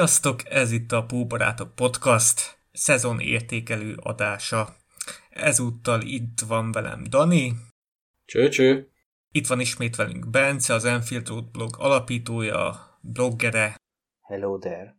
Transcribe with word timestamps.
Sziasztok, 0.00 0.50
ez 0.50 0.72
itt 0.72 0.92
a 0.92 1.04
Póbarátok 1.04 1.74
Podcast 1.74 2.58
szezon 2.72 3.20
értékelő 3.20 3.94
adása. 3.96 4.76
Ezúttal 5.30 6.02
itt 6.02 6.40
van 6.46 6.72
velem 6.72 7.04
Dani. 7.08 7.52
Cső-cső. 8.24 8.90
Itt 9.30 9.46
van 9.46 9.60
ismét 9.60 9.96
velünk 9.96 10.30
Bence, 10.30 10.74
az 10.74 10.84
Enfield 10.84 11.28
Road 11.28 11.50
blog 11.50 11.76
alapítója, 11.78 12.98
bloggere. 13.00 13.76
Hello 14.20 14.58
there. 14.58 14.96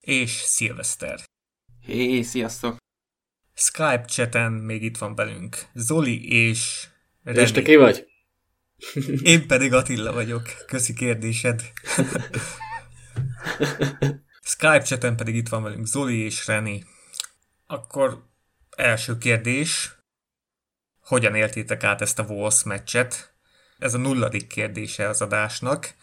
És 0.00 0.30
Szilveszter. 0.30 1.20
Hé, 1.80 2.10
hey, 2.10 2.22
sziasztok. 2.22 2.76
Skype 3.54 4.04
chaten 4.06 4.52
még 4.52 4.82
itt 4.82 4.96
van 4.96 5.14
velünk 5.14 5.56
Zoli 5.74 6.32
és 6.32 6.88
Remi. 7.22 7.40
És 7.40 7.52
te 7.52 7.62
ki 7.62 7.76
vagy? 7.76 8.06
Én 9.22 9.46
pedig 9.46 9.72
Attila 9.72 10.12
vagyok. 10.12 10.42
Köszi 10.66 10.94
kérdésed. 10.94 11.62
Skype 14.46 14.82
chaten 14.82 15.16
pedig 15.16 15.34
itt 15.34 15.48
van 15.48 15.62
velünk 15.62 15.86
Zoli 15.86 16.18
és 16.18 16.46
Reni. 16.46 16.84
Akkor 17.66 18.22
első 18.76 19.18
kérdés. 19.18 19.98
Hogyan 21.00 21.34
éltétek 21.34 21.84
át 21.84 22.00
ezt 22.00 22.18
a 22.18 22.22
Wolves 22.22 22.62
meccset? 22.62 23.34
Ez 23.78 23.94
a 23.94 23.98
nulladik 23.98 24.46
kérdése 24.46 25.08
az 25.08 25.22
adásnak. 25.22 25.94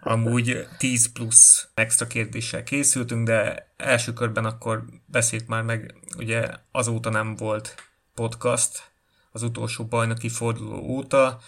Amúgy 0.00 0.68
10 0.78 1.12
plusz 1.12 1.68
extra 1.74 2.06
kérdéssel 2.06 2.62
készültünk, 2.62 3.26
de 3.26 3.72
első 3.76 4.12
körben 4.12 4.44
akkor 4.44 4.84
beszéljük 5.06 5.48
már 5.48 5.62
meg, 5.62 5.94
ugye 6.16 6.50
azóta 6.70 7.10
nem 7.10 7.34
volt 7.34 7.74
podcast, 8.14 8.90
az 9.30 9.42
utolsó 9.42 9.84
bajnoki 9.84 10.28
forduló 10.28 10.78
óta. 10.78 11.40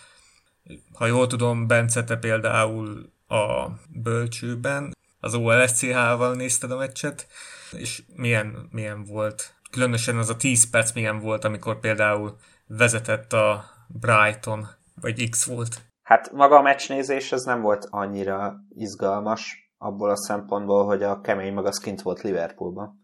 Ha 0.92 1.06
jól 1.06 1.26
tudom, 1.26 1.66
Bence, 1.66 2.04
te 2.04 2.16
például 2.16 3.12
a 3.26 3.68
bölcsőben 3.88 4.96
az 5.20 5.34
OLSCH-val 5.34 6.34
nézted 6.34 6.70
a 6.70 6.76
meccset, 6.76 7.26
és 7.72 8.02
milyen, 8.14 8.68
milyen 8.70 9.04
volt? 9.04 9.54
Különösen 9.70 10.16
az 10.16 10.28
a 10.28 10.36
10 10.36 10.70
perc 10.70 10.92
milyen 10.92 11.18
volt, 11.18 11.44
amikor 11.44 11.80
például 11.80 12.36
vezetett 12.66 13.32
a 13.32 13.64
Brighton, 13.86 14.68
vagy 15.00 15.30
X 15.30 15.44
volt? 15.44 15.82
Hát 16.02 16.32
maga 16.32 16.56
a 16.56 16.62
meccsnézés 16.62 17.32
ez 17.32 17.44
nem 17.44 17.60
volt 17.60 17.86
annyira 17.90 18.56
izgalmas, 18.74 19.72
abból 19.78 20.10
a 20.10 20.16
szempontból, 20.16 20.84
hogy 20.84 21.02
a 21.02 21.20
kemény 21.20 21.52
maga 21.52 21.70
kint 21.70 22.02
volt 22.02 22.22
Liverpoolban. 22.22 23.02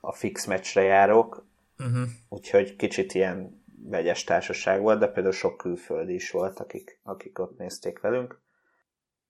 A 0.00 0.12
fix 0.12 0.46
meccsre 0.46 0.82
járók, 0.82 1.46
uh-huh. 1.78 2.08
úgyhogy 2.28 2.76
kicsit 2.76 3.14
ilyen 3.14 3.64
vegyes 3.88 4.24
társaság 4.24 4.80
volt, 4.80 4.98
de 4.98 5.06
például 5.06 5.34
sok 5.34 5.56
külföldi 5.56 6.14
is 6.14 6.30
volt, 6.30 6.60
akik, 6.60 7.00
akik 7.02 7.38
ott 7.38 7.58
nézték 7.58 8.00
velünk 8.00 8.40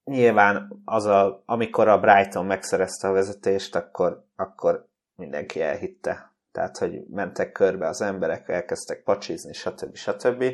nyilván 0.07 0.83
az 0.85 1.05
a, 1.05 1.43
amikor 1.47 1.89
a 1.89 2.01
Brighton 2.01 2.47
megszerezte 2.47 3.09
a 3.09 3.12
vezetést, 3.12 3.75
akkor, 3.75 4.25
akkor 4.37 4.89
mindenki 5.15 5.62
elhitte. 5.62 6.35
Tehát, 6.53 6.79
hogy 6.79 7.07
mentek 7.07 7.53
körbe 7.53 7.87
az 7.87 8.01
emberek, 8.01 8.49
elkezdtek 8.49 9.03
pacsizni, 9.03 9.53
stb. 9.53 9.97
stb. 9.97 10.45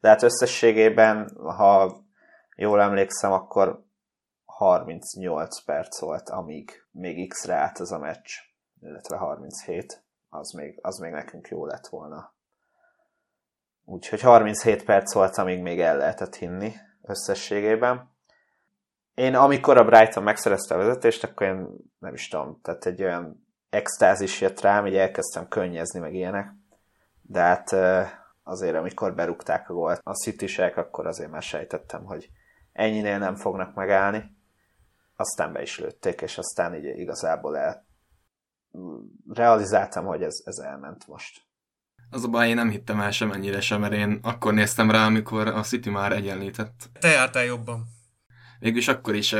De 0.00 0.08
hát 0.08 0.22
összességében, 0.22 1.36
ha 1.36 1.96
jól 2.56 2.80
emlékszem, 2.80 3.32
akkor 3.32 3.84
38 4.44 5.64
perc 5.64 6.00
volt, 6.00 6.28
amíg 6.28 6.84
még 6.90 7.28
X-re 7.28 7.54
állt 7.54 7.80
ez 7.80 7.90
a 7.90 7.98
meccs, 7.98 8.30
illetve 8.80 9.16
37, 9.16 10.02
az 10.28 10.50
még, 10.50 10.78
az 10.82 10.98
még 10.98 11.12
nekünk 11.12 11.48
jó 11.48 11.66
lett 11.66 11.86
volna. 11.86 12.34
Úgyhogy 13.84 14.20
37 14.20 14.84
perc 14.84 15.14
volt, 15.14 15.36
amíg 15.36 15.62
még 15.62 15.80
el 15.80 15.96
lehetett 15.96 16.34
hinni 16.34 16.72
összességében 17.02 18.16
én 19.18 19.34
amikor 19.34 19.76
a 19.76 19.84
Brighton 19.84 20.22
megszerezte 20.22 20.74
a 20.74 20.78
vezetést, 20.78 21.24
akkor 21.24 21.46
én 21.46 21.66
nem 21.98 22.14
is 22.14 22.28
tudom, 22.28 22.60
tehát 22.62 22.86
egy 22.86 23.02
olyan 23.02 23.46
extázis 23.70 24.40
jött 24.40 24.60
rám, 24.60 24.86
így 24.86 24.96
elkezdtem 24.96 25.48
könnyezni, 25.48 26.00
meg 26.00 26.14
ilyenek. 26.14 26.52
De 27.22 27.40
hát 27.40 27.72
azért, 28.42 28.76
amikor 28.76 29.14
berúgták 29.14 29.70
a 29.70 29.72
gólt 29.72 30.00
a 30.02 30.14
city 30.14 30.62
akkor 30.62 31.06
azért 31.06 31.30
már 31.30 31.42
sejtettem, 31.42 32.04
hogy 32.04 32.30
ennyinél 32.72 33.18
nem 33.18 33.36
fognak 33.36 33.74
megállni. 33.74 34.36
Aztán 35.16 35.52
be 35.52 35.62
is 35.62 35.78
lőtték, 35.78 36.20
és 36.20 36.38
aztán 36.38 36.74
így 36.74 36.98
igazából 36.98 37.58
el 37.58 37.86
realizáltam, 39.28 40.04
hogy 40.04 40.22
ez, 40.22 40.34
ez 40.44 40.58
elment 40.58 41.06
most. 41.06 41.40
Az 42.10 42.24
a 42.24 42.28
baj, 42.28 42.48
én 42.48 42.54
nem 42.54 42.70
hittem 42.70 43.00
el 43.00 43.10
semennyire 43.10 43.60
sem, 43.60 43.80
mert 43.80 43.92
én 43.92 44.18
akkor 44.22 44.54
néztem 44.54 44.90
rá, 44.90 45.06
amikor 45.06 45.46
a 45.46 45.62
City 45.62 45.90
már 45.90 46.12
egyenlített. 46.12 46.88
Te 47.00 47.08
jártál 47.08 47.44
jobban 47.44 47.96
végülis 48.58 48.88
akkor 48.88 49.14
is 49.14 49.34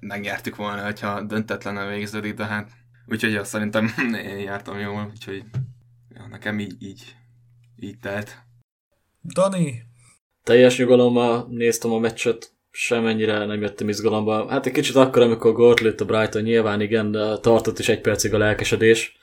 megnyertük 0.00 0.56
volna, 0.56 0.84
hogyha 0.84 1.22
döntetlen 1.22 1.88
végződik, 1.88 2.34
de 2.34 2.44
hát 2.44 2.70
úgyhogy 3.06 3.36
azt 3.36 3.50
szerintem 3.50 3.94
én 4.30 4.38
jártam 4.38 4.78
jól, 4.78 5.10
úgyhogy 5.12 5.44
ja, 6.14 6.26
nekem 6.30 6.58
így, 6.58 6.74
így, 6.78 7.16
így 7.76 7.98
telt. 7.98 8.36
Dani? 9.22 9.82
Teljes 10.42 10.78
nyugalommal 10.78 11.46
néztem 11.50 11.92
a 11.92 11.98
meccset, 11.98 12.52
semennyire 12.70 13.44
nem 13.44 13.60
jöttem 13.60 13.88
izgalomba. 13.88 14.48
Hát 14.48 14.66
egy 14.66 14.72
kicsit 14.72 14.94
akkor, 14.94 15.22
amikor 15.22 15.52
gólt 15.52 15.80
lőtt 15.80 16.00
a 16.00 16.04
Brighton, 16.04 16.42
nyilván 16.42 16.80
igen, 16.80 17.10
de 17.10 17.38
tartott 17.38 17.78
is 17.78 17.88
egy 17.88 18.00
percig 18.00 18.34
a 18.34 18.38
lelkesedés, 18.38 19.16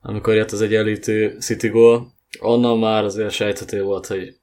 amikor 0.00 0.34
jött 0.34 0.50
az 0.50 0.60
egyenlítő 0.60 1.36
City 1.40 1.68
gól. 1.68 2.12
Onnan 2.40 2.78
már 2.78 3.04
azért 3.04 3.30
sejthető 3.30 3.82
volt, 3.82 4.06
hogy 4.06 4.40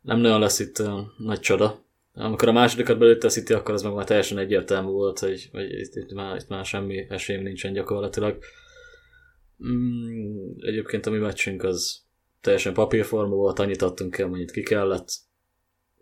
nem 0.00 0.18
nagyon 0.18 0.40
lesz 0.40 0.58
itt 0.58 0.82
nagy 1.18 1.40
csoda. 1.40 1.85
Amikor 2.18 2.48
a 2.48 2.52
másodikat 2.52 2.98
belőtte 2.98 3.26
a 3.26 3.30
City, 3.30 3.52
akkor 3.52 3.74
az 3.74 3.82
meg 3.82 3.92
már 3.92 4.04
teljesen 4.04 4.38
egyértelmű 4.38 4.90
volt, 4.90 5.18
hogy, 5.18 5.48
hogy 5.52 5.70
itt, 5.70 5.94
itt, 5.94 6.12
már, 6.12 6.36
itt 6.36 6.48
már 6.48 6.64
semmi 6.64 7.06
esélyem 7.08 7.42
nincsen 7.42 7.72
gyakorlatilag. 7.72 8.38
Mm, 9.66 10.50
egyébként 10.58 11.06
a 11.06 11.10
mi 11.10 11.18
meccsünk 11.18 11.62
az 11.62 12.00
teljesen 12.40 12.74
papírforma 12.74 13.34
volt, 13.34 13.58
annyit 13.58 13.82
adtunk 13.82 14.18
el, 14.18 14.26
amennyit 14.26 14.50
ki 14.50 14.62
kellett. 14.62 15.08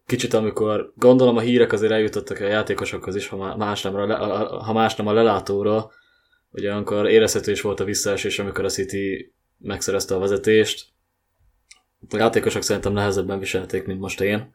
Kicsit 0.06 0.34
amikor 0.34 0.92
gondolom 0.96 1.36
a 1.36 1.40
hírek 1.40 1.72
azért 1.72 1.92
eljutottak 1.92 2.40
a 2.40 2.46
játékosokhoz 2.46 3.14
is, 3.14 3.28
ha 3.28 3.56
más 3.56 3.82
nem 3.82 3.94
a, 3.94 4.62
ha 4.62 4.72
más 4.72 4.94
nem 4.94 5.06
a 5.06 5.12
lelátóra, 5.12 5.90
ugye 6.50 6.72
amikor 6.72 7.08
érezhető 7.08 7.52
is 7.52 7.60
volt 7.60 7.80
a 7.80 7.84
visszaesés, 7.84 8.38
amikor 8.38 8.64
a 8.64 8.68
City 8.68 9.34
megszerezte 9.58 10.14
a 10.14 10.18
vezetést. 10.18 10.86
A 12.08 12.16
játékosok 12.16 12.62
szerintem 12.62 12.92
nehezebben 12.92 13.38
viselték, 13.38 13.86
mint 13.86 14.00
most 14.00 14.20
én 14.20 14.52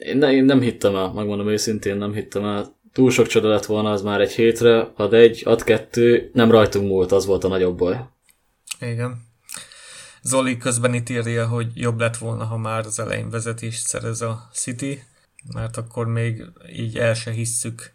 én, 0.00 0.16
ne, 0.16 0.32
én 0.32 0.44
nem 0.44 0.60
hittem 0.60 0.96
el, 0.96 1.12
megmondom 1.12 1.48
őszintén, 1.48 1.96
nem 1.96 2.12
hittem 2.12 2.44
el. 2.44 2.78
Túl 2.92 3.10
sok 3.10 3.26
csoda 3.26 3.48
lett 3.48 3.64
volna 3.64 3.90
az 3.90 4.02
már 4.02 4.20
egy 4.20 4.32
hétre, 4.32 4.92
ad 4.96 5.14
egy, 5.14 5.42
ad 5.44 5.62
kettő, 5.62 6.30
nem 6.32 6.50
rajtunk 6.50 6.88
múlt, 6.88 7.12
az 7.12 7.26
volt 7.26 7.44
a 7.44 7.48
nagyobb 7.48 7.78
baj. 7.78 8.00
Igen. 8.80 9.28
Zoli 10.22 10.56
közben 10.56 10.94
itt 10.94 11.08
írja, 11.08 11.46
hogy 11.46 11.66
jobb 11.74 12.00
lett 12.00 12.16
volna, 12.16 12.44
ha 12.44 12.56
már 12.56 12.86
az 12.86 13.00
elején 13.00 13.30
vezetést 13.30 13.86
szerez 13.86 14.20
a 14.20 14.48
City, 14.52 15.02
mert 15.54 15.76
akkor 15.76 16.06
még 16.06 16.44
így 16.72 16.98
el 16.98 17.14
se 17.14 17.30
hisszük. 17.30 17.92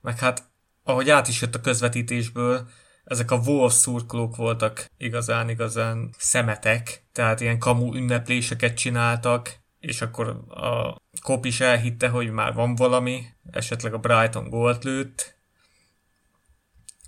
Meg 0.00 0.18
hát, 0.18 0.42
ahogy 0.82 1.10
át 1.10 1.28
is 1.28 1.40
jött 1.40 1.54
a 1.54 1.60
közvetítésből, 1.60 2.68
ezek 3.04 3.30
a 3.30 3.40
Wolves 3.46 3.72
szurkolók 3.72 4.36
voltak 4.36 4.86
igazán-igazán 4.96 6.14
szemetek, 6.18 7.04
tehát 7.12 7.40
ilyen 7.40 7.58
kamu 7.58 7.94
ünnepléseket 7.94 8.76
csináltak, 8.76 9.56
és 9.80 10.00
akkor 10.00 10.28
a 10.48 10.96
Kop 11.22 11.44
is 11.44 11.60
elhitte, 11.60 12.08
hogy 12.08 12.30
már 12.30 12.54
van 12.54 12.74
valami, 12.74 13.22
esetleg 13.50 13.94
a 13.94 13.98
Brighton 13.98 14.48
gólt 14.48 14.84
lőtt, 14.84 15.36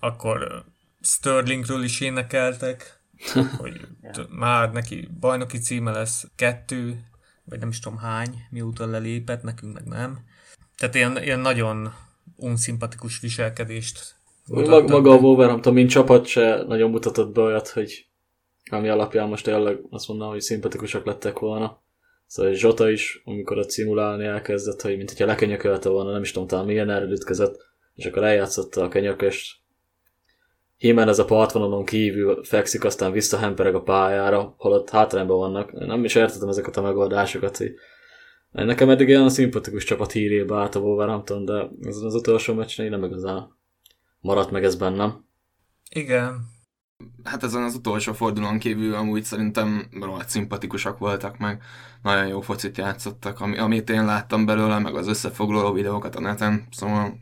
akkor 0.01 0.65
Sterlingről 1.01 1.83
is 1.83 2.01
énekeltek, 2.01 3.01
hogy 3.59 3.89
már 4.29 4.73
neki 4.73 5.09
bajnoki 5.21 5.59
címe 5.59 5.91
lesz 5.91 6.27
kettő, 6.37 7.05
vagy 7.45 7.59
nem 7.59 7.69
is 7.69 7.79
tudom 7.79 7.99
hány, 7.99 8.47
mióta 8.51 8.87
lelépett, 8.87 9.43
nekünk 9.43 9.75
meg 9.75 9.85
nem. 9.85 10.19
Tehát 10.77 10.95
ilyen, 10.95 11.23
ilyen 11.23 11.41
nagyon 11.41 11.93
unszimpatikus 12.37 13.21
viselkedést 13.21 14.19
Mag, 14.47 14.91
maga 14.91 15.11
a 15.11 15.17
Wolverhampton, 15.17 15.73
mint 15.73 15.91
csapat 15.91 16.27
se 16.27 16.65
nagyon 16.67 16.91
mutatott 16.91 17.33
be 17.35 17.41
olyat, 17.41 17.69
hogy 17.69 18.07
ami 18.71 18.89
alapján 18.89 19.29
most 19.29 19.45
tényleg 19.45 19.79
azt 19.91 20.09
mondanám, 20.09 20.33
hogy 20.33 20.43
szimpatikusak 20.43 21.05
lettek 21.05 21.39
volna. 21.39 21.83
Szóval 22.31 22.53
Zsota 22.53 22.91
is, 22.91 23.23
amikor 23.25 23.59
a 23.59 23.69
simulálni 23.69 24.25
elkezdett, 24.25 24.81
hogy 24.81 24.97
mint 24.97 25.09
hogyha 25.09 25.27
lekenyökölte 25.27 25.89
volna, 25.89 26.13
nem 26.13 26.23
is 26.23 26.33
tudom, 26.33 26.49
talán 26.49 26.65
milyen 26.65 26.91
erre 26.91 27.05
ütközött, 27.05 27.69
és 27.95 28.05
akkor 28.07 28.25
eljátszotta 28.25 28.83
a 28.83 28.89
kenyököst. 28.89 29.57
Hímen 30.77 31.09
ez 31.09 31.19
a 31.19 31.25
partvonalon 31.25 31.85
kívül 31.85 32.45
fekszik, 32.45 32.85
aztán 32.85 33.13
visszahempereg 33.13 33.75
a 33.75 33.83
pályára, 33.83 34.55
holott 34.59 34.91
hátrányban 34.91 35.39
vannak. 35.39 35.73
Nem 35.73 36.05
is 36.05 36.15
értettem 36.15 36.49
ezeket 36.49 36.77
a 36.77 36.83
megoldásokat, 36.83 37.57
hogy 37.57 37.75
Nekem 38.51 38.91
eddig 38.91 39.09
olyan 39.09 39.31
szimpatikus 39.31 39.85
csapat 39.85 40.13
hírébe 40.13 40.55
állt 40.55 40.75
a 40.75 40.81
Wolverhampton, 40.81 41.45
de 41.45 41.69
ezen 41.83 42.05
az 42.05 42.15
utolsó 42.15 42.55
meccsen 42.55 42.89
nem 42.89 43.05
igazán 43.05 43.59
maradt 44.21 44.51
meg 44.51 44.65
ez 44.65 44.77
bennem. 44.77 45.25
Igen, 45.91 46.41
hát 47.25 47.43
ezen 47.43 47.63
az 47.63 47.75
utolsó 47.75 48.13
fordulón 48.13 48.59
kívül 48.59 48.95
amúgy 48.95 49.25
szerintem 49.25 49.87
rohadt 50.01 50.29
szimpatikusak 50.29 50.99
voltak, 50.99 51.39
meg 51.39 51.63
nagyon 52.03 52.27
jó 52.27 52.41
focit 52.41 52.79
játszottak, 52.79 53.41
ami, 53.41 53.59
amit 53.59 53.91
én 53.91 54.05
láttam 54.05 54.45
belőle, 54.45 54.79
meg 54.79 54.95
az 54.95 55.09
összefoglaló 55.09 55.73
videókat 55.73 56.17
a 56.17 56.21
neten, 56.21 56.67
szóval 56.71 57.19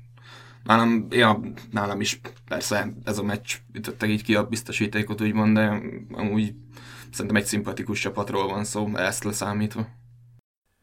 Nálam, 0.64 1.06
ja, 1.10 1.40
nálam 1.70 2.00
is 2.00 2.20
persze 2.48 2.92
ez 3.04 3.18
a 3.18 3.22
meccs 3.22 3.54
ütötte 3.72 4.06
így 4.06 4.22
ki 4.22 4.34
a 4.34 4.46
biztosítékot, 4.46 5.20
úgymond, 5.20 5.54
de 5.54 5.80
amúgy 6.12 6.54
szerintem 7.10 7.36
egy 7.36 7.44
szimpatikus 7.46 8.00
csapatról 8.00 8.48
van 8.48 8.64
szó, 8.64 8.96
ezt 8.96 9.24
leszámítva. 9.24 9.88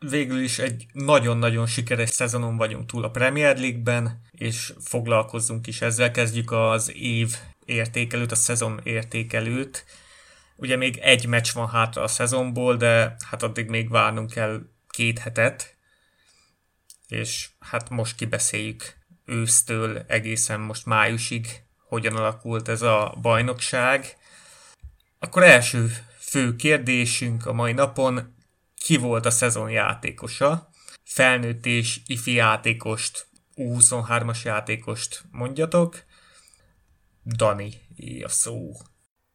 Végül 0.10 0.40
is 0.40 0.60
egy 0.60 0.86
nagyon-nagyon 0.94 1.66
sikeres 1.66 2.10
szezonon 2.10 2.58
vagyunk 2.58 2.86
túl 2.86 3.04
a 3.04 3.10
Premier 3.10 3.58
League-ben, 3.58 4.22
és 4.32 4.74
foglalkozzunk 4.80 5.68
is 5.68 5.82
ezzel. 5.82 6.12
Kezdjük 6.12 6.52
az 6.52 6.92
év 6.96 7.36
értékelőt, 7.66 8.32
a 8.32 8.36
szezon 8.36 8.80
értékelőt. 8.84 9.86
Ugye 10.56 10.76
még 10.76 10.98
egy 10.98 11.28
meccs 11.28 11.54
van 11.54 11.70
hátra 11.70 12.04
a 12.04 12.08
szezonból, 12.08 12.78
de 12.78 13.16
hát 13.30 13.44
addig 13.44 13.70
még 13.70 13.90
várnunk 13.90 14.32
kell 14.32 14.62
két 14.90 15.20
hetet, 15.20 15.76
és 17.08 17.50
hát 17.60 17.90
most 17.90 18.16
kibeszéljük 18.16 18.98
ősztől 19.26 20.04
egészen 20.08 20.60
most 20.60 20.86
májusig, 20.86 21.48
hogyan 21.88 22.16
alakult 22.16 22.68
ez 22.68 22.82
a 22.82 23.18
bajnokság. 23.22 24.18
Akkor 25.20 25.44
első 25.44 25.96
fő 26.20 26.56
kérdésünk 26.56 27.46
a 27.46 27.54
mai 27.54 27.74
napon, 27.74 28.36
ki 28.76 28.98
volt 28.98 29.26
a 29.26 29.32
szezon 29.32 29.70
játékosa? 29.70 30.70
Felnőtt 31.04 31.66
és 31.66 32.00
ifi 32.06 32.34
játékost, 32.34 33.28
U23-as 33.56 34.42
játékost 34.44 35.24
mondjatok. 35.32 36.04
Dani, 37.38 37.72
a 38.24 38.30
szó. 38.30 38.72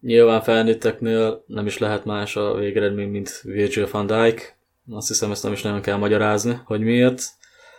Nyilván 0.01 0.43
felnőtteknél 0.43 1.45
nem 1.47 1.67
is 1.67 1.79
lehet 1.79 2.05
más 2.05 2.37
a 2.37 2.55
végeredmény, 2.55 3.09
mint 3.09 3.41
Virgil 3.43 3.89
van 3.91 4.07
Dijk. 4.07 4.59
Azt 4.91 5.09
hiszem, 5.09 5.31
ezt 5.31 5.43
nem 5.43 5.53
is 5.53 5.63
nagyon 5.63 5.81
kell 5.81 5.97
magyarázni, 5.97 6.61
hogy 6.65 6.81
miért. 6.81 7.23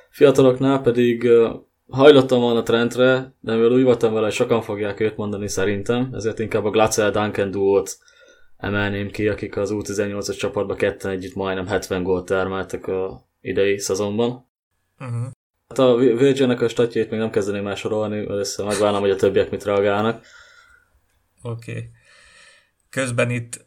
Fiataloknál 0.10 0.82
pedig 0.82 1.30
hajlottam 1.88 2.40
volna 2.40 2.64
trendre, 2.64 3.34
de 3.40 3.54
mivel 3.54 3.72
úgy 3.72 3.84
voltam 3.84 4.14
vele, 4.14 4.26
hogy 4.26 4.36
sokan 4.36 4.62
fogják 4.62 5.00
őt 5.00 5.18
mondani 5.18 5.48
szerintem, 5.48 6.10
ezért 6.14 6.40
inkább 6.40 6.66
a 6.66 6.70
Glacel 6.70 7.12
Duncan 7.12 7.52
duót 7.52 7.98
emelném 8.58 9.12
ki, 9.12 9.28
akik 9.28 9.58
az 9.58 9.70
U18-as 9.74 10.38
csapatban 10.38 10.78
ketten 10.78 11.12
együtt 11.12 11.36
majdnem 11.36 11.68
70 11.68 12.04
gólt 12.04 12.26
termeltek 12.26 12.88
a 12.88 13.28
idei 13.42 13.78
szezonban. 13.78 14.50
Uh-huh. 15.00 15.32
Hát 15.72 15.80
a 15.80 15.96
Virgin-nek 15.96 16.62
a 16.62 16.68
statjait 16.68 17.10
még 17.10 17.20
nem 17.20 17.30
kezdeném 17.30 17.64
már 17.64 17.78
sorolni, 17.78 18.18
először 18.18 18.66
megvárnám, 18.66 19.02
hogy 19.02 19.10
a 19.10 19.16
többiek 19.16 19.50
mit 19.50 19.64
reagálnak. 19.64 20.26
Oké. 21.42 21.72
Okay. 21.72 21.90
Közben 22.90 23.30
itt 23.30 23.66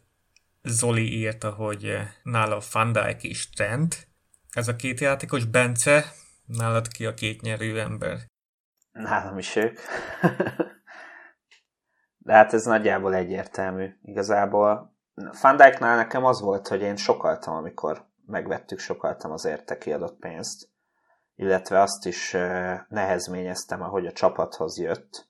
Zoli 0.63 1.17
írta, 1.17 1.51
hogy 1.51 1.97
nála 2.23 2.61
Van 2.71 2.91
Dijk 2.91 3.23
is 3.23 3.49
Trent. 3.49 4.07
Ez 4.51 4.67
a 4.67 4.75
két 4.75 4.99
játékos, 4.99 5.45
Bence, 5.45 6.05
nálad 6.45 6.87
ki 6.87 7.05
a 7.05 7.13
két 7.13 7.41
nyerő 7.41 7.79
ember? 7.79 8.17
Nálam 8.91 9.37
is 9.37 9.55
ők. 9.55 9.79
De 12.25 12.33
hát 12.33 12.53
ez 12.53 12.65
nagyjából 12.65 13.15
egyértelmű. 13.15 13.89
Igazából 14.01 14.95
Van 15.41 15.57
Dijknál 15.57 15.95
nekem 15.95 16.25
az 16.25 16.41
volt, 16.41 16.67
hogy 16.67 16.81
én 16.81 16.95
sokaltam, 16.95 17.55
amikor 17.55 18.05
megvettük, 18.25 18.79
sokaltam 18.79 19.31
az 19.31 19.45
érte 19.45 19.77
kiadott 19.77 20.19
pénzt. 20.19 20.73
Illetve 21.35 21.81
azt 21.81 22.05
is 22.05 22.31
nehezményeztem, 22.87 23.81
ahogy 23.81 24.05
a 24.05 24.11
csapathoz 24.11 24.79
jött. 24.79 25.27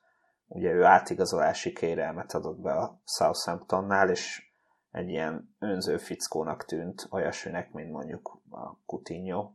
Ugye 0.47 0.71
ő 0.71 0.83
átigazolási 0.83 1.73
kérelmet 1.73 2.33
adott 2.33 2.59
be 2.59 2.71
a 2.71 3.01
Southamptonnál, 3.05 4.09
és 4.09 4.43
egy 4.91 5.09
ilyen 5.09 5.55
önző 5.59 5.97
fickónak 5.97 6.65
tűnt, 6.65 7.07
olyasminek, 7.09 7.71
mint 7.71 7.91
mondjuk 7.91 8.39
a 8.49 8.77
Coutinho, 8.85 9.51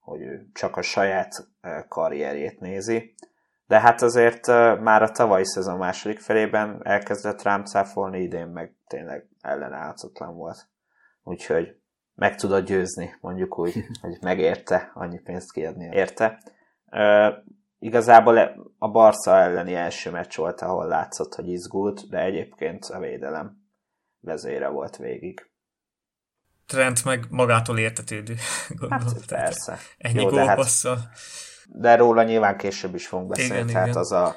hogy 0.00 0.20
ő 0.20 0.48
csak 0.52 0.76
a 0.76 0.82
saját 0.82 1.48
karrierjét 1.88 2.60
nézi 2.60 3.14
de 3.66 3.80
hát 3.80 4.02
azért 4.02 4.46
már 4.80 5.02
a 5.02 5.10
tavalyi 5.10 5.44
szezon 5.44 5.78
második 5.78 6.18
felében 6.18 6.80
elkezdett 6.82 7.42
rám 7.42 7.64
cáfolni, 7.64 8.20
idén 8.20 8.46
meg 8.46 8.74
tényleg 8.86 9.28
ellenállhatatlan 9.40 10.34
volt. 10.34 10.68
Úgyhogy 11.22 11.76
meg 12.14 12.36
tudod 12.36 12.64
győzni, 12.64 13.16
mondjuk 13.20 13.58
úgy, 13.58 13.74
hogy 14.00 14.16
megérte 14.20 14.90
annyi 14.94 15.18
pénzt 15.18 15.52
kiadni 15.52 15.88
érte. 15.92 16.42
Uh, 16.90 17.34
igazából 17.78 18.38
a 18.78 18.90
Barca 18.90 19.36
elleni 19.36 19.74
első 19.74 20.10
meccs 20.10 20.36
volt, 20.36 20.60
ahol 20.60 20.86
látszott, 20.86 21.34
hogy 21.34 21.48
izgult, 21.48 22.08
de 22.08 22.18
egyébként 22.18 22.84
a 22.84 22.98
védelem 22.98 23.56
vezére 24.20 24.68
volt 24.68 24.96
végig. 24.96 25.50
Trent 26.66 27.04
meg 27.04 27.26
magától 27.30 27.78
értetődő, 27.78 28.34
gondolom. 28.78 29.06
Hát 29.06 29.26
persze. 29.26 29.78
Ennyi 29.98 30.22
Jó, 30.22 30.28
gólpasszal. 30.28 30.96
Hát 30.96 31.12
de 31.66 31.96
róla 31.96 32.22
nyilván 32.22 32.56
később 32.56 32.94
is 32.94 33.06
fogunk 33.06 33.28
beszélni, 33.28 33.54
igen, 33.54 33.66
tehát 33.66 33.86
igen. 33.86 33.98
az 33.98 34.12
a, 34.12 34.36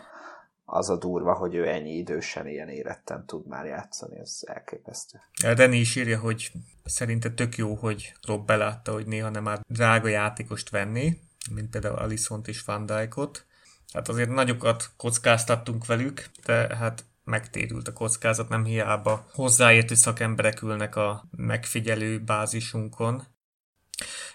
az 0.69 0.89
a 0.89 0.97
durva, 0.97 1.33
hogy 1.33 1.55
ő 1.55 1.67
ennyi 1.67 1.91
idősen 1.91 2.47
ilyen 2.47 2.69
éretten 2.69 3.25
tud 3.25 3.47
már 3.47 3.65
játszani, 3.65 4.19
ez 4.19 4.39
elképesztő. 4.45 5.19
Reni 5.43 5.77
is 5.77 5.95
írja, 5.95 6.19
hogy 6.19 6.51
szerinte 6.85 7.31
tök 7.31 7.57
jó, 7.57 7.75
hogy 7.75 8.13
Rob 8.21 8.45
belátta, 8.45 8.91
hogy 8.91 9.05
néha 9.05 9.29
nem 9.29 9.43
már 9.43 9.59
drága 9.67 10.07
játékost 10.07 10.69
venni, 10.69 11.19
mint 11.51 11.69
például 11.69 11.95
Alisont 11.95 12.47
és 12.47 12.61
Van 12.61 12.85
Dijkot. 12.85 13.45
Hát 13.93 14.07
azért 14.07 14.29
nagyokat 14.29 14.89
kockáztattunk 14.97 15.85
velük, 15.85 16.25
de 16.45 16.75
hát 16.75 17.05
megtérült 17.23 17.87
a 17.87 17.93
kockázat, 17.93 18.49
nem 18.49 18.65
hiába 18.65 19.27
hozzáértő 19.33 19.95
szakemberek 19.95 20.61
ülnek 20.61 20.95
a 20.95 21.27
megfigyelő 21.31 22.19
bázisunkon. 22.19 23.23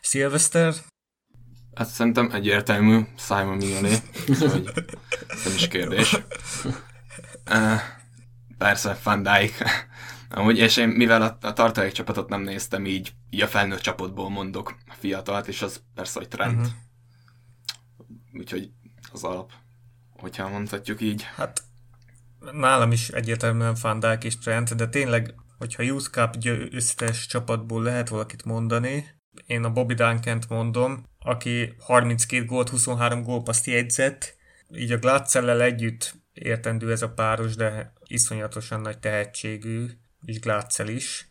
Szilveszter, 0.00 0.75
Hát 1.74 1.88
szerintem 1.88 2.30
egyértelmű 2.32 3.00
Simon 3.16 3.56
Mignoné, 3.56 3.96
hogy 4.26 4.70
nem 5.44 5.54
is 5.54 5.69
kérdés. 5.69 6.16
Uh, 7.50 7.80
persze, 8.58 8.98
Van 9.02 9.22
Dijk. 9.22 9.62
Amúgy, 10.30 10.58
és 10.58 10.76
én 10.76 10.88
mivel 10.88 11.22
a, 11.22 11.38
a 11.40 11.52
tartalék 11.52 11.92
csapatot 11.92 12.28
nem 12.28 12.42
néztem, 12.42 12.86
így, 12.86 13.12
így 13.31 13.41
a 13.41 13.46
felnőtt 13.46 13.81
csapatból 13.81 14.31
mondok 14.31 14.76
a 14.86 14.94
fiatalt, 14.98 15.48
és 15.48 15.62
az 15.62 15.82
persze, 15.94 16.19
hogy 16.19 16.29
trend. 16.29 16.58
Uh-huh. 16.58 16.72
Úgyhogy 18.32 18.70
az 19.12 19.24
alap, 19.24 19.52
hogyha 20.10 20.48
mondhatjuk 20.48 21.00
így. 21.00 21.22
Hát 21.36 21.62
nálam 22.52 22.93
is 22.93 23.08
egyértelműen 23.08 23.76
Van 23.82 24.00
Dijk 24.00 24.24
és 24.24 24.38
trend, 24.38 24.72
de 24.72 24.88
tényleg, 24.88 25.34
hogyha 25.58 25.82
Youth 25.82 26.10
Cup 26.10 26.36
összes 26.70 27.26
csapatból 27.26 27.82
lehet 27.82 28.08
valakit 28.08 28.44
mondani, 28.44 29.06
én 29.46 29.64
a 29.64 29.70
Bobby 29.70 29.94
duncan 29.94 30.38
mondom, 30.48 31.05
aki 31.24 31.74
32 31.79 32.44
gólt, 32.44 32.69
23 32.69 33.22
gólpaszt 33.22 33.67
jegyzett, 33.67 34.36
így 34.74 34.93
a 34.93 34.98
Glatzellel 34.98 35.62
együtt 35.62 36.14
értendő 36.32 36.91
ez 36.91 37.02
a 37.02 37.12
páros, 37.12 37.55
de 37.55 37.93
iszonyatosan 38.06 38.81
nagy 38.81 38.98
tehetségű, 38.98 39.86
és 40.24 40.41
Glatzel 40.41 40.88
is. 40.88 41.29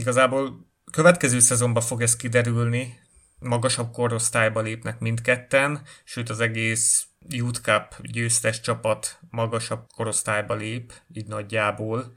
Igazából 0.00 0.70
következő 0.92 1.38
szezonban 1.38 1.82
fog 1.82 2.02
ez 2.02 2.16
kiderülni, 2.16 3.00
magasabb 3.38 3.92
korosztályba 3.92 4.60
lépnek 4.60 4.98
mindketten, 4.98 5.82
sőt 6.04 6.30
az 6.30 6.40
egész 6.40 7.06
Youth 7.28 7.60
Cup 7.60 7.96
győztes 8.02 8.60
csapat 8.60 9.18
magasabb 9.30 9.86
korosztályba 9.94 10.54
lép, 10.54 10.92
így 11.12 11.26
nagyjából. 11.26 12.14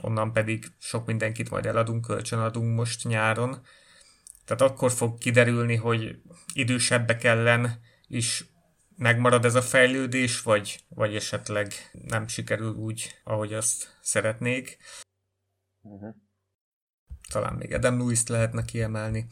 Onnan 0.00 0.32
pedig 0.32 0.66
sok 0.78 1.06
mindenkit 1.06 1.50
majd 1.50 1.66
eladunk, 1.66 2.06
kölcsönadunk 2.06 2.76
most 2.76 3.04
nyáron. 3.04 3.60
Tehát 4.48 4.72
akkor 4.72 4.92
fog 4.92 5.18
kiderülni, 5.18 5.76
hogy 5.76 6.20
idősebbek 6.52 7.24
ellen 7.24 7.80
is 8.06 8.44
megmarad 8.96 9.44
ez 9.44 9.54
a 9.54 9.62
fejlődés, 9.62 10.42
vagy, 10.42 10.84
vagy 10.88 11.14
esetleg 11.14 11.90
nem 11.92 12.28
sikerül 12.28 12.74
úgy, 12.74 13.20
ahogy 13.24 13.52
azt 13.52 13.98
szeretnék. 14.00 14.78
Uh-huh. 15.80 16.14
Talán 17.28 17.54
még 17.54 17.74
Adam 17.74 17.98
lewis 17.98 18.26
lehetne 18.26 18.64
kiemelni. 18.64 19.26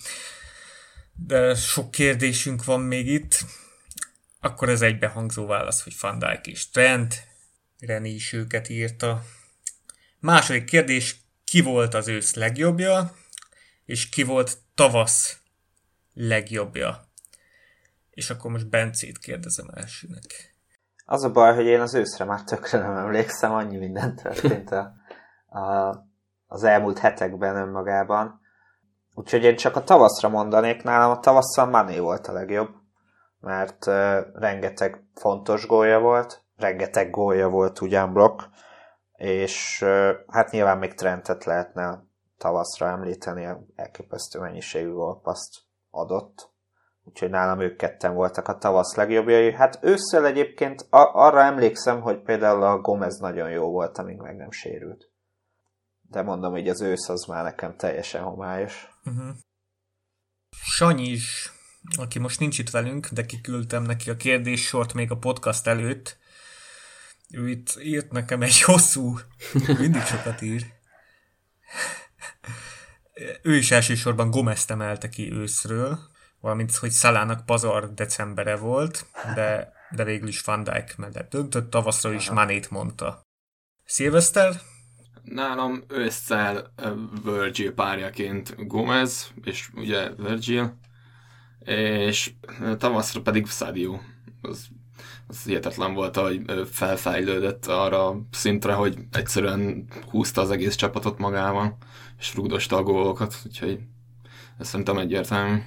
De 1.12 1.54
sok 1.54 1.90
kérdésünk 1.90 2.64
van 2.64 2.80
még 2.80 3.06
itt. 3.06 3.44
Akkor 4.40 4.68
ez 4.68 4.82
egybehangzó 4.82 5.46
válasz, 5.46 5.82
hogy 5.82 5.96
Van 6.00 6.18
Dijk 6.18 6.46
és 6.46 6.70
Trent. 6.70 7.24
Reni 7.78 8.10
is 8.10 8.32
őket 8.32 8.68
írta. 8.68 9.24
Második 10.18 10.64
kérdés, 10.64 11.16
ki 11.44 11.60
volt 11.60 11.94
az 11.94 12.08
ősz 12.08 12.34
legjobbja? 12.34 13.16
És 13.86 14.08
ki 14.08 14.22
volt 14.22 14.56
tavasz 14.74 15.40
legjobbja. 16.14 17.04
És 18.10 18.30
akkor 18.30 18.50
most 18.50 18.68
Bencét 18.68 19.18
kérdezem 19.18 19.66
elsőnek. 19.74 20.54
Az 21.04 21.24
a 21.24 21.30
baj, 21.30 21.54
hogy 21.54 21.66
én 21.66 21.80
az 21.80 21.94
őszre 21.94 22.24
már 22.24 22.42
tökre 22.42 22.78
nem 22.78 22.96
emlékszem, 22.96 23.52
annyi 23.52 23.76
mindent 23.76 24.22
történt 24.22 24.70
a, 24.70 24.92
a, 25.58 25.94
az 26.46 26.64
elmúlt 26.64 26.98
hetekben 26.98 27.56
önmagában. 27.56 28.40
Úgyhogy 29.14 29.44
én 29.44 29.56
csak 29.56 29.76
a 29.76 29.84
tavaszra 29.84 30.28
mondanék, 30.28 30.82
nálam 30.82 31.10
a 31.10 31.20
tavasszal 31.20 31.66
Mané 31.66 31.98
volt 31.98 32.26
a 32.26 32.32
legjobb, 32.32 32.74
mert 33.40 33.86
uh, 33.86 34.18
rengeteg 34.34 35.02
fontos 35.14 35.66
gólja 35.66 35.98
volt, 35.98 36.42
rengeteg 36.56 37.10
gólja 37.10 37.48
volt 37.48 37.80
ugyan 37.80 38.12
blokk, 38.12 38.40
és 39.12 39.82
uh, 39.82 40.10
hát 40.28 40.50
nyilván 40.50 40.78
még 40.78 40.94
Trentet 40.94 41.44
lehetne 41.44 42.04
tavaszra 42.38 42.88
említeni, 42.88 43.48
elképesztő 43.74 44.38
mennyiségű 44.38 44.90
golpaszt 44.90 45.62
adott, 45.90 46.50
úgyhogy 47.04 47.30
nálam 47.30 47.60
ők 47.60 47.76
ketten 47.76 48.14
voltak 48.14 48.48
a 48.48 48.58
tavasz 48.58 48.94
legjobbjai. 48.94 49.52
Hát 49.52 49.78
ősszel 49.82 50.26
egyébként 50.26 50.86
arra 50.90 51.42
emlékszem, 51.42 52.00
hogy 52.00 52.22
például 52.22 52.62
a 52.62 52.80
Gomez 52.80 53.18
nagyon 53.18 53.50
jó 53.50 53.70
volt, 53.70 53.98
amíg 53.98 54.16
meg 54.16 54.36
nem 54.36 54.50
sérült. 54.50 55.10
De 56.02 56.22
mondom, 56.22 56.52
hogy 56.52 56.68
az 56.68 56.80
ősz 56.80 57.08
az 57.08 57.24
már 57.24 57.44
nekem 57.44 57.76
teljesen 57.76 58.22
homályos. 58.22 58.88
Uh-huh. 59.04 59.34
Sanyi 60.50 61.08
is, 61.08 61.52
aki 61.96 62.18
most 62.18 62.40
nincs 62.40 62.58
itt 62.58 62.70
velünk, 62.70 63.06
de 63.06 63.26
kiküldtem 63.26 63.82
neki 63.82 64.10
a 64.10 64.16
kérdéssort 64.16 64.94
még 64.94 65.10
a 65.10 65.16
podcast 65.16 65.66
előtt. 65.66 66.18
Ő 67.30 67.48
itt 67.48 67.76
írt 67.82 68.12
nekem 68.12 68.42
egy 68.42 68.60
hosszú, 68.60 69.18
mindig 69.78 70.02
sokat 70.02 70.40
ír. 70.40 70.66
Ő 73.42 73.56
is 73.56 73.70
elsősorban 73.70 74.30
Gomez 74.30 74.64
emelte 74.68 75.08
ki 75.08 75.32
őszről, 75.32 75.98
valamint, 76.40 76.76
hogy 76.76 76.90
Szalának 76.90 77.46
pazar 77.46 77.94
decembere 77.94 78.56
volt, 78.56 79.06
de, 79.34 79.72
de 79.90 80.04
végül 80.04 80.28
is 80.28 80.40
Van 80.40 80.64
Dijk 80.64 80.96
mellett 80.96 81.30
döntött, 81.30 81.70
tavaszra 81.70 82.12
is 82.12 82.30
Manét 82.30 82.70
mondta. 82.70 83.22
Szilveszter? 83.84 84.60
Nálam 85.22 85.84
ősszel 85.88 86.72
Virgil 87.24 87.72
párjaként 87.74 88.66
Gomez, 88.66 89.32
és 89.44 89.68
ugye 89.74 90.14
Virgil, 90.14 90.78
és 91.58 92.32
tavaszra 92.78 93.20
pedig 93.20 93.46
Sadio. 93.46 93.98
Az, 94.42 94.68
az 95.28 95.44
hihetetlen 95.44 95.94
volt, 95.94 96.16
hogy 96.16 96.40
felfejlődött 96.70 97.66
arra 97.66 98.20
szintre, 98.30 98.72
hogy 98.72 98.94
egyszerűen 99.12 99.86
húzta 100.10 100.40
az 100.40 100.50
egész 100.50 100.74
csapatot 100.74 101.18
magával, 101.18 101.76
és 102.18 102.34
rúgdosta 102.34 102.76
a 102.76 102.82
gólokat, 102.82 103.34
úgyhogy 103.46 103.78
ez 104.58 104.68
szerintem 104.68 104.98
egyértelmű. 104.98 105.58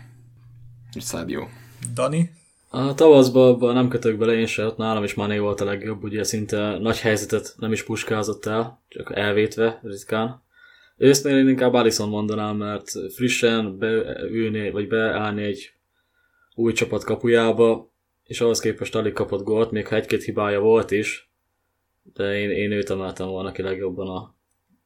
És 0.93 1.03
Sadio. 1.03 1.47
Dani? 1.93 2.31
A 2.69 2.93
tavaszban 2.93 3.73
nem 3.73 3.87
kötök 3.87 4.17
bele 4.17 4.33
én 4.33 4.45
se, 4.45 4.65
ott 4.65 4.77
nálam 4.77 5.03
is 5.03 5.13
Mané 5.13 5.37
volt 5.37 5.61
a 5.61 5.65
legjobb, 5.65 6.03
ugye 6.03 6.23
szinte 6.23 6.77
nagy 6.77 6.99
helyzetet 6.99 7.55
nem 7.57 7.71
is 7.71 7.83
puskázott 7.83 8.45
el, 8.45 8.83
csak 8.87 9.15
elvétve 9.15 9.79
ritkán. 9.83 10.41
Ősznél 10.97 11.37
én 11.37 11.47
inkább 11.47 11.73
Alison 11.73 12.09
mondanám, 12.09 12.57
mert 12.57 12.91
frissen 13.15 13.77
beülni, 13.77 14.71
vagy 14.71 14.87
beállni 14.87 15.43
egy 15.43 15.73
új 16.55 16.73
csapat 16.73 17.03
kapujába, 17.03 17.91
és 18.29 18.41
ahhoz 18.41 18.59
képest 18.59 18.95
alig 18.95 19.13
kapott 19.13 19.43
gólt, 19.43 19.71
még 19.71 19.87
ha 19.87 19.95
egy-két 19.95 20.23
hibája 20.23 20.59
volt 20.59 20.91
is, 20.91 21.31
de 22.13 22.39
én, 22.39 22.49
én 22.49 22.71
őt 22.71 22.89
emeltem 22.89 23.27
volna 23.27 23.51
ki 23.51 23.61
legjobban 23.61 24.07
a 24.07 24.35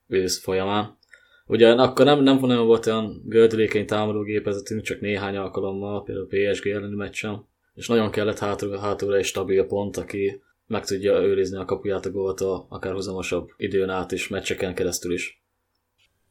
ősz 0.08 0.42
folyamán. 0.42 0.98
Ugye 1.46 1.72
akkor 1.72 2.06
nem, 2.06 2.24
nem, 2.24 2.40
nem 2.40 2.66
volt 2.66 2.86
olyan 2.86 3.22
gördülékeny 3.26 3.86
támadógépezetünk, 3.86 4.82
csak 4.82 5.00
néhány 5.00 5.36
alkalommal, 5.36 6.04
például 6.04 6.28
PSG 6.28 6.68
elleni 6.68 6.96
meccsen, 6.96 7.48
és 7.74 7.88
nagyon 7.88 8.12
kellett 8.12 8.40
hátul, 8.40 8.78
hátulra 8.78 9.16
egy 9.16 9.26
stabil 9.26 9.66
pont, 9.66 9.98
aki 9.98 10.42
meg 10.68 10.86
tudja 10.86 11.22
őrizni 11.22 11.58
a 11.58 11.66
kapuját 11.66 12.06
a 12.06 12.12
gólt 12.12 12.42
akár 12.70 12.94
hozamosabb 12.94 13.50
időn 13.58 13.90
át 13.90 14.12
is, 14.12 14.28
meccseken 14.28 14.76
keresztül 14.76 15.14
is. 15.14 15.44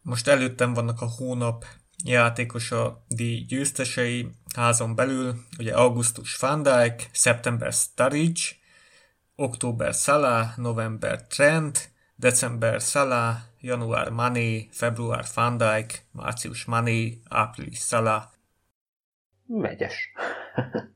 Most 0.02 0.28
előttem 0.28 0.74
vannak 0.74 1.00
a 1.00 1.10
hónap 1.18 1.64
játékosa 2.04 3.04
díj 3.08 3.44
győztesei 3.44 4.26
házon 4.54 4.94
belül, 4.94 5.34
ugye 5.58 5.74
augusztus 5.74 6.36
Van 6.36 6.62
Dijk, 6.62 7.08
szeptember 7.12 7.72
Sturridge, 7.72 8.40
október 9.36 9.94
Salah, 9.94 10.56
november 10.56 11.26
Trent, 11.26 11.90
december 12.16 12.80
Salah, 12.80 13.36
január 13.60 14.10
Mané, 14.10 14.68
február 14.70 15.24
Van 15.34 15.56
Dijk, 15.56 16.06
március 16.12 16.64
Mané, 16.64 17.18
április 17.28 17.78
Salah. 17.78 18.22
Megyes. 19.46 20.12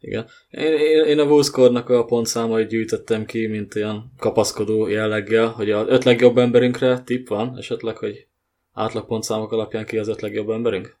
Igen. 0.00 0.26
Én, 0.50 0.72
én, 0.72 1.04
én 1.04 1.18
a 1.18 1.24
Wolfscore-nak 1.24 1.88
a 1.88 2.04
pontszámait 2.04 2.68
gyűjtöttem 2.68 3.24
ki, 3.24 3.46
mint 3.46 3.74
olyan 3.74 4.12
kapaszkodó 4.16 4.86
jelleggel, 4.86 5.48
hogy 5.48 5.70
az 5.70 5.88
öt 5.88 6.04
legjobb 6.04 6.38
emberünkre 6.38 7.00
tipp 7.00 7.28
van, 7.28 7.56
esetleg, 7.56 7.96
hogy 7.96 8.26
átlag 8.72 9.06
pontszámok 9.06 9.52
alapján 9.52 9.86
ki 9.86 9.98
az 9.98 10.08
öt 10.08 10.20
legjobb 10.20 10.50
emberünk? 10.50 10.99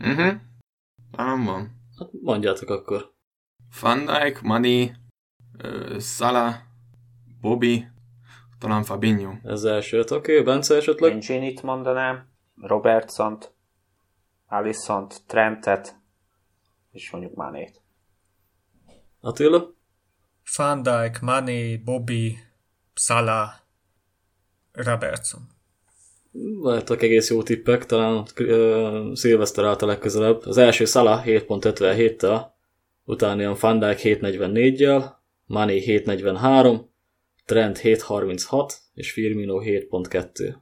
Mhm. 0.00 0.10
Uh-huh. 0.10 1.44
Van. 1.44 1.78
Hát 1.98 2.08
mondjátok 2.22 2.70
akkor. 2.70 3.14
Van 3.80 4.04
Dijk, 4.04 4.40
Mani, 4.42 4.92
uh, 5.64 5.98
Salah, 5.98 6.54
Bobby, 7.40 7.86
talán 8.58 8.84
Fabinho. 8.84 9.32
Ez 9.42 9.64
első 9.64 9.98
öt, 9.98 10.10
oké. 10.10 10.32
Okay. 10.32 10.44
Bence 10.44 10.76
esetleg? 10.76 11.12
Én 11.12 11.20
Ginit 11.20 11.62
mondanám, 11.62 12.28
Robertsont, 12.60 13.54
Alisont, 14.46 15.26
Trentet, 15.26 15.96
és 16.90 17.10
mondjuk 17.10 17.34
Manét. 17.34 17.82
Attila? 19.20 19.74
Van 20.56 20.82
Dijk, 20.82 21.20
Mané, 21.20 21.76
Bobby, 21.76 22.38
Salah, 22.94 23.50
Robertson. 24.72 25.58
Voltak 26.32 27.02
egész 27.02 27.30
jó 27.30 27.42
tippek, 27.42 27.86
talán 27.86 28.26
uh, 28.38 29.14
Szilveszter 29.14 29.64
állt 29.64 29.82
a 29.82 29.86
legközelebb. 29.86 30.42
Az 30.46 30.56
első 30.56 30.84
Salah 30.84 31.24
7.57-tel, 31.24 32.42
utána 33.04 33.40
ilyen 33.40 33.56
Van 33.60 33.78
Dijk 33.78 33.98
7.44-jel, 33.98 35.04
Mané 35.46 35.82
7.43, 35.86 36.80
Trent 37.44 37.78
7.36, 37.78 38.72
és 38.94 39.12
Firmino 39.12 39.60
7.2. 39.60 40.54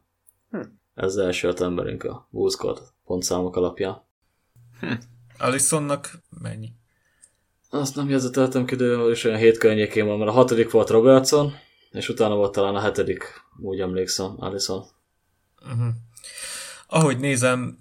Hm. 0.50 0.60
Ez 0.94 1.04
az 1.04 1.16
első 1.16 1.48
öt 1.48 1.60
emberünk 1.60 2.04
a 2.04 2.28
Wolfscott 2.30 2.82
pontszámok 3.04 3.56
alapján. 3.56 4.02
Hm. 4.80 4.92
Alisonnak 5.38 6.10
mennyi? 6.42 6.72
Azt 7.70 7.96
nem 7.96 8.08
jegyzeteltem 8.08 8.64
ki, 8.64 8.76
de 8.76 9.10
is 9.10 9.24
olyan 9.24 9.38
hét 9.38 9.58
környékén 9.58 10.06
van, 10.06 10.18
mert 10.18 10.30
a 10.30 10.34
hatodik 10.34 10.70
volt 10.70 10.90
Robertson, 10.90 11.52
és 11.90 12.08
utána 12.08 12.34
volt 12.34 12.52
talán 12.52 12.74
a 12.74 12.80
hetedik, 12.80 13.24
úgy 13.60 13.80
emlékszem, 13.80 14.34
Alison. 14.36 14.84
Uh-huh. 15.62 15.88
Ahogy 16.86 17.18
nézem, 17.18 17.78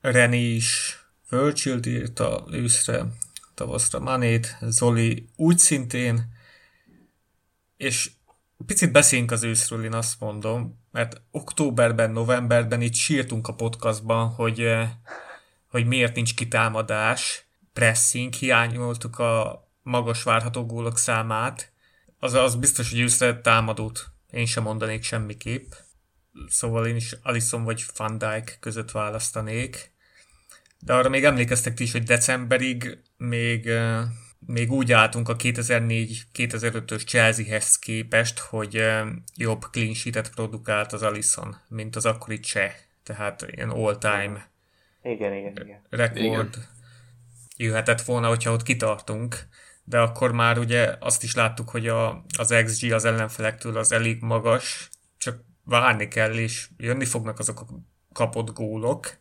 René 0.00 0.54
is 0.54 0.98
Virgil 1.28 1.80
írta 1.86 2.44
őszre, 2.50 3.06
tavaszra 3.54 3.98
Manét, 3.98 4.56
Zoli 4.60 5.28
úgy 5.36 5.58
szintén, 5.58 6.32
és 7.76 8.10
picit 8.66 8.92
beszéljünk 8.92 9.30
az 9.30 9.42
őszről, 9.42 9.84
én 9.84 9.94
azt 9.94 10.20
mondom, 10.20 10.78
mert 10.90 11.20
októberben, 11.30 12.10
novemberben 12.10 12.80
itt 12.80 12.94
sírtunk 12.94 13.48
a 13.48 13.54
podcastban, 13.54 14.28
hogy, 14.28 14.68
hogy 15.66 15.86
miért 15.86 16.14
nincs 16.14 16.34
kitámadás, 16.34 17.44
pressing, 17.72 18.32
hiányoltuk 18.32 19.18
a 19.18 19.64
magas 19.82 20.22
várható 20.22 20.66
gólok 20.66 20.98
számát, 20.98 21.72
az, 22.18 22.34
az 22.34 22.54
biztos, 22.54 22.90
hogy 22.90 23.00
őszre 23.00 23.40
támadót 23.40 24.06
én 24.30 24.46
sem 24.46 24.62
mondanék 24.62 25.02
semmiképp. 25.02 25.72
Szóval 26.48 26.86
én 26.86 26.96
is 26.96 27.16
Alison 27.22 27.64
vagy 27.64 27.84
Van 27.96 28.18
Dijk 28.18 28.56
között 28.60 28.90
választanék. 28.90 29.92
De 30.78 30.94
arra 30.94 31.08
még 31.08 31.24
emlékeztek 31.24 31.74
ti 31.74 31.82
is, 31.82 31.92
hogy 31.92 32.02
decemberig 32.02 32.98
még, 33.16 33.70
még 34.46 34.72
úgy 34.72 34.92
álltunk 34.92 35.28
a 35.28 35.36
2004-2005-ös 35.36 37.06
Chelseahez 37.06 37.78
képest, 37.78 38.38
hogy 38.38 38.84
jobb 39.36 39.64
clean 39.70 39.94
sheet 39.94 40.30
produkált 40.30 40.92
az 40.92 41.02
Alison, 41.02 41.56
mint 41.68 41.96
az 41.96 42.06
akkori 42.06 42.40
cseh. 42.40 42.72
Tehát 43.02 43.46
ilyen 43.50 43.70
all-time 43.70 44.48
igen, 45.02 45.34
igen, 45.34 45.52
igen. 45.56 45.80
rekord. 45.90 46.18
Igen 46.18 46.78
jöhetett 47.60 48.02
volna, 48.02 48.28
hogyha 48.28 48.52
ott 48.52 48.62
kitartunk, 48.62 49.36
de 49.84 49.98
akkor 49.98 50.32
már 50.32 50.58
ugye 50.58 50.96
azt 50.98 51.22
is 51.22 51.34
láttuk, 51.34 51.70
hogy 51.70 51.88
a, 51.88 52.24
az 52.38 52.54
XG 52.64 52.92
az 52.92 53.04
ellenfelektől 53.04 53.76
az 53.76 53.92
elég 53.92 54.20
magas, 54.20 54.88
várni 55.70 56.08
kell, 56.08 56.32
és 56.32 56.68
jönni 56.76 57.04
fognak 57.04 57.38
azok 57.38 57.60
a 57.60 57.66
kapott 58.12 58.52
gólok, 58.52 59.18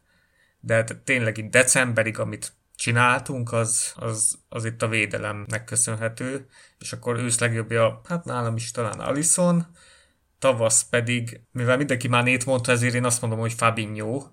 de 0.60 0.84
tényleg 0.84 1.38
itt 1.38 1.52
decemberig, 1.52 2.20
amit 2.20 2.54
csináltunk, 2.76 3.52
az, 3.52 3.94
az, 3.96 4.40
az 4.50 4.66
itt 4.66 4.82
a 4.82 4.88
védelemnek 4.88 5.64
köszönhető, 5.64 6.50
és 6.80 6.94
akkor 6.94 7.18
ősz 7.18 7.40
legjobbja, 7.40 8.02
hát 8.06 8.26
nálam 8.26 8.56
is 8.56 8.72
talán 8.72 9.00
Alison, 9.00 9.68
tavasz 10.40 10.84
pedig, 10.84 11.42
mivel 11.52 11.78
mindenki 11.78 12.08
már 12.08 12.24
nét 12.24 12.46
mondta, 12.46 12.72
ezért 12.72 12.94
én 12.94 13.06
azt 13.06 13.22
mondom, 13.22 13.40
hogy 13.40 13.54
Fabinho, 13.54 14.28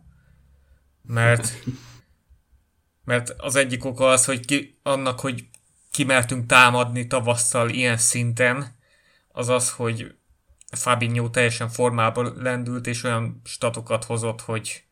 mert 1.02 1.52
mert 3.04 3.30
az 3.30 3.56
egyik 3.56 3.84
oka 3.84 4.08
az, 4.08 4.24
hogy 4.24 4.44
ki, 4.44 4.78
annak, 4.82 5.20
hogy 5.20 5.48
kimertünk 5.90 6.46
támadni 6.46 7.06
tavasszal 7.06 7.68
ilyen 7.68 7.96
szinten, 7.96 8.76
az 9.28 9.48
az, 9.48 9.70
hogy 9.70 10.15
Fabinho 10.72 11.28
teljesen 11.28 11.68
formában 11.68 12.32
lendült, 12.42 12.86
és 12.86 13.04
olyan 13.04 13.40
statokat 13.44 14.04
hozott, 14.04 14.40
hogy 14.40 14.84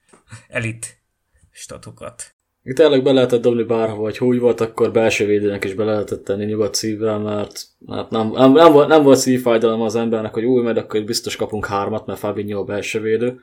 elit 0.49 1.03
statokat. 1.51 2.35
Itt 2.63 2.77
tényleg 2.77 3.03
be 3.03 3.13
lehetett 3.13 3.41
dobni 3.41 3.63
bárhova, 3.63 4.03
hogy 4.03 4.19
úgy 4.21 4.39
volt, 4.39 4.61
akkor 4.61 4.93
belső 4.93 5.27
védőnek 5.27 5.65
is 5.65 5.75
be 5.75 5.85
lehetett 5.85 6.25
tenni 6.25 6.45
nyugodt 6.45 6.75
szívvel, 6.75 7.19
mert, 7.19 7.63
mert 7.79 8.11
nem, 8.11 8.31
nem, 8.31 8.53
nem, 8.53 8.73
volt, 8.73 8.89
nem 8.89 9.03
volt 9.03 9.19
szívfájdalom 9.19 9.81
az 9.81 9.95
embernek, 9.95 10.33
hogy 10.33 10.45
új, 10.45 10.63
mert 10.63 10.79
akkor 10.79 11.05
biztos 11.05 11.37
kapunk 11.37 11.67
hármat, 11.67 12.07
mert 12.07 12.19
Fabinho 12.19 12.61
a 12.61 12.65
belső 12.65 13.01
védő. 13.01 13.41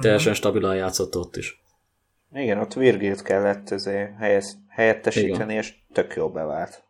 Teljesen 0.00 0.34
stabilan 0.34 0.76
játszott 0.76 1.16
ott 1.16 1.36
is. 1.36 1.62
Igen, 2.32 2.58
ott 2.58 2.74
Virgilt 2.74 3.22
kellett 3.22 3.74
helyez, 4.18 4.58
helyettesíteni, 4.68 5.52
Igen. 5.52 5.62
és 5.62 5.74
tök 5.92 6.14
jó 6.14 6.30
bevált. 6.30 6.87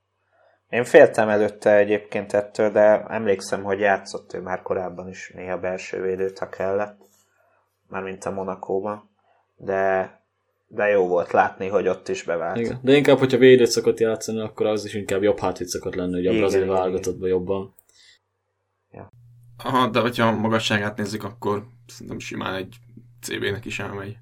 Én 0.70 0.84
féltem 0.84 1.28
előtte 1.28 1.76
egyébként 1.76 2.32
ettől, 2.32 2.70
de 2.70 3.04
emlékszem, 3.08 3.62
hogy 3.62 3.78
játszott 3.78 4.32
ő 4.32 4.40
már 4.40 4.62
korábban 4.62 5.08
is 5.08 5.32
néha 5.34 5.58
belső 5.58 6.02
védőt, 6.02 6.38
ha 6.38 6.48
kellett. 6.48 7.00
Mármint 7.88 8.24
a 8.24 8.30
Monakóban. 8.30 9.10
De, 9.56 10.12
de 10.66 10.88
jó 10.88 11.06
volt 11.06 11.32
látni, 11.32 11.68
hogy 11.68 11.88
ott 11.88 12.08
is 12.08 12.22
bevált. 12.22 12.56
Igen. 12.56 12.78
De 12.82 12.96
inkább, 12.96 13.18
hogyha 13.18 13.38
védőt 13.38 13.70
szokott 13.70 13.98
játszani, 13.98 14.40
akkor 14.40 14.66
az 14.66 14.84
is 14.84 14.94
inkább 14.94 15.22
jobb 15.22 15.38
hátvéd 15.38 15.68
szokott 15.68 15.94
lenni, 15.94 16.12
hogy 16.12 16.26
a 16.26 16.38
brazil 16.38 16.66
válogatottban 16.66 17.28
jobban. 17.28 17.74
Ja. 18.92 19.12
Aha, 19.64 19.88
de 19.88 20.00
hogyha 20.00 20.26
a 20.26 20.36
magasságát 20.36 20.96
nézzük, 20.96 21.24
akkor 21.24 21.66
szerintem 21.86 22.18
simán 22.18 22.54
egy 22.54 22.76
CB-nek 23.20 23.64
is 23.64 23.78
elmegy. 23.78 24.16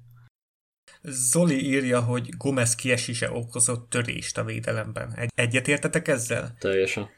Zoli 1.01 1.65
írja, 1.65 2.01
hogy 2.01 2.29
Gomez 2.37 2.75
kiesése 2.75 3.31
okozott 3.31 3.89
törést 3.89 4.37
a 4.37 4.43
védelemben. 4.43 5.13
Egy- 5.15 5.31
egyetértetek 5.35 6.07
ezzel? 6.07 6.55
Teljesen. 6.59 7.09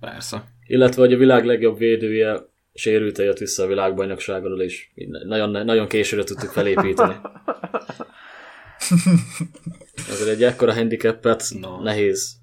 Persze. 0.00 0.44
Illetve, 0.66 1.00
hogy 1.00 1.12
a 1.12 1.16
világ 1.18 1.44
legjobb 1.44 1.78
védője 1.78 2.40
sérült 2.74 3.18
jött 3.18 3.38
vissza 3.38 3.62
a 3.62 3.66
világbajnokságról, 3.66 4.62
és 4.62 4.88
nagyon, 5.26 5.50
nagyon 5.50 5.88
későre 5.88 6.24
tudtuk 6.24 6.50
felépíteni. 6.50 7.14
Ezért 10.10 10.28
egy 10.30 10.42
ekkora 10.42 10.74
handicapet 10.74 11.44
no. 11.60 11.82
nehéz 11.82 12.36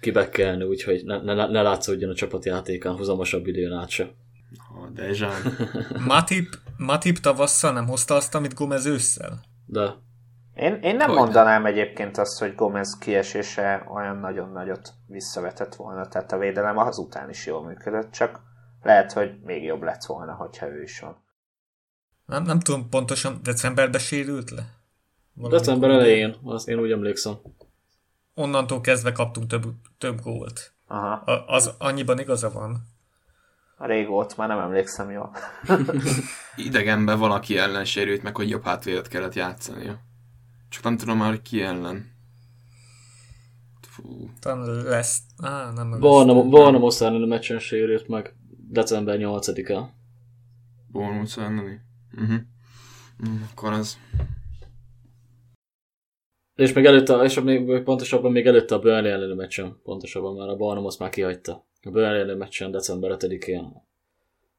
kibekkelni, 0.00 0.64
úgyhogy 0.64 1.04
ne, 1.04 1.22
ne, 1.22 1.46
ne 1.46 1.62
látszódjon 1.62 2.10
a 2.10 2.14
csapatjátékán 2.14 2.96
huzamosabb 2.96 3.46
időn 3.46 3.72
át 3.72 3.88
se. 3.88 4.14
Oh, 4.76 4.88
de 4.88 5.28
Matip, 6.06 6.48
Matip 6.76 7.18
tavasszal 7.18 7.72
nem 7.72 7.86
hozta 7.86 8.14
azt, 8.14 8.34
amit 8.34 8.54
Gomez 8.54 8.86
ősszel? 8.86 9.40
De. 9.66 9.94
Én, 10.54 10.74
én 10.74 10.96
nem 10.96 11.08
hogy 11.08 11.18
mondanám 11.18 11.62
nem. 11.62 11.72
egyébként 11.72 12.18
azt, 12.18 12.38
hogy 12.38 12.54
Gomez 12.54 12.98
kiesése 12.98 13.86
olyan 13.94 14.16
nagyon 14.16 14.52
nagyot 14.52 14.92
visszavetett 15.06 15.74
volna, 15.74 16.08
tehát 16.08 16.32
a 16.32 16.38
védelem 16.38 16.78
azután 16.78 17.30
is 17.30 17.46
jól 17.46 17.64
működött, 17.64 18.10
csak 18.10 18.40
lehet, 18.82 19.12
hogy 19.12 19.40
még 19.44 19.62
jobb 19.62 19.82
lett 19.82 20.04
volna, 20.04 20.32
hogyha 20.32 20.68
ő 20.68 20.82
is 20.82 21.00
van. 21.00 21.24
Nem, 22.26 22.42
nem 22.42 22.60
tudom 22.60 22.88
pontosan, 22.88 23.40
decemberben 23.42 24.00
sérült 24.00 24.50
le? 24.50 24.62
Valami 25.34 25.58
December 25.58 25.90
elején, 25.90 26.36
az 26.44 26.68
én 26.68 26.78
úgy 26.78 26.90
emlékszem. 26.90 27.34
Onnantól 28.34 28.80
kezdve 28.80 29.12
kaptunk 29.12 29.46
több, 29.46 29.64
több 29.98 30.20
gólt. 30.20 30.74
Aha. 30.86 31.12
A, 31.12 31.46
az 31.46 31.74
annyiban 31.78 32.18
igaza 32.18 32.50
van. 32.50 32.95
Rég 33.78 34.06
volt, 34.06 34.36
már 34.36 34.48
nem 34.48 34.58
emlékszem 34.58 35.10
jól. 35.10 35.36
Idegenben 36.56 37.18
valaki 37.18 37.58
ellen 37.58 37.84
sérült 37.84 38.22
meg, 38.22 38.36
hogy 38.36 38.48
jobb 38.48 38.64
hátvédet 38.64 39.08
kellett 39.08 39.34
játszania. 39.34 39.98
Csak 40.68 40.82
nem 40.82 40.96
tudom 40.96 41.18
már, 41.18 41.42
ki 41.42 41.62
ellen. 41.62 42.14
Fú. 43.80 44.30
Talán 44.40 44.82
lesz... 44.82 45.20
Á, 45.42 45.72
nem 45.74 46.00
Barna 46.50 46.78
Moszár 46.78 47.12
a 47.12 47.26
meccsen 47.26 47.58
sérült 47.58 48.08
meg 48.08 48.34
december 48.68 49.18
8-a. 49.20 49.82
Bournemouth 50.92 51.38
elleni? 51.38 51.80
Uh-huh. 52.12 52.40
Mm, 53.28 53.42
akkor 53.50 53.72
az... 53.72 53.98
És 56.54 56.72
még 56.72 56.84
előtte, 56.84 57.14
és 57.14 57.40
még 57.40 57.82
pontosabban 57.82 58.32
még 58.32 58.46
előtte 58.46 58.74
a 58.74 58.78
Burnley 58.78 59.12
elleni 59.12 59.34
meccsen, 59.34 59.80
pontosabban 59.82 60.36
már 60.36 60.48
a 60.48 60.56
Bournemouth 60.56 61.00
már 61.00 61.10
kihagyta. 61.10 61.66
A 61.86 61.90
Burnley 61.90 62.20
elleni 62.20 62.38
meccsen 62.38 62.70
december 62.70 63.16
5-én 63.18 63.82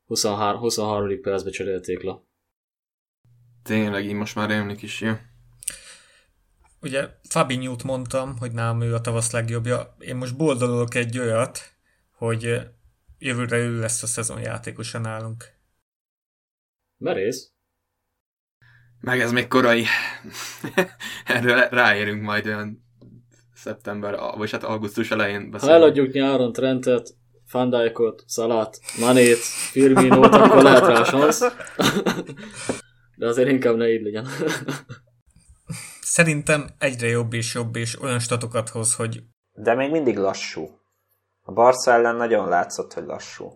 23, 0.05 0.59
23. 0.59 1.21
percbe 1.21 1.49
cserélték 1.49 2.01
le. 2.01 2.21
Tényleg, 3.63 4.05
így 4.05 4.13
most 4.13 4.35
már 4.35 4.51
emlik 4.51 4.81
is, 4.81 5.01
ja. 5.01 5.19
Ugye 6.81 7.09
Fabinho-t 7.29 7.83
mondtam, 7.83 8.37
hogy 8.37 8.51
nálam 8.51 8.81
ő 8.81 8.93
a 8.93 9.01
tavasz 9.01 9.31
legjobbja. 9.31 9.95
Én 9.99 10.15
most 10.15 10.37
boldogolok 10.37 10.95
egy 10.95 11.19
olyat, 11.19 11.59
hogy 12.11 12.59
jövőre 13.17 13.57
ő 13.57 13.79
lesz 13.79 14.03
a 14.03 14.07
szezon 14.07 14.41
játékosa 14.41 14.99
nálunk. 14.99 15.53
Merész? 16.97 17.51
Meg 18.99 19.19
ez 19.19 19.31
még 19.31 19.47
korai. 19.47 19.85
Erről 21.25 21.59
ráérünk 21.69 22.21
majd 22.21 22.45
olyan 22.45 22.86
szeptember, 23.57 24.19
vagy 24.37 24.51
hát 24.51 24.63
augusztus 24.63 25.11
elején 25.11 25.51
beszélünk. 25.51 25.79
Ha 25.79 25.85
eladjuk 25.85 26.13
nyáron 26.13 26.51
Trentet, 26.51 27.15
Fandijkot, 27.45 28.23
Szalat, 28.27 28.79
Manét, 28.99 29.37
Firminót, 29.71 30.35
akkor 30.35 30.63
lehet 30.63 30.85
rá 30.85 31.03
sansz. 31.03 31.41
De 33.17 33.27
azért 33.27 33.49
inkább 33.49 33.75
ne 33.75 33.89
így 33.89 34.01
legyen. 34.01 34.27
Szerintem 36.01 36.67
egyre 36.79 37.07
jobb 37.07 37.33
és 37.33 37.53
jobb, 37.53 37.75
és 37.75 38.01
olyan 38.01 38.19
statokat 38.19 38.69
hoz, 38.69 38.95
hogy... 38.95 39.23
De 39.53 39.75
még 39.75 39.91
mindig 39.91 40.17
lassú. 40.17 40.69
A 41.41 41.51
Barca 41.51 41.91
ellen 41.91 42.15
nagyon 42.15 42.47
látszott, 42.47 42.93
hogy 42.93 43.05
lassú. 43.05 43.51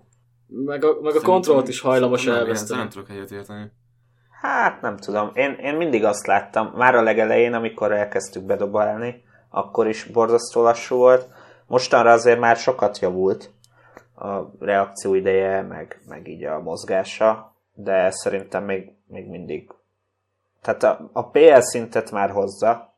Meg 0.48 0.84
a, 0.84 1.02
meg 1.02 1.16
a 1.16 1.22
kontrollt 1.22 1.68
is 1.68 1.80
hajlamos 1.80 2.28
elveszteni. 2.28 2.80
Nem 2.80 2.90
tudok 2.90 3.10
egyet 3.10 3.32
érteni. 3.32 3.72
Hát 4.42 4.82
nem 4.82 4.98
tudom. 4.98 5.32
Én, 5.34 5.52
én 5.52 5.76
mindig 5.76 6.04
azt 6.04 6.28
láttam, 6.28 6.72
már 6.76 6.96
a 6.96 7.02
legelején, 7.02 7.54
amikor 7.54 7.92
elkezdtük 7.92 8.46
bedobálni, 8.46 9.24
akkor 9.52 9.88
is 9.88 10.04
borzasztó 10.04 10.62
lassú 10.62 10.96
volt. 10.96 11.28
Mostanra 11.68 12.12
azért 12.12 12.40
már 12.40 12.56
sokat 12.56 13.00
javult 13.00 13.52
a 14.16 14.40
reakció 14.60 15.14
ideje, 15.14 15.62
meg, 15.62 16.02
meg 16.08 16.28
így 16.28 16.44
a 16.44 16.60
mozgása, 16.60 17.56
de 17.74 18.12
szerintem 18.12 18.64
még, 18.64 18.92
még 19.08 19.28
mindig. 19.28 19.72
Tehát 20.62 20.84
a, 20.84 21.10
a 21.14 21.30
PL 21.30 21.60
szintet 21.60 22.12
már 22.12 22.30
hozza, 22.30 22.94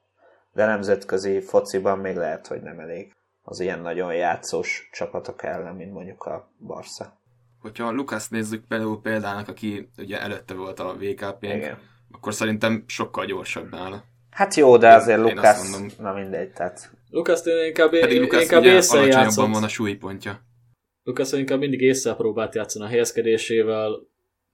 de 0.54 0.66
nemzetközi 0.66 1.40
fociban 1.42 2.00
még 2.00 2.16
lehet, 2.16 2.48
hogy 2.48 2.62
nem 2.62 2.80
elég 2.80 3.16
az 3.44 3.60
ilyen 3.60 3.80
nagyon 3.80 4.14
játszós 4.14 4.90
csapatok 4.92 5.44
ellen, 5.44 5.76
mint 5.76 5.94
mondjuk 5.94 6.24
a 6.24 6.50
Barca. 6.60 7.22
Hogyha 7.62 7.92
Lukasz 7.92 8.30
nézzük 8.30 8.68
például 8.68 9.02
példának, 9.02 9.48
aki 9.48 9.90
ugye 9.98 10.22
előtte 10.22 10.54
volt 10.54 10.80
a 10.80 10.94
vkp 10.94 11.46
akkor 12.12 12.34
szerintem 12.34 12.84
sokkal 12.88 13.26
gyorsabb 13.26 13.70
nála. 13.70 14.04
Hát 14.34 14.56
jó, 14.56 14.78
de 14.78 14.94
azért 14.94 15.20
Lukasz, 15.20 15.98
na 15.98 16.14
mindegy, 16.14 16.52
tehát... 16.52 16.92
Lukasz 17.10 17.46
inkább, 17.68 17.90
Pedig 17.90 18.22
Lukasz 18.22 18.42
inkább 18.42 18.62
ugye 18.62 18.82
alacsonyabban 18.90 19.52
van 19.52 19.64
a 19.64 19.68
súlypontja. 19.68 20.42
Lukasz 21.04 21.32
inkább 21.32 21.60
mindig 21.60 21.82
észre 21.82 22.14
próbált 22.14 22.56
játszani 22.56 22.86
a 22.86 22.88
helyezkedésével, 22.88 24.08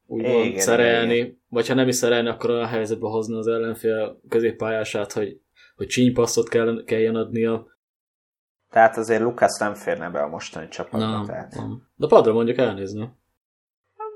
úgymond 0.06 0.46
igen, 0.46 0.60
szerelni, 0.60 1.16
igen. 1.16 1.42
vagy 1.50 1.68
ha 1.68 1.74
nem 1.74 1.88
is 1.88 1.96
szerelni, 1.96 2.30
akkor 2.30 2.50
olyan 2.50 2.68
helyzetbe 2.68 3.08
hozni 3.08 3.36
az 3.36 3.48
ellenfél 3.48 4.22
középpályását, 4.30 5.12
hogy, 5.12 5.42
hogy 5.76 5.88
csínypasszot 5.88 6.50
kell, 6.50 6.84
kelljen 6.86 7.16
adnia. 7.16 7.78
Tehát 8.70 8.98
azért 8.98 9.22
Lukasz 9.22 9.60
nem 9.60 9.74
férne 9.74 10.10
be 10.10 10.22
a 10.22 10.28
mostani 10.28 10.68
csapatba. 10.68 11.10
Nem, 11.10 11.26
tehát. 11.26 11.54
nem. 11.56 11.88
De 11.96 12.08
padra 12.08 12.34
mondjuk 12.34 12.58
elnézni. 12.58 13.10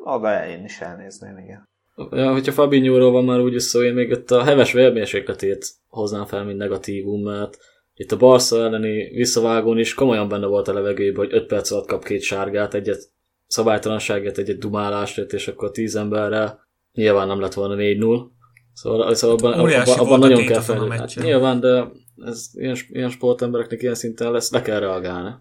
Oda 0.03 0.45
én 0.45 0.63
is 0.63 0.81
elnézném, 0.81 1.37
igen. 1.37 1.71
Ja, 2.11 2.31
hogyha 2.31 2.51
Fabinho-ról 2.51 3.11
van 3.11 3.25
már 3.25 3.39
úgy 3.39 3.59
szó, 3.59 3.83
én 3.83 3.93
még 3.93 4.09
itt 4.09 4.31
a 4.31 4.43
heves 4.43 4.71
vérmérsékletét 4.71 5.67
hoznám 5.87 6.25
fel, 6.25 6.43
mint 6.43 6.57
negatívum, 6.57 7.23
mert 7.23 7.57
itt 7.95 8.11
a 8.11 8.17
Barca 8.17 8.63
elleni 8.63 9.09
visszavágón 9.15 9.77
is 9.77 9.93
komolyan 9.93 10.27
benne 10.27 10.45
volt 10.45 10.67
a 10.67 10.73
levegőben, 10.73 11.25
hogy 11.25 11.33
5 11.33 11.45
perc 11.45 11.71
alatt 11.71 11.87
kap 11.87 12.03
két 12.03 12.21
sárgát, 12.21 12.73
egyet 12.73 13.11
szabálytalanságát, 13.47 14.37
egyet 14.37 14.57
dumálást, 14.57 15.17
és 15.17 15.47
akkor 15.47 15.71
10 15.71 15.95
emberrel 15.95 16.67
nyilván 16.93 17.27
nem 17.27 17.39
lett 17.39 17.53
volna 17.53 17.75
4-0. 17.77 18.31
Szóval, 18.73 19.15
szóval 19.15 19.35
abban, 19.35 19.53
abban, 19.53 19.97
abban 19.97 20.19
nagyon 20.19 20.45
kell 20.45 20.61
fel. 20.61 20.89
Hát, 20.89 21.15
nyilván, 21.15 21.59
de 21.59 21.91
ez 22.25 22.49
ilyen, 22.53 22.75
ilyen 22.89 23.09
sportembereknek 23.09 23.81
ilyen 23.81 23.95
szinten 23.95 24.31
lesz, 24.31 24.51
le 24.51 24.61
kell 24.61 24.79
reagálni. 24.79 25.31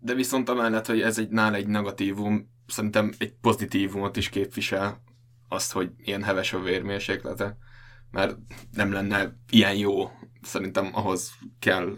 De 0.00 0.14
viszont 0.14 0.48
amellett, 0.48 0.86
hogy 0.86 1.00
ez 1.00 1.18
egy 1.18 1.28
nál 1.28 1.54
egy 1.54 1.66
negatívum, 1.66 2.50
szerintem 2.66 3.12
egy 3.18 3.32
pozitívumot 3.40 4.16
is 4.16 4.28
képvisel 4.28 5.04
azt, 5.48 5.72
hogy 5.72 5.90
ilyen 5.96 6.22
heves 6.22 6.52
a 6.52 6.60
vérmérséklete, 6.60 7.56
mert 8.10 8.36
nem 8.72 8.92
lenne 8.92 9.36
ilyen 9.50 9.76
jó, 9.76 10.10
szerintem 10.42 10.90
ahhoz 10.92 11.32
kell, 11.58 11.96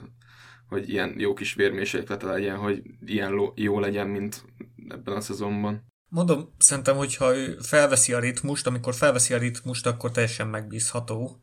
hogy 0.69 0.89
ilyen 0.89 1.15
jó 1.19 1.35
kis 1.35 1.55
vérmérséklete 1.55 2.27
legyen, 2.27 2.57
hogy 2.57 2.83
ilyen 3.05 3.53
jó 3.55 3.81
legyen, 3.81 4.09
mint 4.09 4.45
ebben 4.89 5.17
a 5.17 5.21
szezonban. 5.21 5.87
Mondom, 6.09 6.55
szerintem, 6.59 6.97
hogyha 6.97 7.37
ő 7.37 7.59
felveszi 7.61 8.13
a 8.13 8.19
ritmust, 8.19 8.67
amikor 8.67 8.95
felveszi 8.95 9.35
a 9.35 9.39
ritmust, 9.39 9.87
akkor 9.87 10.11
teljesen 10.11 10.47
megbízható. 10.47 11.43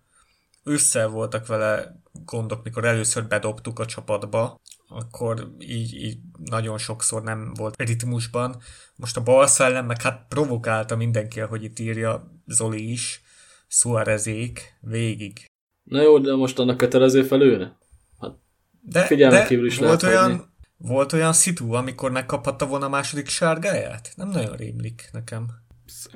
Ősszel 0.64 1.08
voltak 1.08 1.48
vele 1.48 2.02
gondok, 2.12 2.64
mikor 2.64 2.86
először 2.86 3.28
bedobtuk 3.28 3.80
a 3.80 3.86
csapatba, 3.86 4.60
akkor 4.88 5.52
így, 5.60 5.94
így 5.94 6.18
nagyon 6.46 6.78
sokszor 6.78 7.24
nem 7.24 7.54
volt 7.54 7.82
ritmusban. 7.82 8.62
Most 8.96 9.18
a 9.18 9.24
Barca 9.24 9.64
ellen 9.64 9.86
meg 9.86 10.02
hát 10.02 10.26
provokálta 10.28 10.96
mindenki, 10.96 11.40
hogy 11.40 11.64
itt 11.64 11.80
írja 11.80 12.42
Zoli 12.46 12.92
is, 12.92 13.22
Suárezék 13.68 14.78
végig. 14.80 15.46
Na 15.84 16.02
jó, 16.02 16.20
de 16.20 16.36
most 16.36 16.60
annak 16.60 16.78
kötelező 16.78 17.24
felülne? 17.24 17.78
Hát 18.22 18.34
de, 18.82 19.16
de 19.16 19.46
kívül 19.46 19.66
is 19.66 19.78
volt 19.78 20.04
olyan, 20.04 20.24
hagyni. 20.24 20.44
volt 20.78 21.14
olyan 21.14 21.34
szitu, 21.34 21.74
amikor 21.74 22.12
megkaphatta 22.12 22.68
volna 22.68 22.86
a 22.86 22.90
második 22.90 23.28
sárgáját? 23.28 24.14
Nem 24.16 24.30
nagyon 24.30 24.56
rémlik 24.56 25.10
nekem. 25.12 25.48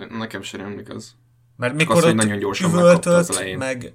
Nekem 0.10 0.42
sem 0.42 0.62
rémlik 0.62 0.90
az. 0.90 1.16
Mert 1.56 1.74
mikor 1.74 1.98
az, 1.98 2.04
ott 2.04 2.14
nagyon 2.14 2.40
gyorsan 2.40 2.72
üvöltött, 2.72 3.58
meg 3.58 3.94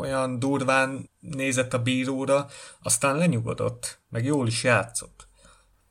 olyan 0.00 0.38
durván 0.38 1.10
nézett 1.20 1.74
a 1.74 1.82
bíróra, 1.82 2.46
aztán 2.82 3.16
lenyugodott, 3.16 3.98
meg 4.10 4.24
jól 4.24 4.46
is 4.46 4.64
játszott. 4.64 5.26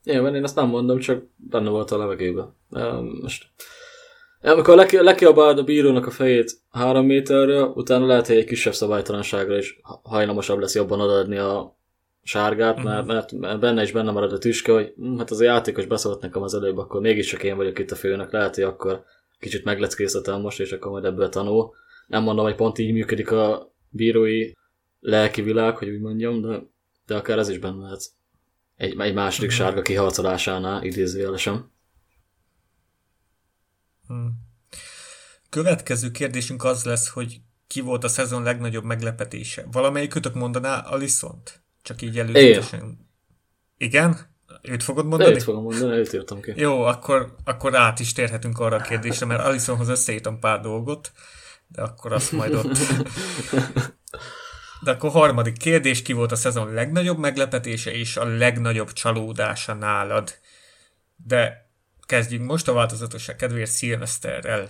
Nyilván 0.04 0.34
én 0.34 0.42
azt 0.42 0.54
nem 0.54 0.68
mondom, 0.68 0.98
csak 0.98 1.22
benne 1.36 1.70
volt 1.70 1.90
a 1.90 1.98
levegőben. 1.98 2.54
Most 3.22 3.50
amikor 4.42 4.76
leki, 4.76 5.02
lekiabáld 5.02 5.58
a 5.58 5.62
bírónak 5.62 6.06
a 6.06 6.10
fejét 6.10 6.52
három 6.70 7.06
méterről, 7.06 7.72
utána 7.74 8.06
lehet, 8.06 8.26
hogy 8.26 8.36
egy 8.36 8.44
kisebb 8.44 8.72
szabálytalanságra 8.72 9.56
is 9.58 9.80
hajlamosabb 10.02 10.58
lesz 10.58 10.74
jobban 10.74 11.00
adni 11.00 11.36
a 11.36 11.76
sárgát, 12.22 12.82
mert, 12.82 13.04
mhm. 13.04 13.12
mert, 13.12 13.32
mert 13.32 13.60
benne 13.60 13.82
is 13.82 13.92
benne 13.92 14.10
marad 14.10 14.32
a 14.32 14.38
tüske, 14.38 14.72
hogy 14.72 14.92
hm, 14.96 15.16
hát 15.16 15.30
az 15.30 15.40
a 15.40 15.44
játékos 15.44 15.86
beszólt 15.86 16.20
nekem 16.20 16.42
az 16.42 16.54
előbb, 16.54 16.78
akkor 16.78 17.00
mégiscsak 17.00 17.42
én 17.42 17.56
vagyok 17.56 17.78
itt 17.78 17.90
a 17.90 17.96
főnök, 17.96 18.32
lehet, 18.32 18.54
hogy 18.54 18.64
akkor 18.64 19.04
kicsit 19.38 19.64
megleckészletem 19.64 20.40
most, 20.40 20.60
és 20.60 20.72
akkor 20.72 20.90
majd 20.90 21.04
ebből 21.04 21.28
tanul. 21.28 21.74
Nem 22.06 22.22
mondom, 22.22 22.44
hogy 22.44 22.54
pont 22.54 22.78
így 22.78 22.92
működik 22.92 23.30
a 23.30 23.72
bírói 23.88 24.52
lelki 25.00 25.42
világ, 25.42 25.76
hogy 25.76 25.88
úgy 25.88 26.00
mondjam, 26.00 26.40
de, 26.40 26.60
de 27.06 27.16
akár 27.16 27.38
ez 27.38 27.48
is 27.48 27.58
benne 27.58 27.82
lehet. 27.82 28.02
Egy, 28.76 29.00
egy 29.00 29.14
második 29.14 29.50
uh-huh. 29.50 29.64
sárga 29.64 29.82
kiharcolásánál 29.82 30.82
idézőjelesen. 30.82 31.72
Hmm. 34.06 34.46
Következő 35.48 36.10
kérdésünk 36.10 36.64
az 36.64 36.84
lesz, 36.84 37.08
hogy 37.08 37.40
ki 37.66 37.80
volt 37.80 38.04
a 38.04 38.08
szezon 38.08 38.42
legnagyobb 38.42 38.84
meglepetése. 38.84 39.66
Valamelyikőtök 39.72 40.34
mondaná 40.34 40.78
Alisont? 40.78 41.62
Csak 41.82 42.02
így 42.02 42.18
előzetesen. 42.18 43.08
Igen? 43.76 44.16
Őt 44.62 44.82
fogod 44.82 45.06
mondani? 45.06 45.34
Őt 45.34 45.42
fogom 45.42 45.62
mondani, 45.62 45.96
őt 45.96 46.12
írtam 46.12 46.40
ki. 46.40 46.52
Jó, 46.56 46.82
akkor, 46.82 47.34
akkor 47.44 47.76
át 47.76 48.00
is 48.00 48.12
térhetünk 48.12 48.58
arra 48.58 48.76
a 48.76 48.80
kérdésre, 48.80 49.26
mert 49.26 49.44
Alisonhoz 49.44 49.88
összeítom 49.88 50.38
pár 50.38 50.60
dolgot, 50.60 51.12
de 51.68 51.82
akkor 51.82 52.12
azt 52.12 52.32
majd 52.32 52.54
ott... 52.54 52.78
De 54.80 54.90
akkor 54.90 55.10
harmadik 55.10 55.56
kérdés, 55.56 56.02
ki 56.02 56.12
volt 56.12 56.32
a 56.32 56.36
szezon 56.36 56.72
legnagyobb 56.72 57.18
meglepetése 57.18 57.92
és 57.92 58.16
a 58.16 58.24
legnagyobb 58.24 58.92
csalódása 58.92 59.74
nálad? 59.74 60.38
De 61.16 61.70
kezdjünk 62.06 62.50
most 62.50 62.68
a 62.68 62.72
változatosság 62.72 63.36
kedvéért 63.36 63.70
Szilveszterrel. 63.70 64.68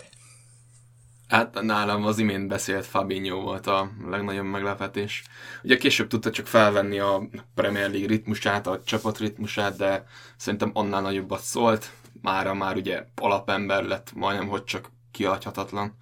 Hát 1.28 1.60
nálam 1.62 2.04
az 2.04 2.18
imént 2.18 2.48
beszélt 2.48 2.86
Fabinho 2.86 3.40
volt 3.40 3.66
a 3.66 3.90
legnagyobb 4.10 4.44
meglepetés. 4.44 5.24
Ugye 5.62 5.76
később 5.76 6.08
tudta 6.08 6.30
csak 6.30 6.46
felvenni 6.46 6.98
a 6.98 7.28
Premier 7.54 7.90
League 7.90 8.08
ritmusát, 8.08 8.66
a 8.66 8.82
csapat 8.84 9.18
ritmusát, 9.18 9.76
de 9.76 10.04
szerintem 10.36 10.70
annál 10.74 11.00
nagyobbat 11.02 11.40
szólt. 11.40 11.90
Mára 12.22 12.54
már 12.54 12.76
ugye 12.76 13.04
alapember 13.14 13.84
lett, 13.84 14.12
majdnem 14.14 14.48
hogy 14.48 14.64
csak 14.64 14.90
kiadhatatlan. 15.10 15.96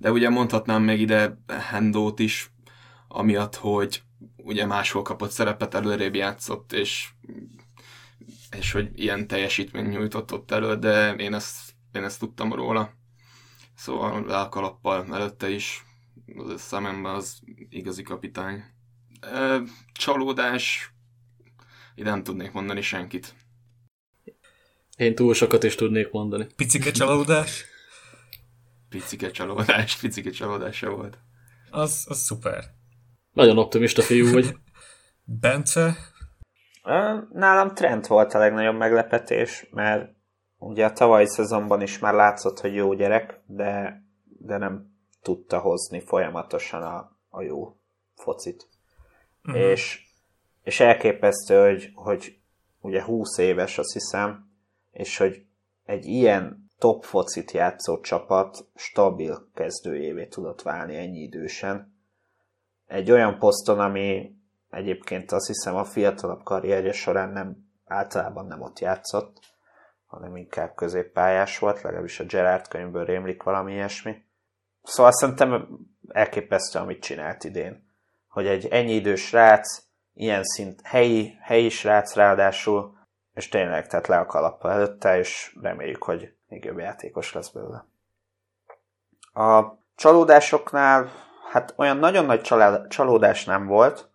De 0.00 0.10
ugye 0.12 0.28
mondhatnám 0.28 0.82
még 0.82 1.00
ide 1.00 1.38
Hendót 1.46 2.18
is, 2.18 2.50
amiatt, 3.08 3.54
hogy 3.54 4.02
ugye 4.36 4.66
máshol 4.66 5.02
kapott 5.02 5.30
szerepet, 5.30 5.74
előrébb 5.74 6.14
játszott, 6.14 6.72
és, 6.72 7.08
és 8.56 8.72
hogy 8.72 8.90
ilyen 8.94 9.26
teljesítmény 9.26 9.86
nyújtott 9.86 10.32
ott 10.32 10.50
elő, 10.50 10.76
de 10.76 11.14
én 11.14 11.34
ezt, 11.34 11.74
én 11.92 12.04
ezt 12.04 12.18
tudtam 12.18 12.52
róla 12.52 12.98
Szóval 13.80 14.24
le 14.26 14.38
a 14.38 14.48
kalappal 14.48 15.06
előtte 15.14 15.50
is, 15.50 15.84
az 16.36 16.60
szememben 16.60 17.14
az 17.14 17.40
igazi 17.68 18.02
kapitány. 18.02 18.64
Csalódás, 19.92 20.94
ide 21.94 22.10
nem 22.10 22.22
tudnék 22.22 22.52
mondani 22.52 22.80
senkit. 22.80 23.34
Én 24.96 25.14
túl 25.14 25.34
sokat 25.34 25.64
is 25.64 25.74
tudnék 25.74 26.10
mondani. 26.10 26.46
Picike 26.56 26.90
csalódás? 26.90 27.64
Picike 28.90 29.30
csalódás, 29.30 29.96
picike 29.96 30.30
csalódás 30.30 30.76
se 30.76 30.88
volt. 30.88 31.18
Az, 31.70 32.04
az 32.08 32.18
szuper. 32.18 32.64
Nagyon 33.32 33.58
optimista 33.58 34.02
fiú 34.02 34.32
vagy. 34.32 34.56
Bence? 35.40 35.96
Nálam 37.32 37.74
Trent 37.74 38.06
volt 38.06 38.34
a 38.34 38.38
legnagyobb 38.38 38.76
meglepetés, 38.76 39.66
mert 39.70 40.18
Ugye 40.62 40.84
a 40.84 40.92
tavalyi 40.92 41.26
szezonban 41.26 41.80
is 41.80 41.98
már 41.98 42.14
látszott, 42.14 42.60
hogy 42.60 42.74
jó 42.74 42.92
gyerek, 42.92 43.40
de, 43.46 44.02
de 44.24 44.56
nem 44.56 44.94
tudta 45.22 45.58
hozni 45.58 46.00
folyamatosan 46.00 46.82
a, 46.82 47.16
a 47.28 47.42
jó 47.42 47.76
focit. 48.14 48.68
Uh-huh. 49.44 49.62
És, 49.62 50.06
és 50.62 50.80
elképesztő, 50.80 51.60
hogy, 51.68 51.90
hogy 51.94 52.38
ugye 52.80 53.02
20 53.02 53.38
éves 53.38 53.78
azt 53.78 53.92
hiszem, 53.92 54.50
és 54.90 55.16
hogy 55.16 55.44
egy 55.84 56.06
ilyen 56.06 56.69
top 56.80 57.04
focit 57.04 57.50
játszó 57.50 58.00
csapat 58.00 58.58
stabil 58.74 59.48
kezdőjévé 59.54 60.26
tudott 60.26 60.62
válni 60.62 60.96
ennyi 60.96 61.18
idősen. 61.18 61.94
Egy 62.86 63.10
olyan 63.10 63.38
poszton, 63.38 63.80
ami 63.80 64.34
egyébként 64.70 65.32
azt 65.32 65.46
hiszem 65.46 65.76
a 65.76 65.84
fiatalabb 65.84 66.42
karrierje 66.42 66.92
során 66.92 67.30
nem 67.30 67.56
általában 67.84 68.46
nem 68.46 68.60
ott 68.60 68.78
játszott, 68.78 69.38
hanem 70.06 70.36
inkább 70.36 70.74
középpályás 70.74 71.58
volt, 71.58 71.82
legalábbis 71.82 72.20
a 72.20 72.24
Gerard 72.24 72.68
könyvből 72.68 73.04
rémlik 73.04 73.42
valami 73.42 73.72
ilyesmi. 73.72 74.24
Szóval 74.82 75.12
szerintem 75.12 75.68
elképesztő, 76.08 76.78
amit 76.78 77.02
csinált 77.02 77.44
idén. 77.44 77.88
Hogy 78.28 78.46
egy 78.46 78.66
ennyi 78.66 78.92
idős 78.92 79.26
srác, 79.26 79.82
ilyen 80.14 80.44
szint 80.44 80.80
helyi, 80.82 81.36
helyi 81.40 81.68
srác 81.68 82.14
ráadásul, 82.14 82.98
és 83.34 83.48
tényleg 83.48 83.86
tehát 83.86 84.06
le 84.06 84.18
a 84.18 84.26
kalappa 84.26 84.70
előtte, 84.70 85.18
és 85.18 85.56
reméljük, 85.60 86.02
hogy 86.02 86.38
még 86.50 86.64
jobb 86.64 86.78
játékos 86.78 87.32
lesz 87.32 87.50
belőle. 87.50 87.84
A 89.32 89.78
csalódásoknál, 89.94 91.10
hát 91.50 91.74
olyan 91.76 91.96
nagyon 91.96 92.24
nagy 92.24 92.40
csalódás 92.88 93.44
nem 93.44 93.66
volt, 93.66 94.10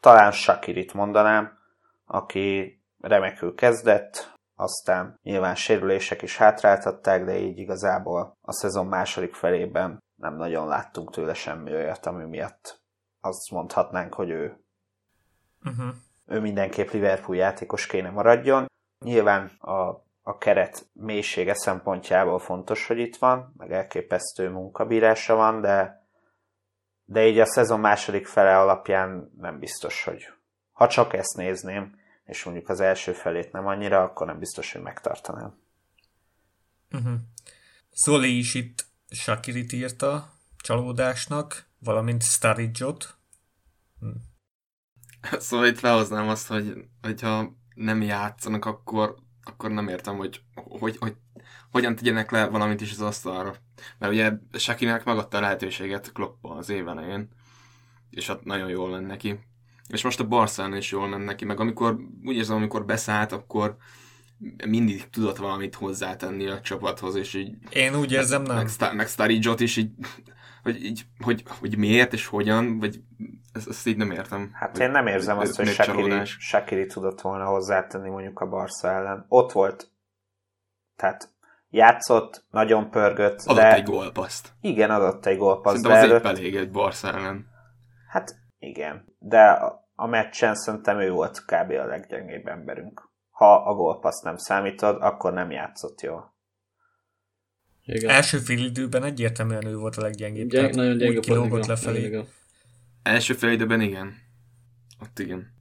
talán 0.00 0.32
Shakirit 0.32 0.94
mondanám, 0.94 1.58
aki 2.06 2.80
remekül 3.00 3.54
kezdett, 3.54 4.38
aztán 4.54 5.18
nyilván 5.22 5.54
sérülések 5.54 6.22
is 6.22 6.36
hátráltatták, 6.36 7.24
de 7.24 7.38
így 7.38 7.58
igazából 7.58 8.36
a 8.42 8.52
szezon 8.52 8.86
második 8.86 9.34
felében 9.34 10.02
nem 10.16 10.36
nagyon 10.36 10.68
láttunk 10.68 11.10
tőle 11.10 11.34
semmi 11.34 11.72
olyat, 11.72 12.06
ami 12.06 12.24
miatt 12.24 12.80
azt 13.20 13.50
mondhatnánk, 13.50 14.14
hogy 14.14 14.30
ő, 14.30 14.64
uh-huh. 15.64 15.94
ő 16.26 16.40
mindenképp 16.40 16.90
Liverpool 16.90 17.36
játékos 17.36 17.86
kéne 17.86 18.10
maradjon. 18.10 18.66
Nyilván 19.04 19.46
a, 19.46 20.08
a 20.22 20.38
keret 20.38 20.86
mélysége 20.92 21.54
szempontjából 21.54 22.38
fontos, 22.38 22.86
hogy 22.86 22.98
itt 22.98 23.16
van, 23.16 23.54
meg 23.56 23.72
elképesztő 23.72 24.50
munkabírása 24.50 25.34
van, 25.34 25.60
de, 25.60 26.06
de 27.04 27.26
így 27.26 27.38
a 27.38 27.46
szezon 27.46 27.80
második 27.80 28.26
fele 28.26 28.58
alapján 28.58 29.32
nem 29.36 29.58
biztos, 29.58 30.04
hogy 30.04 30.26
ha 30.72 30.88
csak 30.88 31.12
ezt 31.12 31.36
nézném, 31.36 31.98
és 32.24 32.44
mondjuk 32.44 32.68
az 32.68 32.80
első 32.80 33.12
felét 33.12 33.52
nem 33.52 33.66
annyira, 33.66 34.02
akkor 34.02 34.26
nem 34.26 34.38
biztos, 34.38 34.72
hogy 34.72 34.82
megtartanám. 34.82 35.58
Uh-huh. 36.90 37.18
Zoli 37.92 38.38
is 38.38 38.54
itt 38.54 38.84
Shakirit 39.10 39.72
írta 39.72 40.32
csalódásnak, 40.56 41.66
valamint 41.78 42.22
Staridzsot. 42.22 43.16
Hm. 44.00 44.08
Szóval 45.38 45.66
itt 45.66 45.80
lehoznám 45.80 46.28
azt, 46.28 46.46
hogy 46.46 46.88
hogyha 47.02 47.52
nem 47.74 48.02
játszanak, 48.02 48.64
akkor, 48.64 49.14
akkor 49.50 49.70
nem 49.70 49.88
értem, 49.88 50.16
hogy, 50.16 50.40
hogy, 50.54 50.96
hogy 50.98 51.14
hogyan 51.70 51.96
tegyenek 51.96 52.30
le 52.30 52.46
valamit 52.46 52.80
is 52.80 52.92
az 52.92 53.00
asztalra. 53.00 53.54
Mert 53.98 54.12
ugye 54.12 54.32
Shakinek 54.52 55.04
megadta 55.04 55.36
a 55.36 55.40
lehetőséget 55.40 56.12
Kloppa 56.12 56.54
az 56.54 56.68
év 56.68 56.88
elején, 56.88 57.28
és 58.10 58.26
hát 58.26 58.44
nagyon 58.44 58.68
jól 58.68 58.90
lenne 58.90 59.06
neki. 59.06 59.38
És 59.88 60.02
most 60.02 60.20
a 60.20 60.26
Barszán 60.26 60.76
is 60.76 60.90
jól 60.90 61.08
ment 61.08 61.24
neki, 61.24 61.44
meg 61.44 61.60
amikor 61.60 61.98
úgy 62.24 62.36
érzem, 62.36 62.56
amikor 62.56 62.84
beszállt, 62.84 63.32
akkor 63.32 63.76
mindig 64.66 65.10
tudott 65.10 65.36
valamit 65.36 65.74
hozzátenni 65.74 66.46
a 66.46 66.60
csapathoz, 66.60 67.14
és 67.14 67.34
így... 67.34 67.56
Én 67.72 67.96
úgy 67.96 68.12
érzem, 68.12 68.42
nem. 68.42 68.56
Meg, 68.56 68.94
meg 68.94 69.08
Sturridge-ot 69.08 69.60
is 69.60 69.76
így, 69.76 69.90
hogy, 70.62 70.84
így 70.84 71.02
hogy, 71.24 71.44
hogy 71.60 71.78
miért 71.78 72.12
és 72.12 72.26
hogyan, 72.26 72.78
vagy 72.78 73.00
ezt, 73.52 73.68
ezt 73.68 73.86
így 73.86 73.96
nem 73.96 74.10
értem. 74.10 74.50
Hát 74.52 74.70
hogy, 74.70 74.80
én 74.80 74.90
nem 74.90 75.06
érzem 75.06 75.38
azt, 75.38 75.56
hogy 75.56 75.66
Shakiri, 75.66 76.24
Shakiri 76.24 76.86
tudott 76.86 77.20
volna 77.20 77.44
hozzátenni 77.44 78.08
mondjuk 78.08 78.40
a 78.40 78.48
Barca 78.48 78.88
ellen. 78.88 79.24
Ott 79.28 79.52
volt, 79.52 79.90
tehát 80.96 81.28
játszott, 81.68 82.44
nagyon 82.50 82.90
pörgött, 82.90 83.40
adott 83.44 83.56
de... 83.56 83.74
egy 83.74 83.84
gólpaszt. 83.84 84.52
Igen, 84.60 84.90
adott 84.90 85.26
egy 85.26 85.38
gólpaszt. 85.38 85.76
Szerintem 85.76 86.04
az 86.04 86.10
előtt... 86.10 86.38
elég 86.38 86.56
egy 86.56 86.70
Barca 86.70 87.08
ellen. 87.08 87.46
Hát 88.08 88.34
igen, 88.58 89.14
de 89.18 89.50
a, 89.50 89.88
a 89.94 90.06
meccsen 90.06 90.54
szerintem 90.54 91.00
ő 91.00 91.10
volt 91.10 91.44
kb. 91.44 91.70
a 91.70 91.86
leggyengébb 91.86 92.46
emberünk. 92.46 93.08
Ha 93.30 93.54
a 93.54 93.74
gólpaszt 93.74 94.24
nem 94.24 94.36
számítod, 94.36 95.02
akkor 95.02 95.32
nem 95.32 95.50
játszott 95.50 96.00
jól. 96.00 96.34
Igen. 97.94 98.10
Első 98.10 98.38
fél 98.38 98.64
időben 98.64 99.04
egyértelműen 99.04 99.66
ő 99.66 99.76
volt 99.76 99.96
a 99.96 100.02
leggyengébb. 100.02 100.48
Gyeng, 100.48 100.74
nagyon 100.74 100.98
gyenge 100.98 101.18
úgy 101.18 101.24
kilógott 101.24 101.66
lefelé. 101.66 102.04
Igen. 102.04 102.26
Első 103.02 103.34
fél 103.34 103.50
időben 103.50 103.80
igen. 103.80 104.14
Ott 105.00 105.18
igen. 105.18 105.52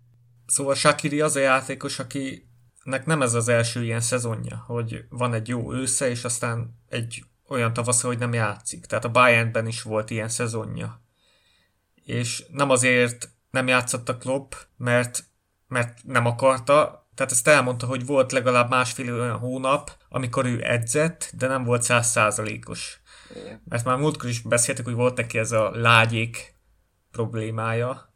Szóval 0.46 0.76
Shakiri 0.76 1.22
az 1.22 1.36
a 1.36 1.40
játékos, 1.40 2.00
akinek 2.00 3.06
nem 3.06 3.22
ez 3.22 3.34
az 3.34 3.48
első 3.48 3.84
ilyen 3.84 4.02
szezonja, 4.02 4.64
hogy 4.68 5.04
van 5.10 5.34
egy 5.34 5.48
jó 5.48 5.74
ősze, 5.74 6.10
és 6.10 6.24
aztán 6.24 6.80
egy 6.90 7.24
olyan 7.48 7.74
tavasz, 7.74 8.02
hogy 8.02 8.18
nem 8.18 8.34
játszik. 8.34 8.86
Tehát 8.86 9.06
a 9.06 9.12
Bayernben 9.12 9.68
is 9.68 9.82
volt 9.82 10.10
ilyen 10.10 10.30
szezonja 10.30 11.02
és 12.10 12.46
nem 12.52 12.70
azért 12.70 13.30
nem 13.52 13.68
játszott 13.68 14.10
a 14.10 14.18
Klopp, 14.18 14.54
mert, 14.78 15.24
mert 15.68 16.00
nem 16.04 16.26
akarta, 16.26 16.99
tehát 17.20 17.34
ezt 17.34 17.48
elmondta, 17.48 17.86
hogy 17.86 18.06
volt 18.06 18.32
legalább 18.32 18.70
másfél 18.70 19.20
olyan 19.20 19.38
hónap, 19.38 19.92
amikor 20.10 20.46
ő 20.46 20.64
edzett, 20.64 21.32
de 21.38 21.48
nem 21.48 21.64
volt 21.64 21.82
százszázalékos. 21.82 23.02
Mert 23.66 23.84
már 23.84 23.98
múltkor 23.98 24.30
is 24.30 24.42
beszéltük, 24.42 24.86
hogy 24.86 24.94
volt 24.94 25.18
neki 25.18 25.38
ez 25.38 25.52
a 25.52 25.72
lágyék 25.72 26.56
problémája. 27.12 28.14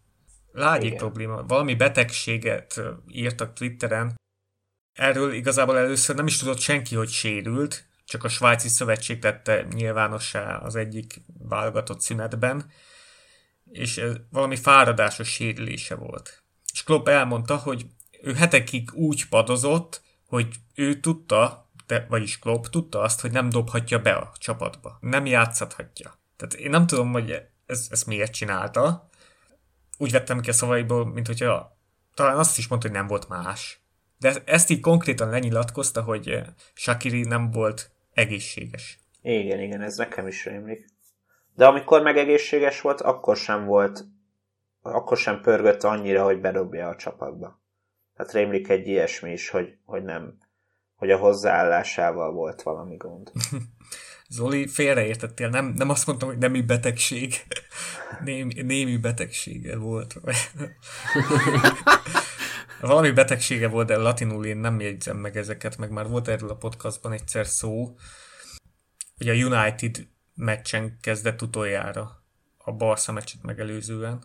Lágyék 0.51 0.85
Igen. 0.85 0.97
probléma, 0.97 1.43
valami 1.43 1.75
betegséget 1.75 2.81
írtak 3.07 3.53
Twitteren. 3.53 4.15
Erről 4.93 5.33
igazából 5.33 5.77
először 5.77 6.15
nem 6.15 6.27
is 6.27 6.37
tudott 6.37 6.59
senki, 6.59 6.95
hogy 6.95 7.09
sérült, 7.09 7.85
csak 8.05 8.23
a 8.23 8.29
svájci 8.29 8.67
szövetség 8.67 9.19
tette 9.19 9.65
nyilvánossá 9.73 10.57
az 10.57 10.75
egyik 10.75 11.21
válogatott 11.39 12.01
szünetben, 12.01 12.71
és 13.71 14.01
valami 14.29 14.55
fáradásos 14.55 15.27
sérülése 15.27 15.95
volt. 15.95 16.43
És 16.73 16.83
Klopp 16.83 17.07
elmondta, 17.07 17.55
hogy 17.55 17.85
ő 18.23 18.33
hetekig 18.33 18.93
úgy 18.93 19.29
padozott, 19.29 20.01
hogy 20.27 20.47
ő 20.75 20.99
tudta, 20.99 21.69
de, 21.88 22.05
vagyis 22.09 22.39
Klopp 22.39 22.63
tudta 22.65 23.01
azt, 23.01 23.21
hogy 23.21 23.31
nem 23.31 23.49
dobhatja 23.49 23.99
be 23.99 24.12
a 24.12 24.31
csapatba. 24.38 24.97
Nem 25.01 25.25
játszhatja. 25.25 26.19
Tehát 26.36 26.53
én 26.53 26.69
nem 26.69 26.88
tudom, 26.88 27.12
hogy 27.12 27.41
ez, 27.65 27.88
ez 27.89 28.03
miért 28.03 28.33
csinálta. 28.33 29.09
Úgy 29.97 30.12
vettem 30.12 30.39
ki 30.39 30.49
a 30.49 30.53
szavaiból, 30.53 31.05
mint 31.05 31.27
hogyha 31.27 31.77
talán 32.13 32.38
azt 32.38 32.57
is 32.57 32.67
mondta, 32.67 32.88
hogy 32.88 32.97
nem 32.97 33.07
volt 33.07 33.27
más. 33.27 33.81
De 34.19 34.33
ezt 34.45 34.69
így 34.69 34.79
konkrétan 34.79 35.29
lenyilatkozta, 35.29 36.01
hogy 36.01 36.41
Shakiri 36.73 37.23
nem 37.23 37.51
volt 37.51 37.91
egészséges. 38.13 38.99
Igen, 39.21 39.59
igen, 39.59 39.81
ez 39.81 39.97
nekem 39.97 40.27
is 40.27 40.45
rémlik. 40.45 40.86
De 41.55 41.65
amikor 41.65 42.01
meg 42.01 42.17
egészséges 42.17 42.81
volt, 42.81 43.01
akkor 43.01 43.38
sem 43.38 43.65
volt, 43.65 44.05
akkor 44.81 45.17
sem 45.17 45.41
pörgött 45.41 45.83
annyira, 45.83 46.23
hogy 46.23 46.39
bedobja 46.39 46.88
a 46.88 46.95
csapatba. 46.95 47.62
Tehát 48.15 48.32
rémlik 48.32 48.69
egy 48.69 48.88
ilyesmi 48.88 49.32
is, 49.32 49.49
hogy, 49.49 49.78
hogy 49.86 50.04
nem, 50.04 50.38
hogy 50.95 51.12
a 51.12 51.17
hozzáállásával 51.17 52.32
volt 52.32 52.62
valami 52.62 52.97
gond. 52.97 53.32
Zoli, 54.28 54.67
félreértettél, 54.67 55.49
nem, 55.49 55.65
nem 55.65 55.89
azt 55.89 56.08
mondtam, 56.08 56.30
hogy 56.30 56.38
nemi 56.38 56.62
betegség. 56.62 57.34
Némi, 58.23 58.62
némi 58.62 58.97
betegsége 58.97 59.78
volt. 59.78 60.15
valami 62.82 63.12
betegsége 63.12 63.67
volt, 63.67 63.88
de 63.88 63.97
latinul 63.97 64.45
én 64.45 64.58
nem 64.58 64.80
jegyzem 64.80 65.17
meg 65.17 65.38
ezeket, 65.38 65.78
meg 65.78 65.91
már 65.91 66.08
volt 66.08 66.28
erről 66.28 66.49
a 66.49 66.56
podcastban 66.56 67.12
egyszer 67.12 67.47
szó, 67.47 67.95
hogy 69.17 69.30
a 69.30 69.34
United 69.34 70.08
meccsen 70.36 70.97
kezdett 71.02 71.41
utoljára 71.41 72.23
a 72.58 72.71
Barca 72.71 73.12
meccset 73.12 73.43
megelőzően, 73.43 74.23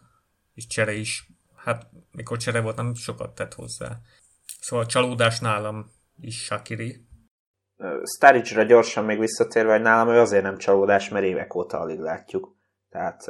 és 0.55 0.67
csere 0.67 0.93
is, 0.93 1.29
hát 1.59 1.87
mikor 2.13 2.39
csere 2.39 2.61
volt, 2.61 2.77
nem 2.77 2.95
sokat 2.95 3.35
tett 3.35 3.55
hozzá. 3.55 3.99
Szóval 4.61 4.85
a 4.85 4.89
csalódás 4.89 5.41
nálam 5.41 5.93
is 6.21 6.45
Shakiri. 6.45 7.07
Sturridge-ra 8.17 8.63
gyorsan 8.63 9.05
még 9.05 9.19
visszatérve, 9.19 9.73
hogy 9.73 9.83
nálam 9.83 10.15
ő 10.15 10.19
azért 10.19 10.43
nem 10.43 10.59
csalódás, 10.59 11.09
mert 11.09 11.25
évek 11.25 11.55
óta 11.55 11.81
alig 11.81 11.99
látjuk. 11.99 12.57
Tehát 12.91 13.25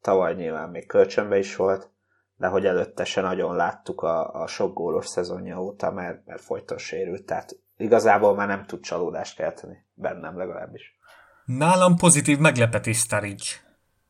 tavaly 0.00 0.34
nyilván 0.34 0.68
még 0.68 0.86
kölcsönbe 0.86 1.38
is 1.38 1.56
volt, 1.56 1.90
de 2.36 2.46
hogy 2.46 2.66
előtte 2.66 3.04
se 3.04 3.20
nagyon 3.20 3.56
láttuk 3.56 4.02
a, 4.02 4.42
a 4.42 4.46
sok 4.46 4.74
gólos 4.74 5.06
szezonja 5.06 5.62
óta, 5.62 5.90
mert, 5.90 6.26
mert 6.26 6.40
folyton 6.40 6.78
sérült, 6.78 7.24
tehát 7.24 7.56
igazából 7.76 8.34
már 8.34 8.46
nem 8.46 8.66
tud 8.66 8.80
csalódást 8.80 9.36
kelteni, 9.36 9.86
bennem 9.94 10.36
legalábbis. 10.36 10.98
Nálam 11.44 11.96
pozitív 11.96 12.38
meglepetés 12.38 12.98
Sturridge, 12.98 13.46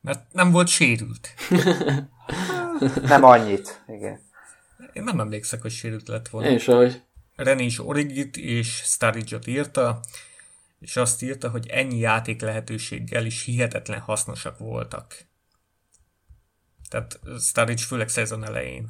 mert 0.01 0.33
nem 0.33 0.51
volt 0.51 0.67
sérült. 0.67 1.27
nem 3.01 3.23
annyit, 3.23 3.83
igen. 3.87 4.19
Én 4.93 5.03
nem 5.03 5.19
emlékszek, 5.19 5.61
hogy 5.61 5.71
sérült 5.71 6.07
lett 6.07 6.27
volna. 6.27 6.49
Én 6.49 6.59
ahogy. 6.65 7.01
René 7.35 7.65
is 7.65 7.79
Origit 7.79 8.37
és 8.37 8.67
Sturridge-ot 8.67 9.47
írta, 9.47 9.99
és 10.79 10.95
azt 10.95 11.21
írta, 11.21 11.49
hogy 11.49 11.67
ennyi 11.67 11.99
játék 11.99 12.41
lehetőséggel 12.41 13.25
is 13.25 13.43
hihetetlen 13.43 13.99
hasznosak 13.99 14.57
voltak. 14.57 15.15
Tehát 16.89 17.19
Sturridge 17.39 17.83
főleg 17.83 18.09
szezon 18.09 18.45
elején. 18.45 18.89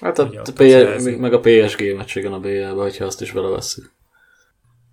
Hát 0.00 0.18
a, 0.18 0.22
a, 0.22 0.62
a 0.62 1.18
meg 1.18 1.32
a 1.32 1.40
PSG 1.40 1.96
meccségen 1.96 2.32
a 2.32 2.40
BL-be, 2.40 2.82
hogyha 2.82 3.04
azt 3.04 3.20
is 3.20 3.32
beleveszünk. 3.32 3.92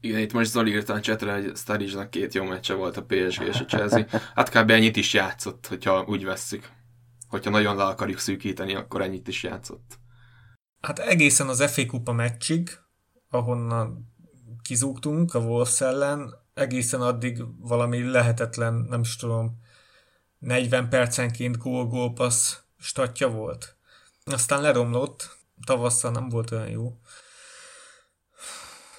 Igen, 0.01 0.19
itt 0.19 0.33
most 0.33 0.51
Zoli 0.51 0.71
írta 0.71 0.93
a 0.93 0.99
csetre, 0.99 1.33
hogy 1.33 1.51
sturridge 1.55 2.09
két 2.09 2.33
jó 2.33 2.43
meccse 2.43 2.73
volt 2.73 2.97
a 2.97 3.03
PSG 3.03 3.41
és 3.47 3.59
a 3.59 3.65
Chelsea. 3.65 4.05
Hát 4.35 4.49
kb. 4.49 4.69
ennyit 4.69 4.95
is 4.95 5.13
játszott, 5.13 5.67
hogyha 5.67 6.05
úgy 6.07 6.25
vesszük. 6.25 6.69
Hogyha 7.29 7.49
nagyon 7.49 7.75
le 7.75 7.83
akarjuk 7.83 8.19
szűkíteni, 8.19 8.75
akkor 8.75 9.01
ennyit 9.01 9.27
is 9.27 9.43
játszott. 9.43 9.99
Hát 10.81 10.99
egészen 10.99 11.47
az 11.47 11.71
FA 11.71 11.85
Kupa 11.85 12.11
meccsig, 12.11 12.69
ahonnan 13.29 14.13
kizúgtunk 14.61 15.33
a 15.33 15.39
Wolves 15.39 15.81
ellen, 15.81 16.35
egészen 16.53 17.01
addig 17.01 17.43
valami 17.59 18.03
lehetetlen, 18.03 18.73
nem 18.73 19.01
is 19.01 19.15
tudom, 19.15 19.59
40 20.39 20.89
percenként 20.89 21.57
gól-gólpassz 21.57 22.57
statja 22.79 23.27
volt. 23.27 23.75
Aztán 24.25 24.61
leromlott, 24.61 25.37
tavasszal 25.65 26.11
nem 26.11 26.29
volt 26.29 26.51
olyan 26.51 26.69
jó. 26.69 26.99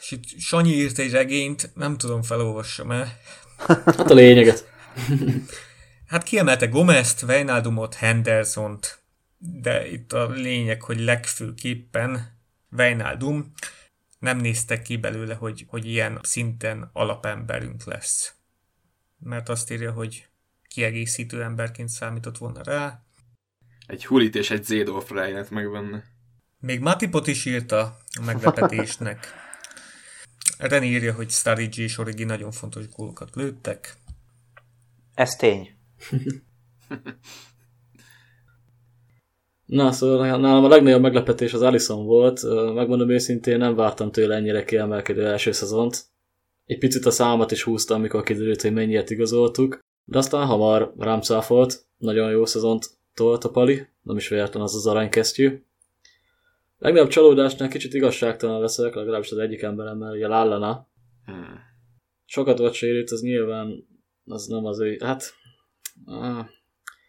És 0.00 0.10
itt 0.10 0.40
Sanyi 0.40 0.70
írt 0.70 0.98
egy 0.98 1.10
regényt, 1.10 1.70
nem 1.74 1.96
tudom, 1.96 2.22
felolvassam-e. 2.22 3.18
Hát 3.66 4.10
a 4.10 4.14
lényeget. 4.14 4.64
hát 6.10 6.22
kiemelte 6.22 6.66
Gomezt, 6.66 7.22
Weinaldumot, 7.22 7.94
Hendersont, 7.94 9.02
de 9.38 9.88
itt 9.88 10.12
a 10.12 10.28
lényeg, 10.28 10.82
hogy 10.82 11.00
legfőképpen 11.00 12.38
Weinaldum 12.70 13.52
nem 14.18 14.38
néztek 14.38 14.82
ki 14.82 14.96
belőle, 14.96 15.34
hogy, 15.34 15.64
hogy 15.68 15.86
ilyen 15.86 16.18
szinten 16.22 16.90
alapemberünk 16.92 17.84
lesz. 17.84 18.34
Mert 19.18 19.48
azt 19.48 19.70
írja, 19.70 19.92
hogy 19.92 20.28
kiegészítő 20.68 21.42
emberként 21.42 21.88
számított 21.88 22.38
volna 22.38 22.62
rá. 22.62 23.02
Egy 23.86 24.06
hulit 24.06 24.34
és 24.34 24.50
egy 24.50 24.64
Zédolf 24.64 25.10
rejlett 25.10 25.50
meg 25.50 25.70
benne. 25.70 26.04
Még 26.58 26.80
Matipot 26.80 27.26
is 27.26 27.44
írta 27.44 27.98
a 28.20 28.24
meglepetésnek. 28.24 29.26
Ren 30.58 30.82
írja, 30.82 31.14
hogy 31.14 31.30
Sturridge 31.30 31.82
és 31.82 31.98
Origi 31.98 32.24
nagyon 32.24 32.50
fontos 32.50 32.88
gólokat 32.88 33.34
lőttek. 33.34 33.96
Ez 35.14 35.30
tény. 35.30 35.78
Na, 39.66 39.92
szóval 39.92 40.38
nálam 40.38 40.64
a 40.64 40.68
legnagyobb 40.68 41.00
meglepetés 41.00 41.52
az 41.52 41.62
Alison 41.62 42.04
volt. 42.06 42.42
Megmondom 42.74 43.10
őszintén, 43.10 43.58
nem 43.58 43.74
vártam 43.74 44.10
tőle 44.10 44.34
ennyire 44.34 44.64
kiemelkedő 44.64 45.26
első 45.26 45.52
szezont. 45.52 46.04
Egy 46.66 46.78
picit 46.78 47.06
a 47.06 47.10
számat 47.10 47.50
is 47.50 47.62
húztam, 47.62 47.98
amikor 47.98 48.22
kiderült, 48.22 48.62
hogy 48.62 48.72
mennyiet 48.72 49.10
igazoltuk. 49.10 49.78
De 50.04 50.18
aztán 50.18 50.46
hamar 50.46 50.92
rám 50.98 51.20
cáfolt, 51.20 51.84
nagyon 51.98 52.30
jó 52.30 52.44
szezont 52.44 52.90
tolt 53.14 53.44
a 53.44 53.50
Pali, 53.50 53.86
nem 54.02 54.16
is 54.16 54.28
véletlen 54.28 54.62
az 54.62 54.74
az 54.74 54.86
aranykesztyű. 54.86 55.62
Legnagyobb 56.78 57.08
csalódásnál 57.08 57.68
kicsit 57.68 57.94
igazságtalan 57.94 58.60
leszek, 58.60 58.94
legalábbis 58.94 59.30
az 59.30 59.38
egyik 59.38 59.62
emberemmel, 59.62 60.12
ugye 60.12 60.26
Lallana. 60.26 60.88
Hmm. 61.24 61.58
Sokat 62.24 62.58
volt 62.58 62.72
sérült, 62.72 63.10
az 63.10 63.22
nyilván 63.22 63.86
az 64.24 64.46
nem 64.46 64.64
az 64.64 64.80
ő, 64.80 64.98
hát 65.00 65.34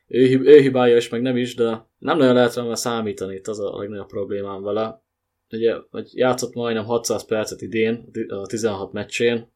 ő, 0.08 0.40
ő 0.40 0.60
hibája 0.60 0.96
is, 0.98 1.10
meg 1.10 1.22
nem 1.22 1.38
is, 1.38 1.56
de 1.56 1.90
nem 1.98 2.18
nagyon 2.18 2.34
lehet 2.34 2.56
rá 2.56 2.74
számítani, 2.74 3.36
itt 3.36 3.48
az 3.48 3.60
a 3.60 3.78
legnagyobb 3.78 4.08
problémám 4.08 4.62
vele. 4.62 5.04
Ugye, 5.50 5.76
hogy 5.90 6.10
játszott 6.14 6.54
majdnem 6.54 6.86
600 6.86 7.26
percet 7.26 7.62
idén, 7.62 8.12
a 8.28 8.46
16 8.46 8.92
meccsén, 8.92 9.52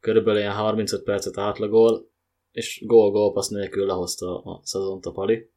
körülbelül 0.00 0.40
ilyen 0.40 0.52
35 0.52 1.02
percet 1.02 1.38
átlagol, 1.38 2.10
és 2.52 2.82
gól-gól 2.86 3.32
passz 3.32 3.48
nélkül 3.48 3.86
lehozta 3.86 4.42
a 4.42 4.60
szezont 4.64 5.06
a 5.06 5.12
Pali. 5.12 5.50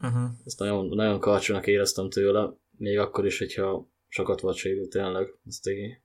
Uh-huh. 0.00 0.30
Ezt 0.44 0.58
nagyon, 0.58 0.86
nagyon 0.86 1.20
karcsúnak 1.20 1.66
éreztem 1.66 2.10
tőle, 2.10 2.56
még 2.76 2.98
akkor 2.98 3.26
is, 3.26 3.38
hogyha 3.38 3.88
sokat 4.08 4.40
volt 4.40 4.56
sérült 4.56 4.90
tényleg. 4.90 5.34
Így. 5.64 5.98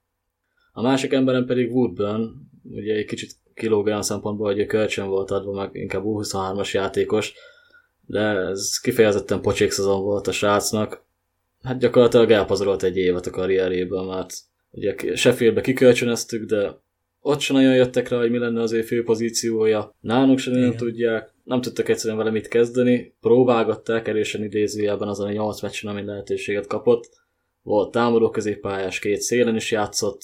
A 0.72 0.82
másik 0.82 1.14
emberem 1.14 1.46
pedig 1.46 1.72
Woodburn, 1.72 2.32
ugye 2.64 2.94
egy 2.94 3.06
kicsit 3.06 3.36
kilóg 3.54 3.86
olyan 3.86 4.02
szempontból, 4.02 4.48
hogy 4.48 4.62
a 4.62 4.66
kölcsön 4.66 5.08
volt 5.08 5.32
adva, 5.32 5.52
meg 5.52 5.70
inkább 5.74 6.04
23 6.04 6.58
as 6.58 6.74
játékos, 6.74 7.34
de 8.06 8.22
ez 8.22 8.80
kifejezetten 8.80 9.42
pocsék 9.42 9.72
szezon 9.72 10.04
volt 10.04 10.28
a 10.28 10.32
srácnak. 10.32 11.04
Hát 11.64 11.80
gyakorlatilag 11.80 12.32
elpazarolt 12.32 12.84
egy 12.84 12.98
évet 12.98 13.26
a 13.26 13.32
karrierében, 13.32 14.06
mert 14.06 14.34
ugye 14.72 15.16
Sheffieldbe 15.16 15.62
kikölcsönöztük, 15.62 16.46
de 16.46 16.82
ott 17.22 17.40
sem 17.40 17.56
nagyon 17.56 17.76
jöttek 17.76 18.10
rá, 18.10 18.18
hogy 18.18 18.32
mi 18.32 18.38
lenne 18.38 18.62
az 18.62 18.72
ő 18.72 18.82
fő 18.82 19.04
pozíciója. 19.04 19.96
Nálunk 20.00 20.40
sem 20.40 20.54
nagyon 20.54 20.76
tudják, 20.76 21.34
nem 21.44 21.62
tudtak 21.62 21.90
egyszerűen 21.90 22.18
vele 22.18 22.32
mit 22.32 22.48
kezdeni. 22.48 23.16
Próbálgatták 23.22 24.08
erősen 24.08 24.44
idézőjelben 24.44 25.08
azon 25.08 25.28
a 25.28 25.32
8 25.32 25.62
meccsen, 25.62 25.92
ami 25.92 26.06
lehetőséget 26.06 26.68
kapott. 26.68 27.10
Volt 27.62 27.92
támadó 27.92 28.30
középpályás, 28.30 29.00
két 29.00 29.22
szélen 29.22 29.56
is 29.56 29.72
játszott, 29.72 30.22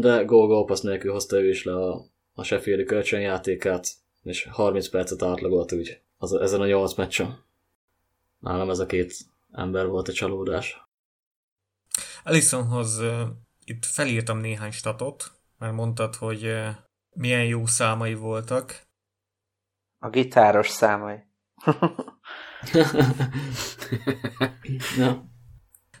de 0.00 0.22
gól 0.22 0.46
gól 0.46 0.76
nélkül 0.82 1.12
hozta 1.12 1.40
ő 1.40 1.48
is 1.48 1.64
le 1.64 1.74
a, 1.74 2.04
a 2.38 2.42
Sheffieldi 2.42 2.84
kölcsönjátékát, 2.84 3.88
és 4.22 4.48
30 4.50 4.88
percet 4.88 5.22
átlagolt 5.22 5.72
úgy. 5.72 6.00
az, 6.18 6.32
ezen 6.32 6.60
a 6.60 6.66
nyolc 6.66 6.94
meccsen. 6.94 7.44
Nálam 8.38 8.70
ez 8.70 8.78
a 8.78 8.86
két 8.86 9.14
ember 9.52 9.86
volt 9.86 10.08
a 10.08 10.12
csalódás. 10.12 10.88
Alisonhoz 12.24 12.98
uh, 12.98 13.22
itt 13.64 13.84
felírtam 13.84 14.38
néhány 14.38 14.70
statot, 14.70 15.32
mert 15.58 15.74
mondtad, 15.74 16.14
hogy 16.14 16.44
uh, 16.44 16.68
milyen 17.10 17.44
jó 17.44 17.66
számai 17.66 18.14
voltak. 18.14 18.82
A 19.98 20.08
gitáros 20.08 20.68
számai. 20.68 21.18
ja. 24.96 25.24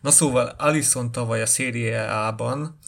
Na 0.00 0.10
szóval 0.10 0.46
Alison 0.46 1.12
tavaly 1.12 1.42
a 1.42 1.46
Serie 1.46 2.26
A-ban 2.26 2.78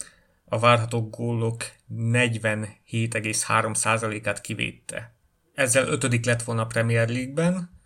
a 0.44 0.58
várható 0.58 1.08
gólok 1.08 1.64
47,3%-át 1.94 4.40
kivédte. 4.40 5.14
Ezzel 5.54 5.88
ötödik 5.88 6.24
lett 6.24 6.42
volna 6.42 6.62
a 6.62 6.66
Premier 6.66 7.08
League-ben, 7.08 7.76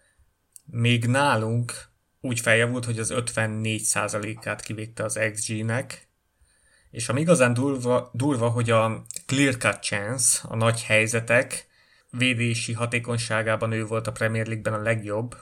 még 0.64 1.06
nálunk 1.06 1.72
úgy 2.20 2.40
feljavult, 2.40 2.84
hogy 2.84 2.98
az 2.98 3.12
54%-át 3.16 4.60
kivédte 4.60 5.04
az 5.04 5.20
XG-nek, 5.32 6.08
és 6.90 7.08
ami 7.08 7.20
igazán 7.20 7.54
durva, 7.54 8.10
durva, 8.12 8.48
hogy 8.48 8.70
a 8.70 9.04
clear 9.26 9.56
cut 9.56 9.82
chance, 9.82 10.48
a 10.48 10.56
nagy 10.56 10.82
helyzetek 10.82 11.66
védési 12.10 12.72
hatékonyságában 12.72 13.72
ő 13.72 13.84
volt 13.84 14.06
a 14.06 14.12
Premier 14.12 14.46
League-ben 14.46 14.80
a 14.80 14.82
legjobb, 14.82 15.36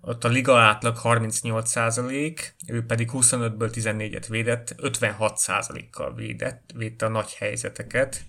ott 0.00 0.24
a 0.24 0.28
liga 0.28 0.58
átlag 0.58 0.96
38%, 1.02 2.38
ő 2.66 2.84
pedig 2.84 3.10
25-ből 3.12 3.70
14-et 3.74 4.24
védett, 4.28 4.74
56%-kal 4.78 6.14
védett, 6.14 6.70
védte 6.74 7.06
a 7.06 7.08
nagy 7.08 7.34
helyzeteket. 7.34 8.22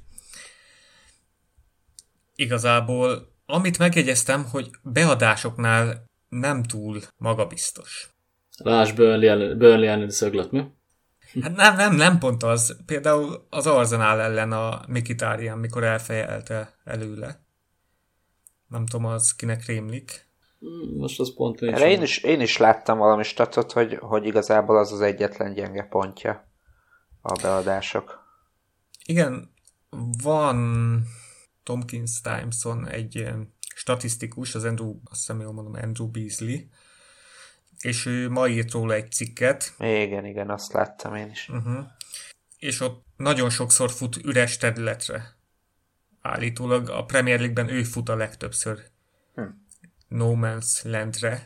Igazából, 2.36 3.34
amit 3.46 3.78
megjegyeztem, 3.78 4.46
hogy 4.46 4.70
beadásoknál 4.84 6.04
nem 6.30 6.64
túl 6.64 7.02
magabiztos. 7.18 8.10
Lásd 8.58 8.96
Burnley, 8.96 9.58
Burnley 9.58 9.88
elleni 9.88 10.12
szöglet, 10.12 10.52
mi? 10.52 10.64
Hát 11.42 11.56
nem, 11.56 11.76
nem, 11.76 11.96
nem 11.96 12.18
pont 12.18 12.44
az. 12.44 12.78
Például 12.86 13.48
az 13.50 13.68
Arzenál 13.68 14.22
ellen 14.22 14.52
a 14.52 14.82
Mikitárian, 14.88 15.58
mikor 15.58 15.84
elfejelte 15.84 16.74
előle. 16.84 17.44
Nem 18.68 18.86
tudom, 18.86 19.06
az 19.06 19.36
kinek 19.36 19.66
rémlik. 19.66 20.29
Most 20.98 21.20
az 21.20 21.34
pont 21.36 21.60
nincs. 21.60 21.80
Én 21.80 22.02
is, 22.02 22.18
én 22.18 22.42
is 22.42 22.58
láttam 22.58 22.98
valami 22.98 23.24
statot, 23.24 23.72
hogy, 23.72 23.96
hogy 23.96 24.26
igazából 24.26 24.78
az 24.78 24.92
az 24.92 25.02
egyetlen 25.02 25.54
gyenge 25.54 25.84
pontja 25.84 26.48
a 27.22 27.40
beadások. 27.42 28.28
Igen, 29.06 29.54
van 30.24 31.02
Tomkins 31.64 32.22
Timeson 32.22 32.88
egy 32.88 33.28
statisztikus, 33.76 34.56
az 34.56 34.64
Andrew, 34.64 34.96
azt 35.04 35.20
hiszem 35.20 35.42
jól 35.42 35.54
mondom, 35.54 35.74
Andrew 35.74 36.08
Beasley, 36.08 36.58
és 37.80 38.06
ő 38.06 38.30
ma 38.30 38.48
írt 38.48 38.72
róla 38.72 38.94
egy 38.94 39.12
cikket. 39.12 39.74
Igen, 39.80 40.26
igen, 40.26 40.50
azt 40.50 40.74
láttam 40.74 41.16
én 41.16 41.30
is. 41.30 41.50
Uh-huh. 41.50 41.86
És 42.58 42.80
ott 42.80 43.06
nagyon 43.18 43.50
sokszor 43.50 43.92
fut 43.92 44.18
üres 44.18 44.58
területre. 44.58 45.38
Állítólag 46.22 46.90
a 46.90 47.06
Premier 47.06 47.40
League-ben 47.40 47.70
ő 47.70 47.84
fut 47.84 48.10
a 48.10 48.16
legtöbbször. 48.16 48.84
Hm. 49.36 49.42
No 50.10 50.34
Man's 50.36 50.84
Landre. 50.84 51.46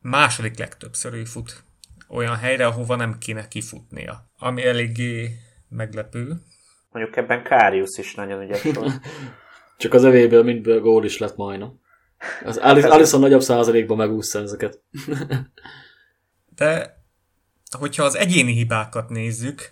Második 0.00 0.58
legtöbbször 0.58 1.12
ő 1.14 1.24
fut 1.24 1.62
olyan 2.08 2.36
helyre, 2.36 2.66
ahova 2.66 2.96
nem 2.96 3.18
kéne 3.18 3.48
kifutnia. 3.48 4.30
Ami 4.38 4.66
eléggé 4.66 5.30
meglepő. 5.68 6.36
Mondjuk 6.90 7.16
ebben 7.16 7.42
Kárius 7.42 7.98
is 7.98 8.14
nagyon 8.14 8.42
ügyes 8.42 8.62
volt. 8.62 9.00
Csak 9.78 9.94
az 9.94 10.04
evéből 10.04 10.42
mindből 10.42 10.80
gól 10.80 11.04
is 11.04 11.18
lett 11.18 11.36
majdnem. 11.36 11.80
Az 12.44 12.56
Alisson 12.56 13.20
nagyobb 13.20 13.40
százalékban 13.40 13.96
megúszta 13.96 14.38
ezeket. 14.38 14.82
De 16.56 17.00
hogyha 17.78 18.04
az 18.04 18.16
egyéni 18.16 18.52
hibákat 18.52 19.08
nézzük, 19.08 19.70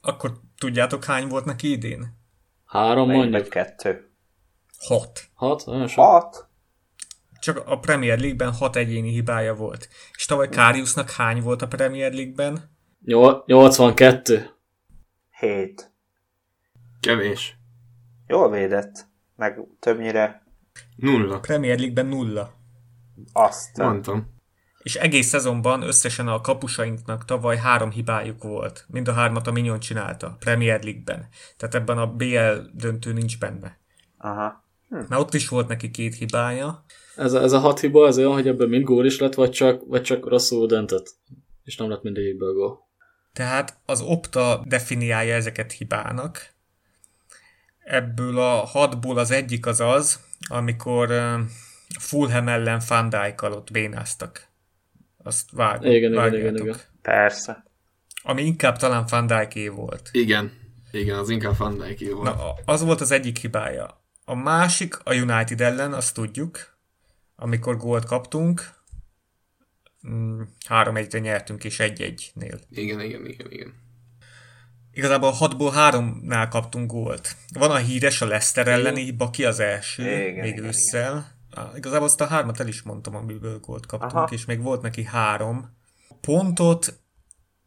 akkor 0.00 0.40
tudjátok 0.58 1.04
hány 1.04 1.28
volt 1.28 1.44
neki 1.44 1.70
idén? 1.70 2.16
Három 2.64 3.10
mondjuk. 3.10 3.48
Kettő. 3.48 4.10
Hat. 4.78 5.20
Hat? 5.34 5.62
Hat? 5.94 6.47
Csak 7.40 7.62
a 7.66 7.78
Premier 7.78 8.18
League-ben 8.18 8.52
hat 8.52 8.76
egyéni 8.76 9.10
hibája 9.10 9.54
volt. 9.54 9.88
És 10.16 10.24
tavaly 10.24 10.48
Káriusnak 10.48 11.10
hány 11.10 11.42
volt 11.42 11.62
a 11.62 11.68
Premier 11.68 12.12
League-ben? 12.12 12.76
82. 13.46 14.50
7. 15.30 15.92
Kevés. 17.00 17.56
Jól 18.26 18.50
védett. 18.50 19.06
Meg 19.36 19.58
többnyire... 19.78 20.42
Nulla. 20.96 21.34
A 21.34 21.40
Premier 21.40 21.76
League-ben 21.78 22.06
nulla. 22.06 22.52
Azt. 23.32 23.76
Mondtam. 23.76 24.36
És 24.82 24.94
egész 24.94 25.28
szezonban 25.28 25.82
összesen 25.82 26.28
a 26.28 26.40
kapusainknak 26.40 27.24
tavaly 27.24 27.56
három 27.56 27.90
hibájuk 27.90 28.42
volt. 28.42 28.84
Mind 28.88 29.08
a 29.08 29.12
hármat 29.12 29.46
a 29.46 29.52
Mignon 29.52 29.80
csinálta, 29.80 30.36
Premier 30.38 30.82
League-ben. 30.82 31.28
Tehát 31.56 31.74
ebben 31.74 31.98
a 31.98 32.06
BL 32.06 32.52
döntő 32.72 33.12
nincs 33.12 33.38
benne. 33.38 33.78
Aha. 34.18 34.64
Hm. 34.88 34.96
Mert 34.96 35.20
ott 35.20 35.34
is 35.34 35.48
volt 35.48 35.68
neki 35.68 35.90
két 35.90 36.14
hibája. 36.14 36.84
Ez 37.16 37.32
a, 37.32 37.42
ez 37.42 37.52
a 37.52 37.58
hat 37.58 37.80
hiba 37.80 38.06
az 38.06 38.18
olyan, 38.18 38.32
hogy 38.32 38.48
ebben 38.48 38.68
mind 38.68 38.84
gól 38.84 39.06
is 39.06 39.18
lett, 39.18 39.34
vagy 39.34 39.50
csak, 39.50 39.82
vagy 39.86 40.02
csak 40.02 40.28
rosszul 40.28 40.66
döntött. 40.66 41.16
És 41.64 41.76
nem 41.76 41.88
lett 41.88 42.02
mindegyikből 42.02 42.52
gól. 42.52 42.78
Tehát 43.32 43.78
az 43.86 44.00
Opta 44.00 44.64
definiálja 44.66 45.34
ezeket 45.34 45.72
hibának, 45.72 46.56
Ebből 47.88 48.38
a 48.38 48.66
hatból 48.66 49.18
az 49.18 49.30
egyik 49.30 49.66
az 49.66 49.80
az, 49.80 50.20
amikor 50.48 51.12
Fulham 51.98 52.48
ellen 52.48 52.80
Van 52.88 53.08
Dijk 53.08 53.42
alatt 53.42 53.70
bénáztak. 53.70 54.48
Azt 55.22 55.50
vág, 55.50 55.84
igen, 55.84 56.12
igen, 56.12 56.34
igen, 56.34 56.56
igen. 56.56 56.76
Persze. 57.02 57.64
Ami 58.22 58.42
inkább 58.42 58.76
talán 58.76 59.04
Van 59.08 59.26
Dijké 59.26 59.68
volt. 59.68 60.08
Igen, 60.12 60.52
igen, 60.92 61.18
az 61.18 61.30
inkább 61.30 61.56
Van 61.56 61.78
Dijké 61.78 62.10
volt. 62.10 62.24
Na, 62.24 62.54
az 62.64 62.84
volt 62.84 63.00
az 63.00 63.10
egyik 63.10 63.38
hibája. 63.38 63.97
A 64.28 64.34
másik 64.34 64.98
a 65.04 65.14
United 65.14 65.60
ellen, 65.60 65.92
azt 65.92 66.14
tudjuk, 66.14 66.78
amikor 67.36 67.76
gólt 67.76 68.04
kaptunk, 68.04 68.74
3-1-re 70.68 71.18
mm, 71.18 71.22
nyertünk, 71.22 71.64
és 71.64 71.76
1-1-nél. 71.82 72.60
Igen, 72.70 73.00
igen, 73.00 73.26
igen, 73.26 73.50
igen. 73.50 73.74
Igazából 74.92 75.32
6-ból 75.40 75.72
3-nál 75.74 76.46
kaptunk 76.50 76.90
gólt. 76.90 77.36
Van 77.52 77.70
a 77.70 77.76
híres, 77.76 78.20
a 78.20 78.26
Leicester 78.26 78.68
elleni 78.68 79.10
Baki 79.10 79.44
az 79.44 79.60
első, 79.60 80.02
igen, 80.02 80.44
még 80.44 80.52
igen, 80.52 80.64
ősszel. 80.64 81.36
Igen. 81.50 81.76
Igazából 81.76 82.06
azt 82.06 82.20
a 82.20 82.26
hármat 82.26 82.60
el 82.60 82.68
is 82.68 82.82
mondtam, 82.82 83.14
amiből 83.14 83.60
gólt 83.60 83.86
kaptunk, 83.86 84.12
Aha. 84.12 84.28
és 84.30 84.44
még 84.44 84.62
volt 84.62 84.82
neki 84.82 85.04
három. 85.04 85.76
Pontot 86.20 87.00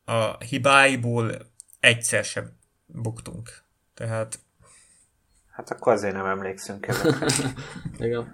a 0.06 0.44
hibáiból 0.44 1.32
egyszer 1.80 2.24
sem 2.24 2.58
buktunk. 2.86 3.64
Tehát... 3.94 4.40
Hát 5.52 5.70
akkor 5.70 5.94
azért 5.94 6.14
nem 6.14 6.26
emlékszünk 6.26 6.88
ezekre. 6.88 7.28
Igen. 8.06 8.34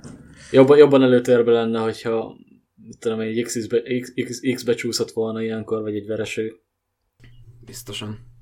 Jobban, 0.51 0.77
jobban 0.77 1.03
előtérbe 1.03 1.51
lenne, 1.51 1.80
hogyha 1.80 2.38
tudom, 2.99 3.19
egy 3.19 3.43
X-be, 3.43 3.82
X, 3.99 4.13
X, 4.25 4.39
X-be 4.56 4.73
csúszott 4.73 5.12
volna 5.12 5.41
ilyenkor, 5.41 5.82
vagy 5.82 5.95
egy 5.95 6.08
vereség. 6.08 6.54
Biztosan 7.65 8.35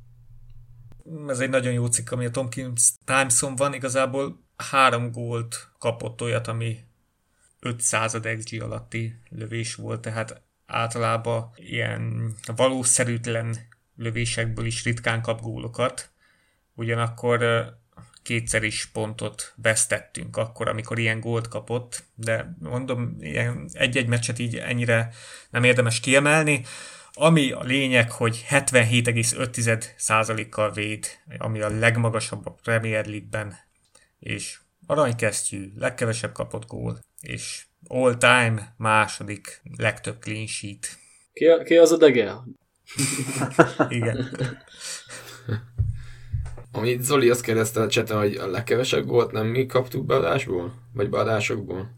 ez 1.28 1.40
egy 1.40 1.50
nagyon 1.50 1.74
jó 1.74 1.86
cikk, 1.86 2.12
ami 2.12 2.26
a 2.26 2.32
Tomkins 2.32 2.94
Timeson 3.06 3.56
van, 3.56 3.74
igazából 3.74 4.44
három 4.56 5.12
gólt 5.12 5.70
kapott 5.80 6.22
olyat, 6.22 6.48
ami 6.48 6.78
500 7.60 8.20
XG 8.38 8.62
alatti 8.62 9.20
lövés 9.30 9.76
volt, 9.76 10.02
tehát 10.02 10.42
általában 10.66 11.50
ilyen 11.56 12.34
valószerűtlen 12.56 13.56
lövésekből 13.96 14.66
is 14.66 14.84
ritkán 14.84 15.22
kap 15.22 15.42
gólokat, 15.42 16.12
ugyanakkor 16.76 17.44
kétszer 18.26 18.64
is 18.64 18.86
pontot 18.86 19.54
vesztettünk 19.56 20.38
akkor, 20.38 20.68
amikor 20.68 21.00
ilyen 21.00 21.20
gólt 21.20 21.48
kapott, 21.48 22.04
de 22.16 22.56
mondom, 22.60 23.16
ilyen 23.20 23.70
egy-egy 23.74 24.08
meccset 24.08 24.40
így 24.40 24.56
ennyire 24.56 25.10
nem 25.50 25.64
érdemes 25.64 26.00
kiemelni. 26.00 26.62
Ami 27.14 27.52
a 27.52 27.64
lényeg, 27.64 28.12
hogy 28.12 28.46
77,5%-kal 28.50 30.72
véd, 30.72 31.06
ami 31.38 31.62
a 31.62 31.70
legmagasabb 31.70 32.46
a 32.46 32.56
Premier 32.64 33.06
League-ben, 33.06 33.58
és 34.20 34.60
aranykesztyű, 34.86 35.72
legkevesebb 35.76 36.32
kapott 36.32 36.68
gól, 36.68 37.00
és 37.22 37.66
all-time 37.88 38.74
második 38.78 39.62
legtöbb 39.78 40.20
clean 40.20 40.48
sheet. 40.48 40.98
Ki, 41.34 41.46
ki 41.64 41.78
az 41.78 41.92
a 41.92 41.98
dege? 41.98 42.34
Igen. 43.90 44.30
Amit 46.76 47.02
Zoli 47.02 47.30
azt 47.30 47.44
kérdezte 47.44 47.82
a 47.82 47.88
csete, 47.88 48.16
hogy 48.16 48.36
a 48.36 48.48
legkevesebb 48.48 49.06
gólt 49.06 49.32
nem 49.32 49.48
mi 49.48 49.66
kaptuk 49.66 50.06
beadásból? 50.06 50.74
Vagy 50.94 51.10
beadásokból? 51.10 51.90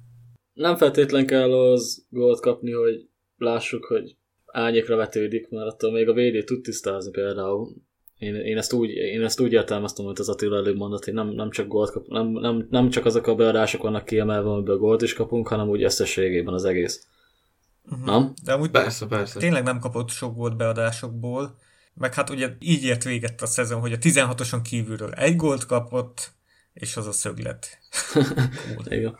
Nem 0.53 0.75
feltétlen 0.75 1.25
kell 1.25 1.53
az 1.53 2.05
gólt 2.09 2.39
kapni, 2.39 2.71
hogy 2.71 3.07
lássuk, 3.37 3.85
hogy 3.85 4.15
ányékra 4.45 4.95
vetődik, 4.95 5.49
mert 5.49 5.67
attól 5.67 5.91
még 5.91 6.09
a 6.09 6.13
védő 6.13 6.43
tud 6.43 6.61
tisztázni 6.61 7.11
például. 7.11 7.75
én, 8.17 8.35
én, 8.35 8.57
ezt 8.57 8.73
úgy, 8.73 8.89
én 8.89 9.23
ezt 9.23 9.39
úgy 9.39 9.53
értelmeztem, 9.53 10.05
hogy 10.05 10.19
az 10.19 10.29
Attila 10.29 10.57
előbb 10.57 10.77
mondott, 10.77 11.03
hogy 11.03 11.13
nem, 11.13 11.27
nem 11.27 11.49
csak 11.49 11.67
gólt 11.67 11.91
kap, 11.91 12.07
nem, 12.07 12.27
nem, 12.27 12.67
nem, 12.69 12.89
csak 12.89 13.05
azok 13.05 13.27
a 13.27 13.35
beadások 13.35 13.81
vannak 13.81 14.05
kiemelve, 14.05 14.49
amiből 14.49 14.77
gólt 14.77 15.01
is 15.01 15.13
kapunk, 15.13 15.47
hanem 15.47 15.69
úgy 15.69 15.83
összességében 15.83 16.53
az 16.53 16.65
egész. 16.65 17.07
Uh-huh. 17.91 18.05
Nem? 18.05 18.33
De 18.43 18.53
amúgy 18.53 18.71
persze, 18.71 19.05
persze. 19.05 19.39
tényleg 19.39 19.63
nem 19.63 19.79
kapott 19.79 20.09
sok 20.09 20.35
gólt 20.35 20.57
beadásokból, 20.57 21.55
meg 21.97 22.13
hát 22.13 22.29
ugye 22.29 22.49
így 22.59 22.83
ért 22.83 23.03
véget 23.03 23.41
a 23.41 23.45
szezon, 23.45 23.79
hogy 23.79 23.91
a 23.91 23.97
16-oson 23.97 24.59
kívülről 24.63 25.11
egy 25.11 25.35
gólt 25.35 25.65
kapott, 25.65 26.31
és 26.73 26.97
az 26.97 27.07
a 27.07 27.11
szöglet. 27.11 27.79
Igen. 28.85 29.17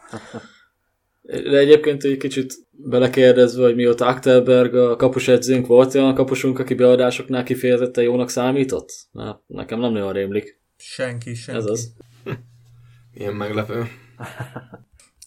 De 1.22 1.58
egyébként 1.58 2.04
egy 2.04 2.18
kicsit 2.18 2.54
belekérdezve, 2.72 3.64
hogy 3.64 3.76
mióta 3.76 4.06
Aktelberg 4.06 4.76
a 4.76 4.96
kapus 4.96 5.28
edzőnk, 5.28 5.68
volt 5.68 5.96
olyan 5.96 6.14
kapusunk, 6.14 6.60
aki 6.60 6.74
beadásoknál 6.74 7.44
kifejezetten 7.44 8.04
jónak 8.04 8.30
számított? 8.30 9.08
Na, 9.12 9.44
nekem 9.48 9.80
nem 9.80 9.92
nagyon 9.92 10.14
rémlik. 10.14 10.62
Senki, 10.78 11.34
senki. 11.34 11.60
Ez 11.60 11.66
az. 11.66 11.94
Ilyen 13.14 13.34
meglepő. 13.34 13.88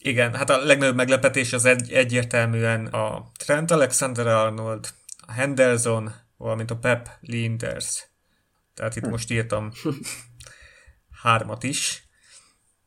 Igen, 0.03 0.34
hát 0.34 0.51
a 0.51 0.64
legnagyobb 0.64 0.94
meglepetés 0.96 1.53
az 1.53 1.64
egy, 1.64 1.92
egyértelműen 1.92 2.86
a 2.86 3.30
Trent 3.36 3.70
Alexander-Arnold, 3.70 4.86
a 5.26 5.32
Henderson, 5.32 6.12
valamint 6.41 6.70
a 6.70 6.76
Pep 6.76 7.09
Linders. 7.20 8.09
Tehát 8.74 8.97
itt 8.97 9.07
most 9.07 9.30
írtam 9.30 9.72
hármat 11.22 11.62
is. 11.62 12.09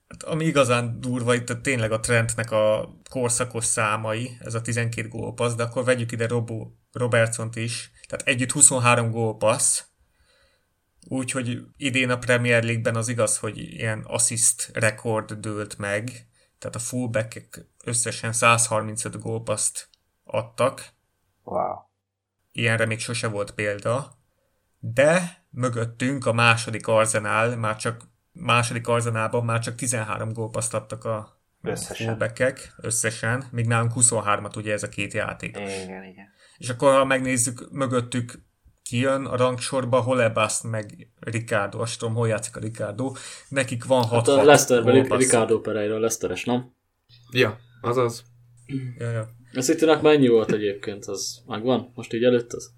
Hát, 0.07 0.23
ami 0.23 0.45
igazán 0.45 0.99
durva, 0.99 1.33
itt 1.33 1.61
tényleg 1.61 1.91
a 1.91 1.99
Trentnek 1.99 2.51
a 2.51 2.95
korszakos 3.09 3.65
számai, 3.65 4.37
ez 4.39 4.53
a 4.53 4.61
12 4.61 5.07
gólpassz, 5.07 5.53
de 5.53 5.63
akkor 5.63 5.83
vegyük 5.83 6.11
ide 6.11 6.27
Robo, 6.27 6.71
Robertsont 6.91 7.55
is, 7.55 7.91
tehát 8.07 8.27
együtt 8.27 8.51
23 8.51 9.11
gólpassz, 9.11 9.83
úgyhogy 11.07 11.61
idén 11.77 12.09
a 12.09 12.17
Premier 12.17 12.63
League-ben 12.63 12.95
az 12.95 13.07
igaz, 13.07 13.37
hogy 13.37 13.57
ilyen 13.57 14.03
assist 14.07 14.69
rekord 14.73 15.33
dőlt 15.33 15.77
meg, 15.77 16.27
tehát 16.59 16.75
a 16.75 16.79
fullback 16.79 17.65
összesen 17.83 18.33
135 18.33 19.19
gólpaszt 19.19 19.89
adtak. 20.23 20.93
Wow. 21.43 21.91
Ilyenre 22.55 22.85
még 22.85 22.99
sose 22.99 23.27
volt 23.27 23.51
példa, 23.51 24.17
de 24.79 25.43
mögöttünk 25.49 26.25
a 26.25 26.33
második 26.33 26.87
arzenál 26.87 27.57
már 27.57 27.75
csak 27.75 28.01
második 28.31 28.87
arzenálban 28.87 29.45
már 29.45 29.59
csak 29.59 29.75
13 29.75 30.33
gólpaszt 30.33 30.73
adtak 30.73 31.05
a 31.05 31.41
összesen. 31.61 32.07
fullbackek 32.07 32.73
összesen, 32.77 33.43
míg 33.51 33.67
nálunk 33.67 33.91
23-at 33.95 34.57
ugye 34.57 34.73
ez 34.73 34.83
a 34.83 34.89
két 34.89 35.13
játék. 35.13 35.57
Igen, 35.57 36.03
igen. 36.03 36.31
És 36.57 36.69
akkor 36.69 36.93
ha 36.93 37.05
megnézzük 37.05 37.71
mögöttük 37.71 38.33
kijön 38.83 39.25
a 39.25 39.35
rangsorba, 39.35 40.01
Holebaszt 40.01 40.63
meg 40.63 41.07
Ricardo, 41.19 41.79
azt 41.79 41.99
tudom, 41.99 42.13
hol 42.13 42.27
játszik 42.27 42.55
a 42.55 42.59
Ricardo, 42.59 43.13
nekik 43.47 43.85
van 43.85 44.03
6 44.03 44.11
Hát 44.11 44.27
a 44.27 44.43
Leicesterben 44.43 45.17
Ricardo 45.17 45.59
Pereira, 45.59 45.93
Leicesteres, 45.99 46.45
nem? 46.45 46.73
Ja, 47.31 47.57
azaz. 47.81 48.23
Ja, 48.97 49.09
ja. 49.09 49.29
A 49.53 49.61
city 49.61 49.85
mennyi 50.01 50.27
volt 50.27 50.51
egyébként? 50.51 51.05
Az 51.05 51.41
megvan? 51.47 51.91
Most 51.95 52.13
így 52.13 52.23
előtt 52.23 52.53
az? 52.53 52.71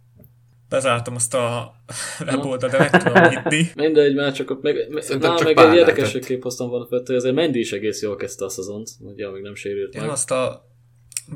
bezártam 0.69 1.15
azt 1.15 1.33
a 1.33 1.75
weboldalt, 2.27 2.71
de 2.71 2.77
meg 2.77 3.03
tudom 3.03 3.29
hitni. 3.29 3.71
Mindegy, 3.83 4.15
már 4.15 4.33
csak 4.33 4.49
ott 4.49 4.61
meg, 4.61 4.87
na, 5.19 5.39
meg 5.43 5.57
egy 5.57 5.75
érdekességképp 5.75 6.41
hoztam 6.41 6.69
volna 6.69 6.87
fel, 6.87 7.01
hogy 7.05 7.15
azért 7.15 7.35
Mendy 7.35 7.59
is 7.59 7.71
egész 7.71 8.01
jól 8.01 8.15
kezdte 8.15 8.45
a 8.45 8.49
szezont, 8.49 8.89
ugye, 8.99 9.29
még 9.29 9.41
nem 9.41 9.55
sérült 9.55 9.93
meg. 9.93 10.03
Én 10.03 10.09
azt 10.09 10.31
a 10.31 10.69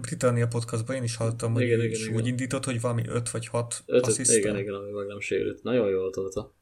Britannia 0.02 0.48
podcastban 0.48 0.96
én 0.96 1.04
is 1.04 1.16
hallottam, 1.16 1.54
hogy 1.54 1.62
igen, 1.62 1.80
igen, 1.84 2.00
igen. 2.00 2.16
úgy 2.16 2.28
indított, 2.28 2.66
hogy 2.66 2.82
valami 2.82 3.04
5 3.08 3.30
vagy 3.30 3.48
6 3.48 3.84
asszisztál. 3.88 4.38
Igen, 4.38 4.58
igen, 4.58 4.74
ami 4.74 4.92
meg 4.92 5.08
nem 5.08 5.20
sérült. 5.20 5.64
Nagyon 5.64 5.90
jól 5.90 6.12
tolta. 6.12 6.54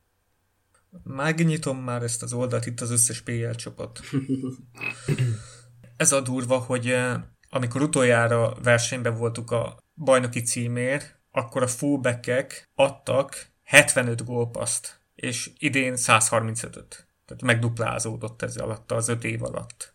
Megnyitom 1.04 1.78
már 1.78 2.04
ezt 2.04 2.24
az 2.24 2.34
oldalt, 2.34 2.66
itt 2.66 2.82
az 2.82 2.92
összes 2.92 3.22
PL 3.22 3.50
csapat. 3.56 4.00
Ez 5.98 6.12
a 6.12 6.22
durva, 6.22 6.58
hogy 6.58 6.88
eh, 6.88 7.16
amikor 7.50 7.82
utoljára 7.82 8.54
versenyben 8.64 9.18
voltunk 9.18 9.52
a 9.52 9.78
bajnoki 9.96 10.42
címér, 10.42 11.02
akkor 11.32 11.64
a 11.64 11.68
fullbackek 11.68 12.70
adtak 12.76 13.48
75 13.64 14.26
gólpaszt, 14.26 15.02
és 15.16 15.52
idén 15.60 15.94
135-öt. 15.96 17.08
Tehát 17.26 17.44
megduplázódott 17.44 18.42
ez 18.42 18.58
alatt, 18.58 18.92
az 18.92 19.10
5 19.10 19.24
év 19.24 19.44
alatt. 19.44 19.94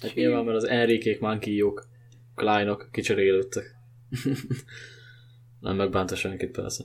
Hát 0.00 0.14
nyilván, 0.14 0.44
mert 0.44 0.56
az 0.56 0.64
Enrikék, 0.64 1.20
Mankiók, 1.20 1.88
Kleinok 2.34 2.88
kicserélődtek. 2.92 3.74
Nem 5.60 5.76
megbánta 5.76 6.14
senkit 6.16 6.50
persze. 6.50 6.84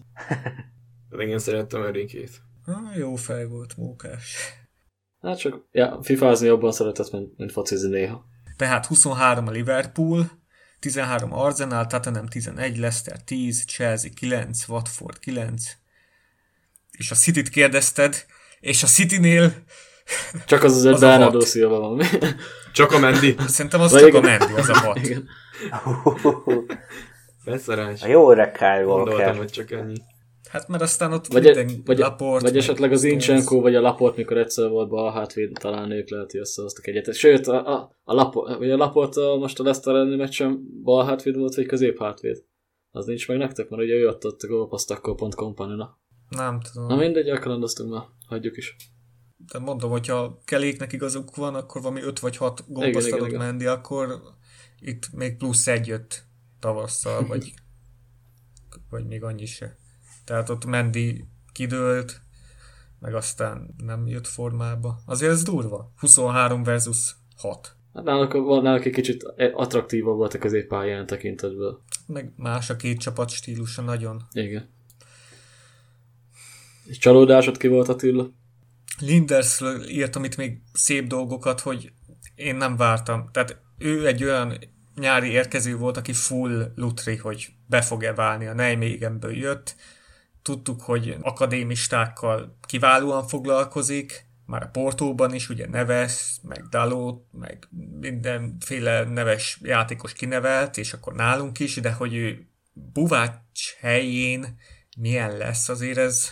De 1.09 1.23
én 1.23 1.39
szerettem 1.39 1.83
Enrikét. 1.83 2.41
Ah, 2.65 2.97
jó 2.97 3.15
fej 3.15 3.45
volt, 3.45 3.77
mókás. 3.77 4.37
Hát 5.19 5.37
csak, 5.37 5.67
ja, 5.71 5.99
fifázni 6.01 6.47
jobban 6.47 6.71
szeretett, 6.71 7.11
mint, 7.11 7.37
mint 7.37 7.51
focizni 7.51 7.89
néha. 7.89 8.25
Tehát 8.63 8.85
23 8.85 9.47
a 9.47 9.51
Liverpool, 9.51 10.31
13 10.79 11.33
Arsenal, 11.33 11.87
Tottenham 11.87 12.27
11, 12.27 12.77
Leicester 12.77 13.23
10, 13.23 13.65
Chelsea 13.65 14.09
9, 14.15 14.67
Watford 14.67 15.19
9, 15.19 15.63
és 16.91 17.11
a 17.11 17.15
City-t 17.15 17.49
kérdezted, 17.49 18.25
és 18.59 18.83
a 18.83 18.87
City-nél 18.87 19.53
csak 20.45 20.63
az 20.63 20.75
az 20.75 20.85
egy 20.85 20.99
Bernardo 20.99 21.39
Silva 21.39 21.79
van. 21.79 22.01
Csak 22.73 22.91
a 22.91 22.99
Mendi. 22.99 23.35
Szerintem 23.47 23.81
az 23.81 23.91
Vagy 23.91 23.99
csak 23.99 24.09
igen. 24.09 24.23
a 24.23 24.27
Mendi, 24.27 24.53
az 24.53 24.69
a 24.69 24.77
hat. 24.77 24.99
Beszerás. 27.45 28.01
A 28.03 28.07
jó 28.07 28.31
öreg 28.31 28.51
Kyle 28.51 28.85
Walker. 28.85 29.05
Gondoltam, 29.05 29.37
hogy 29.37 29.51
csak 29.51 29.71
ennyi. 29.71 30.01
Hát 30.53 30.67
mert 30.67 30.83
aztán 30.83 31.13
ott 31.13 31.27
vagy, 31.27 31.43
minden 31.43 31.81
vagy, 31.85 31.97
Laport, 31.97 32.41
vagy 32.41 32.57
esetleg 32.57 32.91
az 32.91 33.03
Incsenko, 33.03 33.61
vagy 33.61 33.75
a 33.75 33.81
Laport, 33.81 34.15
mikor 34.15 34.37
egyszer 34.37 34.69
volt 34.69 34.89
bal 34.89 35.11
hátvéd, 35.11 35.51
talán 35.59 35.91
ők 35.91 36.09
lehet, 36.09 36.31
hogy 36.31 36.39
összehoztak 36.39 36.87
egyet. 36.87 37.13
Sőt, 37.13 37.47
a, 37.47 37.73
a, 37.73 37.95
a, 38.03 38.13
Laport, 38.13 38.57
vagy 38.57 38.71
a 38.71 38.77
Laport 38.77 39.15
a, 39.15 39.35
most 39.35 39.59
a 39.59 39.63
Leicester 39.63 39.95
elleni 39.95 40.15
meccsen 40.15 40.81
bal 40.83 41.05
hátvéd 41.05 41.37
volt, 41.37 41.55
vagy 41.55 41.65
közép 41.65 41.99
hátvéd. 41.99 42.43
Az 42.91 43.05
nincs 43.05 43.27
meg 43.27 43.37
nektek, 43.37 43.69
mert 43.69 43.81
ugye 43.81 43.93
ő 43.93 44.07
ott 44.07 44.23
a 44.23 44.47
gólpaszt 44.47 44.91
akkor 44.91 45.15
pont 45.15 45.35
kompanina. 45.35 45.99
Nem 46.29 46.59
tudom. 46.59 46.87
Na 46.87 46.95
mindegy, 46.95 47.29
elkalandoztunk 47.29 47.91
már, 47.91 48.03
hagyjuk 48.27 48.57
is. 48.57 48.75
De 49.51 49.59
mondom, 49.59 49.91
hogyha 49.91 50.41
keléknek 50.45 50.93
igazuk 50.93 51.35
van, 51.35 51.55
akkor 51.55 51.81
valami 51.81 52.01
5 52.01 52.19
vagy 52.19 52.37
6 52.37 52.63
gólpaszt 52.67 53.11
adott 53.11 53.37
menni, 53.37 53.65
akkor 53.65 54.21
itt 54.79 55.11
még 55.11 55.37
plusz 55.37 55.67
egy 55.67 55.87
jött 55.87 56.23
tavasszal, 56.59 57.27
vagy, 57.27 57.53
vagy 58.89 59.05
még 59.05 59.23
annyi 59.23 59.45
se. 59.45 59.81
Tehát 60.25 60.49
ott 60.49 60.65
Mendi 60.65 61.25
kidőlt, 61.51 62.21
meg 62.99 63.15
aztán 63.15 63.75
nem 63.77 64.07
jött 64.07 64.27
formába. 64.27 64.99
Azért 65.05 65.31
ez 65.31 65.43
durva. 65.43 65.91
23 65.99 66.63
versus 66.63 67.15
6. 67.37 67.75
Hát 67.93 68.03
náluk, 68.03 68.61
náluk 68.61 68.85
egy 68.85 68.93
kicsit 68.93 69.23
attraktívabb 69.53 70.15
volt 70.15 70.33
a 70.33 70.37
középpályán 70.37 71.05
tekintetből. 71.05 71.81
Meg 72.07 72.33
más 72.35 72.69
a 72.69 72.75
két 72.75 72.99
csapat 72.99 73.29
stílusa 73.29 73.81
nagyon. 73.81 74.23
Igen. 74.31 74.69
És 76.85 76.97
csalódásod 76.97 77.57
ki 77.57 77.67
volt 77.67 77.87
Attila? 77.87 78.31
Lindersről 78.99 79.87
írtam 79.87 80.23
itt 80.23 80.35
még 80.35 80.61
szép 80.73 81.07
dolgokat, 81.07 81.59
hogy 81.59 81.91
én 82.35 82.55
nem 82.55 82.75
vártam. 82.75 83.29
Tehát 83.31 83.61
ő 83.77 84.07
egy 84.07 84.23
olyan 84.23 84.57
nyári 84.95 85.29
érkező 85.29 85.77
volt, 85.77 85.97
aki 85.97 86.13
full 86.13 86.71
lutri, 86.75 87.15
hogy 87.15 87.47
be 87.65 87.81
fog-e 87.81 88.13
válni. 88.13 88.45
A 88.45 88.53
Nijmegenből 88.53 89.37
jött, 89.37 89.75
Tudtuk, 90.43 90.81
hogy 90.81 91.17
akadémistákkal 91.21 92.57
kiválóan 92.67 93.27
foglalkozik, 93.27 94.31
már 94.45 94.63
a 94.63 94.69
Portóban 94.71 95.33
is, 95.33 95.49
ugye 95.49 95.67
Neves, 95.67 96.39
meg 96.41 96.67
Dalot, 96.69 97.23
meg 97.31 97.67
mindenféle 97.99 99.03
neves 99.03 99.59
játékos 99.61 100.13
kinevelt, 100.13 100.77
és 100.77 100.93
akkor 100.93 101.13
nálunk 101.13 101.59
is, 101.59 101.75
de 101.75 101.91
hogy 101.91 102.13
ő 102.13 102.47
Buvács 102.73 103.75
helyén 103.79 104.57
milyen 104.97 105.37
lesz, 105.37 105.69
azért 105.69 105.97
ez 105.97 106.29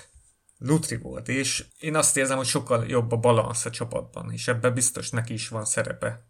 Lutri 0.57 0.97
volt, 0.97 1.27
és 1.27 1.65
én 1.79 1.95
azt 1.95 2.17
érzem, 2.17 2.37
hogy 2.37 2.45
sokkal 2.45 2.85
jobb 2.87 3.11
a 3.11 3.17
balansz 3.17 3.65
a 3.65 3.69
csapatban, 3.69 4.31
és 4.31 4.47
ebben 4.47 4.73
biztos 4.73 5.09
neki 5.09 5.33
is 5.33 5.47
van 5.47 5.65
szerepe. 5.65 6.25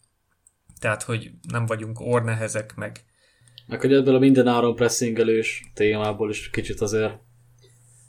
Tehát, 0.79 1.03
hogy 1.03 1.31
nem 1.41 1.65
vagyunk 1.65 1.99
ornehezek, 1.99 2.75
meg... 2.75 3.03
Meg 3.67 3.79
hogy 3.81 3.93
ebből 3.93 4.15
a 4.15 4.19
mindenáron 4.19 4.75
pressingelős 4.75 5.71
témából 5.73 6.29
is 6.29 6.49
kicsit 6.49 6.81
azért 6.81 7.13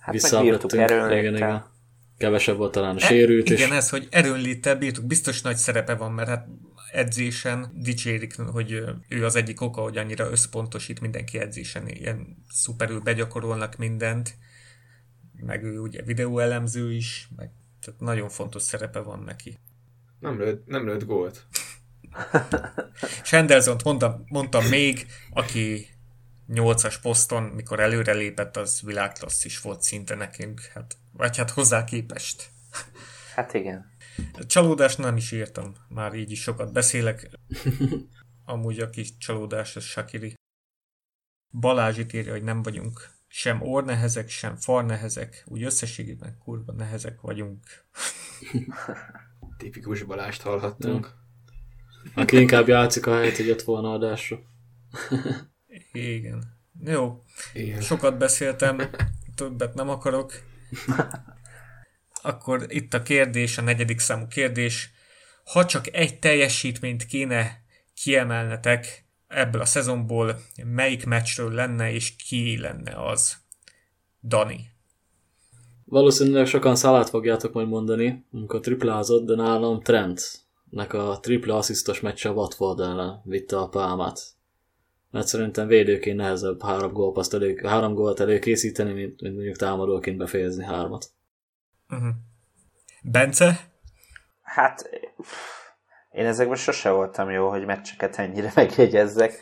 Hát 0.03 0.14
visszabírtuk 0.14 0.72
Igen, 0.72 1.34
igen. 1.34 1.64
Kevesebb 2.18 2.57
volt 2.57 2.72
talán 2.72 2.96
a 2.96 2.98
sérült. 2.98 3.50
E, 3.50 3.53
igen, 3.53 3.68
és... 3.68 3.74
ez, 3.74 3.90
hogy 3.90 4.09
erőnléttel 4.11 4.76
bírtuk, 4.76 5.05
biztos 5.05 5.42
nagy 5.42 5.57
szerepe 5.57 5.94
van, 5.94 6.12
mert 6.12 6.28
hát 6.28 6.48
edzésen 6.92 7.70
dicsérik, 7.74 8.36
hogy 8.36 8.82
ő 9.09 9.24
az 9.24 9.36
egyik 9.36 9.61
oka, 9.61 9.80
hogy 9.80 9.96
annyira 9.96 10.30
összpontosít 10.30 11.00
mindenki 11.00 11.38
edzésen, 11.38 11.88
ilyen 11.88 12.44
szuperül 12.48 13.00
begyakorolnak 13.00 13.76
mindent, 13.76 14.34
meg 15.36 15.64
ő 15.64 15.78
ugye 15.78 16.03
videóelemző 16.03 16.92
is, 16.92 17.28
meg 17.36 17.50
tehát 17.80 18.00
nagyon 18.00 18.28
fontos 18.28 18.62
szerepe 18.62 19.00
van 19.00 19.22
neki. 19.22 19.59
Nem 20.18 20.38
lőtt, 20.38 20.66
nem 20.66 20.86
lőtt 20.86 21.05
gólt. 21.05 21.46
Sanderson-t 23.24 23.84
mondtam, 23.84 24.24
mondtam 24.28 24.64
még, 24.64 25.07
aki 25.30 25.86
nyolcas 26.47 26.99
poszton, 26.99 27.43
mikor 27.43 27.80
előre 27.80 28.12
lépett, 28.12 28.57
az 28.57 28.80
világklasszis 28.80 29.61
volt 29.61 29.82
szinte 29.82 30.14
nekünk. 30.14 30.61
Hát 30.61 30.97
Vagy 31.12 31.36
hát 31.36 31.51
hozzá 31.51 31.84
képest. 31.84 32.51
Hát 33.34 33.55
igen. 33.55 33.90
Csalódást 34.47 34.99
nem 34.99 35.16
is 35.16 35.32
írtam, 35.32 35.74
már 35.88 36.14
így 36.14 36.30
is 36.30 36.43
sokat 36.43 36.72
beszélek. 36.72 37.30
Amúgy 38.45 38.78
a 38.78 38.90
kis 38.90 39.16
csalódás 39.16 39.76
az 39.76 39.84
Shakiri. 39.84 40.34
Balázs 41.51 41.99
itt 41.99 42.12
írja, 42.12 42.32
hogy 42.32 42.43
nem 42.43 42.62
vagyunk 42.62 43.11
sem 43.34 43.62
ornehezek, 43.62 44.28
sem 44.28 44.57
farnehezek, 44.57 45.43
úgy 45.47 45.62
összességében 45.62 46.38
kurva 46.38 46.72
nehezek 46.72 47.20
vagyunk. 47.20 47.61
Tipikus 49.59 50.03
Balást 50.03 50.43
hallhattunk. 50.43 51.14
Aki 52.14 52.36
inkább 52.36 52.68
játszik 52.68 53.07
a 53.07 53.14
helyet, 53.14 53.36
hogy 53.36 53.47
jött 53.47 53.62
volna 53.62 53.93
adásra. 53.93 54.38
Igen. 55.93 56.43
Jó. 56.85 57.23
Igen. 57.53 57.81
Sokat 57.81 58.18
beszéltem, 58.18 58.91
többet 59.35 59.75
nem 59.75 59.89
akarok. 59.89 60.33
Akkor 62.23 62.64
itt 62.68 62.95
a 62.95 63.03
kérdés, 63.03 63.59
a 63.59 63.62
negyedik 63.62 63.99
számú 63.99 64.27
kérdés. 64.27 64.91
Ha 65.45 65.66
csak 65.66 65.95
egy 65.95 66.18
teljesítményt 66.18 67.07
kéne 67.07 67.62
kiemelnetek 67.95 69.05
ebből 69.29 69.61
a 69.61 69.64
szezonból, 69.64 70.41
melyik 70.64 71.07
meccsről 71.07 71.53
lenne, 71.53 71.93
és 71.93 72.16
ki 72.16 72.59
lenne 72.59 73.07
az? 73.07 73.37
Dani. 74.23 74.70
Valószínűleg 75.85 76.47
sokan 76.47 76.77
szalát 76.77 77.09
fogjátok 77.09 77.53
majd 77.53 77.68
mondani, 77.68 78.25
amikor 78.33 78.61
triplázott, 78.61 79.27
de 79.27 79.35
nálam 79.35 79.81
Trentnek 79.81 80.93
a 80.93 81.18
tripla 81.20 81.57
asszisztos 81.57 82.01
meccse 82.01 82.29
a 82.29 82.33
Watford 82.33 82.81
ellen 82.81 83.20
vitte 83.25 83.59
a 83.59 83.68
pálmát. 83.68 84.20
Mert 85.13 85.27
szerintem 85.27 85.67
védőként 85.67 86.17
nehezebb 86.17 86.63
három, 86.63 86.93
gólpaszt 86.93 87.35
elő, 87.35 87.61
három 87.65 87.95
gólt 87.95 88.21
előkészíteni, 88.21 88.93
mint, 88.93 89.21
mint 89.21 89.35
mondjuk 89.35 89.57
támadóként 89.57 90.17
befejezni 90.17 90.65
hármat. 90.65 91.07
Uh-huh. 91.89 92.09
Bence? 93.03 93.61
Hát 94.43 94.91
én 96.11 96.27
ezekben 96.27 96.57
sose 96.57 96.91
voltam 96.91 97.31
jó, 97.31 97.49
hogy 97.49 97.65
meccseket 97.65 98.17
ennyire 98.17 98.53
megjegyezzek. 98.55 99.41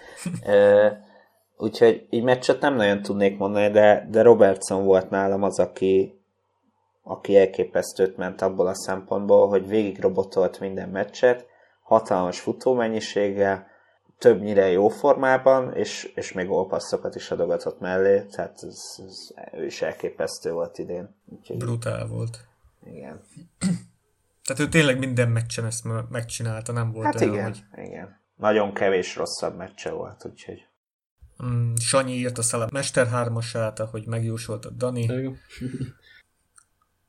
Úgyhogy 1.57 2.07
így 2.11 2.23
meccset 2.23 2.61
nem 2.61 2.75
nagyon 2.75 3.03
tudnék 3.03 3.39
mondani, 3.39 3.71
de, 3.71 4.07
de 4.11 4.23
Robertson 4.23 4.85
volt 4.85 5.11
nálam 5.11 5.43
az, 5.43 5.59
aki, 5.59 6.21
aki 7.03 7.37
elképesztőt 7.37 8.17
ment 8.17 8.43
abból 8.43 8.67
a 8.67 8.75
szempontból, 8.75 9.49
hogy 9.49 9.69
végig 9.69 10.01
robotolt 10.01 10.61
minden 10.61 10.89
meccset, 10.89 11.47
hatalmas 11.83 12.41
futómennyiséggel, 12.41 13.70
többnyire 14.21 14.71
jó 14.71 14.89
formában, 14.89 15.75
és, 15.75 16.13
és 16.15 16.33
még 16.33 16.51
olpasszokat 16.51 17.15
is 17.15 17.31
adogatott 17.31 17.81
mellé, 17.81 18.23
tehát 18.23 18.63
ez, 18.63 19.01
ez, 19.07 19.33
ő 19.53 19.67
is 19.67 19.83
elképesztő 19.83 20.53
volt 20.53 20.79
idén. 20.79 21.17
Úgyhogy... 21.27 21.57
Brutál 21.57 22.07
volt. 22.07 22.47
Igen. 22.85 23.21
Tehát 24.45 24.63
ő 24.63 24.69
tényleg 24.69 24.99
minden 24.99 25.29
meccsen 25.29 25.65
ezt 25.65 25.85
megcsinálta, 26.09 26.73
nem 26.73 26.93
volt 26.93 27.05
hát 27.05 27.21
olyan, 27.21 27.33
igen, 27.33 27.45
hogy... 27.45 27.85
igen. 27.85 28.21
Nagyon 28.37 28.75
kevés 28.75 29.17
rosszabb 29.17 29.57
meccse 29.57 29.91
volt, 29.91 30.25
úgyhogy... 30.25 30.67
Mm, 31.45 31.75
Sanyi 31.75 32.13
írt 32.13 32.39
a 32.39 32.43
Szala 32.43 32.69
Mester 32.73 33.09
3-asát, 33.13 33.79
ahogy 33.79 34.07
megjósolt 34.07 34.65
a 34.65 34.71
Dani. 34.71 35.37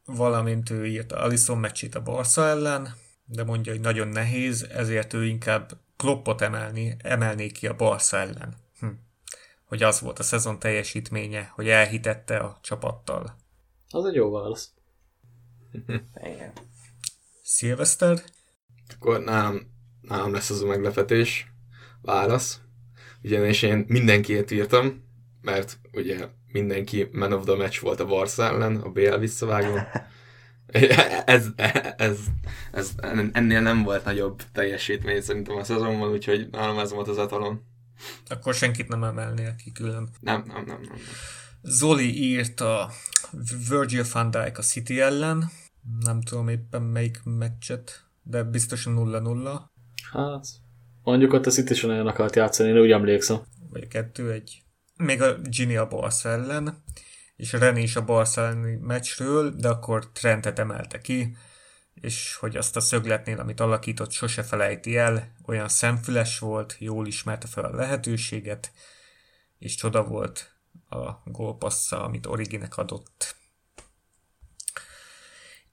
Valamint 0.06 0.70
ő 0.70 0.86
írt 0.86 1.12
a 1.12 1.24
Alison 1.24 1.58
meccsét 1.58 1.96
a 1.96 2.02
Barca 2.02 2.48
ellen, 2.48 2.88
de 3.26 3.44
mondja, 3.44 3.72
hogy 3.72 3.82
nagyon 3.82 4.08
nehéz, 4.08 4.64
ezért 4.64 5.14
ő 5.14 5.26
inkább 5.26 5.72
Kloppot 6.02 6.42
emelni, 6.42 6.96
emelné 7.02 7.48
ki 7.48 7.68
a 7.68 7.76
Barca 7.76 8.18
ellen. 8.18 8.56
Hm. 8.80 8.88
Hogy 9.66 9.84
az 9.84 10.00
volt 10.00 10.20
a 10.20 10.24
szezon 10.24 10.60
teljesítménye, 10.60 11.52
hogy 11.56 11.70
elhitette 11.70 12.38
a 12.38 12.60
csapattal. 12.62 13.36
Az 13.90 14.06
egy 14.06 14.16
jó 14.16 14.32
válasz. 14.32 14.74
Igen. 16.34 16.54
Szilveszter? 17.44 18.24
Akkor 18.94 19.24
nálam, 19.24 19.62
nálam 20.02 20.34
lesz 20.34 20.50
az 20.50 20.62
a 20.62 20.68
meglepetés. 20.68 21.52
Válasz. 22.02 22.62
Ugyanis 23.24 23.62
én 23.62 23.86
mindenkiét 23.88 24.52
írtam, 24.52 25.04
mert 25.42 25.80
ugye 25.92 26.28
mindenki 26.48 27.10
man 27.12 27.34
of 27.34 27.46
the 27.46 27.56
match 27.56 27.82
volt 27.82 28.00
a 28.00 28.06
Barca 28.06 28.44
ellen, 28.44 28.76
a 28.76 28.90
BL 28.90 29.16
visszavágó. 29.16 29.76
ez, 31.26 31.48
ez, 31.98 32.20
ez, 32.72 32.92
ennél 33.32 33.62
nem 33.62 33.84
volt 33.84 34.06
nagyobb 34.06 34.42
teljesítmény 34.52 35.22
szerintem 35.22 35.56
a 35.56 35.64
szezonban, 35.64 36.12
úgyhogy 36.12 36.50
nálam 36.52 36.80
ez 36.80 36.92
volt 36.92 37.08
az 37.08 37.18
atalon. 37.18 37.62
Akkor 38.30 38.54
senkit 38.54 38.88
nem 38.88 39.04
emelnél 39.04 39.56
ki 39.56 39.72
külön. 39.72 40.10
Nem, 40.20 40.44
nem, 40.48 40.64
nem, 40.66 40.82
nem. 40.82 40.98
Zoli 41.62 42.22
írt 42.24 42.60
a 42.60 42.92
Virgil 43.70 44.04
van 44.14 44.32
Dijk 44.32 44.58
a 44.58 44.62
City 44.62 45.00
ellen, 45.00 45.52
nem 46.00 46.22
tudom 46.22 46.48
éppen 46.48 46.82
melyik 46.82 47.22
meccset, 47.24 48.06
de 48.24 48.44
biztosan 48.44 48.96
0-0. 48.98 49.60
Hát, 50.12 50.48
mondjuk 51.04 51.34
ott 51.34 51.46
a 51.46 51.52
City 51.52 51.74
sem 51.74 51.90
nagyon 51.90 52.08
akart 52.08 52.36
játszani, 52.36 52.70
én 52.70 52.80
úgy 52.80 52.92
emlékszem. 52.92 53.38
Vagy 53.70 53.84
a 53.84 53.88
kettő 53.88 54.32
egy. 54.32 54.64
Még 54.98 55.22
a 55.22 55.38
Gini 55.38 55.76
a 55.76 55.88
Barca 55.88 56.30
ellen, 56.30 56.84
és 57.42 57.52
René 57.52 57.82
is 57.82 57.96
a 57.96 58.06
Barca 58.06 58.42
elleni 58.42 58.76
meccsről, 58.76 59.50
de 59.50 59.70
akkor 59.70 60.12
Trentet 60.12 60.60
emelte 60.60 61.02
ki, 61.02 61.36
és 61.94 62.36
hogy 62.36 62.56
azt 62.56 62.76
a 62.76 62.80
szögletnél, 62.80 63.40
amit 63.40 63.60
alakított, 63.60 64.12
sose 64.12 64.44
felejti 64.44 64.98
el, 64.98 65.32
olyan 65.46 65.68
szemfüles 65.68 66.40
volt, 66.40 66.76
jól 66.80 67.08
ismerte 67.08 67.48
fel 67.48 67.64
a 67.64 67.76
lehetőséget, 67.76 68.72
és 69.60 69.76
csoda 69.76 70.04
volt 70.04 70.56
a 70.90 71.12
gólpassza, 71.26 72.04
amit 72.04 72.26
Originek 72.26 72.78
adott. 72.78 73.36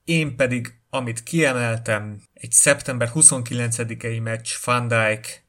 Én 0.04 0.36
pedig, 0.36 0.80
amit 0.90 1.22
kiemeltem, 1.22 2.22
egy 2.32 2.52
szeptember 2.52 3.10
29-i 3.14 4.22
meccs 4.22 4.48
Van 4.64 4.88
Dijk 4.88 5.46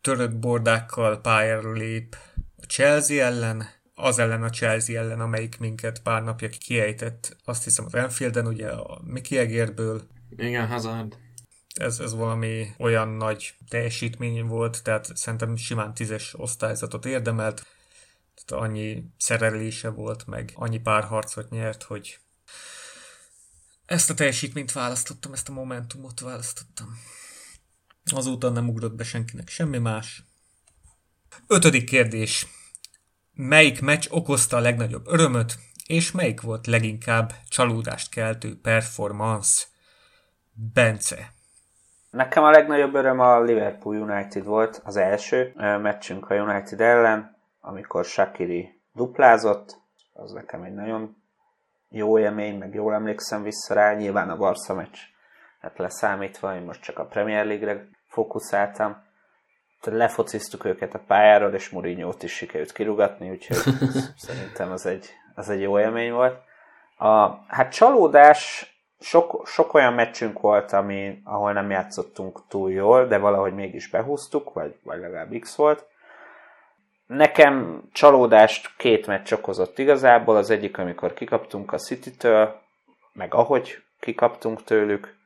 törött 0.00 0.36
bordákkal 0.36 1.20
pályára 1.20 1.72
lép 1.72 2.16
a 2.56 2.64
Chelsea 2.64 3.24
ellen, 3.24 3.81
az 4.02 4.18
ellen 4.18 4.42
a 4.42 4.50
Chelsea 4.50 5.00
ellen, 5.00 5.20
amelyik 5.20 5.58
minket 5.58 6.02
pár 6.02 6.22
napja 6.22 6.48
kiejtett, 6.48 7.36
azt 7.44 7.64
hiszem 7.64 7.84
az 7.84 7.94
Enfielden, 7.94 8.46
ugye 8.46 8.68
a 8.68 9.00
Mickey 9.04 9.38
Egérből. 9.38 10.02
Igen, 10.36 10.66
Hazard. 10.66 11.16
Ez, 11.74 12.00
ez 12.00 12.14
valami 12.14 12.74
olyan 12.78 13.08
nagy 13.08 13.54
teljesítmény 13.68 14.46
volt, 14.46 14.82
tehát 14.82 15.16
szerintem 15.16 15.56
simán 15.56 15.94
tízes 15.94 16.34
osztályzatot 16.38 17.06
érdemelt. 17.06 17.66
Tehát 18.34 18.64
annyi 18.64 19.04
szerelése 19.18 19.88
volt, 19.88 20.26
meg 20.26 20.52
annyi 20.54 20.78
párharcot 20.78 21.50
nyert, 21.50 21.82
hogy 21.82 22.18
ezt 23.86 24.10
a 24.10 24.14
teljesítményt 24.14 24.72
választottam, 24.72 25.32
ezt 25.32 25.48
a 25.48 25.52
momentumot 25.52 26.20
választottam. 26.20 26.98
Azóta 28.04 28.50
nem 28.50 28.68
ugrott 28.68 28.94
be 28.94 29.04
senkinek 29.04 29.48
semmi 29.48 29.78
más. 29.78 30.24
Ötödik 31.46 31.84
kérdés. 31.84 32.46
Melyik 33.34 33.80
meccs 33.80 34.06
okozta 34.10 34.56
a 34.56 34.60
legnagyobb 34.60 35.06
örömöt, 35.06 35.54
és 35.86 36.12
melyik 36.12 36.40
volt 36.40 36.66
leginkább 36.66 37.32
csalódást 37.48 38.10
keltő 38.10 38.60
performance? 38.60 39.64
Bence. 40.74 41.32
Nekem 42.10 42.42
a 42.42 42.50
legnagyobb 42.50 42.94
öröm 42.94 43.20
a 43.20 43.40
Liverpool 43.40 43.96
United 43.96 44.44
volt, 44.44 44.80
az 44.84 44.96
első 44.96 45.52
meccsünk 45.56 46.30
a 46.30 46.34
United 46.34 46.80
ellen, 46.80 47.36
amikor 47.60 48.04
Shakiri 48.04 48.80
duplázott, 48.92 49.76
az 50.12 50.32
nekem 50.32 50.62
egy 50.62 50.74
nagyon 50.74 51.16
jó 51.88 52.18
élmény, 52.18 52.58
meg 52.58 52.74
jól 52.74 52.94
emlékszem 52.94 53.42
vissza 53.42 53.74
rá, 53.74 53.94
nyilván 53.94 54.30
a 54.30 54.36
Barca 54.36 54.74
meccs 54.74 54.98
hát 55.60 55.78
leszámítva, 55.78 56.54
én 56.54 56.62
most 56.62 56.82
csak 56.82 56.98
a 56.98 57.06
Premier 57.06 57.46
League-re 57.46 57.88
fókuszáltam. 58.06 59.10
Lefociztuk 59.84 60.64
őket 60.64 60.94
a 60.94 61.00
pályáról, 61.06 61.52
és 61.52 61.68
mourinho 61.68 62.12
is 62.20 62.32
sikerült 62.32 62.72
kirugatni, 62.72 63.30
úgyhogy 63.30 63.56
szerintem 64.26 64.70
az 64.70 64.86
egy, 64.86 65.06
az 65.34 65.48
egy 65.48 65.60
jó 65.60 65.78
élmény 65.78 66.12
volt. 66.12 66.40
A, 66.96 67.28
hát 67.46 67.72
csalódás, 67.72 68.72
sok, 69.00 69.46
sok 69.46 69.74
olyan 69.74 69.92
meccsünk 69.92 70.40
volt, 70.40 70.72
ami, 70.72 71.20
ahol 71.24 71.52
nem 71.52 71.70
játszottunk 71.70 72.40
túl 72.48 72.70
jól, 72.70 73.06
de 73.06 73.18
valahogy 73.18 73.54
mégis 73.54 73.88
behúztuk, 73.88 74.52
vagy, 74.52 74.78
vagy 74.82 75.00
legalább 75.00 75.38
X 75.40 75.56
volt. 75.56 75.86
Nekem 77.06 77.82
csalódást 77.92 78.76
két 78.76 79.06
meccs 79.06 79.32
okozott 79.32 79.78
igazából, 79.78 80.36
az 80.36 80.50
egyik, 80.50 80.78
amikor 80.78 81.14
kikaptunk 81.14 81.72
a 81.72 81.78
City-től, 81.78 82.60
meg 83.12 83.34
ahogy 83.34 83.82
kikaptunk 84.00 84.64
tőlük, 84.64 85.20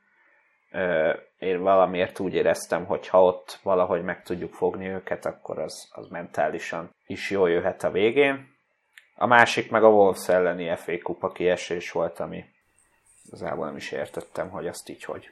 én 1.37 1.61
valamiért 1.61 2.19
úgy 2.19 2.33
éreztem, 2.33 2.85
hogy 2.85 3.07
ha 3.07 3.23
ott 3.23 3.59
valahogy 3.63 4.03
meg 4.03 4.23
tudjuk 4.23 4.53
fogni 4.53 4.87
őket, 4.87 5.25
akkor 5.25 5.59
az, 5.59 5.89
az 5.91 6.07
mentálisan 6.07 6.89
is 7.07 7.29
jól 7.29 7.49
jöhet 7.49 7.83
a 7.83 7.91
végén. 7.91 8.55
A 9.15 9.25
másik 9.25 9.71
meg 9.71 9.83
a 9.83 9.89
Wolves 9.89 10.29
elleni 10.29 10.75
FA 10.75 10.93
kupa 11.03 11.31
kiesés 11.31 11.91
volt, 11.91 12.19
ami 12.19 12.45
igazából 13.25 13.65
nem 13.65 13.75
is 13.75 13.91
értettem, 13.91 14.49
hogy 14.49 14.67
azt 14.67 14.89
így 14.89 15.03
hogy. 15.03 15.29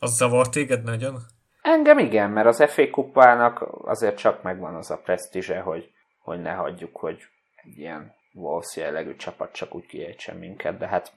Az 0.00 0.16
zavart 0.16 0.50
téged 0.50 0.82
nagyon? 0.82 1.16
Engem 1.62 1.98
igen, 1.98 2.30
mert 2.30 2.46
az 2.46 2.64
FA 2.70 2.90
kupának 2.90 3.64
azért 3.84 4.16
csak 4.16 4.42
megvan 4.42 4.74
az 4.74 4.90
a 4.90 4.98
presztízse, 4.98 5.60
hogy, 5.60 5.92
hogy 6.18 6.40
ne 6.40 6.52
hagyjuk, 6.52 6.96
hogy 6.96 7.22
egy 7.64 7.78
ilyen 7.78 8.14
Wolves 8.32 8.76
jellegű 8.76 9.16
csapat 9.16 9.52
csak 9.52 9.74
úgy 9.74 9.86
kiejtsen 9.86 10.36
minket, 10.36 10.78
de 10.78 10.86
hát 10.86 11.12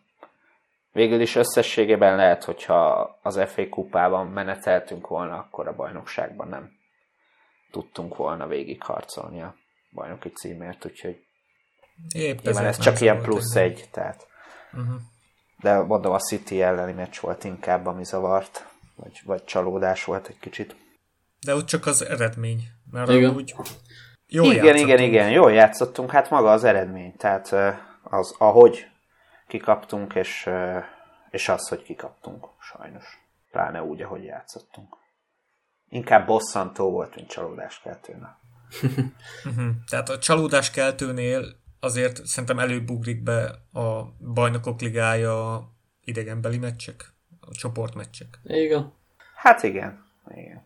végül 0.95 1.21
is 1.21 1.35
összességében 1.35 2.15
lehet, 2.15 2.43
hogyha 2.43 3.09
az 3.21 3.41
FA 3.47 3.69
kupában 3.69 4.27
meneteltünk 4.27 5.07
volna, 5.07 5.37
akkor 5.37 5.67
a 5.67 5.75
bajnokságban 5.75 6.47
nem 6.47 6.71
tudtunk 7.71 8.15
volna 8.15 8.47
végigharcolni 8.47 9.41
a 9.41 9.55
bajnoki 9.91 10.29
címért, 10.29 10.85
úgyhogy 10.85 11.23
Épp 12.13 12.39
nyilván 12.41 12.65
ez 12.65 12.79
csak 12.79 13.01
ilyen 13.01 13.21
plusz 13.21 13.55
egy, 13.55 13.85
tehát 13.91 14.27
uh-huh. 14.73 14.95
de 15.61 15.77
mondom 15.81 16.11
a 16.11 16.19
City 16.19 16.61
elleni 16.61 16.93
meccs 16.93 17.19
volt 17.19 17.43
inkább, 17.43 17.85
ami 17.85 18.03
zavart, 18.03 18.67
vagy, 18.95 19.21
vagy 19.25 19.43
csalódás 19.43 20.03
volt 20.03 20.27
egy 20.27 20.39
kicsit. 20.39 20.75
De 21.45 21.55
ott 21.55 21.65
csak 21.65 21.85
az 21.85 22.05
eredmény, 22.05 22.63
mert 22.91 23.09
igen. 23.09 23.35
úgy 23.35 23.53
jól 24.27 24.53
igen, 24.53 24.75
igen, 24.75 24.99
igen, 24.99 25.31
jól 25.31 25.51
játszottunk, 25.51 26.11
hát 26.11 26.29
maga 26.29 26.51
az 26.51 26.63
eredmény, 26.63 27.15
tehát 27.15 27.55
az, 28.03 28.35
ahogy 28.37 28.87
kikaptunk, 29.47 30.15
és, 30.15 30.49
és 31.29 31.49
az, 31.49 31.67
hogy 31.67 31.83
kikaptunk, 31.83 32.47
sajnos. 32.59 33.19
Pláne 33.51 33.83
úgy, 33.83 34.01
ahogy 34.01 34.23
játszottunk. 34.23 34.97
Inkább 35.89 36.25
bosszantó 36.25 36.91
volt, 36.91 37.15
mint 37.15 37.29
csalódáskeltőnek. 37.29 38.35
uh-huh. 38.81 39.69
Tehát 39.89 40.09
a 40.09 40.19
csalódáskeltőnél 40.19 41.45
azért 41.79 42.25
szerintem 42.25 42.59
előbb 42.59 42.89
ugrik 42.89 43.23
be 43.23 43.43
a 43.73 44.03
bajnokok 44.33 44.81
ligája 44.81 45.63
idegenbeli 46.03 46.57
meccsek, 46.57 47.13
a 47.39 47.51
csoportmeccsek. 47.51 48.39
Igen. 48.43 48.93
Hát 49.35 49.63
igen, 49.63 50.05
igen. 50.27 50.63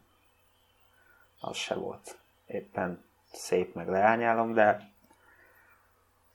Az 1.39 1.57
se 1.57 1.75
volt 1.75 2.19
éppen 2.45 3.03
szép, 3.32 3.75
meg 3.75 3.88
leányálom, 3.88 4.53
de 4.53 4.91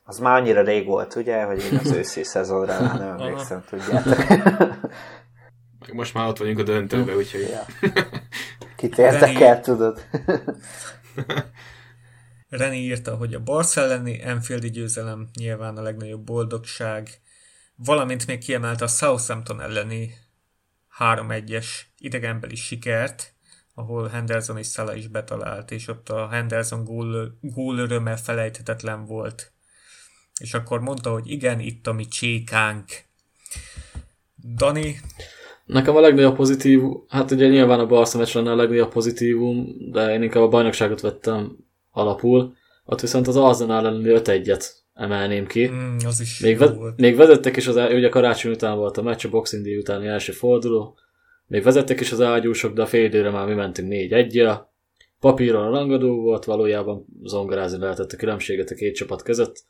az 0.06 0.18
már 0.18 0.40
annyira 0.40 0.62
rég 0.62 0.86
volt, 0.86 1.14
ugye, 1.14 1.42
hogy 1.42 1.64
én 1.72 1.78
az 1.78 1.90
őszi 1.90 2.22
szezonra 2.22 2.80
már 2.80 2.98
nem 2.98 3.08
emlékszem, 3.20 3.64
tudjátok. 3.68 4.16
Most 5.92 6.14
már 6.14 6.28
ott 6.28 6.38
vagyunk 6.38 6.58
a 6.58 6.62
döntőbe, 6.62 7.16
úgyhogy... 7.16 7.48
Ja. 7.50 7.66
Kit 8.76 8.98
érdekel, 8.98 9.60
tudod? 9.60 10.06
Reni 12.48 12.76
írta, 12.76 13.16
hogy 13.16 13.34
a 13.34 13.42
Barca 13.42 13.80
elleni 13.80 14.22
Enfieldi 14.22 14.70
győzelem 14.70 15.28
nyilván 15.38 15.76
a 15.76 15.82
legnagyobb 15.82 16.24
boldogság, 16.24 17.08
valamint 17.74 18.26
még 18.26 18.38
kiemelte 18.38 18.84
a 18.84 18.88
Southampton 18.88 19.60
elleni 19.60 20.14
3-1-es 20.98 21.66
idegenbeli 21.98 22.54
sikert, 22.54 23.34
ahol 23.74 24.08
Henderson 24.08 24.58
és 24.58 24.66
Szala 24.66 24.94
is 24.94 25.08
betalált, 25.08 25.70
és 25.70 25.88
ott 25.88 26.08
a 26.08 26.28
Henderson 26.28 26.84
gól, 26.84 27.38
gól 27.40 27.78
öröme 27.78 28.16
felejthetetlen 28.16 29.04
volt. 29.04 29.53
És 30.40 30.54
akkor 30.54 30.80
mondta, 30.80 31.10
hogy 31.10 31.30
igen, 31.30 31.60
itt 31.60 31.86
a 31.86 31.92
mi 31.92 32.06
csékánk. 32.06 32.84
Dani? 34.56 35.00
Nekem 35.64 35.96
a 35.96 36.00
legnagyobb 36.00 36.36
pozitív, 36.36 36.80
hát 37.08 37.30
ugye 37.30 37.48
nyilván 37.48 37.80
a 37.80 37.86
Barca 37.86 38.18
meccs 38.18 38.34
lenne 38.34 38.50
a 38.50 38.56
legnagyobb 38.56 38.92
pozitívum, 38.92 39.76
de 39.90 40.12
én 40.12 40.22
inkább 40.22 40.42
a 40.42 40.48
bajnokságot 40.48 41.00
vettem 41.00 41.56
alapul. 41.90 42.56
Ott 42.84 43.00
viszont 43.00 43.26
az 43.26 43.36
Arsenal 43.36 43.86
elleni 43.86 44.04
5-1-et 44.06 44.64
emelném 44.94 45.46
ki. 45.46 45.68
Mm, 45.68 45.96
az 46.06 46.20
is 46.20 46.40
még, 46.40 46.58
ve- 46.58 46.76
volt. 46.76 47.00
még 47.00 47.16
vezettek 47.16 47.56
is, 47.56 47.66
az, 47.66 47.76
ugye 47.76 48.08
karácsony 48.08 48.52
után 48.52 48.76
volt 48.76 48.96
a 48.96 49.02
meccs, 49.02 49.24
a 49.24 49.28
Boxing 49.28 49.64
Day 49.64 49.76
utáni 49.76 50.06
első 50.06 50.32
forduló. 50.32 50.98
Még 51.46 51.62
vezettek 51.62 52.00
is 52.00 52.12
az 52.12 52.20
ágyúsok, 52.20 52.74
de 52.74 52.82
a 52.82 52.86
fél 52.86 53.04
időre 53.04 53.30
már 53.30 53.46
mi 53.46 53.54
mentünk 53.54 53.88
4 53.88 54.12
1 54.12 54.48
Papíron 55.20 55.66
a 55.66 55.70
rangadó 55.70 56.20
volt, 56.20 56.44
valójában 56.44 57.06
zongorázni 57.22 57.78
lehetett 57.78 58.12
a 58.12 58.16
különbséget 58.16 58.70
a 58.70 58.74
két 58.74 58.94
csapat 58.94 59.22
között. 59.22 59.64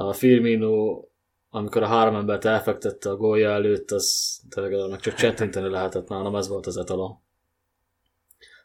A 0.00 0.12
Firmino, 0.12 1.04
amikor 1.50 1.82
a 1.82 1.86
három 1.86 2.14
embert 2.14 2.44
elfektette 2.44 3.10
a 3.10 3.16
gólja 3.16 3.50
előtt, 3.50 3.90
az 3.90 4.38
tényleg 4.48 5.00
csak 5.00 5.14
csettinteni 5.14 5.68
lehetett 5.68 6.08
nálam, 6.08 6.36
ez 6.36 6.48
volt 6.48 6.66
az 6.66 6.76
etalon. 6.76 7.18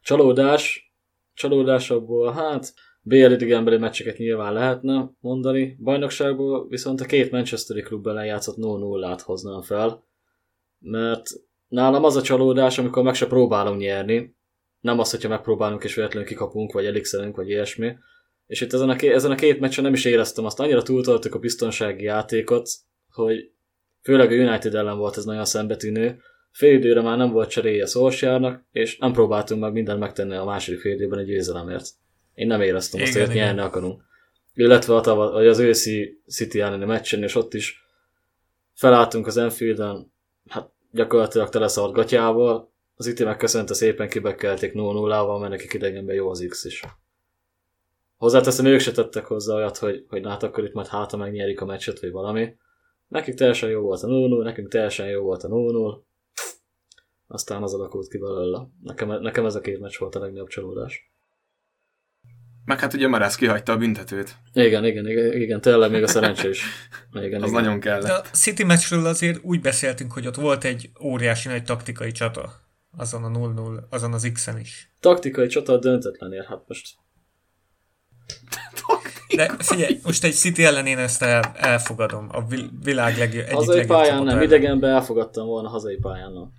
Csalódás, 0.01 0.93
csalódásabból, 1.33 2.31
hát 2.31 2.73
BL 3.01 3.31
idegenbeli 3.31 3.77
meccseket 3.77 4.17
nyilván 4.17 4.53
lehetne 4.53 5.09
mondani, 5.19 5.77
bajnokságból 5.79 6.67
viszont 6.67 7.01
a 7.01 7.05
két 7.05 7.31
Manchesteri 7.31 7.81
klub 7.81 8.07
ellen 8.07 8.25
játszott 8.25 8.57
0-0-át 8.59 9.21
hoznám 9.21 9.61
fel, 9.61 10.03
mert 10.79 11.29
nálam 11.67 12.03
az 12.03 12.15
a 12.15 12.21
csalódás, 12.21 12.77
amikor 12.77 13.03
meg 13.03 13.15
se 13.15 13.27
próbálunk 13.27 13.79
nyerni, 13.79 14.35
nem 14.79 14.99
az, 14.99 15.11
hogyha 15.11 15.29
megpróbálunk 15.29 15.83
és 15.83 15.95
véletlenül 15.95 16.27
kikapunk, 16.27 16.71
vagy 16.71 16.85
elixelünk, 16.85 17.35
vagy 17.35 17.49
ilyesmi. 17.49 17.95
És 18.47 18.61
itt 18.61 18.73
ezen 18.73 18.89
a, 18.89 18.95
ké- 18.95 19.13
ezen 19.13 19.31
a 19.31 19.35
két 19.35 19.59
meccsen 19.59 19.83
nem 19.83 19.93
is 19.93 20.05
éreztem 20.05 20.45
azt, 20.45 20.59
annyira 20.59 20.81
túltoltuk 20.81 21.35
a 21.35 21.39
biztonsági 21.39 22.03
játékot, 22.03 22.69
hogy 23.11 23.51
főleg 24.01 24.31
a 24.31 24.35
United 24.35 24.75
ellen 24.75 24.97
volt 24.97 25.17
ez 25.17 25.25
nagyon 25.25 25.45
szembetűnő, 25.45 26.21
fél 26.51 26.73
időre 26.73 27.01
már 27.01 27.17
nem 27.17 27.31
volt 27.31 27.49
cseréje 27.49 27.85
Szolsjárnak, 27.85 28.65
és 28.71 28.97
nem 28.97 29.11
próbáltunk 29.11 29.61
meg 29.61 29.71
mindent 29.71 29.99
megtenni 29.99 30.35
a 30.35 30.43
második 30.43 30.79
fél 30.79 30.93
időben 30.93 31.19
egy 31.19 31.25
győzelemért. 31.25 31.87
Én 32.33 32.47
nem 32.47 32.61
éreztem 32.61 33.01
igen, 33.01 33.13
azt, 33.13 33.25
hogy 33.25 33.35
nyerni 33.35 33.61
akarunk. 33.61 34.03
Illetve 34.53 34.95
a 34.95 35.01
tava, 35.01 35.31
az 35.31 35.59
őszi 35.59 36.21
City 36.27 36.61
elleni 36.61 36.85
meccsen, 36.85 37.23
és 37.23 37.35
ott 37.35 37.53
is 37.53 37.83
felálltunk 38.73 39.27
az 39.27 39.37
Enfielden, 39.37 40.11
hát 40.49 40.71
gyakorlatilag 40.91 41.49
teleszart 41.49 41.93
gatyával, 41.93 42.71
az 42.95 43.07
itt 43.07 43.23
megköszönte 43.23 43.73
szépen 43.73 44.09
kibekkelték 44.09 44.73
0 44.73 44.93
0 44.93 45.25
val 45.25 45.39
mert 45.39 45.51
nekik 45.51 45.73
idegenben 45.73 46.15
jó 46.15 46.29
az 46.29 46.45
X 46.49 46.63
is. 46.63 46.83
Hozzáteszem, 48.23 48.65
ők 48.65 48.79
se 48.79 48.91
tettek 48.91 49.25
hozzá 49.25 49.55
olyat, 49.55 49.77
hogy, 49.77 50.05
hogy 50.09 50.21
hát 50.25 50.43
akkor 50.43 50.63
itt 50.63 50.73
majd 50.73 50.87
háta 50.87 51.17
megnyerik 51.17 51.61
a 51.61 51.65
meccset, 51.65 51.99
vagy 51.99 52.11
valami. 52.11 52.55
Nekik 53.07 53.35
teljesen 53.35 53.69
jó 53.69 53.81
volt 53.81 54.03
a 54.03 54.07
0 54.07 54.43
nekünk 54.43 54.67
teljesen 54.69 55.07
jó 55.07 55.23
volt 55.23 55.43
a 55.43 55.47
0 55.47 56.03
Aztán 57.27 57.63
az 57.63 57.73
alakult 57.73 58.07
ki 58.07 58.17
belőle. 58.17 58.67
Nekem, 58.83 59.21
nekem 59.21 59.45
ez 59.45 59.55
a 59.55 59.59
két 59.59 59.79
meccs 59.79 59.97
volt 59.97 60.15
a 60.15 60.19
legnagyobb 60.19 60.47
csalódás. 60.47 61.11
Meg 62.65 62.79
hát 62.79 62.93
ugye 62.93 63.07
Marász 63.07 63.35
kihagyta 63.35 63.71
a 63.71 63.77
büntetőt. 63.77 64.35
Igen, 64.53 64.85
igen, 64.85 65.07
igen, 65.07 65.33
igen 65.33 65.61
tényleg 65.61 65.91
még 65.91 66.03
a 66.03 66.07
szerencsés. 66.07 66.63
Igen, 67.13 67.41
az 67.41 67.49
igen. 67.49 67.63
nagyon 67.63 67.79
kellett. 67.79 68.05
De 68.05 68.13
a 68.13 68.21
City 68.21 68.63
meccsről 68.63 69.05
azért 69.05 69.39
úgy 69.43 69.61
beszéltünk, 69.61 70.11
hogy 70.11 70.27
ott 70.27 70.35
volt 70.35 70.63
egy 70.63 70.89
óriási 71.01 71.47
nagy 71.47 71.63
taktikai 71.63 72.11
csata. 72.11 72.51
Azon 72.97 73.23
a 73.23 73.29
0-0, 73.29 73.89
azon 73.89 74.13
az 74.13 74.29
X-en 74.33 74.59
is. 74.59 74.93
Taktikai 74.99 75.47
csata 75.47 75.77
döntetlenért, 75.77 76.45
hát 76.45 76.63
most. 76.67 77.01
De 79.35 79.55
figyelj, 79.59 79.99
most 80.03 80.23
egy 80.23 80.33
City 80.33 80.65
ellen 80.65 80.85
én 80.85 80.97
ezt 80.97 81.21
el, 81.21 81.53
elfogadom. 81.55 82.27
A 82.31 82.45
világ 82.83 83.17
legjobb, 83.17 83.43
egyik 83.43 83.55
hazai 83.55 83.85
pályán 83.85 84.23
nem, 84.23 84.41
idegenben 84.41 84.89
elfogadtam 84.89 85.45
volna 85.45 85.69
hazai 85.69 85.95
pályán 85.95 86.31
nem. 86.31 86.51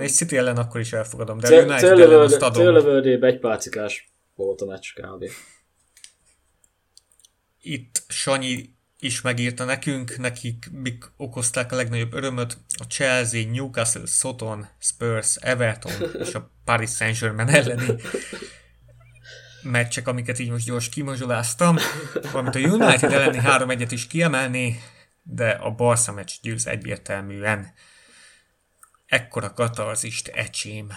Egy 0.00 0.10
City 0.10 0.36
ellen 0.36 0.56
akkor 0.56 0.80
is 0.80 0.92
elfogadom, 0.92 1.38
de 1.38 1.62
United 1.62 1.98
ellen 1.98 2.20
azt 2.20 2.42
adom. 2.42 2.96
Egy 3.20 3.38
pálcikás 3.38 4.12
volt 4.34 4.60
a 4.60 4.64
meccs 4.64 4.92
kb. 4.94 5.24
Itt 7.60 8.02
Sanyi 8.08 8.76
is 9.00 9.20
megírta 9.20 9.64
nekünk, 9.64 10.18
nekik 10.18 10.70
mik 10.72 11.04
okozták 11.16 11.72
a 11.72 11.76
legnagyobb 11.76 12.12
örömöt, 12.12 12.56
a 12.78 12.84
Chelsea, 12.84 13.50
Newcastle, 13.50 14.06
Soton, 14.06 14.66
Spurs, 14.78 15.36
Everton 15.36 15.92
és 16.18 16.34
a 16.34 16.50
Paris 16.64 16.90
Saint-Germain 16.90 17.48
elleni 17.48 17.94
meccsek, 19.62 20.08
amiket 20.08 20.38
így 20.38 20.50
most 20.50 20.66
gyors 20.66 20.88
kimazsoláztam, 20.88 21.76
valamint 22.32 22.54
a 22.54 22.58
United 22.58 23.12
elleni 23.12 23.40
3-1-et 23.44 23.88
is 23.90 24.06
kiemelni, 24.06 24.80
de 25.22 25.50
a 25.50 25.70
Barca 25.70 26.12
meccs 26.12 26.32
győz 26.42 26.66
egyértelműen. 26.66 27.72
Ekkora 29.06 29.52
katarzist 29.52 30.28
ecsém 30.28 30.92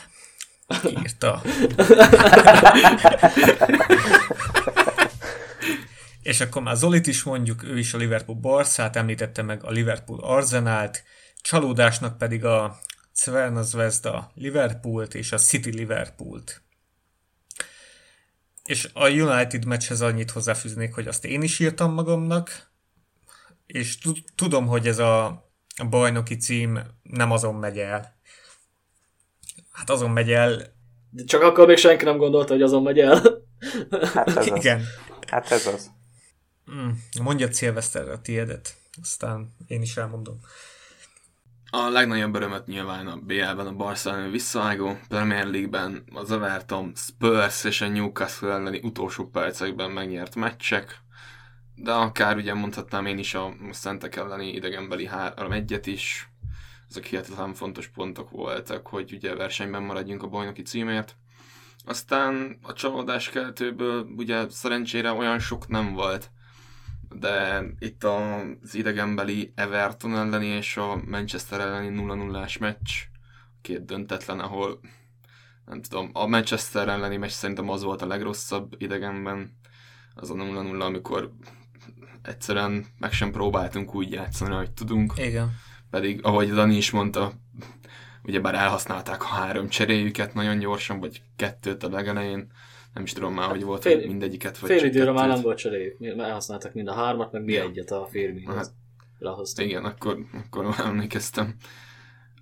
írta. 0.90 1.42
És 6.22 6.42
akkor 6.42 6.62
már 6.62 6.76
Zolit 6.76 7.08
is 7.08 7.24
mondjuk, 7.24 7.64
ő 7.64 7.78
is 7.78 7.94
a 7.94 7.98
Liverpool 7.98 8.38
Barszát 8.38 8.96
említette 8.96 9.42
meg 9.42 9.64
a 9.64 9.72
Liverpool 9.72 10.20
Arzenált, 10.20 11.04
csalódásnak 11.42 12.18
pedig 12.18 12.46
a 12.46 12.80
Cverna 13.14 13.62
Zvezda 13.62 14.32
Liverpoolt 14.34 15.14
és 15.14 15.32
a 15.32 15.38
City 15.38 15.70
Liverpoolt. 15.70 16.62
És 18.72 18.90
a 18.94 19.10
United 19.10 19.66
meccshez 19.66 20.02
annyit 20.02 20.32
hozzáfűznék, 20.32 20.94
hogy 20.94 21.08
azt 21.08 21.26
én 21.26 21.42
is 21.42 21.60
írtam 21.60 21.94
magamnak, 21.94 22.72
és 23.66 23.98
tudom, 24.36 24.68
hogy 24.68 24.88
ez 24.88 25.00
a 25.00 25.44
bajnoki 25.90 26.38
cím 26.38 26.80
nem 27.04 27.32
azon 27.32 27.56
megy 27.56 27.78
el, 27.78 28.20
Hát 29.72 29.90
azon 29.90 30.12
megy 30.12 30.32
el. 30.32 30.74
De 31.10 31.24
csak 31.24 31.42
akkor 31.42 31.68
még 31.68 31.78
senki 31.78 32.04
nem 32.06 32.18
gondolta, 32.18 32.54
hogy 32.54 32.62
azon 32.62 32.84
megy 32.84 33.00
el. 33.00 33.22
Hát 34.14 34.38
ez 34.38 34.46
Igen. 34.46 34.80
Az. 34.80 34.86
Hát 35.28 35.52
ez 35.52 35.68
az. 35.68 35.92
Mm, 36.72 36.90
mondja 37.22 37.52
Szilveszterre 37.52 38.12
a 38.12 38.22
tiédet, 38.22 38.76
aztán 39.02 39.56
én 39.68 39.82
is 39.82 39.98
elmondom. 39.98 40.40
A 41.74 41.90
legnagyobb 41.90 42.36
örömöt 42.36 42.66
nyilván 42.66 43.08
a 43.08 43.16
BL-ben 43.16 43.68
a 43.68 43.74
Barcelona 43.74 44.30
visszaágó, 44.30 44.98
Premier 45.08 45.48
League-ben 45.48 46.04
az 46.14 46.32
Everton, 46.32 46.92
Spurs 46.96 47.64
és 47.64 47.82
a 47.82 47.88
Newcastle 47.88 48.52
elleni 48.52 48.80
utolsó 48.84 49.30
percekben 49.30 49.92
megnyert 49.92 50.36
meccsek, 50.36 51.02
de 51.76 51.92
akár 51.92 52.36
ugye 52.36 52.54
mondhatnám 52.54 53.06
én 53.06 53.18
is 53.18 53.34
a 53.34 53.54
Szentek 53.72 54.16
elleni 54.16 54.54
idegenbeli 54.54 55.10
3-1-et 55.14 55.82
is, 55.86 56.30
ezek 56.90 57.06
hihetetlen 57.06 57.54
fontos 57.54 57.88
pontok 57.88 58.30
voltak, 58.30 58.88
hogy 58.88 59.14
ugye 59.14 59.36
versenyben 59.36 59.84
maradjunk 59.84 60.24
a 60.24 60.28
bajnoki 60.28 60.62
címért. 60.62 61.16
Aztán 61.86 62.58
a 62.62 62.74
csalódás 62.74 63.30
keltőből 63.30 64.08
ugye 64.18 64.50
szerencsére 64.50 65.12
olyan 65.12 65.40
sok 65.40 65.68
nem 65.68 65.94
volt, 65.94 66.32
de 67.14 67.64
itt 67.80 68.04
az 68.04 68.76
idegenbeli 68.76 69.52
Everton 69.56 70.16
elleni 70.16 70.46
és 70.46 70.78
a 70.78 71.02
Manchester 71.06 71.60
elleni 71.60 72.02
0-0-ás 72.02 72.58
meccs, 72.58 72.92
két 73.62 73.86
döntetlen, 73.86 74.40
ahol 74.40 74.80
nem 75.66 75.82
tudom, 75.82 76.10
a 76.14 76.28
Manchester 76.28 76.88
elleni 76.88 77.18
meccs 77.18 77.32
szerintem 77.32 77.70
az 77.70 77.84
volt 77.84 78.02
a 78.02 78.08
legrosszabb 78.08 78.76
idegenben, 78.78 79.58
az 80.16 80.30
a 80.30 80.34
0-0, 80.34 80.80
amikor 80.80 81.32
egyszerűen 82.22 82.86
meg 82.98 83.12
sem 83.12 83.32
próbáltunk 83.32 83.96
úgy 83.96 84.12
játszani, 84.12 84.54
ahogy 84.54 84.72
tudunk. 84.72 85.14
Igen. 85.18 85.52
Pedig, 85.90 86.26
ahogy 86.26 86.50
Dani 86.54 86.76
is 86.76 86.92
mondta, 86.92 87.32
ugyebár 88.24 88.56
elhasználták 88.56 89.24
a 89.24 89.28
három 89.28 89.70
cseréjüket 89.70 90.34
nagyon 90.34 90.60
gyorsan, 90.60 91.00
vagy 91.00 91.22
kettőt 91.36 91.84
a 91.84 91.90
legelején, 91.90 92.52
nem 92.94 93.04
is 93.04 93.14
tudom 93.14 93.34
már, 93.34 93.50
hogy 93.50 93.64
volt, 93.64 93.82
fél, 93.82 94.08
mindegyiket. 94.08 94.58
Vagy 94.58 94.70
fél 94.70 94.84
időre 94.84 95.12
már 95.12 95.28
nem 95.28 95.42
volt 95.42 95.58
cseréjük, 95.58 95.98
elhasználták 96.02 96.74
mind 96.74 96.88
a 96.88 96.94
hármat, 96.94 97.32
meg 97.32 97.44
mi 97.44 97.54
ja. 97.54 97.64
egyet 97.64 97.92
a 97.92 98.08
férmihez. 98.12 98.56
Hát. 98.56 98.74
Igen, 99.56 99.86
akkor, 99.86 100.26
akkor 100.34 100.76
emlékeztem. 100.78 101.56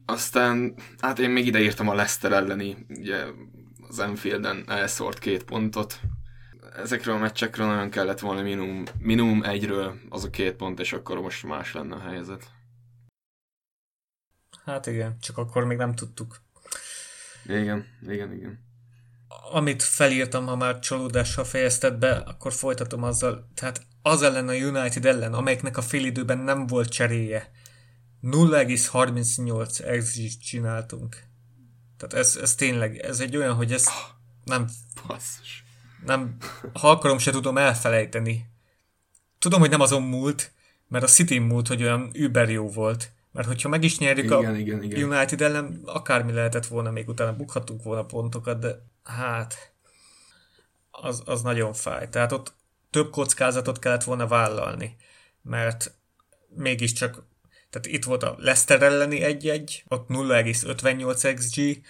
Aztán, 0.06 0.76
hát 0.98 1.20
én 1.20 1.30
még 1.30 1.46
ide 1.46 1.60
írtam 1.60 1.90
a 1.90 1.94
Leicester 1.94 2.32
elleni, 2.32 2.86
ugye 2.90 3.26
az 3.88 4.00
Enfielden 4.00 4.64
elszórt 4.68 5.20
két 5.20 5.44
pontot. 5.44 6.00
Ezekről 6.76 7.16
a 7.16 7.20
meccsekről 7.20 7.68
nagyon 7.68 7.90
kellett 7.90 8.20
volna 8.20 8.42
minimum, 8.42 8.84
minimum 9.00 9.44
egyről 9.44 9.96
az 10.10 10.24
a 10.24 10.30
két 10.30 10.56
pont, 10.56 10.80
és 10.80 10.94
akkor 10.94 11.22
most 11.22 11.46
más 11.46 11.74
lenne 11.74 11.96
a 11.96 12.00
helyzet. 12.00 12.52
Hát 14.66 14.88
igen, 14.88 15.18
csak 15.20 15.38
akkor 15.38 15.66
még 15.66 15.78
nem 15.78 15.96
tudtuk. 15.96 16.42
Igen, 17.46 17.86
igen, 18.08 18.34
igen. 18.34 18.69
Amit 19.52 19.84
felírtam, 19.84 20.46
ha 20.46 20.56
már 20.56 20.80
csalódással 20.80 21.44
fejezted 21.44 21.98
be, 21.98 22.12
akkor 22.12 22.54
folytatom 22.54 23.04
azzal. 23.04 23.50
Tehát 23.56 23.82
az 24.02 24.22
ellen 24.22 24.48
a 24.48 24.54
United 24.54 25.06
ellen, 25.06 25.34
amelyeknek 25.34 25.78
a 25.78 25.82
félidőben 25.82 26.38
nem 26.38 26.68
volt 26.68 26.90
cseréje, 26.90 27.52
0,38 28.24 29.98
xg 30.00 30.42
csináltunk. 30.42 31.24
Tehát 31.98 32.26
ez, 32.26 32.38
ez 32.42 32.56
tényleg, 32.56 32.98
ez 32.98 33.20
egy 33.20 33.38
olyan, 33.38 33.54
hogy 33.54 33.74
ez 33.74 33.88
nem... 34.44 34.70
Basszus. 35.08 35.64
Nem, 36.06 36.38
ha 36.74 36.90
akarom, 36.90 37.18
se 37.18 37.32
tudom 37.32 37.58
elfelejteni. 37.58 38.46
Tudom, 39.40 39.60
hogy 39.60 39.70
nem 39.70 39.82
azon 39.82 40.02
múlt, 40.02 40.52
mert 40.88 41.04
a 41.04 41.08
City 41.08 41.38
múlt, 41.38 41.68
hogy 41.68 41.84
olyan 41.84 42.10
über 42.14 42.50
jó 42.50 42.70
volt. 42.70 43.12
Mert 43.32 43.48
hogyha 43.48 43.70
meg 43.70 43.84
is 43.84 43.98
nyerjük 43.98 44.26
igen, 44.26 44.54
a 44.54 44.58
igen, 44.58 44.84
igen. 44.84 45.12
United 45.12 45.42
ellen, 45.42 45.82
akármi 45.86 46.32
lehetett 46.32 46.66
volna, 46.66 46.92
még 46.92 47.08
utána 47.08 47.36
bukhattunk 47.36 47.84
volna 47.84 48.06
pontokat, 48.06 48.60
de 48.60 48.86
hát 49.10 49.74
az, 50.92 51.22
az 51.26 51.42
nagyon 51.42 51.74
fáj. 51.74 52.10
Tehát 52.10 52.32
ott 52.32 52.54
több 52.90 53.10
kockázatot 53.12 53.80
kellett 53.80 54.04
volna 54.04 54.28
vállalni, 54.28 54.96
mert 55.42 55.94
mégiscsak 56.48 57.28
tehát 57.70 57.88
itt 57.88 58.04
volt 58.04 58.24
a 58.24 58.36
Leicester 58.38 58.82
elleni 58.82 59.20
1-1, 59.22 59.84
ott 59.88 60.08
0,58 60.08 61.34
XG, 61.36 61.82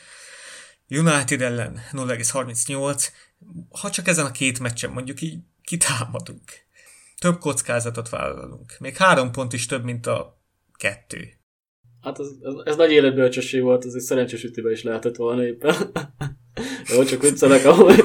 United 0.87 1.41
ellen 1.41 1.81
0,38, 1.91 3.07
ha 3.69 3.89
csak 3.89 4.07
ezen 4.07 4.25
a 4.25 4.31
két 4.31 4.59
meccsen 4.59 4.91
mondjuk 4.91 5.21
így 5.21 5.39
kitámadunk. 5.61 6.51
Több 7.17 7.39
kockázatot 7.39 8.09
vállalunk. 8.09 8.75
Még 8.79 8.97
három 8.97 9.31
pont 9.31 9.53
is 9.53 9.65
több, 9.65 9.83
mint 9.83 10.07
a 10.07 10.41
kettő. 10.73 11.38
Hát 12.01 12.19
ez, 12.19 12.27
ez, 12.41 12.53
ez 12.63 12.75
nagy 12.75 12.91
életbölcsesség 12.91 13.61
volt, 13.61 13.85
ez 13.85 13.93
egy 13.93 14.01
szerencsés 14.01 14.43
ütőbe 14.43 14.71
is 14.71 14.83
lehetett 14.83 15.15
volna 15.15 15.45
éppen. 15.45 15.75
Jó, 16.93 17.03
csak 17.03 17.21
viccelek 17.21 17.65
ahogy. 17.65 18.01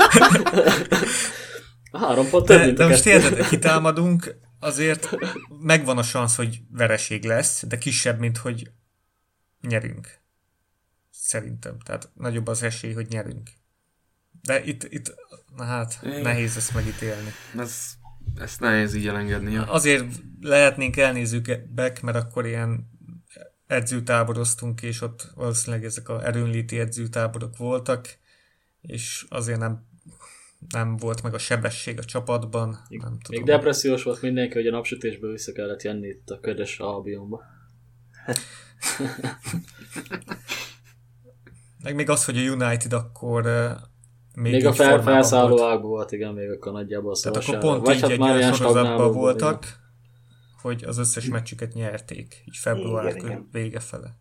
három 1.92 2.28
pont 2.30 2.47
több, 2.47 2.59
de, 2.59 2.64
mint 2.64 2.76
de 2.76 2.86
most 2.86 3.07
érted, 3.07 3.49
kitámadunk, 3.49 4.36
azért 4.61 5.16
megvan 5.61 5.99
a 5.99 6.03
szansz, 6.03 6.36
hogy 6.36 6.61
vereség 6.70 7.24
lesz, 7.24 7.64
de 7.66 7.78
kisebb, 7.78 8.18
mint 8.18 8.36
hogy 8.36 8.70
nyerünk. 9.61 10.22
Szerintem. 11.11 11.78
Tehát 11.78 12.11
nagyobb 12.14 12.47
az 12.47 12.62
esély, 12.62 12.92
hogy 12.92 13.07
nyerünk. 13.09 13.51
De 14.42 14.64
itt, 14.64 14.84
itt 14.84 15.14
na 15.57 15.64
hát, 15.64 15.99
Igen. 16.03 16.20
nehéz 16.20 16.57
ezt 16.57 16.74
megítélni. 16.74 17.32
Ez, 17.59 17.92
ezt 18.36 18.61
nehéz 18.61 18.95
így 18.95 19.07
elengedni. 19.07 19.57
Azért 19.57 20.05
lehetnénk 20.40 20.97
elnézőbbek, 20.97 22.03
mert 22.03 22.16
akkor 22.16 22.47
ilyen 22.47 22.92
edzőtáboroztunk, 23.75 24.83
és 24.83 25.01
ott 25.01 25.33
valószínűleg 25.35 25.85
ezek 25.85 26.09
a 26.09 26.27
erőnléti 26.27 26.79
edzőtáborok 26.79 27.57
voltak, 27.57 28.18
és 28.81 29.27
azért 29.29 29.59
nem 29.59 29.93
nem 30.68 30.97
volt 30.97 31.22
meg 31.22 31.35
a 31.35 31.39
sebesség 31.39 31.99
a 31.99 32.05
csapatban. 32.05 32.79
Még, 32.89 33.01
nem 33.01 33.18
tudom. 33.18 33.20
még 33.29 33.45
depressziós 33.45 34.03
volt 34.03 34.22
mindenki, 34.22 34.55
hogy 34.55 34.66
a 34.66 34.70
napsütésből 34.70 35.31
vissza 35.31 35.53
kellett 35.53 35.83
jönni 35.83 36.07
itt 36.07 36.31
a 36.31 36.41
ködös 36.41 36.79
albionba. 36.79 37.43
meg 41.83 41.95
még 41.95 42.11
az, 42.11 42.25
hogy 42.25 42.39
a 42.39 42.41
United 42.41 42.93
akkor 42.93 43.43
még, 44.35 44.53
még 44.53 44.66
a 44.66 44.72
fel, 44.72 45.03
felszálló 45.03 45.62
ágban 45.62 45.91
volt, 45.91 46.12
igen, 46.12 46.33
még 46.33 46.51
akkor 46.51 46.72
nagyjából 46.72 47.12
a 47.12 47.16
Tehát 47.22 47.37
akkor 47.37 47.59
pont 47.59 47.87
Vagy 47.87 47.95
így 47.95 48.01
hát 48.01 48.37
egy 48.37 48.55
sorozatban 48.55 49.12
voltak, 49.12 49.64
igen. 49.64 49.83
Hogy 50.65 50.85
az 50.85 50.99
összes 50.99 51.29
meccsüket 51.29 51.73
nyerték, 51.73 52.43
így 52.45 52.57
február 52.57 53.17
igen, 53.17 53.27
igen. 53.27 53.49
vége 53.53 53.81
fele. 53.81 54.19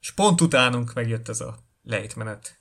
És 0.00 0.10
pont 0.10 0.40
utánunk 0.40 0.94
megjött 0.94 1.28
ez 1.28 1.40
a 1.40 1.58
lejtmenet. 1.82 2.58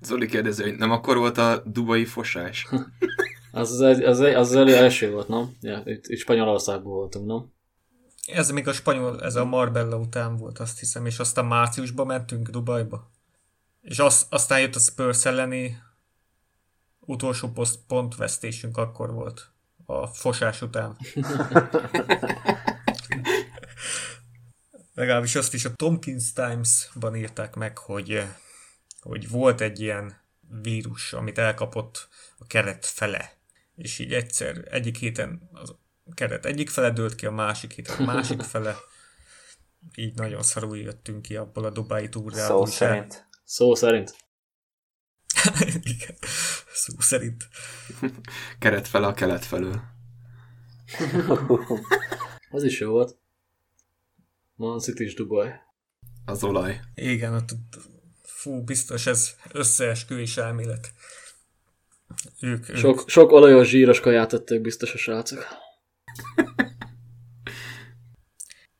Zoli 0.00 0.26
kérdezi, 0.26 0.62
hogy 0.62 0.76
nem 0.76 0.90
akkor 0.90 1.16
volt 1.16 1.38
a 1.38 1.62
dubai 1.66 2.04
fosás? 2.04 2.66
az, 3.52 3.70
az, 3.70 3.80
az, 3.80 4.00
az, 4.04 4.20
az 4.20 4.54
elő 4.54 4.76
első 4.76 5.10
volt, 5.10 5.28
nem? 5.28 5.56
Ja, 5.60 5.82
itt, 5.84 6.06
itt 6.06 6.18
Spanyolországban 6.18 6.92
voltunk, 6.92 7.26
nem? 7.26 7.52
Ez 8.26 8.50
még 8.50 8.68
a 8.68 8.72
spanyol, 8.72 9.22
ez 9.22 9.36
a 9.36 9.44
Marbella 9.44 9.96
után 9.96 10.36
volt, 10.36 10.58
azt 10.58 10.78
hiszem, 10.78 11.06
és 11.06 11.18
aztán 11.18 11.44
márciusban 11.44 12.06
mentünk 12.06 12.48
Dubajba. 12.48 13.10
És 13.80 13.98
az, 13.98 14.26
aztán 14.30 14.60
jött 14.60 14.74
a 14.74 14.78
Spurs 14.78 15.24
elleni 15.24 15.78
utolsó 17.00 17.48
poszt, 17.48 17.78
pontvesztésünk 17.86 18.76
akkor 18.76 19.12
volt. 19.12 19.52
A 19.90 20.06
fosás 20.06 20.62
után. 20.62 20.96
Legalábbis 24.94 25.34
azt 25.34 25.54
is 25.54 25.64
a 25.64 25.74
Tompkins 25.74 26.32
Times-ban 26.32 27.16
írták 27.16 27.54
meg, 27.54 27.78
hogy 27.78 28.24
hogy 29.00 29.30
volt 29.30 29.60
egy 29.60 29.80
ilyen 29.80 30.20
vírus, 30.62 31.12
amit 31.12 31.38
elkapott 31.38 32.08
a 32.38 32.46
keret 32.46 32.86
fele. 32.86 33.32
És 33.74 33.98
így 33.98 34.12
egyszer, 34.12 34.64
egyik 34.70 34.96
héten 34.96 35.48
az 35.52 35.74
keret 36.14 36.46
egyik 36.46 36.70
fele 36.70 36.90
dőlt 36.90 37.14
ki, 37.14 37.26
a 37.26 37.30
másik 37.30 37.72
héten 37.72 37.96
a 37.98 38.04
másik 38.04 38.42
fele. 38.42 38.76
Így 39.94 40.14
nagyon 40.14 40.42
szarul 40.42 40.78
jöttünk 40.78 41.22
ki 41.22 41.36
abból 41.36 41.64
a 41.64 41.70
Dubai 41.70 42.08
túrából. 42.08 42.66
Szó 42.66 42.72
szerint. 42.72 43.28
Szó 43.44 43.74
szerint. 43.74 44.16
Igen, 45.94 46.16
szó 46.72 46.94
szerint. 46.98 47.48
Keret 48.58 48.88
fele 48.88 49.06
a 49.06 49.14
kelet 49.14 49.44
felől. 49.44 49.80
Az 52.50 52.64
is 52.64 52.80
jó 52.80 52.90
volt. 52.90 53.16
Man 54.54 54.78
City 54.78 55.04
és 55.04 55.14
Dubai. 55.14 55.50
Az 56.24 56.44
olaj. 56.44 56.80
Igen, 56.94 57.34
ott 57.34 57.50
fú, 58.22 58.64
biztos 58.64 59.06
ez 59.06 59.34
összeesküvés 59.52 60.36
elmélet. 60.36 60.92
Ők, 62.40 62.76
sok, 62.76 63.00
ők. 63.00 63.08
sok 63.08 63.32
olajos 63.32 63.68
zsíros 63.68 64.00
kaját 64.00 64.28
tettek 64.28 64.60
biztos 64.60 64.94
a 64.94 64.98
srácok. 64.98 65.46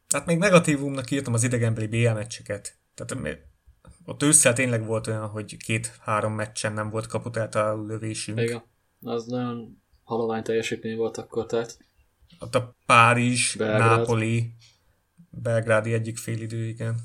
Hát 0.08 0.26
még 0.26 0.38
negatívumnak 0.38 1.10
írtam 1.10 1.32
az 1.32 1.42
idegenbeli 1.42 1.86
BL 1.86 2.10
meccseket. 2.10 2.78
Tehát 2.94 3.10
ott 4.08 4.22
ősszel 4.22 4.52
tényleg 4.52 4.86
volt 4.86 5.06
olyan, 5.06 5.28
hogy 5.28 5.56
két-három 5.56 6.32
meccsen 6.32 6.72
nem 6.72 6.90
volt 6.90 7.12
a 7.54 7.84
lövésünk. 7.86 8.40
Igen, 8.40 8.62
az 9.00 9.26
nagyon 9.26 9.82
halovány 10.04 10.42
teljesítmény 10.42 10.96
volt 10.96 11.16
akkor, 11.16 11.46
tehát. 11.46 11.78
Ott 12.38 12.54
a 12.54 12.76
Párizs, 12.86 13.56
Belgrád. 13.56 13.98
Nápoli, 13.98 14.52
Belgrádi 15.30 15.92
egyik 15.92 16.18
félidő, 16.18 16.64
igen. 16.64 17.00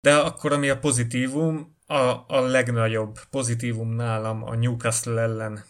De 0.00 0.16
akkor, 0.16 0.52
ami 0.52 0.68
a 0.68 0.78
pozitívum, 0.78 1.76
a, 1.86 2.24
a 2.26 2.40
legnagyobb 2.40 3.18
pozitívum 3.30 3.94
nálam 3.94 4.42
a 4.42 4.54
Newcastle 4.54 5.20
ellen. 5.20 5.64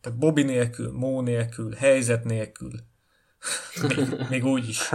Tehát 0.00 0.18
Bobby 0.18 0.42
nélkül, 0.42 0.92
Mó 0.92 1.20
nélkül, 1.20 1.74
helyzet 1.74 2.24
nélkül. 2.24 2.72
még, 3.96 4.26
még 4.28 4.44
úgy 4.44 4.68
is. 4.68 4.90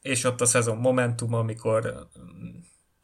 És 0.00 0.24
ott 0.24 0.40
a 0.40 0.46
szezon 0.46 0.76
momentum, 0.76 1.34
amikor 1.34 2.08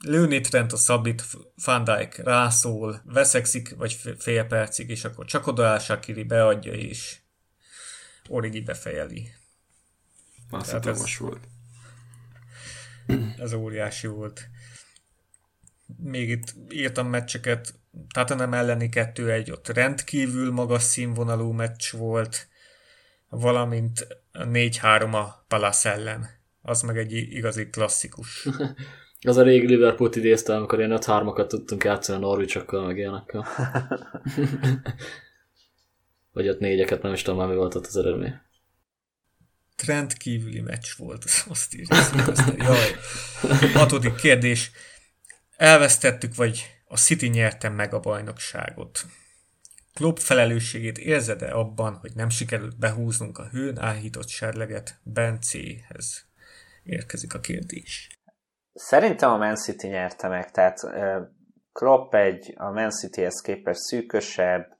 lőni 0.05 0.40
Trent 0.40 0.72
a 0.72 0.76
Szabit, 0.76 1.24
Van 1.64 1.84
Dijk 1.84 2.16
rászól, 2.16 3.02
veszekszik, 3.05 3.76
vagy 3.76 4.00
fél 4.18 4.44
percig, 4.44 4.90
és 4.90 5.05
akkor 5.05 5.24
csak 5.24 5.46
odaáll 5.46 5.78
Shakiri, 5.78 6.22
beadja, 6.22 6.72
és 6.72 7.16
Origi 8.28 8.61
befejeli. 8.61 9.28
Ez, 10.50 11.18
volt. 11.18 11.48
Ez 13.38 13.52
óriási 13.52 14.07
volt. 14.07 14.48
Még 15.96 16.28
itt 16.28 16.55
írtam 16.68 17.09
meccseket, 17.09 17.74
nem 18.28 18.55
elleni 18.55 18.88
2-1, 18.92 19.52
ott 19.52 19.68
rendkívül 19.68 20.52
magas 20.52 20.82
színvonalú 20.82 21.52
meccs 21.52 21.90
volt, 21.90 22.48
valamint 23.28 24.07
4-3 24.32 25.12
a 25.12 25.44
Palace 25.48 25.92
ellen. 25.92 26.30
Az 26.62 26.82
meg 26.82 26.98
egy 26.98 27.12
igazi 27.12 27.70
klasszikus. 27.70 28.46
az 29.29 29.37
a 29.37 29.43
régi 29.43 29.66
Liverpool-t 29.66 30.16
idézte, 30.16 30.57
amikor 30.57 30.79
ilyen 30.79 30.99
5-3-akat 31.01 31.47
tudtunk 31.47 31.85
játszani 31.85 32.18
a 32.18 32.27
Norwich-okkal, 32.27 32.87
meg 32.87 32.97
ilyenekkel. 32.97 33.47
Vagy 36.33 36.49
ott 36.49 36.59
négyeket, 36.59 37.03
nem 37.03 37.12
is 37.12 37.22
tudom 37.22 37.39
már 37.39 37.49
mi 37.49 37.55
volt 37.55 37.75
ott 37.75 37.87
az 37.87 37.97
eredmény. 37.97 38.41
Trend 39.77 40.12
kívüli 40.12 40.61
meccs 40.61 40.87
volt, 40.97 41.25
azt 41.49 41.75
írja. 41.75 41.97
Jaj. 42.57 42.95
Hatodik 43.72 44.14
kérdés. 44.14 44.70
Elvesztettük, 45.57 46.35
vagy 46.35 46.66
a 46.87 46.97
City 46.97 47.27
nyerte 47.27 47.68
meg 47.68 47.95
a 47.95 48.01
bajnokságot? 48.01 49.07
Klopp 49.95 50.16
felelősségét 50.16 50.99
érzed-e 50.99 51.55
abban, 51.55 51.95
hogy 51.95 52.12
nem 52.14 52.29
sikerült 52.29 52.79
behúznunk 52.79 53.39
a 53.39 53.49
hőn 53.49 53.79
áhított 53.79 54.29
serleget 54.29 55.01
Bencéhez? 55.03 56.27
Érkezik 56.83 57.35
a 57.35 57.41
kérdés. 57.41 58.13
Szerintem 58.75 59.31
a 59.31 59.37
Man 59.37 59.55
City 59.55 59.87
nyerte 59.87 60.29
meg, 60.29 60.51
tehát 60.51 60.81
Klopp 61.72 62.14
egy 62.14 62.55
a 62.57 62.70
Man 62.70 62.91
Cityhez 62.91 63.41
képest 63.41 63.81
szűkösebb, 63.81 64.77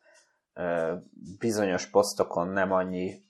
bizonyos 1.39 1.87
posztokon 1.91 2.49
nem 2.49 2.73
annyi 2.73 3.25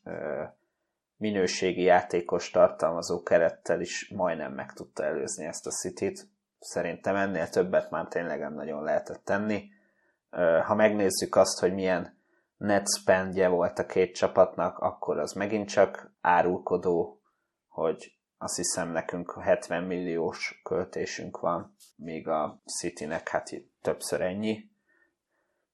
minőségi 1.17 1.83
játékos 1.83 2.51
tartalmazó 2.51 3.23
kerettel 3.23 3.81
is 3.81 4.13
majdnem 4.17 4.53
meg 4.53 4.73
tudta 4.73 5.05
előzni 5.05 5.45
ezt 5.45 5.67
a 5.67 5.71
City-t. 5.71 6.27
Szerintem 6.59 7.17
ennél 7.17 7.49
többet 7.49 7.91
már 7.91 8.09
tényleg 8.09 8.41
nem 8.41 8.55
nagyon 8.55 8.83
lehetett 8.83 9.25
tenni. 9.25 9.69
Ha 10.65 10.75
megnézzük 10.75 11.37
azt, 11.37 11.61
hogy 11.61 11.75
milyen 11.75 12.19
net 12.57 12.87
spendje 12.99 13.49
volt 13.49 13.79
a 13.79 13.87
két 13.87 14.15
csapatnak, 14.15 14.79
akkor 14.79 15.19
az 15.19 15.33
megint 15.33 15.69
csak 15.69 16.13
árulkodó, 16.21 17.21
hogy 17.69 18.19
azt 18.45 18.57
hiszem 18.57 18.93
nekünk 18.93 19.41
70 19.41 19.83
milliós 19.83 20.61
költésünk 20.65 21.41
van, 21.41 21.77
míg 21.97 22.29
a 22.29 22.63
Citynek 22.79 23.29
hát 23.29 23.51
többször 23.83 24.21
ennyi. 24.21 24.71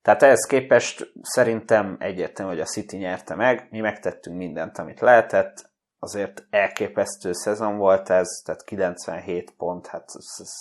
Tehát 0.03 0.23
ehhez 0.23 0.47
képest 0.47 1.13
szerintem 1.21 1.97
egyértelmű, 1.99 2.53
hogy 2.53 2.61
a 2.61 2.65
City 2.65 2.97
nyerte 2.97 3.35
meg, 3.35 3.67
mi 3.71 3.81
megtettünk 3.81 4.37
mindent, 4.37 4.79
amit 4.79 5.01
lehetett, 5.01 5.71
azért 5.99 6.47
elképesztő 6.51 7.33
szezon 7.33 7.77
volt 7.77 8.11
ez, 8.11 8.29
tehát 8.45 8.65
97 8.65 9.55
pont, 9.57 9.87
hát 9.87 10.05
ez, 10.15 10.27
ez 10.39 10.53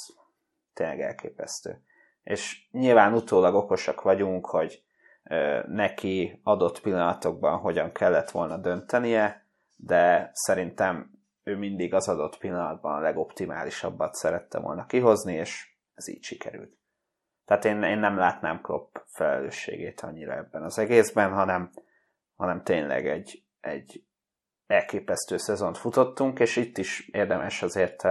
tényleg 0.73 1.01
elképesztő. 1.01 1.81
És 2.23 2.67
nyilván 2.71 3.13
utólag 3.13 3.55
okosak 3.55 4.01
vagyunk, 4.01 4.45
hogy 4.45 4.83
ö, 5.23 5.59
neki 5.67 6.39
adott 6.43 6.81
pillanatokban 6.81 7.57
hogyan 7.57 7.91
kellett 7.91 8.31
volna 8.31 8.57
döntenie, 8.57 9.45
de 9.75 10.29
szerintem 10.33 11.17
ő 11.49 11.57
mindig 11.57 11.93
az 11.93 12.07
adott 12.07 12.37
pillanatban 12.37 12.95
a 12.95 12.99
legoptimálisabbat 12.99 14.13
szerette 14.13 14.59
volna 14.59 14.85
kihozni, 14.85 15.33
és 15.33 15.75
ez 15.93 16.07
így 16.07 16.23
sikerült. 16.23 16.77
Tehát 17.45 17.65
én, 17.65 17.83
én 17.83 17.99
nem 17.99 18.17
látnám 18.17 18.61
Klopp 18.61 18.95
felelősségét 19.07 20.01
annyira 20.01 20.33
ebben 20.33 20.63
az 20.63 20.77
egészben, 20.77 21.31
hanem, 21.33 21.71
hanem 22.35 22.63
tényleg 22.63 23.07
egy, 23.07 23.43
egy 23.59 24.03
elképesztő 24.67 25.37
szezont 25.37 25.77
futottunk, 25.77 26.39
és 26.39 26.55
itt 26.55 26.77
is 26.77 27.07
érdemes 27.07 27.61
azért 27.61 28.03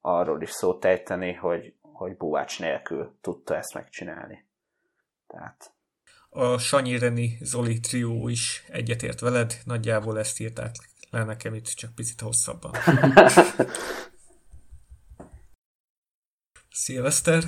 arról 0.00 0.42
is 0.42 0.50
szót 0.50 0.84
ejteni, 0.84 1.32
hogy, 1.32 1.74
hogy 1.82 2.16
Buvács 2.16 2.60
nélkül 2.60 3.18
tudta 3.20 3.56
ezt 3.56 3.74
megcsinálni. 3.74 4.46
Tehát 5.26 5.72
a 6.30 6.58
Sanyi 6.58 6.98
Reni 6.98 7.38
Zoli 7.40 7.80
trió 7.80 8.28
is 8.28 8.64
egyetért 8.68 9.20
veled, 9.20 9.58
nagyjából 9.64 10.18
ezt 10.18 10.40
írták 10.40 10.74
le 11.10 11.24
nekem 11.24 11.54
itt 11.54 11.66
csak 11.66 11.94
picit 11.94 12.20
hosszabban. 12.20 12.72
Szilveszter? 16.70 17.44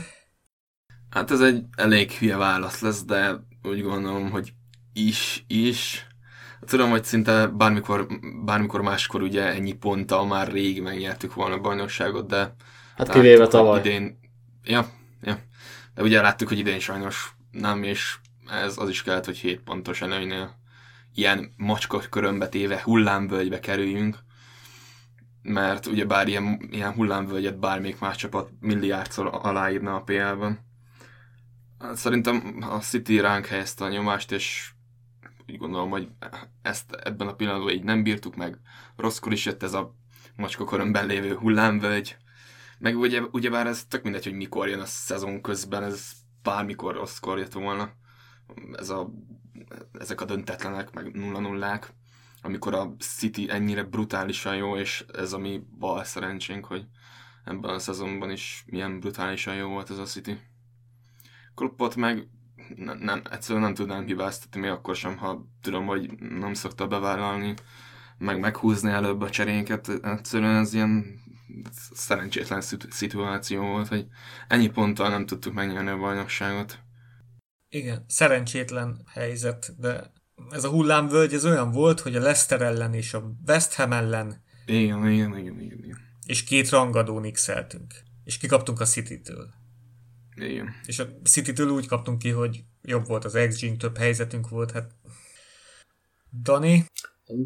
Hát 1.11 1.31
ez 1.31 1.41
egy 1.41 1.65
elég 1.77 2.11
hülye 2.11 2.37
válasz 2.37 2.81
lesz, 2.81 3.05
de 3.05 3.47
úgy 3.63 3.83
gondolom, 3.83 4.31
hogy 4.31 4.53
is, 4.93 5.45
is. 5.47 6.07
Tudom, 6.61 6.91
hogy 6.91 7.05
szinte 7.05 7.47
bármikor, 7.47 8.07
bármikor 8.45 8.83
máskor 8.83 9.23
ugye 9.23 9.47
ennyi 9.47 9.73
ponttal 9.73 10.27
már 10.27 10.53
rég 10.53 10.83
megnyertük 10.83 11.35
volna 11.35 11.55
a 11.55 11.61
bajnokságot, 11.61 12.27
de... 12.27 12.55
Hát 12.97 13.09
kivéve 13.09 13.47
tavaly. 13.47 13.79
Idén, 13.79 14.19
ja, 14.65 14.91
ja. 15.23 15.39
De 15.95 16.03
ugye 16.03 16.21
láttuk, 16.21 16.49
hogy 16.49 16.59
idén 16.59 16.79
sajnos 16.79 17.35
nem, 17.51 17.83
és 17.83 18.19
ez 18.47 18.79
az 18.79 18.89
is 18.89 19.03
kellett, 19.03 19.25
hogy 19.25 19.39
7 19.39 19.61
pontos 19.61 20.01
előnynél 20.01 20.60
ilyen 21.15 21.53
macska 21.57 21.99
körömbe 21.99 22.49
téve 22.49 22.81
hullámvölgybe 22.83 23.61
kerüljünk, 23.61 24.19
mert 25.43 25.87
ugye 25.87 26.05
bár 26.05 26.29
ilyen, 26.29 26.69
ilyen 26.71 26.93
hullámvölgyet 26.93 27.59
bármelyik 27.59 27.99
más 27.99 28.17
csapat 28.17 28.51
milliárdszor 28.61 29.39
aláírna 29.43 29.95
a 29.95 30.03
PL-ben. 30.03 30.69
Szerintem 31.95 32.57
a 32.61 32.79
City 32.79 33.21
ránk 33.21 33.47
helyezte 33.47 33.85
a 33.85 33.89
nyomást, 33.89 34.33
és 34.33 34.73
úgy 35.49 35.59
gondolom, 35.59 35.91
hogy 35.91 36.09
ezt 36.63 36.93
ebben 36.93 37.29
a 37.29 37.35
pillanatban 37.35 37.73
így 37.73 37.85
nem 37.85 38.03
bírtuk 38.03 38.37
meg. 38.37 38.59
Rosszkor 38.97 39.33
is 39.33 39.45
jött 39.45 39.63
ez 39.63 39.75
a 39.75 39.95
macska 40.37 40.65
körömben 40.65 41.07
lévő 41.07 41.35
hullámvölgy. 41.35 42.17
Meg 42.79 42.99
ugye, 42.99 43.23
ugyebár 43.31 43.67
ez 43.67 43.85
tök 43.85 44.03
mindegy, 44.03 44.25
hogy 44.25 44.33
mikor 44.33 44.69
jön 44.69 44.81
a 44.81 44.85
szezon 44.85 45.41
közben, 45.43 45.83
ez 45.83 46.13
bármikor 46.43 46.95
rosszkor 46.95 47.39
jött 47.39 47.53
volna. 47.53 47.91
Ez 48.73 48.91
a, 48.91 49.11
ezek 49.99 50.21
a 50.21 50.25
döntetlenek, 50.25 50.93
meg 50.93 51.13
nulla 51.13 51.39
nullák, 51.39 51.93
amikor 52.43 52.75
a 52.75 52.95
City 52.99 53.51
ennyire 53.51 53.83
brutálisan 53.83 54.57
jó, 54.57 54.77
és 54.77 55.05
ez 55.13 55.33
a 55.33 55.39
mi 55.39 55.63
bal 55.79 56.05
szerencsénk, 56.05 56.65
hogy 56.65 56.87
ebben 57.45 57.71
a 57.75 57.79
szezonban 57.79 58.31
is 58.31 58.65
milyen 58.67 59.01
brutálisan 59.01 59.55
jó 59.55 59.69
volt 59.69 59.91
ez 59.91 59.99
a 59.99 60.05
City. 60.05 60.39
Kloppot 61.55 61.97
meg 61.97 62.29
nem, 62.77 62.99
nem, 62.99 63.23
egyszerűen 63.31 63.65
nem 63.65 63.75
tudnám 63.75 64.07
hibáztatni, 64.07 64.61
még 64.61 64.71
akkor 64.71 64.97
sem, 64.97 65.17
ha 65.17 65.47
tudom, 65.61 65.87
hogy 65.87 66.13
nem 66.19 66.55
szokta 66.55 66.87
bevállalni, 66.87 67.55
meg 68.19 68.41
meghúzni 68.41 68.91
előbb 68.91 69.21
a 69.21 69.31
cserénket. 69.31 69.89
Egyszerűen 69.89 70.57
ez 70.57 70.75
ilyen 70.75 71.21
szerencsétlen 71.93 72.61
szituáció 72.91 73.63
volt, 73.63 73.89
hogy 73.89 74.07
ennyi 74.49 74.69
ponttal 74.69 75.09
nem 75.09 75.27
tudtuk 75.27 75.55
megnyerni 75.55 75.89
a 75.89 75.99
bajnokságot. 75.99 76.79
Igen, 77.71 78.05
szerencsétlen 78.09 79.03
helyzet, 79.07 79.75
de 79.79 80.13
ez 80.51 80.65
a 80.65 80.69
hullámvölgy 80.69 81.33
ez 81.33 81.45
olyan 81.45 81.71
volt, 81.71 82.01
hogy 82.01 82.17
a 82.17 82.21
Leicester 82.21 82.63
ellen 82.63 82.95
és 82.95 83.15
a 83.15 83.33
West 83.47 83.75
Ham 83.75 83.93
ellen 83.93 84.43
igen, 84.67 85.09
igen, 85.09 85.39
igen, 85.39 85.61
igen, 85.61 85.79
igen. 85.79 85.99
és 86.27 86.45
két 86.45 86.69
rangadón 86.69 87.33
x 87.33 87.51
és 88.25 88.39
kikaptunk 88.39 88.81
a 88.81 88.85
City-től. 88.85 89.49
Igen. 90.37 90.75
És 90.87 90.99
a 90.99 91.07
City-től 91.25 91.69
úgy 91.69 91.87
kaptunk 91.87 92.19
ki, 92.19 92.31
hogy 92.31 92.63
jobb 92.83 93.07
volt 93.07 93.25
az 93.25 93.39
xg 93.49 93.77
több 93.77 93.97
helyzetünk 93.97 94.49
volt, 94.49 94.71
hát 94.71 94.91
Dani? 96.43 96.85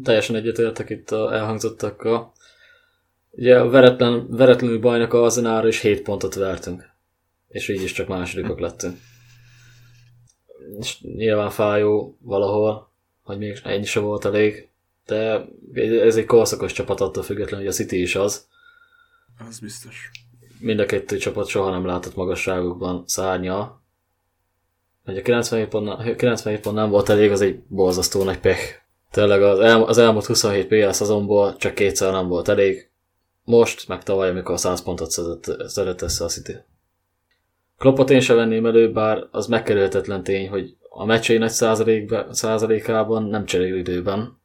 Teljesen 0.03 0.35
egyetértek 0.35 0.89
itt 0.89 1.11
a 1.11 1.33
elhangzottakkal. 1.33 2.33
Ugye 3.31 3.59
a 3.59 3.69
veretlen, 3.69 4.29
veretlenül 4.29 4.79
bajnak 4.79 5.13
a 5.13 5.23
Arsenalra 5.23 5.67
is 5.67 5.79
7 5.79 6.01
pontot 6.01 6.33
vertünk. 6.33 6.89
És 7.47 7.67
így 7.67 7.81
is 7.81 7.91
csak 7.91 8.07
másodikok 8.07 8.59
lettünk. 8.59 8.97
És 10.79 11.01
nyilván 11.01 11.49
fájó 11.49 12.17
valahol, 12.21 12.89
hogy 13.23 13.37
még 13.37 13.59
ennyi 13.63 13.85
sem 13.85 14.03
volt 14.03 14.25
elég, 14.25 14.69
de 15.05 15.45
ez 15.77 16.15
egy 16.15 16.25
korszakos 16.25 16.71
csapat 16.71 17.01
attól 17.01 17.23
függetlenül, 17.23 17.65
hogy 17.65 17.73
a 17.73 17.77
City 17.77 18.01
is 18.01 18.15
az. 18.15 18.47
Az 19.47 19.59
biztos 19.59 20.11
mind 20.59 20.79
a 20.79 20.85
kettő 20.85 21.17
csapat 21.17 21.47
soha 21.47 21.69
nem 21.69 21.85
látott 21.85 22.15
magasságokban 22.15 23.03
szárnya. 23.07 23.81
Hogy 25.05 25.17
a 25.17 25.21
97 25.21 25.67
pont, 25.67 26.15
97 26.15 26.59
pont 26.59 26.75
nem 26.75 26.89
volt 26.89 27.09
elég, 27.09 27.31
az 27.31 27.41
egy 27.41 27.59
borzasztó 27.67 28.23
nagy 28.23 28.39
pech. 28.39 28.83
Tényleg 29.11 29.43
az, 29.43 29.59
el, 29.59 29.83
az 29.83 29.97
elmúlt 29.97 30.25
27 30.25 30.67
PL 30.67 30.89
szezonból 30.89 31.55
csak 31.57 31.73
kétszer 31.73 32.11
nem 32.11 32.27
volt 32.27 32.47
elég. 32.47 32.89
Most, 33.43 33.87
meg 33.87 34.03
tavaly, 34.03 34.29
amikor 34.29 34.59
100 34.59 34.81
pontot 34.81 35.11
szedett, 35.11 35.69
szedett 35.69 36.01
össze 36.01 36.23
a 36.23 36.27
City. 36.27 36.53
Kloppot 37.77 38.09
én 38.09 38.19
sem 38.19 38.35
venném 38.35 38.65
elő, 38.65 38.91
bár 38.91 39.27
az 39.31 39.47
megkerülhetetlen 39.47 40.23
tény, 40.23 40.49
hogy 40.49 40.75
a 40.89 41.05
meccsei 41.05 41.37
nagy 41.37 41.51
százalékában 42.31 43.23
nem 43.23 43.45
cserél 43.45 43.75
időben, 43.75 44.39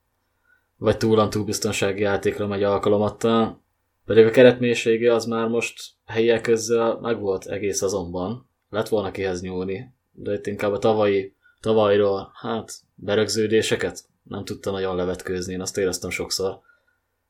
vagy 0.76 0.96
túl 0.96 1.28
túl 1.28 1.44
biztonsági 1.44 2.02
játékra 2.02 2.46
megy 2.46 2.62
alkalomattal, 2.62 3.62
pedig 4.04 4.26
a 4.26 4.30
keretmélysége 4.30 5.14
az 5.14 5.24
már 5.24 5.48
most 5.48 5.80
helyiek 6.06 6.40
közzel 6.40 6.98
megvolt 7.00 7.46
egész 7.46 7.82
azonban. 7.82 8.48
Lett 8.70 8.88
volna 8.88 9.10
kihez 9.10 9.42
nyúlni, 9.42 9.94
de 10.12 10.32
itt 10.32 10.46
inkább 10.46 10.72
a 10.72 10.78
tavalyi, 10.78 11.34
tavalyról, 11.60 12.30
hát 12.34 12.72
berögződéseket 12.94 14.04
nem 14.22 14.44
tudta 14.44 14.70
nagyon 14.70 14.96
levetkőzni, 14.96 15.52
én 15.52 15.60
azt 15.60 15.78
éreztem 15.78 16.10
sokszor. 16.10 16.60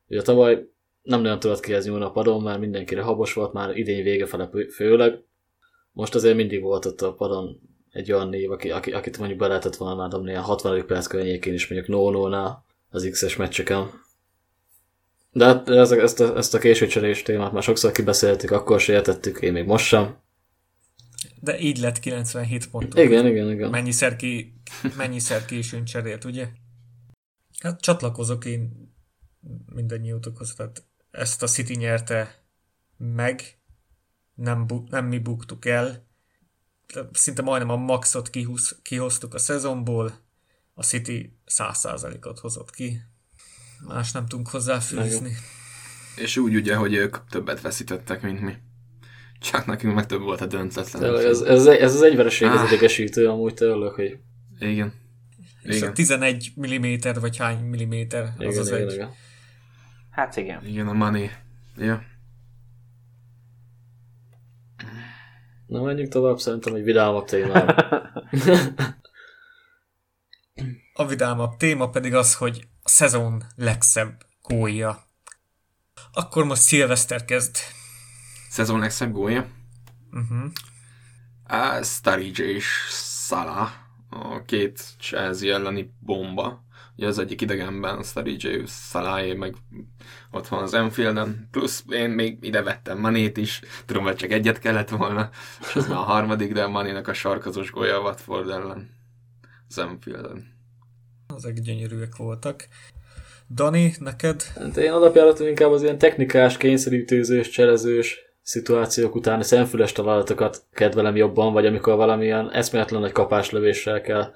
Ugye 0.09 0.23
tavaly 0.23 0.69
nem 1.03 1.21
nagyon 1.21 1.39
tudott 1.39 1.61
kihez 1.61 1.87
nyúlni 1.87 2.05
a 2.05 2.11
padon, 2.11 2.43
mert 2.43 2.61
mindenkire 2.61 3.03
habos 3.03 3.33
volt, 3.33 3.53
már 3.53 3.77
idény 3.77 4.03
vége 4.03 4.27
fele 4.27 4.51
főleg. 4.71 5.23
Most 5.93 6.15
azért 6.15 6.37
mindig 6.37 6.63
volt 6.63 6.85
ott 6.85 7.01
a 7.01 7.15
padon 7.15 7.61
egy 7.91 8.13
olyan 8.13 8.29
név, 8.29 8.51
aki, 8.51 8.71
aki, 8.71 8.93
akit 8.93 9.19
mondjuk 9.19 9.39
be 9.39 9.47
lehetett 9.47 9.77
volna 9.77 9.95
már 9.95 10.09
dobni 10.09 10.35
a 10.35 10.41
60. 10.41 10.87
perc 10.87 11.07
környékén 11.07 11.55
is 11.55 11.69
mondjuk 11.69 11.91
no 11.91 12.29
no 12.29 12.55
az 12.91 13.09
X-es 13.11 13.37
meccseken. 13.37 13.91
De 15.33 15.45
hát 15.45 15.69
ez, 15.69 15.91
ezt, 15.91 16.21
a, 16.21 16.37
ezt 16.37 16.55
a 16.55 16.59
későcserés 16.59 17.23
témát 17.23 17.53
már 17.53 17.63
sokszor 17.63 17.93
kibeszéltük, 17.93 18.51
akkor 18.51 18.81
se 18.81 18.93
értettük, 18.93 19.41
én 19.41 19.53
még 19.53 19.67
most 19.67 19.87
sem. 19.87 20.19
De 21.41 21.59
így 21.59 21.79
lett 21.79 21.99
97 21.99 22.71
pont. 22.71 22.95
Igen, 22.95 23.27
igen, 23.27 23.51
igen. 23.51 23.71
Mennyiszer, 23.71 24.17
ki, 24.17 24.55
mennyiszer 24.97 25.45
későn 25.45 25.85
cserélt, 25.85 26.25
ugye? 26.25 26.49
Hát 27.61 27.81
csatlakozok 27.81 28.45
én 28.45 28.93
mindannyiótokhoz, 29.75 30.55
tehát 30.55 30.85
ezt 31.11 31.43
a 31.43 31.47
City 31.47 31.77
nyerte 31.77 32.45
meg, 32.97 33.60
nem, 34.43 34.67
bu- 34.67 34.91
nem 34.91 35.07
mi 35.07 35.19
buktuk 35.19 35.67
el, 35.67 36.07
szinte 37.13 37.43
majdnem 37.43 37.71
a 37.71 37.77
maxot 37.77 38.31
kihúz, 38.31 38.79
kihoztuk 38.83 39.35
a 39.35 39.39
szezonból, 39.39 40.13
a 40.75 40.83
City 40.83 41.37
100%-ot 41.47 42.39
hozott 42.39 42.71
ki, 42.71 43.01
más 43.87 44.13
nem 44.13 44.27
tudunk 44.27 44.49
hozzáfűzni. 44.49 45.33
És 46.17 46.37
úgy 46.37 46.55
ugye, 46.55 46.77
hogy 46.77 46.95
ők 46.95 47.17
többet 47.29 47.61
veszítettek, 47.61 48.23
mint 48.23 48.41
mi. 48.41 48.53
Csak 49.41 49.67
nekünk 49.67 49.95
meg 49.95 50.07
több 50.07 50.21
volt 50.21 50.41
a 50.41 50.47
döntetlen. 50.47 51.15
Ez, 51.15 51.41
ez, 51.41 51.67
ez 51.67 51.95
az 51.95 52.03
egyvereség 52.03 52.49
ah. 52.49 52.61
az 52.61 52.67
idegesítő 52.67 53.29
amúgy 53.29 53.55
tényleg, 53.55 53.93
hogy... 53.93 54.19
Igen. 54.59 54.93
És 55.63 55.77
igen. 55.77 55.89
a 55.89 55.93
11 55.93 56.53
mm 56.61 56.85
vagy 57.21 57.37
hány 57.37 57.65
milliméter 57.65 58.23
az 58.23 58.33
igen, 58.39 58.59
az 58.59 58.69
igen, 58.69 58.81
egy. 58.81 58.93
Igen. 58.93 59.11
Hát 60.11 60.37
igen. 60.37 60.67
Igen, 60.67 60.89
a 60.89 60.93
money. 60.93 61.31
Ja. 61.77 62.03
Na 65.71 65.83
menjünk 65.83 66.13
tovább, 66.13 66.39
szerintem 66.39 66.75
egy 66.75 66.83
vidámabb 66.83 67.25
témára. 67.25 67.75
a 70.95 71.07
vidámabb 71.07 71.57
téma 71.57 71.89
pedig 71.89 72.15
az, 72.15 72.35
hogy 72.35 72.69
a 72.83 72.89
szezon 72.89 73.43
legszebb 73.57 74.23
gólja. 74.43 75.03
Akkor 76.13 76.45
most 76.45 76.61
Szilveszter 76.61 77.25
kezd. 77.25 77.57
Szezon 78.49 78.79
legszebb 78.79 79.13
gólja? 79.13 79.47
Uh-huh. 80.13 80.51
Uh, 81.51 81.85
Sturridge 81.85 82.45
és 82.45 82.67
Salah, 83.27 83.71
a 84.09 84.45
két 84.45 84.83
Chelsea 85.01 85.55
elleni 85.55 85.95
bomba. 86.01 86.65
Ugye 87.01 87.09
az 87.09 87.19
egyik 87.19 87.41
idegenben, 87.41 88.03
Sturridge, 88.03 88.67
Salah, 88.67 89.35
meg 89.35 89.55
ott 90.31 90.49
van 90.49 90.63
az 90.63 90.75
Enfielden, 90.75 91.49
plusz 91.51 91.85
én 91.89 92.11
még 92.11 92.39
ide 92.41 92.63
vettem 92.63 92.99
Manét 92.99 93.37
is, 93.37 93.61
tudom, 93.87 94.03
hogy 94.03 94.17
csak 94.17 94.31
egyet 94.31 94.59
kellett 94.59 94.89
volna, 94.89 95.31
és 95.61 95.77
ez 95.77 95.89
már 95.89 95.99
a 95.99 96.03
harmadik, 96.03 96.53
de 96.53 96.67
Manének 96.67 97.09
a 97.09 97.13
sarkazós 97.13 97.71
gólya 97.71 97.99
a 97.99 98.03
Watford 98.03 98.51
ellen, 98.51 98.91
az 99.69 99.79
Enfielden. 99.79 100.45
Ezek 101.37 101.61
gyönyörűek 101.61 102.17
voltak. 102.17 102.69
Dani, 103.55 103.95
neked? 103.99 104.43
Hát 104.43 104.77
én 104.77 104.93
alapjáraton 104.93 105.49
inkább 105.49 105.71
az 105.71 105.83
ilyen 105.83 105.99
technikás, 105.99 106.57
kényszerítőzős, 106.57 107.49
cselezős 107.49 108.19
szituációk 108.43 109.15
utáni 109.15 109.43
szemfüles 109.43 109.93
találatokat 109.93 110.65
kedvelem 110.73 111.17
jobban, 111.17 111.53
vagy 111.53 111.67
amikor 111.67 111.97
valamilyen 111.97 112.51
eszméletlen 112.51 113.01
nagy 113.01 113.13
kapáslövéssel 113.13 114.01
kell 114.01 114.33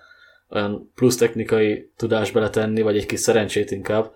olyan 0.50 0.90
plusz 0.94 1.16
technikai 1.16 1.92
tudás 1.96 2.30
beletenni, 2.30 2.82
vagy 2.82 2.96
egy 2.96 3.06
kis 3.06 3.20
szerencsét 3.20 3.70
inkább 3.70 4.12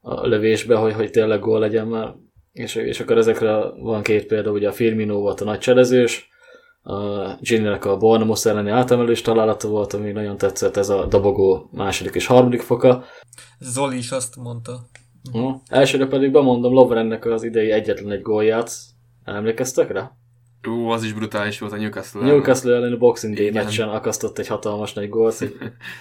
a 0.00 0.26
lövésbe, 0.26 0.76
hogy, 0.76 0.92
hogy 0.92 1.10
tényleg 1.10 1.40
gól 1.40 1.58
legyen 1.58 1.86
már. 1.86 2.14
És, 2.52 2.74
és 2.74 3.00
akkor 3.00 3.18
ezekre 3.18 3.70
van 3.70 4.02
két 4.02 4.26
példa, 4.26 4.50
ugye 4.50 4.68
a 4.68 4.72
Firmino 4.72 5.18
volt 5.18 5.40
a 5.40 5.44
nagy 5.44 5.58
cselezős, 5.58 6.28
a 6.82 7.34
Ginnynek 7.40 7.84
a 7.84 7.96
Bournemouth 7.96 8.46
elleni 8.46 8.70
átemelés 8.70 9.22
találata 9.22 9.68
volt, 9.68 9.92
ami 9.92 10.12
nagyon 10.12 10.36
tetszett, 10.36 10.76
ez 10.76 10.88
a 10.88 11.06
dobogó 11.06 11.68
második 11.72 12.14
és 12.14 12.26
harmadik 12.26 12.60
foka. 12.60 13.04
Zoli 13.58 13.96
is 13.96 14.10
azt 14.10 14.36
mondta. 14.36 14.80
Uh-huh. 15.32 15.60
Elsőre 15.66 16.06
pedig 16.06 16.30
bemondom 16.32 16.72
Lovrennek 16.72 17.24
az 17.24 17.42
idei 17.42 17.70
egyetlen 17.70 18.10
egy 18.10 18.22
gólját. 18.22 18.72
Emlékeztek 19.24 19.90
rá? 19.92 20.12
Ú, 20.68 20.88
az 20.88 21.04
is 21.04 21.12
brutális 21.12 21.58
volt 21.58 21.72
a 21.72 21.76
Newcastle 21.76 22.20
Newcastle 22.20 22.74
ellen 22.74 22.92
a 22.92 22.96
Boxing 22.96 23.36
Day 23.36 23.50
meccsen 23.50 23.88
akasztott 23.88 24.38
egy 24.38 24.46
hatalmas 24.46 24.92
nagy 24.92 25.08
gólt. 25.08 25.38
Hogy, 25.38 25.56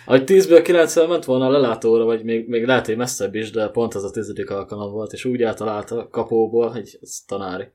ahogy 0.05 0.23
10-ből 0.25 0.61
9 0.63 0.95
ment 1.07 1.25
volna 1.25 1.45
a 1.45 1.49
lelátóra, 1.49 2.03
vagy 2.03 2.23
még, 2.23 2.47
még 2.47 2.65
lehet, 2.65 2.85
hogy 2.85 2.97
messzebb 2.97 3.35
is, 3.35 3.51
de 3.51 3.67
pont 3.67 3.93
az 3.93 4.03
a 4.03 4.11
tizedik 4.11 4.49
alkalom 4.49 4.91
volt, 4.91 5.13
és 5.13 5.25
úgy 5.25 5.43
általált 5.43 5.91
a 5.91 6.07
kapóból, 6.09 6.69
hogy 6.69 6.97
ez 7.01 7.23
tanári. 7.27 7.71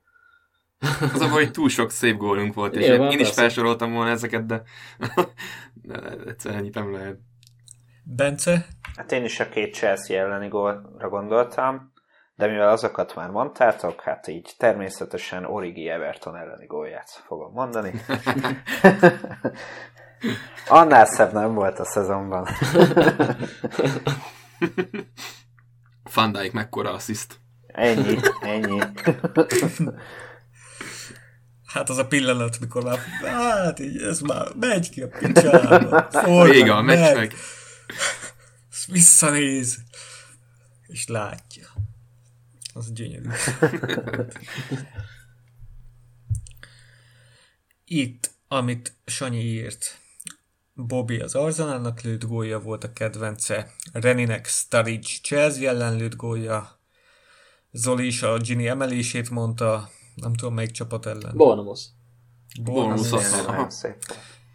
Az 1.15 1.21
a 1.21 1.29
hogy 1.29 1.51
túl 1.51 1.69
sok 1.69 1.91
szép 1.91 2.17
gólunk 2.17 2.55
volt, 2.55 2.77
és 2.77 2.87
Nyilván, 2.87 3.11
én 3.11 3.19
is 3.19 3.31
felsoroltam 3.31 3.93
volna 3.93 4.11
ezeket, 4.11 4.47
de, 4.47 4.63
de 5.89 6.01
egyszerűen 6.27 6.61
ennyit 6.61 6.75
nem 6.75 6.93
lehet. 6.93 7.19
Bence? 8.05 8.67
Hát 8.97 9.13
én 9.13 9.25
is 9.25 9.41
a 9.41 9.49
két 9.49 9.75
Chelsea 9.75 10.19
elleni 10.19 10.49
gólra 10.49 11.09
gondoltam, 11.09 11.93
de 12.37 12.47
mivel 12.47 12.69
azokat 12.69 13.15
már 13.15 13.31
mondtátok, 13.31 14.01
hát 14.01 14.27
így 14.29 14.55
természetesen 14.59 15.45
Origi 15.45 15.89
Everton 15.89 16.37
elleni 16.37 16.67
gólját 16.67 17.23
fogom 17.27 17.53
mondani. 17.53 17.93
Annál 20.69 21.07
szebb 21.07 21.33
nem 21.33 21.55
volt 21.55 21.79
a 21.79 21.85
szezonban. 21.85 22.49
Van 26.15 26.33
Dijk 26.33 26.53
mekkora 26.53 26.93
assziszt. 26.93 27.41
Ennyi, 27.67 28.19
ennyi. 28.41 28.81
Hát 31.67 31.89
az 31.89 31.99
a 31.99 32.07
pillanat, 32.07 32.61
mikor 32.61 32.83
már, 32.83 32.99
hát 33.23 33.79
így, 33.79 34.03
ez 34.03 34.21
már 34.21 34.47
megy 34.61 34.91
ki 34.91 35.03
a 35.03 35.09
picsába. 35.09 36.09
Vége 36.45 36.75
a 36.75 36.83
meccsnek. 36.83 37.35
Visszanéz, 38.87 39.79
és 40.87 41.09
látja. 41.09 41.74
Az 42.77 42.93
gyönyörű. 42.93 43.29
Itt, 47.85 48.31
amit 48.49 48.97
Sanyi 49.05 49.43
írt, 49.43 49.99
Bobby 50.75 51.21
az 51.21 51.35
Arzenálnak 51.35 52.01
lőtt 52.01 52.23
volt 52.61 52.85
a 52.85 52.93
kedvence, 52.93 53.71
Reninek 53.93 54.47
Sturridge 54.47 55.09
Chelsea 55.23 55.69
ellen 55.69 55.97
lőtt 55.97 56.17
Zoli 57.73 58.07
is 58.07 58.23
a 58.23 58.39
Gini 58.39 58.67
emelését 58.67 59.31
mondta, 59.31 59.89
nem 60.15 60.35
tudom 60.35 60.55
melyik 60.55 60.71
csapat 60.71 61.07
ellen. 61.07 61.37
Bournemouth. 61.37 61.81
Bournemouth. 62.63 63.87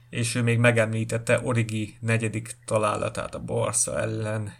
És 0.09 0.35
ő 0.35 0.41
még 0.41 0.57
megemlítette 0.57 1.41
Origi 1.43 1.97
negyedik 1.99 2.57
találatát 2.65 3.35
a 3.35 3.39
Barca 3.39 3.99
ellen. 3.99 4.53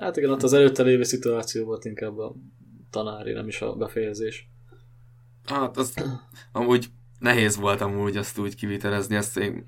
Hát 0.00 0.16
igen, 0.16 0.30
ott 0.30 0.42
az 0.42 0.52
előtte 0.52 0.82
lévő 0.82 1.02
szituáció 1.02 1.64
volt 1.64 1.84
inkább 1.84 2.18
a 2.18 2.34
tanári, 2.90 3.32
nem 3.32 3.48
is 3.48 3.62
a 3.62 3.74
befejezés. 3.74 4.48
Hát 5.44 5.76
az 5.76 5.94
amúgy 6.52 6.86
nehéz 7.18 7.56
volt 7.56 7.80
amúgy 7.80 8.16
azt 8.16 8.38
úgy 8.38 8.54
kivitelezni, 8.54 9.16
ezt 9.16 9.38
én 9.38 9.64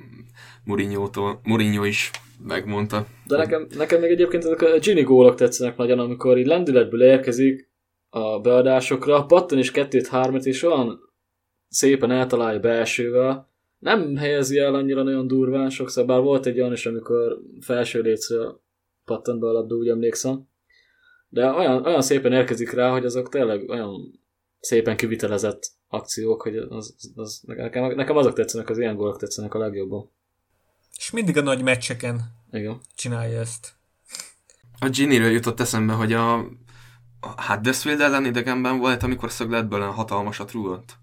Mourinho-tól, 0.65 1.41
Mourinho 1.43 1.85
is 1.85 2.11
megmondta. 2.47 3.07
De 3.27 3.37
nekem, 3.37 3.67
nekem 3.77 4.01
még 4.01 4.11
egyébként 4.11 4.45
ezek 4.45 4.63
a 4.63 4.79
Gini 4.79 5.03
gólok 5.03 5.35
tetszenek 5.35 5.77
nagyon, 5.77 5.99
amikor 5.99 6.39
így 6.39 6.47
lendületből 6.47 7.03
érkezik 7.03 7.71
a 8.09 8.41
beadásokra, 8.41 9.25
pattan 9.25 9.59
is 9.59 9.71
kettőt, 9.71 10.09
hármat, 10.09 10.45
és 10.45 10.63
olyan 10.63 11.01
szépen 11.69 12.11
eltalálja 12.11 12.61
belsővel, 12.61 13.51
nem 13.79 14.17
helyezi 14.17 14.59
el 14.59 14.75
annyira 14.75 15.03
nagyon 15.03 15.27
durván 15.27 15.71
sokszor, 15.71 16.07
bár 16.07 16.21
volt 16.21 16.47
egy 16.47 16.61
olyan 16.61 16.73
is, 16.73 16.87
amikor 16.87 17.39
felső 17.61 18.01
létsző 18.01 18.49
pattant 19.05 19.41
be 19.41 19.47
a 19.47 19.53
labda, 19.53 19.75
úgy 19.75 19.89
emlékszem. 19.89 20.49
De 21.33 21.51
olyan, 21.51 21.85
olyan 21.87 22.03
szépen 22.03 22.33
érkezik 22.33 22.71
rá, 22.71 22.91
hogy 22.91 23.05
azok 23.05 23.29
tényleg 23.29 23.69
olyan 23.69 24.21
szépen 24.61 24.97
kivitelezett 24.97 25.67
akciók, 25.89 26.43
hogy 26.43 26.57
az, 26.57 26.95
az, 27.15 27.43
nekem, 27.47 27.95
nekem 27.95 28.17
azok 28.17 28.33
tetszenek, 28.33 28.69
az 28.69 28.79
ilyen 28.79 28.97
gólok 28.97 29.19
tetszenek 29.19 29.55
a 29.55 29.59
legjobban. 29.59 30.11
És 30.97 31.11
mindig 31.11 31.37
a 31.37 31.43
nagy 31.43 31.63
meccseken 31.63 32.21
Igen. 32.51 32.81
csinálja 32.95 33.41
ezt. 33.41 33.73
A 34.79 34.89
Ginnyről 34.89 35.31
jutott 35.31 35.61
eszembe, 35.61 35.93
hogy 35.93 36.13
a, 36.13 36.35
a 37.21 37.43
Huddersfield 37.47 38.01
ellen 38.01 38.25
idegenben 38.25 38.79
volt, 38.79 39.03
amikor 39.03 39.31
szögletből 39.31 39.81
hatalmasat 39.81 40.53
rúgott. 40.53 40.97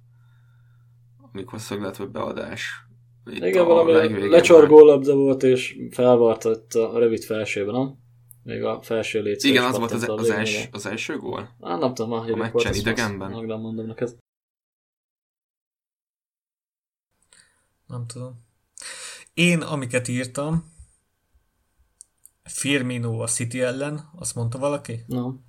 Amikor 1.32 1.60
szöglet 1.60 1.98
vagy 1.98 2.10
beadás. 2.10 2.86
Itt 3.26 3.46
Igen, 3.46 3.66
valami 3.66 4.30
lecsorgó 4.30 4.86
labda 4.86 5.16
volt, 5.16 5.44
és 5.44 5.76
felvart 5.92 6.46
a 6.46 6.98
rövid 6.98 7.24
felsőben, 7.24 7.74
nem? 7.74 7.99
Még 8.50 8.64
a 8.64 8.82
felső 8.82 9.22
létsző. 9.22 9.50
Igen, 9.50 9.64
az 9.64 9.78
volt 9.78 9.92
az, 9.92 10.10
az, 10.10 10.30
els, 10.30 10.68
az 10.72 10.86
első 10.86 11.18
gól? 11.18 11.56
Á, 11.62 11.78
nem 11.78 11.94
tudom, 11.94 12.20
hogy 12.20 12.32
a 12.32 12.36
meccsen 12.36 12.74
idegenben. 12.74 13.32
Nem 13.32 13.60
mondom 13.60 13.86
neked. 13.86 14.16
Nem 17.88 18.08
tudom. 18.08 18.46
Én, 19.34 19.62
amiket 19.62 20.08
írtam, 20.08 20.74
Firmino 22.44 23.20
a 23.20 23.28
City 23.28 23.62
ellen, 23.62 24.10
azt 24.16 24.36
mondta 24.36 24.58
valaki? 24.58 25.04
Nem. 25.08 25.44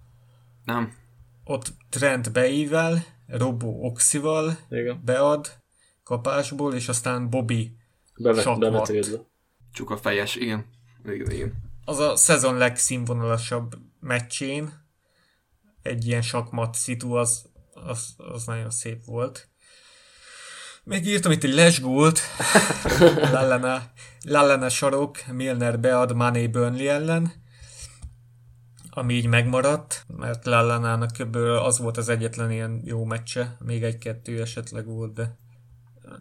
Nem. 0.64 0.94
Ott 1.44 1.72
Trent 1.88 2.32
beível, 2.32 3.05
Robo 3.26 3.68
Oxival 3.68 4.59
Igen. 4.70 5.01
bead 5.05 5.59
kapásból, 6.03 6.74
és 6.74 6.88
aztán 6.88 7.30
Bobby 7.30 7.76
bevetődve. 8.59 9.26
Csuka 9.72 9.96
fejes, 9.96 10.36
igen. 10.36 10.66
Igen, 11.05 11.30
igen. 11.30 11.70
Az 11.91 11.99
a 11.99 12.16
szezon 12.16 12.57
legszínvonalasabb 12.57 13.74
meccsén 14.01 14.86
egy 15.82 16.07
ilyen 16.07 16.22
sakmat 16.22 16.74
szitu, 16.74 17.12
az, 17.12 17.45
az, 17.72 18.14
az 18.16 18.45
nagyon 18.45 18.70
szép 18.70 19.05
volt. 19.05 19.49
Még 20.84 21.07
írtam 21.07 21.32
itt 21.32 21.45
egy 21.45 21.55
lesgólt, 21.55 22.20
Lallana, 23.32 23.82
Lallana 24.34 24.68
sarok, 24.68 25.26
Milner 25.32 25.80
bead 25.80 26.14
Mané 26.14 26.47
Burnley 26.47 26.88
ellen, 26.88 27.32
ami 28.91 29.14
így 29.14 29.26
megmaradt, 29.26 30.05
mert 30.16 30.45
Lallanának 30.45 31.11
kb. 31.18 31.36
az 31.36 31.78
volt 31.78 31.97
az 31.97 32.09
egyetlen 32.09 32.51
ilyen 32.51 32.80
jó 32.84 33.05
meccse, 33.05 33.57
még 33.59 33.82
egy-kettő 33.82 34.41
esetleg 34.41 34.86
volt, 34.86 35.12
de 35.12 35.36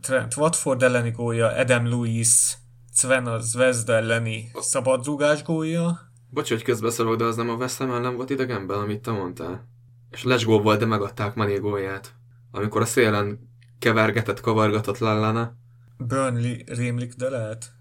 Trent 0.02 0.36
Watford 0.36 0.84
elleni 0.84 1.12
gólja, 1.12 1.48
Adam 1.48 1.88
Lewis, 1.88 2.58
Sven 3.00 3.26
a 3.26 3.40
Zvezda 3.40 3.94
elleni 3.94 4.52
szabadrugás 4.54 5.44
gólja, 5.44 6.10
Bocs, 6.30 6.50
hogy 6.50 6.64
közbeszólok, 6.64 7.16
de 7.16 7.24
az 7.24 7.36
nem 7.36 7.50
a 7.50 7.54
West 7.54 7.78
Ham 7.78 7.92
ellen 7.92 8.16
volt 8.16 8.30
idegenben, 8.30 8.80
amit 8.80 9.02
te 9.02 9.12
mondtál. 9.12 9.68
És 10.12 10.24
lesgól 10.24 10.62
volt, 10.62 10.80
de 10.80 10.86
megadták 10.86 11.36
Mané 11.36 11.58
gólját. 11.58 12.16
Amikor 12.52 12.82
a 12.82 12.86
szélen 12.86 13.40
kevergetett, 13.80 14.40
kavargatott 14.40 14.98
Lallana. 14.98 15.56
Burnley 15.98 16.56
rémlik, 16.66 17.14
de 17.14 17.30
lehet. 17.30 17.72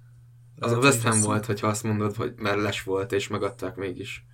Az 0.58 0.72
a 0.72 0.78
West 0.78 1.02
hogy 1.02 1.12
Ham 1.12 1.20
volt, 1.20 1.46
hogyha 1.46 1.66
azt 1.66 1.82
mondod, 1.82 2.16
hogy 2.16 2.32
mert 2.36 2.60
les 2.60 2.82
volt, 2.82 3.12
és 3.12 3.28
megadták 3.28 3.76
mégis. 3.76 4.26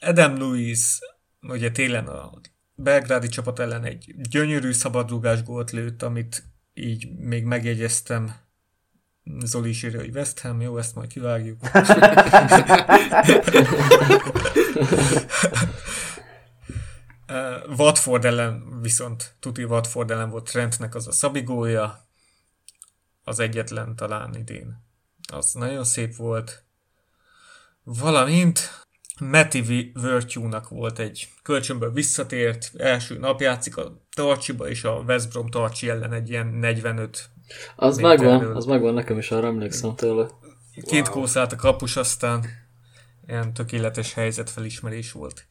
Adam 0.00 0.36
Lewis 0.36 0.98
ugye 1.40 1.70
télen 1.70 2.06
a 2.06 2.30
belgrádi 2.74 3.28
csapat 3.28 3.58
ellen 3.58 3.84
egy 3.84 4.14
gyönyörű 4.30 4.72
szabadrugás 4.72 5.42
gólt 5.42 5.70
lőtt, 5.70 6.02
amit 6.02 6.42
így 6.74 7.08
még 7.18 7.44
megjegyeztem. 7.44 8.46
Zoli 9.44 9.68
is 9.68 9.82
írja, 9.82 10.00
hogy 10.00 10.14
West 10.14 10.40
Ham, 10.40 10.60
jó, 10.60 10.78
ezt 10.78 10.94
majd 10.94 11.08
kivágjuk. 11.08 11.60
Uh, 17.30 17.78
Watford 17.78 18.24
ellen 18.24 18.80
viszont, 18.80 19.34
tuti 19.40 19.64
Watford 19.64 20.10
ellen 20.10 20.30
volt 20.30 20.50
Trentnek 20.50 20.94
az 20.94 21.06
a 21.06 21.12
szabigója, 21.12 22.08
az 23.24 23.38
egyetlen 23.38 23.96
talán 23.96 24.34
idén. 24.34 24.84
Az 25.32 25.52
nagyon 25.52 25.84
szép 25.84 26.16
volt. 26.16 26.64
Valamint 27.82 28.86
Matty 29.20 29.60
Virtue-nak 29.92 30.68
volt 30.68 30.98
egy 30.98 31.28
kölcsönből 31.42 31.92
visszatért, 31.92 32.70
első 32.76 33.18
nap 33.18 33.40
játszik 33.40 33.76
a 33.76 34.04
Tarcsiba, 34.14 34.68
és 34.68 34.84
a 34.84 34.92
West 34.92 35.28
Brom 35.28 35.48
Tarcsi 35.48 35.88
ellen 35.88 36.12
egy 36.12 36.30
ilyen 36.30 36.46
45 36.46 37.30
Az 37.76 37.98
megvan, 37.98 38.56
az 38.56 38.64
megvan, 38.64 38.94
nekem 38.94 39.18
is 39.18 39.30
arra 39.30 39.46
emlékszem 39.46 39.94
tőle. 39.94 40.26
Két 40.86 41.08
kószált 41.08 41.52
a 41.52 41.56
kapus, 41.56 41.96
aztán 41.96 42.44
ilyen 43.26 43.52
tökéletes 43.52 44.12
helyzetfelismerés 44.12 45.12
volt. 45.12 45.46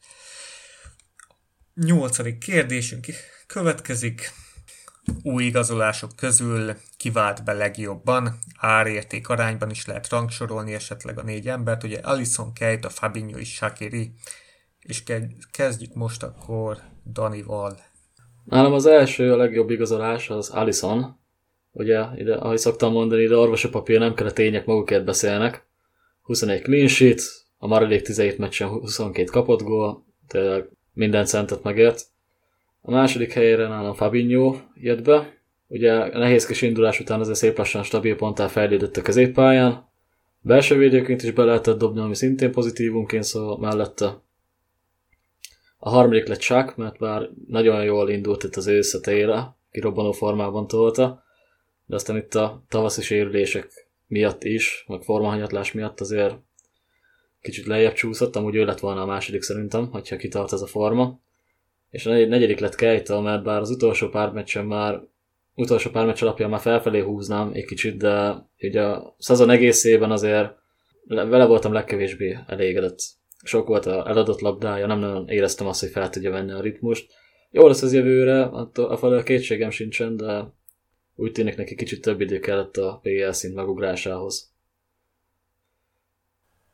Nyolcadik 1.74 2.38
kérdésünk 2.38 3.06
következik. 3.46 4.32
Új 5.22 5.44
igazolások 5.44 6.16
közül 6.16 6.76
kivált 6.96 7.44
be 7.44 7.52
legjobban, 7.52 8.38
árérték 8.58 9.28
arányban 9.28 9.70
is 9.70 9.86
lehet 9.86 10.08
rangsorolni 10.08 10.74
esetleg 10.74 11.18
a 11.18 11.22
négy 11.22 11.48
embert, 11.48 11.84
ugye 11.84 11.98
Alison, 11.98 12.52
Keita, 12.52 12.88
Fabinho 12.88 13.38
és 13.38 13.54
Shakiri, 13.54 14.12
és 14.80 15.02
ke- 15.02 15.32
kezdjük 15.50 15.94
most 15.94 16.22
akkor 16.22 16.78
Danival. 17.12 17.78
Nálam 18.44 18.72
az 18.72 18.86
első, 18.86 19.32
a 19.32 19.36
legjobb 19.36 19.70
igazolás 19.70 20.30
az 20.30 20.48
Alison. 20.48 21.17
Ugye, 21.78 22.04
ide, 22.16 22.34
ahogy 22.34 22.58
szoktam 22.58 22.92
mondani, 22.92 23.22
ide 23.22 23.36
orvosi 23.36 23.68
papír 23.68 23.98
nem 23.98 24.14
kell 24.14 24.26
a 24.26 24.32
tények 24.32 24.66
magukért 24.66 25.04
beszélnek. 25.04 25.66
21 26.22 26.62
clean 26.62 26.88
sheet, 26.88 27.20
a 27.58 27.66
maradék 27.66 28.02
17 28.02 28.38
meccsen 28.38 28.68
22 28.68 29.24
kapott 29.24 29.62
gól, 29.62 30.04
tényleg 30.28 30.68
minden 30.92 31.24
centet 31.24 31.62
megért. 31.62 32.02
A 32.80 32.90
második 32.90 33.32
helyére 33.32 33.68
nálam 33.68 33.94
Fabinho 33.94 34.56
jött 34.74 35.02
be. 35.02 35.36
Ugye 35.66 35.92
a 35.92 36.18
nehézkes 36.18 36.62
indulás 36.62 37.00
után 37.00 37.20
azért 37.20 37.36
szép 37.36 37.58
lassan 37.58 37.82
stabil 37.82 38.16
ponttá 38.16 38.46
fejlődött 38.46 38.96
a 38.96 39.02
középpályán. 39.02 39.88
Belső 40.40 40.76
védőként 40.76 41.22
is 41.22 41.30
be 41.30 41.44
lehetett 41.44 41.78
dobni, 41.78 42.00
ami 42.00 42.14
szintén 42.14 42.52
pozitívunként 42.52 43.24
szól 43.24 43.58
mellette. 43.58 44.22
A 45.78 45.88
harmadik 45.88 46.26
lett 46.26 46.38
Chuck, 46.38 46.76
mert 46.76 46.98
már 46.98 47.28
nagyon 47.48 47.84
jól 47.84 48.10
indult 48.10 48.44
itt 48.44 48.56
az 48.56 48.66
őszetére, 48.66 49.56
kirobbanó 49.70 50.12
formában 50.12 50.66
tolta, 50.66 51.26
de 51.88 51.94
aztán 51.94 52.16
itt 52.16 52.34
a 52.34 52.62
tavaszi 52.68 53.02
sérülések 53.02 53.88
miatt 54.06 54.44
is, 54.44 54.84
meg 54.88 55.02
formahanyatlás 55.02 55.72
miatt 55.72 56.00
azért 56.00 56.34
kicsit 57.40 57.66
lejjebb 57.66 57.92
csúszott, 57.92 58.36
amúgy 58.36 58.54
ő 58.54 58.64
lett 58.64 58.78
volna 58.80 59.02
a 59.02 59.06
második 59.06 59.42
szerintem, 59.42 59.90
hogyha 59.90 60.16
kitart 60.16 60.52
ez 60.52 60.62
a 60.62 60.66
forma. 60.66 61.20
És 61.90 62.06
a 62.06 62.10
negy- 62.10 62.28
negyedik 62.28 62.58
lett 62.58 62.74
Keita, 62.74 63.20
mert 63.20 63.42
bár 63.42 63.60
az 63.60 63.70
utolsó 63.70 64.08
pár 64.08 64.32
meccsen 64.32 64.64
már 64.64 65.00
utolsó 65.54 65.90
pár 65.90 66.06
meccs 66.06 66.22
alapján 66.22 66.50
már 66.50 66.60
felfelé 66.60 67.00
húznám 67.00 67.50
egy 67.52 67.64
kicsit, 67.64 67.96
de 67.96 68.46
ugye 68.60 68.82
a 68.82 69.14
szezon 69.18 69.50
egészében 69.50 70.10
azért 70.10 70.54
le- 71.04 71.24
vele 71.24 71.46
voltam 71.46 71.72
legkevésbé 71.72 72.38
elégedett. 72.46 72.98
Sok 73.44 73.66
volt 73.68 73.86
a 73.86 74.08
eladott 74.08 74.40
labdája, 74.40 74.86
nem 74.86 74.98
nagyon 74.98 75.28
éreztem 75.28 75.66
azt, 75.66 75.80
hogy 75.80 75.90
fel 75.90 76.10
tudja 76.10 76.30
venni 76.30 76.52
a 76.52 76.60
ritmust. 76.60 77.12
Jó 77.50 77.66
lesz 77.66 77.82
az 77.82 77.92
jövőre, 77.92 78.42
attól- 78.42 78.90
afelől 78.90 79.22
kétségem 79.22 79.70
sincsen, 79.70 80.16
de 80.16 80.56
úgy 81.18 81.32
tűnik 81.32 81.56
neki 81.56 81.74
kicsit 81.74 82.02
több 82.02 82.20
idő 82.20 82.38
kellett 82.38 82.76
a 82.76 83.00
PL 83.02 83.30
szint 83.30 83.54
megugrásához. 83.54 84.52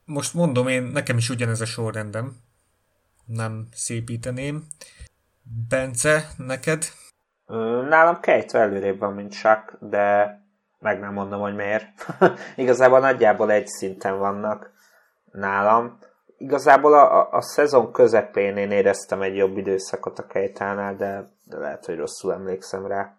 Most 0.04 0.34
mondom 0.34 0.68
én, 0.68 0.82
nekem 0.82 1.16
is 1.16 1.30
ugyanez 1.30 1.60
a 1.60 1.64
sorrendem. 1.64 2.36
Nem 3.26 3.68
szépíteném. 3.72 4.66
Bence, 5.68 6.28
neked? 6.36 6.84
Nálam 7.88 8.20
Kejtve 8.20 8.58
előrébb 8.58 8.98
van, 8.98 9.12
mint 9.12 9.32
Chuck, 9.32 9.76
de 9.80 10.38
meg 10.78 11.00
nem 11.00 11.12
mondom, 11.12 11.40
hogy 11.40 11.54
miért. 11.54 11.84
Igazából 12.56 13.00
nagyjából 13.00 13.50
egy 13.50 13.66
szinten 13.66 14.18
vannak 14.18 14.72
nálam. 15.32 15.98
Igazából 16.36 16.94
a, 16.94 17.20
a, 17.20 17.28
a 17.32 17.40
szezon 17.40 17.92
közepén 17.92 18.56
én 18.56 18.70
éreztem 18.70 19.22
egy 19.22 19.36
jobb 19.36 19.56
időszakot 19.56 20.18
a 20.18 20.26
Kejtánál, 20.26 20.96
de, 20.96 21.30
de 21.44 21.58
lehet, 21.58 21.84
hogy 21.84 21.96
rosszul 21.96 22.32
emlékszem 22.32 22.86
rá. 22.86 23.16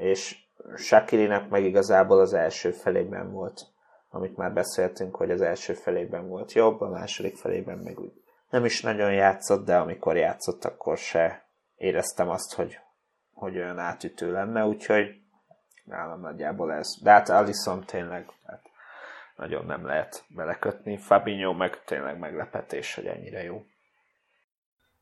És 0.00 0.36
Shakirinek 0.76 1.48
meg 1.48 1.64
igazából 1.64 2.20
az 2.20 2.32
első 2.32 2.70
felében 2.70 3.32
volt, 3.32 3.66
amit 4.10 4.36
már 4.36 4.52
beszéltünk, 4.52 5.16
hogy 5.16 5.30
az 5.30 5.40
első 5.40 5.72
felében 5.72 6.28
volt 6.28 6.52
jobb, 6.52 6.80
a 6.80 6.88
második 6.88 7.36
felében 7.36 7.78
meg 7.78 8.00
úgy 8.00 8.12
nem 8.50 8.64
is 8.64 8.80
nagyon 8.80 9.12
játszott, 9.12 9.64
de 9.64 9.76
amikor 9.76 10.16
játszott, 10.16 10.64
akkor 10.64 10.98
se 10.98 11.44
éreztem 11.76 12.28
azt, 12.28 12.54
hogy, 12.54 12.78
hogy 13.34 13.56
olyan 13.56 13.78
átütő 13.78 14.32
lenne, 14.32 14.64
úgyhogy 14.64 15.20
nálam 15.84 16.20
nagyjából 16.20 16.72
ez. 16.72 17.02
De 17.02 17.10
hát 17.10 17.28
Alisson 17.28 17.84
tényleg 17.84 18.26
hát 18.46 18.62
nagyon 19.36 19.66
nem 19.66 19.86
lehet 19.86 20.24
belekötni. 20.28 20.96
Fabinho 20.96 21.52
meg 21.52 21.84
tényleg 21.84 22.18
meglepetés, 22.18 22.94
hogy 22.94 23.06
ennyire 23.06 23.42
jó. 23.42 23.64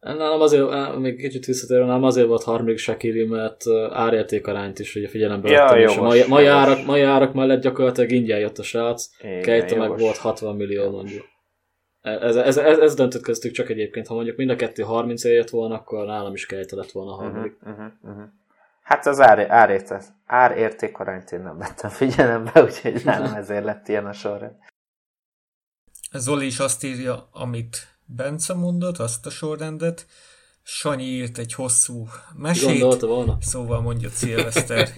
Nálam 0.01 0.41
azért, 0.41 0.97
még 0.99 1.17
kicsit 1.17 1.45
visszatérve, 1.45 1.85
nálam 1.85 2.05
azért 2.05 2.27
volt 2.27 2.43
harmadik 2.43 2.79
Shakiri, 2.79 3.25
mert 3.25 3.63
árértékarányt 3.91 4.79
is 4.79 4.95
ugye 4.95 5.09
figyelembe 5.09 5.51
Ja, 5.51 5.63
vettem, 5.63 5.79
és 5.79 5.85
a 5.85 5.89
jogos, 5.91 6.09
mai, 6.09 6.25
mai, 6.29 6.45
jogos. 6.45 6.59
árak, 6.59 6.85
mai 6.85 7.03
árak 7.03 7.35
mellett 7.35 7.63
gyakorlatilag 7.63 8.11
ingyen 8.11 8.39
jött 8.39 8.59
a 8.59 8.63
srác, 8.63 9.11
Keita 9.19 9.77
meg 9.77 9.87
jogos. 9.89 10.01
volt 10.01 10.17
60 10.17 10.57
millió 10.57 10.91
mondjuk. 10.91 11.25
Ez, 12.01 12.37
ez, 12.37 12.57
ez, 12.57 12.79
ez 12.79 12.95
döntött 12.95 13.23
köztük 13.23 13.53
csak 13.53 13.69
egyébként, 13.71 14.07
ha 14.07 14.15
mondjuk 14.15 14.37
mind 14.37 14.51
a 14.51 14.57
kettő 14.57 14.83
30 14.83 15.25
jött 15.25 15.51
volna, 15.51 15.75
akkor 15.75 16.07
nálam 16.07 16.35
is 16.35 16.47
Keita 16.47 16.77
lett 16.77 16.91
volna 16.91 17.13
a 17.13 17.15
harmadik. 17.15 17.57
Uh-huh, 17.63 17.77
uh-huh, 17.77 17.93
uh-huh. 18.03 18.25
Hát 18.83 19.07
az 19.07 19.21
ár, 19.21 19.51
árérték, 19.51 19.99
árértékarányt 20.27 21.31
én 21.31 21.41
nem 21.41 21.59
vettem 21.59 21.91
figyelembe, 21.91 22.63
úgyhogy 22.65 23.03
nálam 23.05 23.35
ezért 23.35 23.65
lett 23.65 23.89
ilyen 23.89 24.07
a 24.07 24.13
sorrend. 24.13 24.55
Zoli 26.13 26.47
is 26.47 26.59
azt 26.59 26.85
írja, 26.85 27.29
amit 27.33 27.98
Bence 28.11 28.55
mondott, 28.55 28.99
azt 28.99 29.27
a 29.27 29.31
sorrendet. 29.31 30.07
Sanyi 30.63 31.05
írt 31.05 31.39
egy 31.39 31.55
hosszú 31.55 32.09
mesét, 32.37 32.69
Gondolta 32.69 33.07
volna? 33.07 33.37
szóval 33.41 33.81
mondja 33.81 34.11
Szilveszter. 34.11 34.89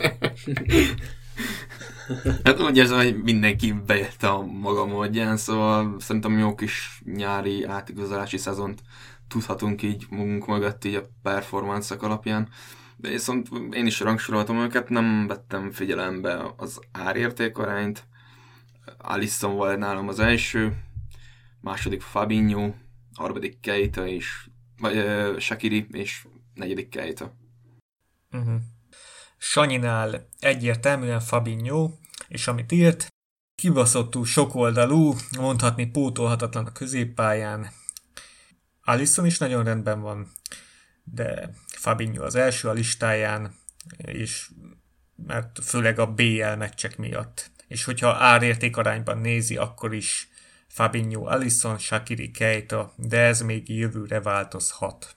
Hát 2.44 2.60
úgy 2.60 2.76
érzem, 2.76 2.96
hogy 2.96 3.22
mindenki 3.22 3.72
bejött 3.72 4.22
a 4.22 4.42
maga 4.42 4.86
módján, 4.86 5.36
szóval 5.36 5.96
szerintem 5.98 6.38
jó 6.38 6.54
kis 6.54 7.02
nyári 7.04 7.64
átigazolási 7.64 8.36
szezont 8.36 8.82
tudhatunk 9.28 9.82
így 9.82 10.06
magunk 10.08 10.46
mögött 10.46 10.84
így 10.84 10.94
a 10.94 11.08
performance 11.22 11.94
alapján. 11.94 12.48
De 12.96 13.08
viszont 13.08 13.48
én 13.72 13.86
is 13.86 14.00
rangsoroltam 14.00 14.56
őket, 14.56 14.88
nem 14.88 15.26
vettem 15.26 15.70
figyelembe 15.70 16.54
az 16.56 16.80
árértékarányt. 16.92 18.04
Alisson 18.98 19.54
volt 19.54 19.78
nálam 19.78 20.08
az 20.08 20.18
első, 20.18 20.76
második 21.60 22.00
Fabinho, 22.00 22.70
harmadik 23.14 23.60
Keita 23.60 24.06
és 24.06 24.48
vagy 24.78 24.96
uh, 24.96 25.38
Shakiri 25.38 25.86
és 25.90 26.26
negyedik 26.54 26.88
Keita. 26.88 27.36
Uh-huh. 28.30 28.60
Sanyinál 29.36 30.28
egyértelműen 30.38 31.20
Fabinho, 31.20 31.90
és 32.28 32.46
amit 32.46 32.72
írt, 32.72 33.08
kibaszottul 33.54 34.24
sokoldalú, 34.24 35.14
mondhatni 35.38 35.86
pótolhatatlan 35.86 36.66
a 36.66 36.72
középpályán. 36.72 37.70
Alisson 38.82 39.26
is 39.26 39.38
nagyon 39.38 39.64
rendben 39.64 40.00
van, 40.00 40.32
de 41.04 41.50
Fabinho 41.66 42.24
az 42.24 42.34
első 42.34 42.68
a 42.68 42.72
listáján, 42.72 43.54
és 43.96 44.50
mert 45.26 45.64
főleg 45.64 45.98
a 45.98 46.12
BL 46.12 46.54
meccsek 46.58 46.96
miatt. 46.96 47.50
És 47.68 47.84
hogyha 47.84 48.14
árérték 48.14 48.76
arányban 48.76 49.18
nézi, 49.18 49.56
akkor 49.56 49.94
is 49.94 50.29
Fabinho, 50.70 51.26
Alisson, 51.26 51.78
Shakiri, 51.78 52.30
Keita, 52.30 52.94
de 52.96 53.18
ez 53.18 53.40
még 53.40 53.68
jövőre 53.68 54.20
változhat. 54.20 55.16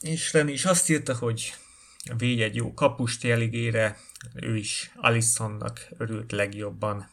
És 0.00 0.32
Ren 0.32 0.48
is 0.48 0.64
azt 0.64 0.88
írta, 0.90 1.16
hogy 1.16 1.54
végy 2.16 2.42
egy 2.42 2.54
jó 2.54 2.74
kapust 2.74 3.22
jeligére, 3.22 3.98
ő 4.34 4.56
is 4.56 4.92
Alissonnak 4.96 5.86
örült 5.96 6.32
legjobban. 6.32 7.10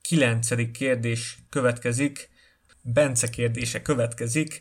Kilencedik 0.00 0.70
kérdés 0.70 1.38
következik, 1.48 2.28
Bence 2.82 3.30
kérdése 3.30 3.82
következik, 3.82 4.60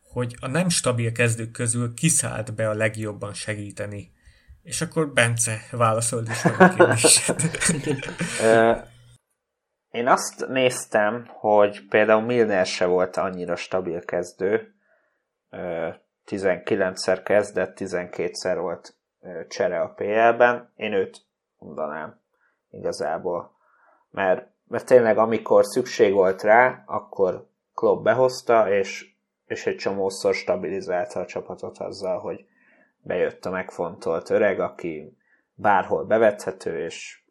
hogy 0.00 0.36
a 0.40 0.46
nem 0.46 0.68
stabil 0.68 1.12
kezdők 1.12 1.50
közül 1.50 1.94
kiszállt 1.94 2.54
be 2.54 2.68
a 2.68 2.74
legjobban 2.74 3.34
segíteni. 3.34 4.12
És 4.62 4.80
akkor 4.80 5.12
Bence 5.12 5.58
válaszold 5.70 6.28
is 6.28 6.44
a. 6.44 6.50
Én 9.90 10.06
azt 10.06 10.46
néztem, 10.48 11.26
hogy 11.28 11.86
például 11.88 12.22
Milner 12.22 12.66
se 12.66 12.86
volt 12.86 13.16
annyira 13.16 13.56
stabil 13.56 14.04
kezdő. 14.04 14.74
19-szer 16.26 17.20
kezdett, 17.24 17.76
12-szer 17.80 18.56
volt 18.60 18.94
csere 19.48 19.80
a 19.80 19.88
PL-ben. 19.88 20.72
Én 20.76 20.92
őt 20.92 21.20
mondanám 21.58 22.20
igazából. 22.70 23.56
Mert, 24.10 24.48
mert 24.68 24.86
tényleg 24.86 25.18
amikor 25.18 25.64
szükség 25.64 26.12
volt 26.12 26.42
rá, 26.42 26.82
akkor 26.86 27.48
Klopp 27.74 28.04
behozta, 28.04 28.68
és, 28.72 29.14
és 29.46 29.66
egy 29.66 29.76
csomószor 29.76 30.34
stabilizálta 30.34 31.20
a 31.20 31.26
csapatot 31.26 31.78
azzal, 31.78 32.18
hogy 32.18 32.46
bejött 33.02 33.44
a 33.44 33.50
megfontolt 33.50 34.30
öreg, 34.30 34.60
aki 34.60 35.16
bárhol 35.54 36.04
bevethető, 36.04 36.84
és, 36.84 37.24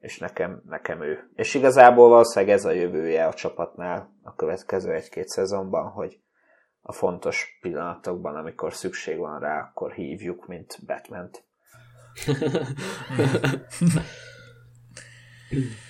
és 0.00 0.18
nekem, 0.18 0.62
nekem 0.66 1.02
ő. 1.02 1.30
És 1.34 1.54
igazából 1.54 2.08
valószínűleg 2.08 2.54
ez 2.54 2.64
a 2.64 2.70
jövője 2.70 3.26
a 3.26 3.34
csapatnál 3.34 4.14
a 4.22 4.34
következő 4.34 4.92
egy-két 4.92 5.28
szezonban, 5.28 5.90
hogy 5.90 6.20
a 6.80 6.92
fontos 6.92 7.58
pillanatokban, 7.60 8.36
amikor 8.36 8.74
szükség 8.74 9.18
van 9.18 9.40
rá, 9.40 9.60
akkor 9.60 9.92
hívjuk, 9.92 10.46
mint 10.46 10.78
Batman-t. 10.86 11.44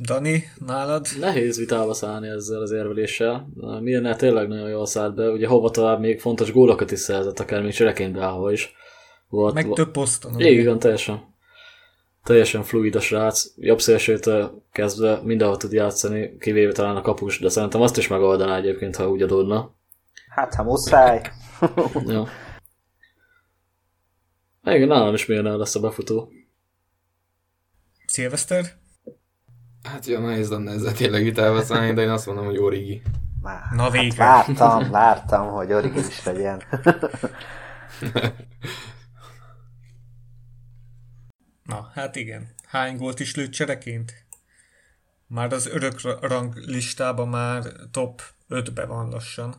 Dani, 0.00 0.44
nálad? 0.66 1.06
Nehéz 1.18 1.58
vitába 1.58 1.94
szállni 1.94 2.28
ezzel 2.28 2.60
az 2.60 2.70
érveléssel. 2.70 3.48
Milyen 3.80 4.16
tényleg 4.16 4.48
nagyon 4.48 4.68
jól 4.68 4.86
szállt 4.86 5.14
be. 5.14 5.30
Ugye 5.30 5.46
hova 5.46 5.70
tovább 5.70 6.00
még 6.00 6.20
fontos 6.20 6.52
gólokat 6.52 6.90
is 6.90 6.98
szerzett, 6.98 7.38
akár 7.38 7.62
még 7.62 7.72
csereként 7.72 8.12
beállva 8.12 8.52
is. 8.52 8.74
Volt, 9.28 9.54
Meg 9.54 9.68
több 9.68 9.90
poszton. 9.90 10.40
Igen, 10.40 10.78
teljesen. 10.78 11.34
Teljesen 12.24 12.62
fluid 12.62 12.94
a 12.94 13.00
srác. 13.00 13.44
Jobb 13.56 13.80
szélsőtől 13.80 14.62
kezdve 14.72 15.20
mindenhol 15.24 15.56
tud 15.56 15.72
játszani, 15.72 16.36
kivéve 16.38 16.72
talán 16.72 16.96
a 16.96 17.00
kapus, 17.00 17.38
de 17.38 17.48
szerintem 17.48 17.80
azt 17.80 17.96
is 17.96 18.08
megoldaná 18.08 18.56
egyébként, 18.56 18.96
ha 18.96 19.10
úgy 19.10 19.22
adódna. 19.22 19.74
Hát, 20.28 20.54
ha 20.54 20.62
muszáj. 20.62 21.22
ja. 22.06 22.28
Igen, 24.64 24.88
nálam 24.88 25.14
is 25.14 25.26
milyen 25.26 25.56
lesz 25.56 25.74
a 25.74 25.80
befutó. 25.80 26.32
Szilveszter? 28.06 28.64
Hát 29.88 30.06
jó, 30.06 30.18
nehéz 30.20 30.50
lenne 30.50 30.72
ezzel 30.72 30.92
tényleg 30.92 31.22
vitába 31.22 31.62
szállni, 31.62 31.92
de 31.92 32.02
én 32.02 32.10
azt 32.10 32.26
mondom, 32.26 32.44
hogy 32.44 32.58
Origi. 32.58 33.02
Már, 33.42 33.62
Na 33.72 33.90
végre. 33.90 34.24
Hát 34.24 34.46
vártam, 34.46 34.90
vártam, 34.90 35.48
hogy 35.48 35.72
Origi 35.72 35.98
is 35.98 36.24
legyen. 36.24 36.62
Na, 41.64 41.90
hát 41.94 42.16
igen. 42.16 42.48
Hány 42.66 42.96
gólt 42.96 43.20
is 43.20 43.34
lőtt 43.34 43.50
csereként? 43.50 44.26
Már 45.26 45.52
az 45.52 45.66
örök 45.66 46.20
rang 46.20 46.54
listában 46.56 47.28
már 47.28 47.62
top 47.90 48.22
5-be 48.48 48.86
van 48.86 49.08
lassan. 49.08 49.54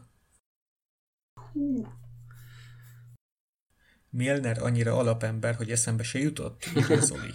Milner 4.09 4.61
annyira 4.61 4.97
alapember, 4.97 5.55
hogy 5.55 5.71
eszembe 5.71 6.03
se 6.03 6.19
jutott? 6.19 6.63
Zoli. 6.99 7.33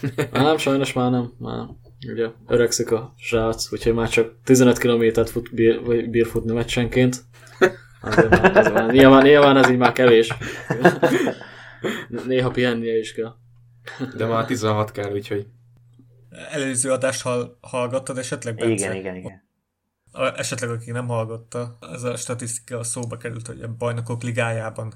Nem, 0.32 0.56
sajnos 0.56 0.92
már 0.92 1.10
nem. 1.10 1.32
Már 1.38 1.66
ugye 2.08 2.28
öregszik 2.46 2.90
a 2.90 3.14
srác, 3.18 3.72
úgyhogy 3.72 3.94
már 3.94 4.08
csak 4.08 4.34
15 4.44 4.78
kilométert 4.78 5.30
fut, 5.30 5.54
bír, 5.54 5.84
vagy 5.84 6.10
bír 6.10 6.26
futni 6.26 6.52
meccsenként. 6.52 7.24
Azért 8.00 8.28
már, 8.28 8.56
ez 8.56 8.72
már, 8.72 8.90
nyilván, 8.90 9.22
nyilván 9.22 9.56
ez 9.56 9.70
így 9.70 9.76
már 9.76 9.92
kevés. 9.92 10.32
Néha 12.26 12.50
pihennie 12.50 12.98
is 12.98 13.12
kell. 13.12 13.34
De 14.16 14.26
már 14.26 14.44
16 14.44 14.90
kell, 14.90 15.12
úgyhogy... 15.12 15.46
Előző 16.50 16.90
adást 16.90 17.22
hall, 17.22 17.56
hallgattad 17.60 18.18
esetleg, 18.18 18.54
Bence? 18.54 18.84
Igen, 18.84 18.96
igen, 18.96 19.16
igen. 19.16 19.44
A, 20.12 20.38
esetleg 20.38 20.70
aki 20.70 20.90
nem 20.90 21.06
hallgatta, 21.06 21.78
ez 21.92 22.02
a 22.02 22.16
statisztika 22.16 22.82
szóba 22.82 23.16
került, 23.16 23.46
hogy 23.46 23.62
a 23.62 23.74
bajnokok 23.78 24.22
ligájában 24.22 24.94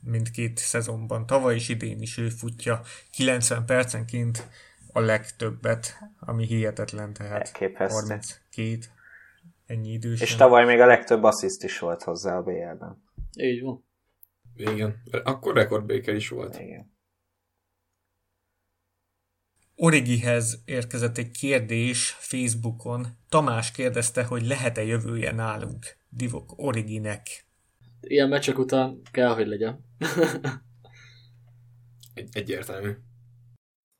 mindkét 0.00 0.58
szezonban, 0.58 1.26
tavaly 1.26 1.54
is 1.54 1.68
idén 1.68 2.00
is 2.00 2.18
ő 2.18 2.28
futja 2.28 2.80
90 3.10 3.66
percenként 3.66 4.48
a 4.96 5.00
legtöbbet, 5.00 5.98
ami 6.20 6.46
hihetetlen, 6.46 7.12
tehát 7.12 7.46
Elképesztő. 7.46 8.08
32, 8.08 8.78
ennyi 9.66 9.92
idős. 9.92 10.20
És 10.20 10.34
tavaly 10.34 10.64
még 10.64 10.80
a 10.80 10.86
legtöbb 10.86 11.22
assziszt 11.22 11.64
is 11.64 11.78
volt 11.78 12.02
hozzá 12.02 12.36
a 12.36 12.42
BL-ben. 12.42 13.02
Így 13.36 13.62
van. 13.62 13.84
Igen, 14.56 15.02
akkor 15.24 15.54
rekordbéker 15.54 16.14
is 16.14 16.28
volt. 16.28 16.58
Igen. 16.60 16.92
Origihez 19.74 20.62
érkezett 20.64 21.18
egy 21.18 21.30
kérdés 21.30 22.10
Facebookon. 22.18 23.06
Tamás 23.28 23.70
kérdezte, 23.70 24.24
hogy 24.24 24.46
lehet-e 24.46 24.84
jövője 24.84 25.32
nálunk 25.32 25.96
Divok 26.08 26.52
Originek. 26.56 27.46
Ilyen 28.00 28.28
meccsek 28.28 28.58
után 28.58 29.00
kell, 29.10 29.34
hogy 29.34 29.46
legyen. 29.46 29.84
egy, 32.14 32.28
egyértelmű. 32.32 32.90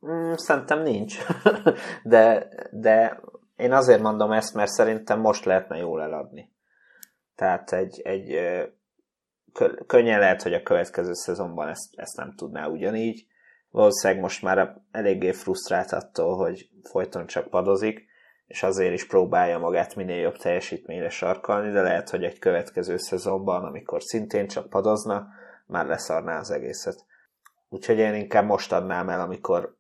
Mm, 0.07 0.33
szerintem 0.35 0.83
nincs. 0.83 1.19
de, 2.03 2.49
de 2.71 3.21
én 3.57 3.73
azért 3.73 4.01
mondom 4.01 4.33
ezt, 4.33 4.55
mert 4.55 4.71
szerintem 4.71 5.21
most 5.21 5.45
lehetne 5.45 5.77
jól 5.77 6.03
eladni. 6.03 6.53
Tehát 7.35 7.73
egy, 7.73 8.01
egy 8.01 8.39
könnyen 9.87 10.19
lehet, 10.19 10.43
hogy 10.43 10.55
a 10.55 10.63
következő 10.63 11.13
szezonban 11.13 11.69
ezt, 11.69 11.89
ezt 11.97 12.17
nem 12.17 12.35
tudná 12.37 12.67
ugyanígy. 12.67 13.27
Valószínűleg 13.71 14.23
most 14.23 14.43
már 14.43 14.77
eléggé 14.91 15.33
frusztrált 15.33 15.93
attól, 15.93 16.37
hogy 16.37 16.69
folyton 16.83 17.27
csak 17.27 17.49
padozik, 17.49 18.05
és 18.47 18.63
azért 18.63 18.93
is 18.93 19.07
próbálja 19.07 19.59
magát 19.59 19.95
minél 19.95 20.21
jobb 20.21 20.37
teljesítményre 20.37 21.09
sarkalni, 21.09 21.71
de 21.71 21.83
lehet, 21.83 22.11
hogy 22.11 22.25
egy 22.25 22.39
következő 22.39 22.97
szezonban, 22.97 23.65
amikor 23.65 24.03
szintén 24.03 24.47
csak 24.47 24.69
padozna, 24.69 25.29
már 25.67 25.87
leszarná 25.87 26.39
az 26.39 26.51
egészet. 26.51 27.05
Úgyhogy 27.69 27.99
én 27.99 28.15
inkább 28.15 28.45
most 28.45 28.73
adnám 28.73 29.09
el, 29.09 29.21
amikor 29.21 29.74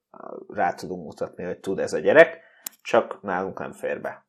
rá 0.48 0.74
tudunk 0.74 1.04
mutatni, 1.04 1.44
hogy 1.44 1.58
tud 1.58 1.78
ez 1.78 1.92
a 1.92 1.98
gyerek, 1.98 2.38
csak 2.82 3.22
nálunk 3.22 3.58
nem 3.58 3.72
fér 3.72 4.00
be. 4.00 4.26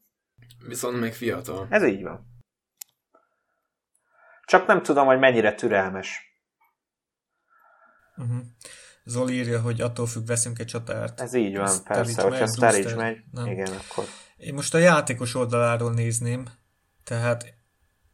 Viszont 0.68 1.00
még 1.00 1.14
fiatal. 1.14 1.68
Ez 1.70 1.84
így 1.84 2.04
van. 2.04 2.34
Csak 4.46 4.68
nem 4.68 4.84
tudom, 4.84 5.06
hogy 5.06 5.20
mennyire 5.20 5.56
türelmes. 5.56 6.20
Uh-huh. 8.18 8.42
Zoli 9.04 9.34
írja, 9.34 9.62
hogy 9.62 9.82
attól 9.82 10.06
függ, 10.06 10.26
veszünk 10.26 10.60
egy 10.60 10.66
csatárt. 10.66 11.22
Ez 11.22 11.34
így 11.34 11.58
van, 11.58 11.84
persze, 11.84 12.22
hogyha 12.22 12.48
Sturridge 12.48 12.96
megy, 12.96 13.24
nem. 13.32 13.46
igen, 13.46 13.72
akkor... 13.72 14.06
Én 14.38 14.54
most 14.54 14.74
a 14.74 14.78
játékos 14.78 15.36
oldaláról 15.36 15.94
nézném, 15.94 16.46
tehát 17.04 17.54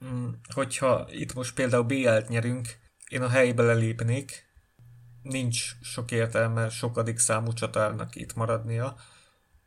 mm, 0.06 0.30
hogyha 0.53 1.07
itt 1.10 1.34
most 1.34 1.56
például 1.56 1.84
BL-t 1.84 2.27
nyerünk, 2.27 2.68
én 3.07 3.22
a 3.22 3.30
helybe 3.30 3.64
lelépnék, 3.64 4.51
nincs 5.22 5.76
sok 5.81 6.11
értelme 6.11 6.69
sokadik 6.69 7.18
számú 7.18 7.53
csatárnak 7.53 8.15
itt 8.15 8.35
maradnia. 8.35 8.95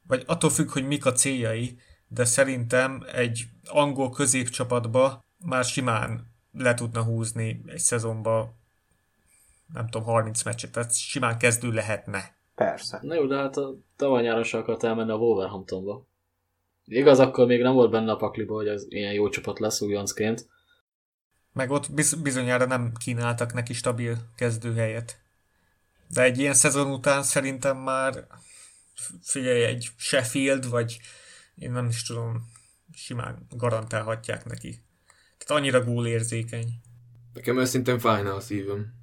Vagy 0.06 0.22
attól 0.26 0.50
függ, 0.50 0.70
hogy 0.70 0.86
mik 0.86 1.06
a 1.06 1.12
céljai, 1.12 1.78
de 2.08 2.24
szerintem 2.24 3.04
egy 3.12 3.44
angol 3.64 4.10
középcsapatba 4.10 5.24
már 5.38 5.64
simán 5.64 6.32
le 6.52 6.74
tudna 6.74 7.02
húzni 7.02 7.62
egy 7.66 7.78
szezonba, 7.78 8.54
nem 9.72 9.88
tudom, 9.88 10.06
30 10.06 10.42
meccset, 10.42 10.72
tehát 10.72 10.96
simán 10.96 11.38
kezdő 11.38 11.72
lehetne. 11.72 12.36
Persze. 12.54 12.98
Na 13.02 13.14
jó, 13.14 13.26
de 13.26 13.36
hát 13.36 13.56
a 13.56 13.74
tavaly 13.96 14.22
nyáron 14.22 14.42
se 14.42 14.58
akart 14.58 14.84
elmenni 14.84 15.10
a 15.10 15.16
Wolverhamptonba. 15.16 16.06
Igaz, 16.84 17.18
akkor 17.18 17.46
még 17.46 17.62
nem 17.62 17.72
volt 17.72 17.90
benne 17.90 18.12
a 18.12 18.16
pakliba, 18.16 18.54
hogy 18.54 18.68
ez 18.68 18.84
ilyen 18.88 19.12
jó 19.12 19.28
csapat 19.28 19.58
lesz 19.58 19.80
újoncként. 19.80 20.48
Meg 21.52 21.70
ott 21.70 21.92
biz- 21.92 22.22
bizonyára 22.22 22.66
nem 22.66 22.92
kínáltak 22.98 23.52
neki 23.52 23.72
stabil 23.72 24.16
kezdőhelyet. 24.36 25.23
De 26.14 26.22
egy 26.22 26.38
ilyen 26.38 26.54
szezon 26.54 26.90
után 26.90 27.22
szerintem 27.22 27.76
már 27.76 28.26
figyelj, 29.22 29.64
egy 29.64 29.90
Sheffield, 29.96 30.68
vagy 30.68 31.00
én 31.54 31.72
nem 31.72 31.88
is 31.88 32.02
tudom, 32.02 32.52
simán 32.92 33.46
garantálhatják 33.50 34.44
neki. 34.44 34.82
Tehát 35.38 35.62
annyira 35.62 35.84
gólérzékeny. 35.84 36.80
Nekem 37.32 37.58
őszintén 37.58 37.98
fájna 37.98 38.34
a 38.34 38.40
szívem, 38.40 38.94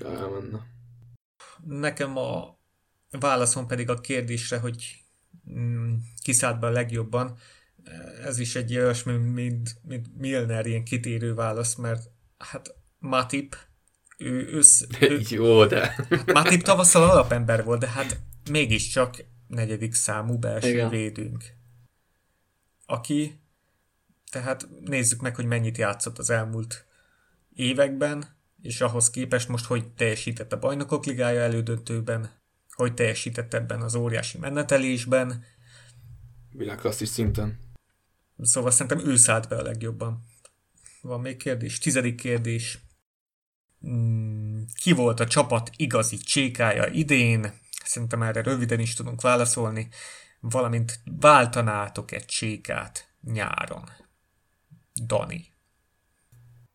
ha 0.00 0.16
elmenne. 0.16 0.66
Nekem 1.64 2.16
a 2.16 2.58
válaszom 3.10 3.66
pedig 3.66 3.88
a 3.88 4.00
kérdésre, 4.00 4.58
hogy 4.58 5.04
mm, 5.50 5.94
kiszállt 6.22 6.60
be 6.60 6.66
a 6.66 6.70
legjobban, 6.70 7.38
ez 8.24 8.38
is 8.38 8.54
egy 8.54 8.76
olyasmi, 8.76 9.12
mint, 9.12 9.76
mint 9.82 10.16
Milner 10.16 10.66
ilyen 10.66 10.84
kitérő 10.84 11.34
válasz, 11.34 11.74
mert 11.74 12.10
hát 12.38 12.74
Matip, 12.98 13.56
ő, 14.18 14.48
össz, 14.52 14.82
ő 15.00 15.20
Jó, 15.28 15.64
de... 15.66 16.06
hát 16.10 16.32
Matip 16.32 16.62
tavasszal 16.62 17.10
alapember 17.10 17.64
volt, 17.64 17.80
de 17.80 17.88
hát 17.88 18.20
mégiscsak 18.50 19.24
negyedik 19.46 19.94
számú 19.94 20.38
belső 20.38 20.68
Igen. 20.68 20.88
védőnk. 20.88 21.44
Aki, 22.86 23.40
tehát 24.30 24.68
nézzük 24.84 25.20
meg, 25.20 25.34
hogy 25.34 25.46
mennyit 25.46 25.78
játszott 25.78 26.18
az 26.18 26.30
elmúlt 26.30 26.86
években, 27.52 28.36
és 28.62 28.80
ahhoz 28.80 29.10
képest 29.10 29.48
most 29.48 29.64
hogy 29.64 29.88
teljesített 29.88 30.52
a 30.52 30.58
bajnokok 30.58 31.04
ligája 31.04 31.40
elődöntőben, 31.40 32.30
hogy 32.70 32.94
teljesített 32.94 33.54
ebben 33.54 33.80
az 33.80 33.94
óriási 33.94 34.38
menetelésben, 34.38 35.44
Világklasszis 36.56 37.08
szinten. 37.08 37.58
Szóval 38.38 38.70
szerintem 38.70 39.08
ő 39.08 39.16
szállt 39.16 39.48
be 39.48 39.56
a 39.56 39.62
legjobban. 39.62 40.24
Van 41.00 41.20
még 41.20 41.36
kérdés? 41.36 41.78
Tizedik 41.78 42.14
kérdés. 42.14 42.78
Mm, 43.88 44.60
Ki 44.80 44.92
volt 44.92 45.20
a 45.20 45.26
csapat 45.26 45.70
igazi 45.76 46.16
csékája 46.16 46.86
idén? 46.86 47.52
Szerintem 47.84 48.22
erre 48.22 48.42
röviden 48.42 48.80
is 48.80 48.94
tudunk 48.94 49.20
válaszolni. 49.20 49.88
Valamint 50.40 51.00
váltanátok 51.20 52.12
egy 52.12 52.24
csékát 52.24 53.08
nyáron? 53.32 53.84
Dani. 55.06 55.52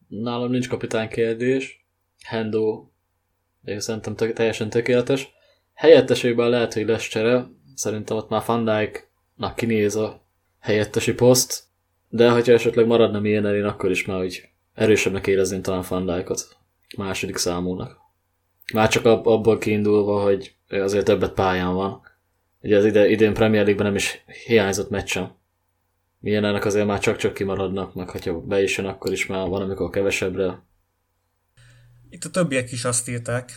Nálam 0.08 0.52
nincs 0.52 0.68
kapitány 0.68 1.10
kérdés. 1.10 1.88
Hendo 2.24 2.88
én 3.64 3.80
szerintem 3.80 4.16
tök, 4.16 4.34
teljesen 4.34 4.70
tökéletes. 4.70 5.30
Helyettesében 5.74 6.50
lehet, 6.50 6.74
hogy 6.74 6.86
lesz 6.86 7.08
csere. 7.08 7.48
Szerintem 7.76 8.18
ott 8.18 8.30
már 8.30 8.44
Van 8.46 8.66
Dijk-nak 8.66 9.56
kinéz 9.56 9.96
a 9.96 10.28
helyettesi 10.60 11.14
poszt. 11.14 11.64
De 12.08 12.30
hogyha 12.30 12.54
esetleg 12.54 12.86
maradna 12.86 13.20
milyen 13.20 13.46
én 13.46 13.66
akkor 13.66 13.92
is 13.92 14.06
már 14.06 14.22
úgy 14.22 14.50
erősebbnek 14.74 15.28
érezném 15.28 15.62
talán 15.62 15.84
Van 15.90 16.06
Dijkot. 16.06 16.59
Második 16.98 17.38
számúnak. 17.38 17.98
Már 18.74 18.90
csak 18.90 19.06
ab, 19.06 19.28
abból 19.28 19.58
kiindulva, 19.58 20.22
hogy 20.22 20.56
azért 20.70 21.06
többet 21.06 21.34
pályán 21.34 21.74
van. 21.74 22.02
Ugye 22.62 22.78
az 22.78 22.86
ide, 22.86 23.10
idén 23.10 23.34
Premier 23.34 23.64
League-ben 23.64 23.86
nem 23.86 23.96
is 23.96 24.24
hiányzott 24.46 24.90
meccsem. 24.90 25.38
Milyen 26.20 26.46
ennek 26.46 26.66
azért 26.66 26.86
már 26.86 27.00
csak-csak 27.00 27.34
kimaradnak, 27.34 27.94
meg 27.94 28.10
hogyha 28.10 28.42
be 28.42 28.62
is 28.62 28.78
jön, 28.78 28.86
akkor 28.86 29.12
is 29.12 29.26
már 29.26 29.48
van, 29.48 29.62
amikor 29.62 29.90
kevesebbre. 29.90 30.64
Itt 32.10 32.24
a 32.24 32.30
többiek 32.30 32.72
is 32.72 32.86
azt 32.86 33.10
írták, 33.10 33.52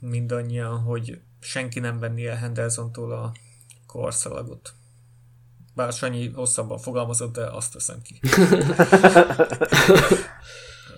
mindannyian, 0.00 0.78
hogy 0.78 1.20
senki 1.40 1.80
nem 1.80 1.98
venni 1.98 2.26
el 2.26 2.36
Hendersontól 2.36 3.12
a 3.12 3.32
korszalagot. 3.86 4.72
Bár 5.74 5.92
Sanyi 5.92 6.28
hosszabban 6.28 6.78
fogalmazott, 6.78 7.34
de 7.34 7.50
azt 7.50 7.72
veszem 7.72 8.02
ki. 8.02 8.20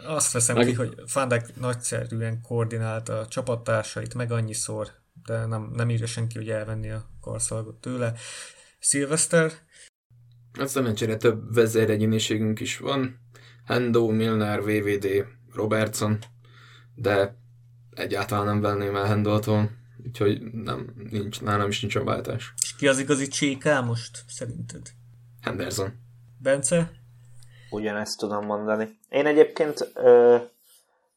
Azt 0.09 0.33
veszem 0.33 0.57
Meg- 0.57 0.67
ki, 0.67 0.73
hogy 0.73 0.95
Van 1.13 1.29
Dijk 1.29 1.57
nagyszerűen 1.57 2.41
koordinálta 2.43 3.19
a 3.19 3.27
csapattársait 3.29 4.15
meg 4.15 4.33
annyiszor, 4.33 4.91
de 5.27 5.47
nem, 5.47 5.71
nem 5.75 5.91
írja 5.91 6.07
senki, 6.07 6.37
hogy 6.39 6.49
elvenni 6.51 6.91
a 6.91 7.09
korszalagot 7.21 7.81
tőle. 7.81 8.13
Szilveszter, 8.79 9.53
Hát 10.59 10.69
szerencsére 10.69 11.17
több 11.17 11.55
vezéregyéniségünk 11.55 12.61
is 12.61 12.79
van. 12.79 13.21
Hendo, 13.65 14.09
Milner, 14.09 14.61
VVD, 14.63 15.07
Robertson, 15.55 16.19
de 16.95 17.37
egyáltalán 17.91 18.45
nem 18.45 18.61
venném 18.61 18.97
el 18.97 19.05
Hendoltól, 19.05 19.71
úgyhogy 20.07 20.43
nem, 20.53 20.95
nincs, 21.11 21.41
nálam 21.41 21.69
is 21.69 21.81
nincs 21.81 21.95
a 21.95 22.05
váltás. 22.05 22.53
és 22.63 22.75
ki 22.77 22.89
az 22.89 22.99
igazi 22.99 23.29
cséká 23.29 23.81
most, 23.81 24.25
szerinted? 24.29 24.91
Henderson. 25.41 25.93
Bence? 26.39 26.93
Ugyanezt 27.71 28.19
tudom 28.19 28.45
mondani. 28.45 28.99
Én 29.09 29.27
egyébként 29.27 29.91
ö, 29.95 30.37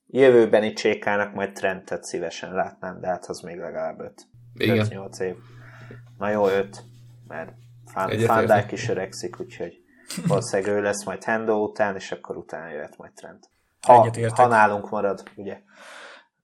jövőbeni 0.07 0.73
csékának 0.73 1.33
majd 1.33 1.53
Trentet 1.53 2.03
szívesen 2.03 2.53
látnám, 2.53 2.99
de 2.99 3.07
hát 3.07 3.25
az 3.25 3.39
még 3.39 3.57
legalább 3.57 3.99
5. 3.99 4.27
Igen. 4.53 4.87
8 4.89 5.19
év. 5.19 5.35
Na 6.17 6.29
jó, 6.29 6.47
5, 6.47 6.83
mert 7.27 7.51
Dijk 8.45 8.71
is 8.71 8.89
öregszik, 8.89 9.39
úgyhogy 9.39 9.81
valószínűleg 10.27 10.73
ő 10.73 10.81
lesz 10.81 11.05
majd 11.05 11.23
Hendo 11.23 11.53
után, 11.53 11.95
és 11.95 12.11
akkor 12.11 12.37
utána 12.37 12.69
jöhet 12.69 12.97
majd 12.97 13.11
Trent. 13.11 13.49
Ha, 13.81 14.11
ha 14.35 14.47
nálunk 14.47 14.89
marad, 14.89 15.23
ugye. 15.35 15.61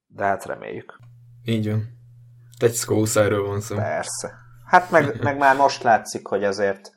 De 0.07 0.23
hát 0.23 0.45
reméljük. 0.45 0.99
Így 1.45 1.69
van. 1.69 1.97
Egy 2.59 2.83
van 3.45 3.61
szó. 3.61 3.75
Persze. 3.75 4.33
Hát 4.65 4.91
meg, 4.91 5.21
meg 5.23 5.37
már 5.37 5.55
most 5.55 5.83
látszik, 5.83 6.27
hogy 6.27 6.43
azért 6.43 6.91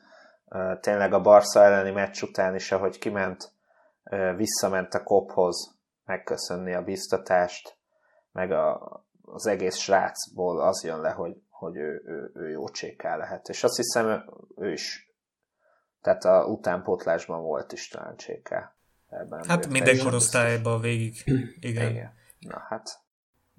tényleg 0.80 1.12
a 1.12 1.20
Barca 1.20 1.62
elleni 1.62 1.90
meccs 1.90 2.22
után 2.22 2.54
is, 2.54 2.72
ahogy 2.72 2.98
kiment, 2.98 3.52
visszament 4.36 4.94
a 4.94 5.02
kophoz 5.02 5.78
megköszönni 6.04 6.74
a 6.74 6.82
biztatást, 6.82 7.76
meg 8.32 8.52
a, 8.52 8.92
az 9.22 9.46
egész 9.46 9.76
srácból 9.76 10.60
az 10.60 10.84
jön 10.84 11.00
le, 11.00 11.10
hogy, 11.10 11.36
hogy 11.48 11.76
ő, 11.76 12.02
ő, 12.06 12.30
ő 12.34 12.48
jó 12.50 12.68
cséká 12.68 13.16
lehet. 13.16 13.48
És 13.48 13.64
azt 13.64 13.76
hiszem, 13.76 14.06
ő, 14.06 14.24
ő 14.56 14.72
is, 14.72 15.14
tehát 16.00 16.24
a 16.24 16.44
utánpótlásban 16.44 17.42
volt 17.42 17.72
is 17.72 17.88
talán 17.88 18.16
cséká. 18.16 18.74
Ebben 19.08 19.44
Hát 19.48 19.68
minden 19.68 19.98
korosztályban 19.98 20.80
végig. 20.80 21.14
Igen. 21.60 21.90
Igen. 21.90 22.12
Na 22.38 22.58
hát, 22.68 23.00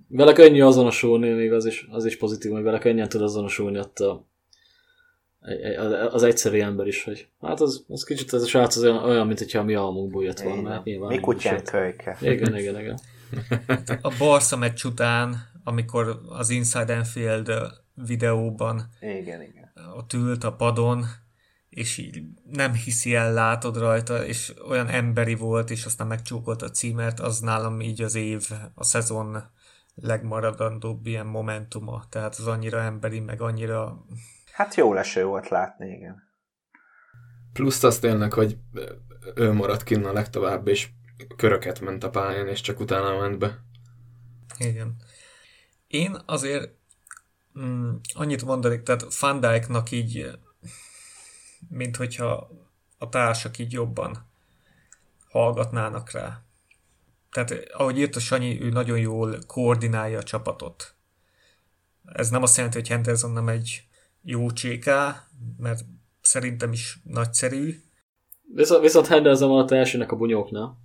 Vele 0.07 0.33
könnyű 0.33 0.61
azonosulni, 0.61 1.29
még 1.29 1.51
az 1.51 1.65
is, 1.65 1.87
az 1.91 2.05
is 2.05 2.17
pozitív, 2.17 2.51
hogy 2.51 2.63
vele 2.63 2.79
könnyen 2.79 3.09
tud 3.09 3.21
azonosulni 3.21 3.79
ott 3.79 3.99
a, 3.99 4.25
az 6.11 6.23
egyszerű 6.23 6.59
ember 6.59 6.87
is, 6.87 7.03
hogy 7.03 7.27
hát 7.41 7.61
az, 7.61 7.85
az 7.87 8.03
kicsit 8.03 8.33
ez 8.33 8.41
a 8.41 8.47
srác 8.47 8.75
az 8.75 8.83
olyan, 8.83 9.03
olyan 9.03 9.27
mint 9.27 9.39
hogyha 9.39 9.59
a 9.59 9.63
mi 9.63 9.73
almunkból 9.73 10.23
jött 10.23 10.39
volna, 10.39 10.61
mert 10.61 10.83
nyilván. 10.83 11.07
mi 11.07 11.13
nem 11.13 11.23
kutyán 11.23 11.53
is 11.53 11.59
jött. 11.59 11.69
kölyke. 11.69 12.17
Igen, 12.21 12.57
igen, 12.57 12.79
igen. 12.79 12.99
A 14.01 14.13
Barca 14.17 14.57
meccs 14.57 14.83
után, 14.83 15.35
amikor 15.63 16.21
az 16.27 16.49
Inside 16.49 16.93
Enfield 16.93 17.51
videóban 17.93 18.89
Igen, 18.99 19.41
igen. 19.41 19.71
ott 19.95 20.13
ült 20.13 20.43
a 20.43 20.53
padon, 20.53 21.05
és 21.69 21.97
így 21.97 22.21
nem 22.51 22.73
hiszi 22.73 23.15
el, 23.15 23.33
látod 23.33 23.77
rajta, 23.77 24.25
és 24.25 24.53
olyan 24.69 24.87
emberi 24.87 25.35
volt, 25.35 25.69
és 25.69 25.85
aztán 25.85 26.07
megcsókolt 26.07 26.61
a 26.61 26.69
címert, 26.69 27.19
az 27.19 27.39
nálam 27.39 27.81
így 27.81 28.01
az 28.01 28.15
év, 28.15 28.49
a 28.75 28.83
szezon 28.83 29.43
legmaradandóbb 29.95 31.05
ilyen 31.05 31.25
momentuma. 31.25 32.03
Tehát 32.09 32.35
az 32.35 32.47
annyira 32.47 32.81
emberi, 32.81 33.19
meg 33.19 33.41
annyira... 33.41 34.05
Hát 34.61 34.75
jó 34.75 34.93
leső 34.93 35.25
volt 35.25 35.49
látni, 35.49 35.89
igen. 35.89 36.23
Plusz 37.53 37.83
az 37.83 37.99
tényleg, 37.99 38.33
hogy 38.33 38.57
ő 39.35 39.51
maradt 39.51 39.83
kinn 39.83 40.05
a 40.05 40.13
legtovább, 40.13 40.67
és 40.67 40.89
köröket 41.35 41.79
ment 41.79 42.03
a 42.03 42.09
pályán, 42.09 42.47
és 42.47 42.61
csak 42.61 42.79
utána 42.79 43.19
ment 43.19 43.37
be. 43.37 43.63
Igen. 44.57 44.95
Én 45.87 46.17
azért 46.25 46.71
mm, 47.59 47.95
annyit 48.13 48.45
mondanék, 48.45 48.83
tehát 48.83 49.19
Van 49.19 49.39
Dijknak 49.39 49.91
így, 49.91 50.39
mint 51.69 51.95
hogyha 51.95 52.49
a 52.97 53.09
társak 53.09 53.57
így 53.57 53.71
jobban 53.71 54.27
hallgatnának 55.29 56.11
rá. 56.11 56.41
Tehát 57.31 57.51
ahogy 57.73 57.97
írt 57.97 58.15
a 58.15 58.19
Sanyi, 58.19 58.61
ő 58.61 58.69
nagyon 58.69 58.99
jól 58.99 59.37
koordinálja 59.47 60.17
a 60.17 60.23
csapatot. 60.23 60.93
Ez 62.05 62.29
nem 62.29 62.43
azt 62.43 62.55
jelenti, 62.55 62.77
hogy 62.77 62.87
Henderson 62.87 63.31
nem 63.31 63.47
egy 63.47 63.85
jó 64.23 64.51
cséká, 64.51 65.27
mert 65.57 65.85
szerintem 66.21 66.71
is 66.71 66.99
nagyszerű. 67.03 67.75
Viszont, 68.53 68.81
viszont 68.81 69.07
Henderson 69.07 69.59
a 69.59 69.73
elsőnek 69.73 70.11
a 70.11 70.15
bunyóknál. 70.15 70.77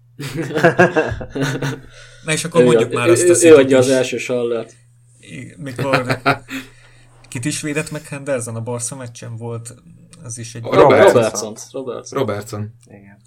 Na 2.25 2.33
és 2.33 2.45
akkor 2.45 2.61
Ő, 2.61 2.65
mondjuk 2.65 2.93
ő, 2.93 2.95
már 2.95 3.09
azt 3.09 3.23
a 3.23 3.27
ő, 3.27 3.31
ő 3.31 3.35
szitot 3.35 3.59
adja 3.59 3.79
az 3.79 3.89
első 3.89 4.19
sallert. 4.19 4.75
I- 5.21 5.55
mikor 5.57 6.21
kit 7.29 7.45
is 7.45 7.61
védett 7.61 7.91
meg 7.91 8.03
Henderson 8.03 8.57
a 8.57 8.61
Barca 8.61 8.97
meccsen 8.97 9.37
volt, 9.37 9.75
az 10.23 10.39
is 10.39 10.55
egy, 10.55 10.63
Robertson. 10.63 11.13
Robertson. 11.13 11.57
Robertson. 11.73 12.19
Robertson. 12.19 12.75
igen. 12.87 13.21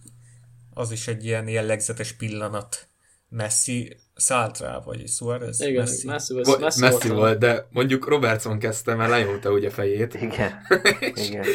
az 0.73 0.91
is 0.91 1.07
egy 1.07 1.25
ilyen 1.25 1.47
jellegzetes 1.47 2.11
pillanat. 2.11 2.87
Messi 3.29 3.97
szállt 4.19 4.59
rá, 4.59 4.79
vagy 4.85 5.07
Suarez? 5.07 5.61
Igen, 5.61 5.73
Messi, 5.73 6.07
Messi, 6.07 6.33
Messi, 6.33 6.49
Messi, 6.49 6.61
Messi, 6.61 6.79
Messi 6.79 7.09
volt, 7.09 7.37
de 7.37 7.67
mondjuk 7.71 8.07
Robertson 8.07 8.59
kezdte, 8.59 8.95
mert 8.95 9.09
lenyomta 9.09 9.51
ugye 9.51 9.69
fejét. 9.69 10.13
Igen. 10.13 10.51
és, 11.15 11.29
Igen. 11.29 11.45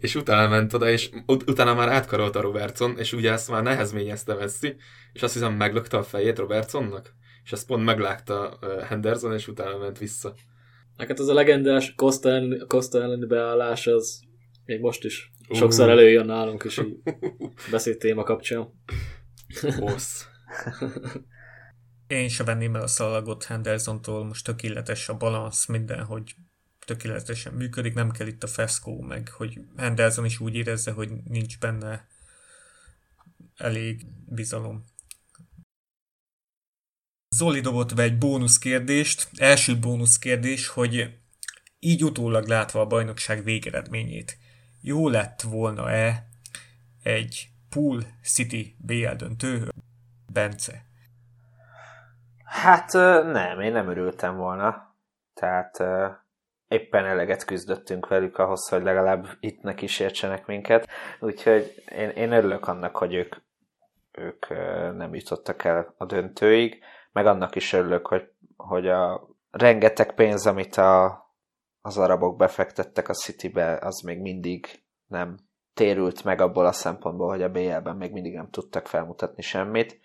és 0.00 0.14
utána 0.14 0.48
ment 0.48 0.72
oda, 0.72 0.90
és 0.90 1.10
ut- 1.26 1.50
utána 1.50 1.74
már 1.74 1.88
átkarolta 1.88 2.40
Robertson, 2.40 2.98
és 2.98 3.12
ugye 3.12 3.32
ezt 3.32 3.50
már 3.50 3.62
nehezményezte 3.62 4.34
Messi, 4.34 4.76
és 5.12 5.22
azt 5.22 5.32
hiszem 5.32 5.54
meglökte 5.54 5.96
a 5.96 6.02
fejét 6.02 6.38
Robertsonnak, 6.38 7.14
és 7.44 7.52
ezt 7.52 7.66
pont 7.66 7.84
meglátta 7.84 8.58
uh, 8.62 8.82
Henderson, 8.82 9.32
és 9.32 9.48
utána 9.48 9.78
ment 9.78 9.98
vissza. 9.98 10.34
Hát 10.96 11.18
az 11.18 11.28
a 11.28 11.34
legendás 11.34 11.94
Costa, 11.94 12.28
ellen, 12.28 12.64
Costa 12.66 13.02
elleni 13.02 13.26
beállás, 13.26 13.86
az 13.86 14.20
még 14.64 14.80
most 14.80 15.04
is 15.04 15.30
sokszor 15.50 15.88
előjön 15.88 16.26
nálunk 16.26 16.64
is 16.64 16.78
így 16.78 16.96
beszéd 17.70 17.96
téma 17.98 18.22
kapcsán. 18.22 18.68
Hossz. 19.78 20.22
Én 22.12 22.28
se 22.28 22.44
venném 22.44 22.74
el 22.74 22.82
a 22.82 22.86
szalagot 22.86 23.44
Hendersontól, 23.44 24.24
most 24.24 24.44
tökéletes 24.44 25.08
a 25.08 25.16
balansz, 25.16 25.66
minden, 25.66 26.04
hogy 26.04 26.34
tökéletesen 26.84 27.52
működik, 27.52 27.94
nem 27.94 28.10
kell 28.10 28.26
itt 28.26 28.42
a 28.42 28.46
feszkó, 28.46 29.00
meg 29.00 29.28
hogy 29.28 29.60
Henderson 29.76 30.24
is 30.24 30.40
úgy 30.40 30.54
érezze, 30.54 30.90
hogy 30.90 31.10
nincs 31.24 31.58
benne 31.58 32.08
elég 33.56 34.06
bizalom. 34.26 34.84
Zoli 37.36 37.60
dobott 37.60 37.94
be 37.94 38.02
egy 38.02 38.18
bónusz 38.18 38.58
kérdést, 38.58 39.28
első 39.34 39.78
bónusz 39.78 40.18
kérdés, 40.18 40.66
hogy 40.66 41.18
így 41.78 42.04
utólag 42.04 42.46
látva 42.46 42.80
a 42.80 42.86
bajnokság 42.86 43.44
végeredményét, 43.44 44.38
jó 44.80 45.08
lett 45.08 45.40
volna-e 45.40 46.28
egy 47.02 47.48
Pool 47.68 48.06
City 48.22 48.76
BL 48.78 49.12
döntő? 49.16 49.68
Bence. 50.32 50.90
Hát 52.52 52.92
nem, 53.32 53.60
én 53.60 53.72
nem 53.72 53.88
örültem 53.88 54.36
volna. 54.36 54.94
Tehát 55.34 55.78
éppen 56.68 57.04
eleget 57.04 57.44
küzdöttünk 57.44 58.08
velük 58.08 58.38
ahhoz, 58.38 58.68
hogy 58.68 58.82
legalább 58.82 59.26
itt 59.40 59.62
ne 59.62 59.74
kísértsenek 59.74 60.46
minket. 60.46 60.88
Úgyhogy 61.20 61.82
én, 61.88 62.08
én 62.08 62.32
örülök 62.32 62.68
annak, 62.68 62.96
hogy 62.96 63.14
ők, 63.14 63.36
ők 64.12 64.48
nem 64.96 65.14
jutottak 65.14 65.64
el 65.64 65.94
a 65.96 66.04
döntőig, 66.04 66.84
meg 67.12 67.26
annak 67.26 67.54
is 67.54 67.72
örülök, 67.72 68.06
hogy, 68.06 68.30
hogy 68.56 68.88
a 68.88 69.28
rengeteg 69.50 70.14
pénz, 70.14 70.46
amit 70.46 70.76
a, 70.76 71.24
az 71.80 71.98
arabok 71.98 72.36
befektettek 72.36 73.08
a 73.08 73.14
Citybe, 73.14 73.78
az 73.80 74.00
még 74.00 74.20
mindig 74.20 74.82
nem 75.06 75.36
térült 75.74 76.24
meg 76.24 76.40
abból 76.40 76.66
a 76.66 76.72
szempontból, 76.72 77.28
hogy 77.28 77.42
a 77.42 77.50
BL-ben 77.50 77.96
még 77.96 78.12
mindig 78.12 78.34
nem 78.34 78.50
tudtak 78.50 78.86
felmutatni 78.86 79.42
semmit 79.42 80.00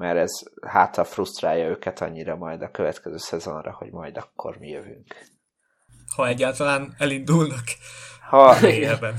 mert 0.00 0.18
ez 0.18 0.42
hátra 0.66 1.04
frusztrálja 1.04 1.68
őket 1.68 2.00
annyira 2.00 2.36
majd 2.36 2.62
a 2.62 2.70
következő 2.70 3.16
szezonra, 3.16 3.72
hogy 3.72 3.90
majd 3.90 4.16
akkor 4.16 4.56
mi 4.58 4.68
jövünk. 4.68 5.14
Ha 6.16 6.26
egyáltalán 6.26 6.94
elindulnak 6.98 7.64
Ha, 8.28 8.44
a 8.44 8.60
BL-ben. 8.60 9.14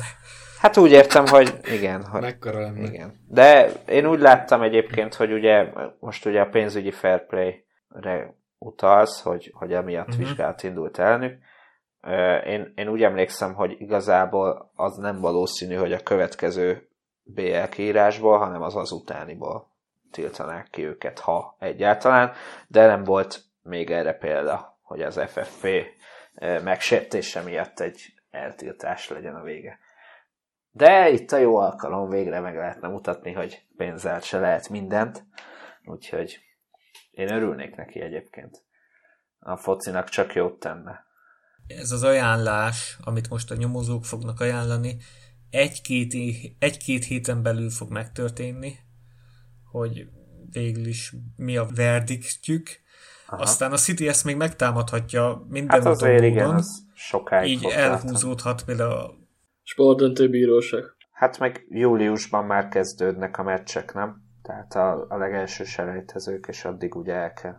hát 0.59 0.77
úgy 0.77 0.91
értem, 0.91 1.25
hogy 1.27 1.59
igen, 1.63 2.05
hogy 2.05 2.21
Mekkora 2.21 2.59
lenne. 2.59 2.87
igen. 2.87 3.25
De 3.27 3.71
én 3.87 4.05
úgy 4.05 4.19
láttam 4.19 4.61
egyébként, 4.61 5.13
hogy 5.13 5.31
ugye 5.31 5.65
most 5.99 6.25
ugye 6.25 6.41
a 6.41 6.49
pénzügyi 6.49 6.91
fair 6.91 7.25
play-re 7.25 8.35
utalsz, 8.57 9.21
hogy, 9.21 9.51
hogy 9.53 9.73
emiatt 9.73 10.07
uh-huh. 10.07 10.25
vizsgálat 10.25 10.63
indult 10.63 10.99
ellenük. 10.99 11.39
Ö, 12.01 12.35
Én, 12.37 12.71
én 12.75 12.87
úgy 12.87 13.03
emlékszem, 13.03 13.53
hogy 13.53 13.75
igazából 13.77 14.71
az 14.75 14.97
nem 14.97 15.19
valószínű, 15.19 15.75
hogy 15.75 15.93
a 15.93 16.03
következő 16.03 16.89
BL 17.23 17.63
kiírásból, 17.69 18.37
hanem 18.37 18.61
az 18.61 18.75
az 18.75 18.91
utániból 18.91 19.70
tiltanák 20.11 20.67
ki 20.69 20.85
őket, 20.85 21.19
ha 21.19 21.55
egyáltalán, 21.59 22.33
de 22.67 22.85
nem 22.85 23.03
volt 23.03 23.43
még 23.63 23.91
erre 23.91 24.13
példa, 24.13 24.79
hogy 24.81 25.01
az 25.01 25.19
FFP 25.27 25.67
megsértése 26.63 27.41
miatt 27.41 27.79
egy 27.79 28.13
eltiltás 28.31 29.09
legyen 29.09 29.35
a 29.35 29.41
vége. 29.41 29.79
De 30.71 31.09
itt 31.09 31.31
a 31.31 31.37
jó 31.37 31.57
alkalom, 31.57 32.09
végre 32.09 32.39
meg 32.39 32.55
lehetne 32.55 32.87
mutatni, 32.87 33.31
hogy 33.31 33.65
pénzzel 33.77 34.19
se 34.19 34.39
lehet 34.39 34.69
mindent, 34.69 35.25
úgyhogy 35.85 36.39
én 37.11 37.31
örülnék 37.31 37.75
neki 37.75 38.01
egyébként. 38.01 38.63
A 39.39 39.57
focinak 39.57 40.09
csak 40.09 40.33
jót 40.33 40.59
tenne. 40.59 41.05
Ez 41.67 41.91
az 41.91 42.03
ajánlás, 42.03 42.97
amit 43.03 43.29
most 43.29 43.51
a 43.51 43.55
nyomozók 43.55 44.05
fognak 44.05 44.39
ajánlani, 44.39 44.97
egy-két, 45.49 46.13
egy-két 46.59 47.03
héten 47.03 47.43
belül 47.43 47.69
fog 47.69 47.91
megtörténni, 47.91 48.79
hogy 49.71 50.07
végül 50.51 50.85
is 50.85 51.15
mi 51.35 51.57
a 51.57 51.67
verdiktjük. 51.75 52.69
Aha. 53.27 53.41
Aztán 53.41 53.71
a 53.71 53.77
City 53.77 54.07
ezt 54.07 54.23
még 54.23 54.35
megtámadhatja 54.35 55.45
minden 55.49 55.81
Hát 55.81 55.85
azért 55.85 56.23
igen, 56.23 56.43
módon. 56.45 56.55
az 56.59 56.83
sokáig 56.93 57.51
így 57.51 57.65
elhúzódhat 57.65 58.63
például 58.63 58.91
a 58.91 59.13
Sportdöntő 59.63 60.29
bíróság. 60.29 60.83
Hát 61.11 61.39
meg 61.39 61.65
júliusban 61.69 62.45
már 62.45 62.67
kezdődnek 62.67 63.37
a 63.37 63.43
meccsek, 63.43 63.93
nem? 63.93 64.21
Tehát 64.41 64.75
a, 64.75 65.05
a 65.09 65.17
legelső 65.17 65.63
selejtezők, 65.63 66.45
és 66.49 66.65
addig 66.65 66.95
ugye 66.95 67.13
el 67.13 67.33
kell. 67.33 67.55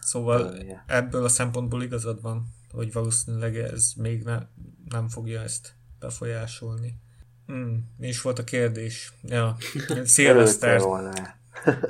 Szóval 0.00 0.50
Dönnie. 0.50 0.84
ebből 0.86 1.24
a 1.24 1.28
szempontból 1.28 1.82
igazad 1.82 2.22
van, 2.22 2.46
hogy 2.72 2.92
valószínűleg 2.92 3.56
ez 3.56 3.92
még 3.96 4.22
ne, 4.22 4.38
nem 4.88 5.08
fogja 5.08 5.40
ezt 5.40 5.74
befolyásolni. 5.98 7.00
Hmm, 7.46 7.94
mi 7.96 8.08
is 8.08 8.22
volt 8.22 8.38
a 8.38 8.44
kérdés? 8.44 9.12
Ja, 9.22 9.56
Szilveszter. 10.04 10.80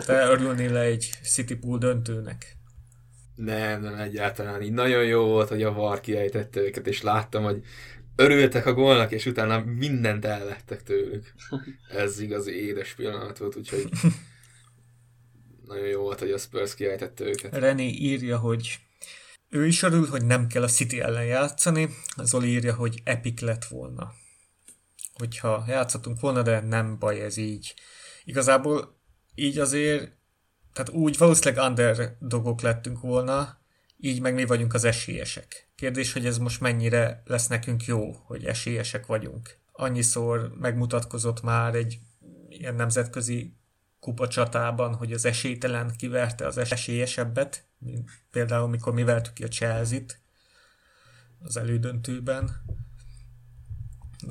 Te 0.07 0.27
örülnél 0.31 0.73
le 0.73 0.81
egy 0.81 1.11
City 1.23 1.55
Pool 1.55 1.79
döntőnek? 1.79 2.57
Nem, 3.35 3.83
nem 3.83 3.95
egyáltalán. 3.95 4.63
Így 4.63 4.73
nagyon 4.73 5.05
jó 5.05 5.25
volt, 5.25 5.49
hogy 5.49 5.63
a 5.63 5.73
VAR 5.73 6.01
kiejtette 6.01 6.61
őket, 6.61 6.87
és 6.87 7.03
láttam, 7.03 7.43
hogy 7.43 7.63
örültek 8.17 8.67
a 8.67 8.73
gólnak, 8.73 9.11
és 9.13 9.27
utána 9.27 9.65
mindent 9.65 10.25
ellettek 10.25 10.83
tőlük. 10.83 11.35
Ez 11.91 12.21
igazi 12.21 12.53
édes 12.53 12.95
pillanat 12.95 13.39
volt, 13.39 13.57
úgyhogy 13.57 13.89
nagyon 15.67 15.87
jó 15.87 16.01
volt, 16.01 16.19
hogy 16.19 16.31
a 16.31 16.39
Spurs 16.39 16.75
kiejtette 16.75 17.25
őket. 17.25 17.57
René 17.57 17.89
írja, 17.89 18.39
hogy 18.39 18.79
ő 19.49 19.67
is 19.67 19.83
örül, 19.83 20.07
hogy 20.07 20.25
nem 20.25 20.47
kell 20.47 20.63
a 20.63 20.69
City 20.69 21.01
ellen 21.01 21.25
játszani, 21.25 21.89
Zoli 22.23 22.49
írja, 22.49 22.75
hogy 22.75 23.01
epic 23.05 23.41
lett 23.41 23.65
volna. 23.65 24.13
Hogyha 25.13 25.65
játszottunk 25.69 26.21
volna, 26.21 26.43
de 26.43 26.61
nem 26.61 26.99
baj 26.99 27.21
ez 27.21 27.37
így. 27.37 27.75
Igazából 28.25 28.96
így 29.37 29.59
azért, 29.59 30.13
tehát 30.73 30.91
úgy 30.91 31.19
valószínűleg 31.19 31.69
underdogok 31.69 32.61
lettünk 32.61 33.01
volna, 33.01 33.59
így 33.99 34.21
meg 34.21 34.35
mi 34.35 34.45
vagyunk 34.45 34.75
az 34.75 34.85
esélyesek. 34.85 35.69
Kérdés, 35.75 36.13
hogy 36.13 36.27
ez 36.27 36.39
most 36.39 36.61
mennyire 36.61 37.23
lesz 37.25 37.47
nekünk 37.47 37.85
jó, 37.85 38.13
hogy 38.13 38.45
esélyesek 38.45 39.07
vagyunk. 39.07 39.59
Annyiszor 39.73 40.53
megmutatkozott 40.61 41.43
már 41.43 41.75
egy 41.75 41.99
ilyen 42.49 42.75
nemzetközi 42.75 43.55
kupa 44.01 44.29
csatában, 44.29 44.95
hogy 44.95 45.13
az 45.13 45.25
esélytelen 45.25 45.93
kiverte 45.97 46.47
az 46.47 46.59
esélyesebbet, 46.59 47.65
mint 47.79 48.11
például 48.31 48.69
mikor 48.69 48.93
mi 48.93 49.03
vertük 49.03 49.33
ki 49.33 49.45
a 49.45 49.49
Chelsea-t 49.49 50.21
az 51.39 51.57
elődöntőben. 51.57 52.51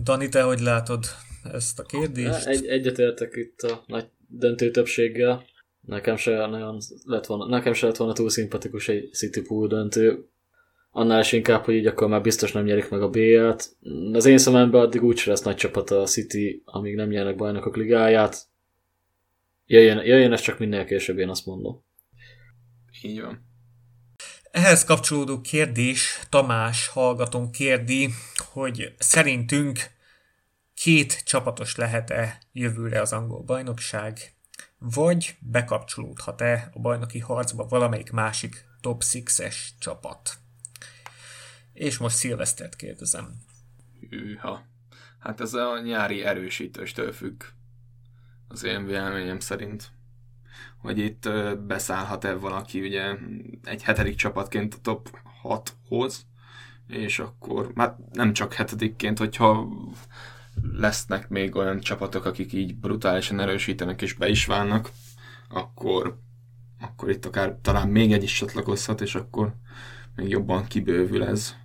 Dani, 0.01 0.29
te 0.29 0.41
hogy 0.41 0.59
látod 0.59 1.05
ezt 1.43 1.79
a 1.79 1.83
kérdést? 1.83 2.45
Egy, 2.45 2.65
egyetértek 2.65 3.35
itt 3.35 3.61
a 3.61 3.83
nagy 3.87 4.09
döntő 4.27 4.71
többséggel. 4.71 5.45
Nekem 5.81 6.15
se 6.15 6.47
nagyon 6.47 6.77
lett 7.03 7.25
volna, 7.25 7.45
nekem 7.47 7.73
se 7.73 7.85
lett 7.85 7.97
volna 7.97 8.13
túl 8.13 8.29
szimpatikus 8.29 8.87
egy 8.87 9.13
City 9.13 9.41
Pool 9.41 9.67
döntő. 9.67 10.29
Annál 10.91 11.19
is 11.19 11.31
inkább, 11.31 11.63
hogy 11.63 11.73
így 11.75 11.87
akkor 11.87 12.07
már 12.07 12.21
biztos 12.21 12.51
nem 12.51 12.63
nyerik 12.63 12.89
meg 12.89 13.01
a 13.01 13.09
BL-t. 13.09 13.75
Az 14.13 14.25
én 14.25 14.37
szememben 14.37 14.81
addig 14.81 15.03
úgy 15.03 15.23
lesz 15.25 15.41
nagy 15.41 15.55
csapat 15.55 15.89
a 15.89 16.03
City, 16.03 16.61
amíg 16.65 16.95
nem 16.95 17.09
nyernek 17.09 17.35
bajnokok 17.35 17.75
ligáját. 17.75 18.47
Jöjjön, 19.65 20.05
jöjjön 20.05 20.31
ez 20.31 20.41
csak 20.41 20.59
minél 20.59 20.85
később, 20.85 21.17
én 21.17 21.29
azt 21.29 21.45
mondom. 21.45 21.83
Így 23.01 23.21
van. 23.21 23.45
Ehhez 24.51 24.83
kapcsolódó 24.83 25.41
kérdés 25.41 26.19
Tamás 26.29 26.87
hallgatón 26.87 27.51
kérdi, 27.51 28.09
hogy 28.53 28.93
szerintünk 28.97 29.79
két 30.75 31.23
csapatos 31.23 31.75
lehet-e 31.75 32.37
jövőre 32.51 33.01
az 33.01 33.13
angol 33.13 33.41
bajnokság, 33.41 34.33
vagy 34.77 35.37
bekapcsolódhat-e 35.39 36.69
a 36.73 36.79
bajnoki 36.79 37.19
harcba 37.19 37.65
valamelyik 37.67 38.11
másik 38.11 38.65
top 38.81 39.03
6-es 39.03 39.55
csapat. 39.79 40.37
És 41.73 41.97
most 41.97 42.15
Szilvesztert 42.15 42.75
kérdezem. 42.75 43.33
Hűha. 44.09 44.65
Hát 45.19 45.41
ez 45.41 45.53
a 45.53 45.79
nyári 45.79 46.23
erősítőstől 46.23 47.11
függ. 47.11 47.43
Az 48.47 48.63
én 48.63 48.85
véleményem 48.85 49.39
szerint. 49.39 49.91
Hogy 50.77 50.97
itt 50.97 51.29
beszállhat-e 51.59 52.33
valaki 52.33 52.81
ugye 52.81 53.15
egy 53.63 53.83
hetedik 53.83 54.15
csapatként 54.15 54.73
a 54.73 54.81
top 54.81 55.19
6-hoz, 55.43 56.25
és 56.87 57.19
akkor, 57.19 57.71
hát 57.75 57.97
nem 58.11 58.33
csak 58.33 58.53
hetedikként, 58.53 59.17
hogyha 59.17 59.67
lesznek 60.61 61.29
még 61.29 61.55
olyan 61.55 61.79
csapatok, 61.79 62.25
akik 62.25 62.53
így 62.53 62.75
brutálisan 62.75 63.39
erősítenek 63.39 64.01
és 64.01 64.13
be 64.13 64.27
is 64.27 64.45
válnak, 64.45 64.91
akkor 65.49 66.23
akkor 66.79 67.09
itt 67.09 67.25
akár 67.25 67.57
talán 67.61 67.87
még 67.87 68.13
egy 68.13 68.23
is 68.23 68.33
csatlakozhat, 68.33 69.01
és 69.01 69.15
akkor 69.15 69.53
még 70.15 70.29
jobban 70.29 70.65
kibővül 70.65 71.23
ez. 71.23 71.55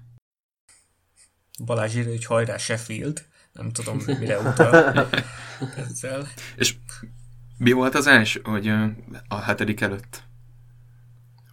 Balázs 1.64 1.96
írja, 1.96 2.10
hogy 2.10 2.24
hajrá 2.24 2.56
Sheffield. 2.56 3.24
Nem 3.52 3.70
tudom, 3.70 4.00
mire 4.06 4.38
utal 4.48 5.08
ezzel. 5.76 6.26
És 6.56 6.76
mi 7.58 7.72
volt 7.72 7.94
az 7.94 8.06
első, 8.06 8.40
hogy 8.44 8.68
a 9.28 9.40
hetedik 9.40 9.80
előtt? 9.80 10.22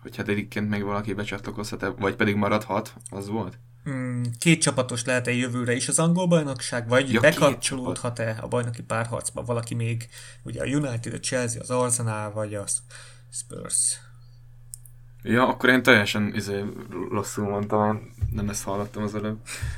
Hogy 0.02 0.16
hetedikként 0.16 0.70
még 0.70 0.84
valaki 0.84 1.14
becsatlakozhat, 1.14 1.94
vagy 1.98 2.16
pedig 2.16 2.36
maradhat, 2.36 2.94
az 3.10 3.28
volt? 3.28 3.60
Hmm, 3.88 4.24
két 4.40 4.62
csapatos 4.62 5.06
lehet-e 5.06 5.32
jövőre 5.32 5.74
is 5.74 5.88
az 5.88 6.00
angol 6.00 6.28
bajnokság, 6.28 6.88
vagy 6.88 7.12
ja, 7.12 7.20
bekapcsolódhat-e 7.20 8.38
a 8.42 8.48
bajnoki 8.48 8.82
párharcba 8.82 9.44
valaki 9.44 9.76
még, 9.76 10.08
ugye 10.44 10.62
a 10.62 10.66
United, 10.66 11.14
a 11.14 11.20
Chelsea, 11.20 11.62
az 11.62 11.70
Arsenal, 11.70 12.32
vagy 12.32 12.54
a 12.54 12.64
Spurs? 13.32 14.00
Ja, 15.24 15.48
akkor 15.48 15.70
én 15.70 15.84
teljesen 15.84 16.32
izé, 16.36 16.64
rosszul 17.12 17.50
mondtam, 17.50 18.14
nem 18.32 18.50
ezt 18.50 18.64
hallottam 18.64 19.04
az 19.04 19.16
előbb. 19.16 19.38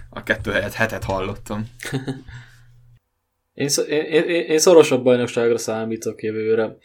A 0.10 0.24
kettő 0.24 0.52
helyet 0.52 0.74
hetet 0.74 1.04
hallottam. 1.04 1.70
én, 3.54 3.70
én, 3.88 4.04
én, 4.04 4.46
én, 4.46 4.60
szorosabb 4.60 5.04
bajnokságra 5.04 5.58
számítok 5.58 6.24
jövőre. 6.24 6.78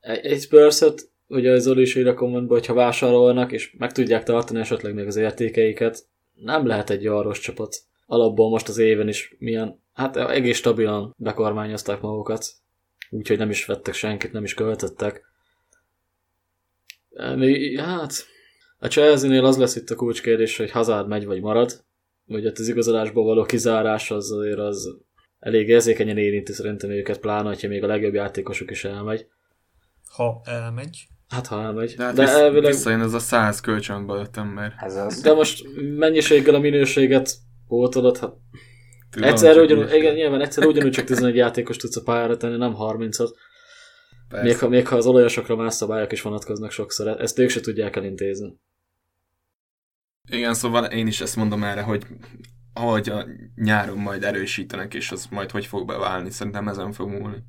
Egy 0.00 0.40
spurs 0.40 0.84
ugye 1.26 1.50
az 1.50 1.62
Zoli 1.62 1.82
is 1.82 1.94
ír 1.94 2.08
a 2.08 2.14
kommentben, 2.14 2.58
hogyha 2.58 2.74
vásárolnak, 2.74 3.52
és 3.52 3.74
meg 3.78 3.92
tudják 3.92 4.22
tartani 4.22 4.60
esetleg 4.60 4.94
még 4.94 5.06
az 5.06 5.16
értékeiket, 5.16 6.10
nem 6.44 6.66
lehet 6.66 6.90
egy 6.90 7.06
arros 7.06 7.40
csapat. 7.40 7.76
Alapból 8.06 8.50
most 8.50 8.68
az 8.68 8.78
éven 8.78 9.08
is 9.08 9.34
milyen, 9.38 9.80
hát 9.92 10.16
egész 10.16 10.56
stabilan 10.56 11.14
bekormányozták 11.16 12.00
magukat, 12.00 12.46
úgyhogy 13.10 13.38
nem 13.38 13.50
is 13.50 13.64
vettek 13.64 13.94
senkit, 13.94 14.32
nem 14.32 14.44
is 14.44 14.54
költöttek. 14.54 15.24
Hát, 17.76 18.12
a 18.78 18.86
Chelsea-nél 18.86 19.44
az 19.44 19.56
lesz 19.56 19.76
itt 19.76 19.90
a 19.90 19.96
kulcskérdés, 19.96 20.56
hogy 20.56 20.70
Hazard 20.70 21.08
megy 21.08 21.24
vagy 21.24 21.40
marad. 21.40 21.84
Ugye 22.26 22.50
az 22.54 22.68
igazolásból 22.68 23.24
való 23.24 23.44
kizárás 23.44 24.10
az 24.10 24.32
azért 24.32 24.58
az 24.58 24.96
elég 25.38 25.68
érzékenyen 25.68 26.18
érinti 26.18 26.52
szerintem 26.52 26.90
őket, 26.90 27.18
pláne, 27.18 27.56
ha 27.60 27.68
még 27.68 27.84
a 27.84 27.86
legjobb 27.86 28.14
játékosuk 28.14 28.70
is 28.70 28.84
elmegy. 28.84 29.26
Ha 30.14 30.40
elmegy. 30.44 31.08
Hát 31.32 31.46
ha 31.46 31.62
elmegy. 31.62 31.94
De, 31.96 32.04
hát 32.04 32.14
de 32.14 32.22
visz, 32.22 32.32
elvileg... 32.32 32.72
visszajön 32.72 33.00
ez 33.00 33.12
a 33.12 33.18
száz 33.18 33.60
kölcsönből 33.60 34.18
jöttem, 34.18 34.48
mert... 34.48 34.74
Ez 34.82 34.96
az. 34.96 35.20
De 35.20 35.32
most 35.32 35.64
mennyiséggel 35.96 36.54
a 36.54 36.58
minőséget 36.58 37.34
pótolod, 37.68 38.18
hát 38.18 38.32
Tudom, 39.10 39.28
egyszer 39.28 39.58
ugyanúgy, 39.58 39.94
igen, 39.94 40.14
nyilván 40.14 40.40
egyszer 40.40 40.66
ugyanúgy 40.66 40.90
csak 40.90 41.04
11 41.04 41.36
játékos 41.36 41.76
tudsz 41.76 41.96
a 41.96 42.02
pályára 42.02 42.36
tenni, 42.36 42.56
nem 42.56 42.74
30-at. 42.78 43.30
Még 44.42 44.58
ha, 44.58 44.68
még 44.68 44.88
ha 44.88 44.96
az 44.96 45.06
olajosokra 45.06 45.56
más 45.56 45.74
szabályok 45.74 46.12
is 46.12 46.22
vonatkoznak 46.22 46.70
sokszor, 46.70 47.20
ezt 47.20 47.38
ők 47.38 47.48
se 47.48 47.60
tudják 47.60 47.96
elintézni. 47.96 48.60
Igen, 50.30 50.54
szóval 50.54 50.84
én 50.84 51.06
is 51.06 51.20
ezt 51.20 51.36
mondom 51.36 51.64
erre, 51.64 51.80
hogy 51.80 52.06
ahogy 52.72 53.08
a 53.08 53.26
nyáron 53.54 53.98
majd 53.98 54.24
erősítenek, 54.24 54.94
és 54.94 55.10
az 55.10 55.26
majd 55.30 55.50
hogy 55.50 55.66
fog 55.66 55.86
beválni, 55.86 56.30
szerintem 56.30 56.68
ezen 56.68 56.92
fog 56.92 57.08
múlni. 57.08 57.42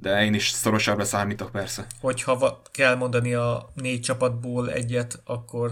De 0.00 0.24
én 0.24 0.34
is 0.34 0.48
szorosabbra 0.48 1.04
számítok 1.04 1.50
persze. 1.50 1.86
Hogyha 2.00 2.60
kell 2.72 2.94
mondani 2.94 3.34
a 3.34 3.68
négy 3.74 4.00
csapatból 4.00 4.70
egyet, 4.70 5.20
akkor 5.24 5.70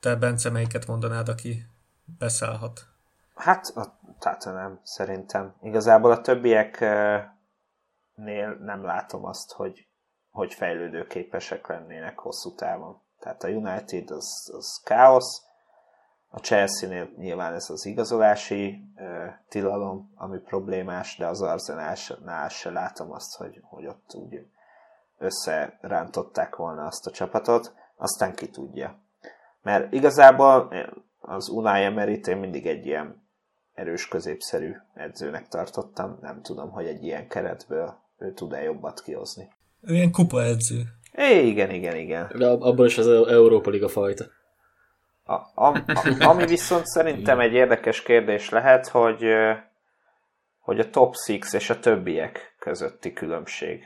te 0.00 0.16
Bence 0.16 0.50
melyiket 0.50 0.86
mondanád, 0.86 1.28
aki 1.28 1.66
beszállhat? 2.18 2.86
Hát, 3.34 3.72
a 3.74 4.50
nem, 4.50 4.80
szerintem. 4.82 5.54
Igazából 5.62 6.10
a 6.10 6.20
többieknél 6.20 7.36
nem 8.60 8.84
látom 8.84 9.24
azt, 9.24 9.52
hogy, 9.52 9.86
hogy 10.30 10.54
fejlődőképesek 10.54 11.66
lennének 11.66 12.18
hosszú 12.18 12.54
távon. 12.54 13.00
Tehát 13.18 13.42
a 13.42 13.48
United 13.48 14.10
az, 14.10 14.52
az 14.56 14.80
káosz, 14.84 15.42
a 16.34 16.38
Chelsea-nél 16.38 17.10
nyilván 17.16 17.54
ez 17.54 17.70
az 17.70 17.86
igazolási 17.86 18.84
uh, 18.96 19.04
tilalom, 19.48 20.12
ami 20.14 20.38
problémás, 20.38 21.16
de 21.16 21.26
az 21.26 21.42
Arsenalnál 21.42 22.48
se 22.48 22.70
látom 22.70 23.12
azt, 23.12 23.36
hogy, 23.36 23.60
hogy 23.62 23.86
ott 23.86 24.14
úgy 24.14 24.46
összerántották 25.18 26.56
volna 26.56 26.86
azt 26.86 27.06
a 27.06 27.10
csapatot, 27.10 27.74
aztán 27.96 28.34
ki 28.34 28.48
tudja. 28.48 28.98
Mert 29.62 29.92
igazából 29.92 30.72
az 31.20 31.48
Unai 31.48 31.82
Emeryt 31.82 32.26
én 32.26 32.36
mindig 32.36 32.66
egy 32.66 32.86
ilyen 32.86 33.22
erős, 33.74 34.08
középszerű 34.08 34.72
edzőnek 34.94 35.48
tartottam. 35.48 36.18
Nem 36.20 36.42
tudom, 36.42 36.70
hogy 36.70 36.86
egy 36.86 37.04
ilyen 37.04 37.28
keretből 37.28 37.94
ő 38.18 38.32
tud-e 38.32 38.62
jobbat 38.62 39.02
kihozni. 39.02 39.48
Ő 39.80 39.94
ilyen 39.94 40.12
kupa 40.12 40.42
edző. 40.42 40.82
É, 41.12 41.46
igen, 41.46 41.70
igen, 41.70 41.96
igen. 41.96 42.30
De 42.38 42.46
abban 42.48 42.86
is 42.86 42.98
az 42.98 43.06
Európa 43.08 43.70
Liga 43.70 43.88
fajta. 43.88 44.24
A, 45.32 45.64
a, 45.64 45.82
ami 46.30 46.46
viszont 46.46 46.86
szerintem 46.86 47.40
egy 47.40 47.52
érdekes 47.52 48.02
kérdés 48.02 48.48
lehet, 48.48 48.88
hogy, 48.88 49.24
hogy 50.58 50.80
a 50.80 50.90
top 50.90 51.14
6 51.26 51.52
és 51.52 51.70
a 51.70 51.78
többiek 51.78 52.54
közötti 52.58 53.12
különbség 53.12 53.84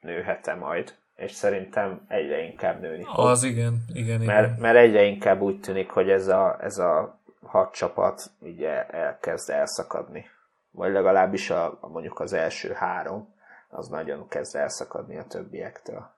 nőhet-e 0.00 0.54
majd, 0.54 0.94
és 1.16 1.32
szerintem 1.32 2.04
egyre 2.08 2.42
inkább 2.42 2.80
nőni 2.80 3.04
fog. 3.04 3.26
Az 3.26 3.42
igen, 3.42 3.84
igen, 3.92 4.20
mert, 4.20 4.46
igen. 4.46 4.60
Mert 4.60 4.76
egyre 4.76 5.02
inkább 5.02 5.40
úgy 5.40 5.60
tűnik, 5.60 5.90
hogy 5.90 6.10
ez 6.10 6.28
a, 6.28 6.56
ez 6.60 6.78
a 6.78 7.20
hat 7.42 7.74
csapat 7.74 8.30
ugye 8.38 8.86
elkezd 8.86 9.50
elszakadni. 9.50 10.30
Vagy 10.70 10.92
legalábbis 10.92 11.50
a, 11.50 11.78
a 11.80 11.88
mondjuk 11.88 12.20
az 12.20 12.32
első 12.32 12.72
három, 12.72 13.34
az 13.68 13.88
nagyon 13.88 14.28
kezd 14.28 14.56
elszakadni 14.56 15.18
a 15.18 15.24
többiektől. 15.24 16.10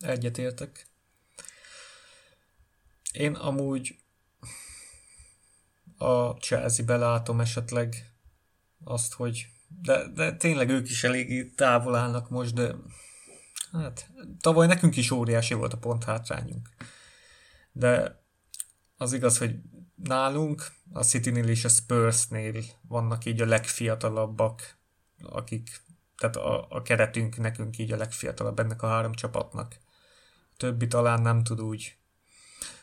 Egyetértek. 0.00 0.89
Én 3.12 3.34
amúgy 3.34 3.96
a 5.96 6.30
Chelsea-be 6.30 6.96
látom 6.96 7.40
esetleg 7.40 8.14
azt, 8.84 9.14
hogy 9.14 9.46
de, 9.82 10.08
de 10.08 10.36
tényleg 10.36 10.68
ők 10.68 10.88
is 10.90 11.04
eléggé 11.04 11.44
távol 11.44 11.94
állnak 11.94 12.30
most, 12.30 12.54
de 12.54 12.74
hát 13.72 14.10
tavaly 14.40 14.66
nekünk 14.66 14.96
is 14.96 15.10
óriási 15.10 15.54
volt 15.54 15.72
a 15.72 15.78
pont 15.78 16.04
hátrányunk. 16.04 16.68
De 17.72 18.22
az 18.96 19.12
igaz, 19.12 19.38
hogy 19.38 19.54
nálunk 19.94 20.66
a 20.92 21.02
City-nél 21.02 21.48
és 21.48 21.64
a 21.64 21.68
Spurs-nél 21.68 22.64
vannak 22.88 23.24
így 23.24 23.40
a 23.40 23.46
legfiatalabbak, 23.46 24.78
akik, 25.22 25.82
tehát 26.16 26.36
a, 26.36 26.66
a 26.68 26.82
keretünk 26.82 27.36
nekünk 27.36 27.78
így 27.78 27.92
a 27.92 27.96
legfiatalabb 27.96 28.58
ennek 28.58 28.82
a 28.82 28.88
három 28.88 29.12
csapatnak. 29.12 29.76
A 30.52 30.56
többi 30.56 30.86
talán 30.86 31.22
nem 31.22 31.42
tud 31.42 31.60
úgy 31.60 31.99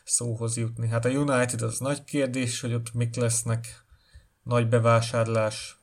szóhoz 0.08 0.56
jutni. 0.56 0.88
Hát 0.88 1.04
a 1.04 1.08
United 1.08 1.62
az 1.62 1.78
nagy 1.78 2.04
kérdés, 2.04 2.60
hogy 2.60 2.74
ott 2.74 2.94
mik 2.94 3.16
lesznek, 3.16 3.66
nagy 4.42 4.68
bevásárlás. 4.68 5.78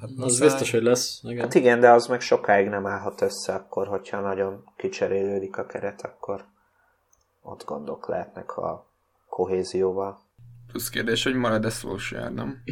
Hát 0.00 0.10
az 0.10 0.16
muszáj. 0.16 0.48
biztos, 0.48 0.70
hogy 0.70 0.82
lesz. 0.82 1.20
Igen. 1.22 1.42
Hát 1.42 1.54
igen, 1.54 1.80
de 1.80 1.90
az 1.90 2.06
meg 2.06 2.20
sokáig 2.20 2.68
nem 2.68 2.86
állhat 2.86 3.20
össze 3.20 3.54
akkor, 3.54 3.86
hogyha 3.86 4.20
nagyon 4.20 4.64
kicserélődik 4.76 5.56
a 5.56 5.66
keret, 5.66 6.02
akkor 6.02 6.44
ott 7.42 7.64
gondok 7.64 8.08
lehetnek 8.08 8.56
a 8.56 8.90
kohézióval. 9.28 10.22
Plusz 10.66 10.88
kérdés, 10.88 11.24
hogy 11.24 11.34
marad-e 11.34 11.70
Solskjaer, 11.70 12.32
nem? 12.32 12.62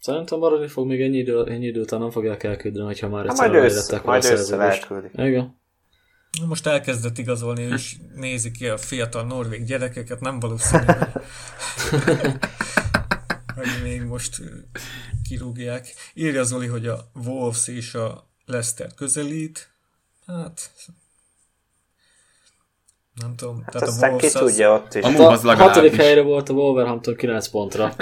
Szerintem 0.00 0.38
maradni 0.38 0.68
fog 0.68 0.86
még 0.86 1.00
ennyi 1.00 1.16
idő, 1.16 1.44
ennyi 1.46 1.66
idő 1.66 1.80
után 1.80 2.00
nem 2.00 2.10
fogják 2.10 2.42
elküldeni, 2.42 2.84
hogyha 2.84 3.08
már 3.08 3.26
egyszer 3.26 3.50
majd 3.50 3.64
össze, 3.64 4.00
majd 4.04 4.24
össze. 4.24 4.80
Igen. 5.12 5.62
Most 6.42 6.66
elkezdett 6.66 7.18
igazolni, 7.18 7.62
és 7.62 7.96
nézi 8.14 8.50
ki 8.50 8.68
a 8.68 8.76
fiatal 8.78 9.24
norvég 9.24 9.64
gyerekeket, 9.64 10.20
nem 10.20 10.40
valószínű, 10.40 10.84
hogy 13.54 13.80
még 13.82 14.02
most 14.02 14.42
kirúgják. 15.28 15.94
Írja 16.14 16.44
Zoli, 16.44 16.66
hogy 16.66 16.86
a 16.86 17.10
Wolves 17.14 17.68
és 17.68 17.94
a 17.94 18.28
Leicester 18.46 18.94
közelít. 18.94 19.68
Hát, 20.26 20.70
nem 23.14 23.36
tudom. 23.36 23.62
Hát 23.62 23.72
tehát 23.72 23.88
a 23.88 23.92
Wolves 23.92 24.20
ki 24.20 24.26
az... 24.26 24.32
tudja 24.32 24.74
ott 24.74 24.94
is. 24.94 25.02
A, 25.02 25.30
a 25.30 25.56
hatodik 25.56 25.94
helyre 25.94 26.22
volt 26.22 26.48
a 26.48 26.52
Wolverhampton 26.52 27.16
9 27.16 27.48
pontra. 27.48 27.94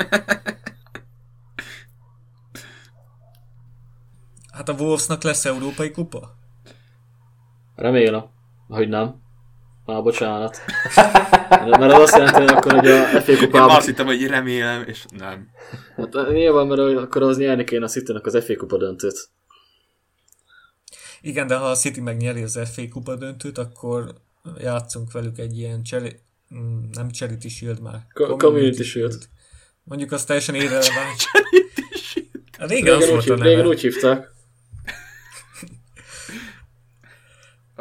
hát 4.52 4.68
a 4.68 4.72
Wolvesnak 4.72 5.22
lesz 5.22 5.44
európai 5.44 5.90
kupa? 5.90 6.40
Remélem, 7.82 8.24
hogy 8.68 8.88
nem. 8.88 9.20
Már 9.86 10.02
bocsánat. 10.02 10.58
mert 11.78 11.92
az 11.92 12.00
azt 12.00 12.16
jelenti, 12.16 12.40
hogy 12.40 12.48
akkor 12.48 12.72
hogy 12.72 12.88
a 12.88 13.20
FA 13.20 13.36
kupában... 13.36 13.70
Én 13.70 13.76
azt 13.76 13.86
hittem, 13.86 14.06
hogy 14.06 14.26
remélem, 14.26 14.84
és 14.86 15.04
nem. 15.18 15.48
Hát 15.96 16.12
nyilván, 16.32 16.66
mert 16.66 16.80
akkor 16.80 17.22
az 17.22 17.38
nyerni 17.38 17.64
kéne 17.64 17.84
a 17.84 17.88
city 17.88 18.12
az 18.22 18.44
FA 18.44 18.56
kupa 18.56 18.76
döntőt. 18.76 19.28
Igen, 21.20 21.46
de 21.46 21.56
ha 21.56 21.64
a 21.64 21.74
City 21.74 22.00
megnyeri 22.00 22.42
az 22.42 22.58
FA 22.72 22.82
kupa 22.90 23.16
döntőt, 23.16 23.58
akkor 23.58 24.14
játszunk 24.58 25.12
velük 25.12 25.38
egy 25.38 25.58
ilyen 25.58 25.82
cseri... 25.82 26.16
Mm, 26.54 26.82
nem 26.92 27.10
Charity 27.10 27.48
Shield 27.48 27.80
már. 27.80 28.06
Community, 28.12 28.42
Community 28.42 28.82
Shield. 28.82 29.28
Mondjuk 29.84 30.12
azt 30.12 30.26
teljesen 30.26 30.54
érreleváns. 30.54 31.16
Charity 31.32 31.96
Shield. 32.02 32.70
Régen, 32.70 32.98
régen, 32.98 33.16
úgy, 33.16 33.42
régen 33.42 33.66
úgy 33.66 33.80
hívták. 33.80 34.30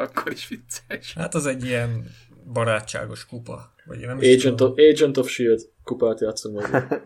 Akkor 0.02 0.32
is 0.32 0.48
vicces. 0.48 1.14
Hát 1.14 1.34
az 1.34 1.46
egy 1.46 1.64
ilyen 1.64 2.10
barátságos 2.52 3.26
kupa. 3.26 3.74
Vagy 3.84 3.98
nem 3.98 4.18
Agent, 4.18 4.60
of, 4.60 4.74
Agent 4.92 5.16
of 5.16 5.28
S.H.I.E.L.D. 5.28 5.60
kupát 5.84 6.20
játszunk 6.20 6.70
meg. 6.70 7.02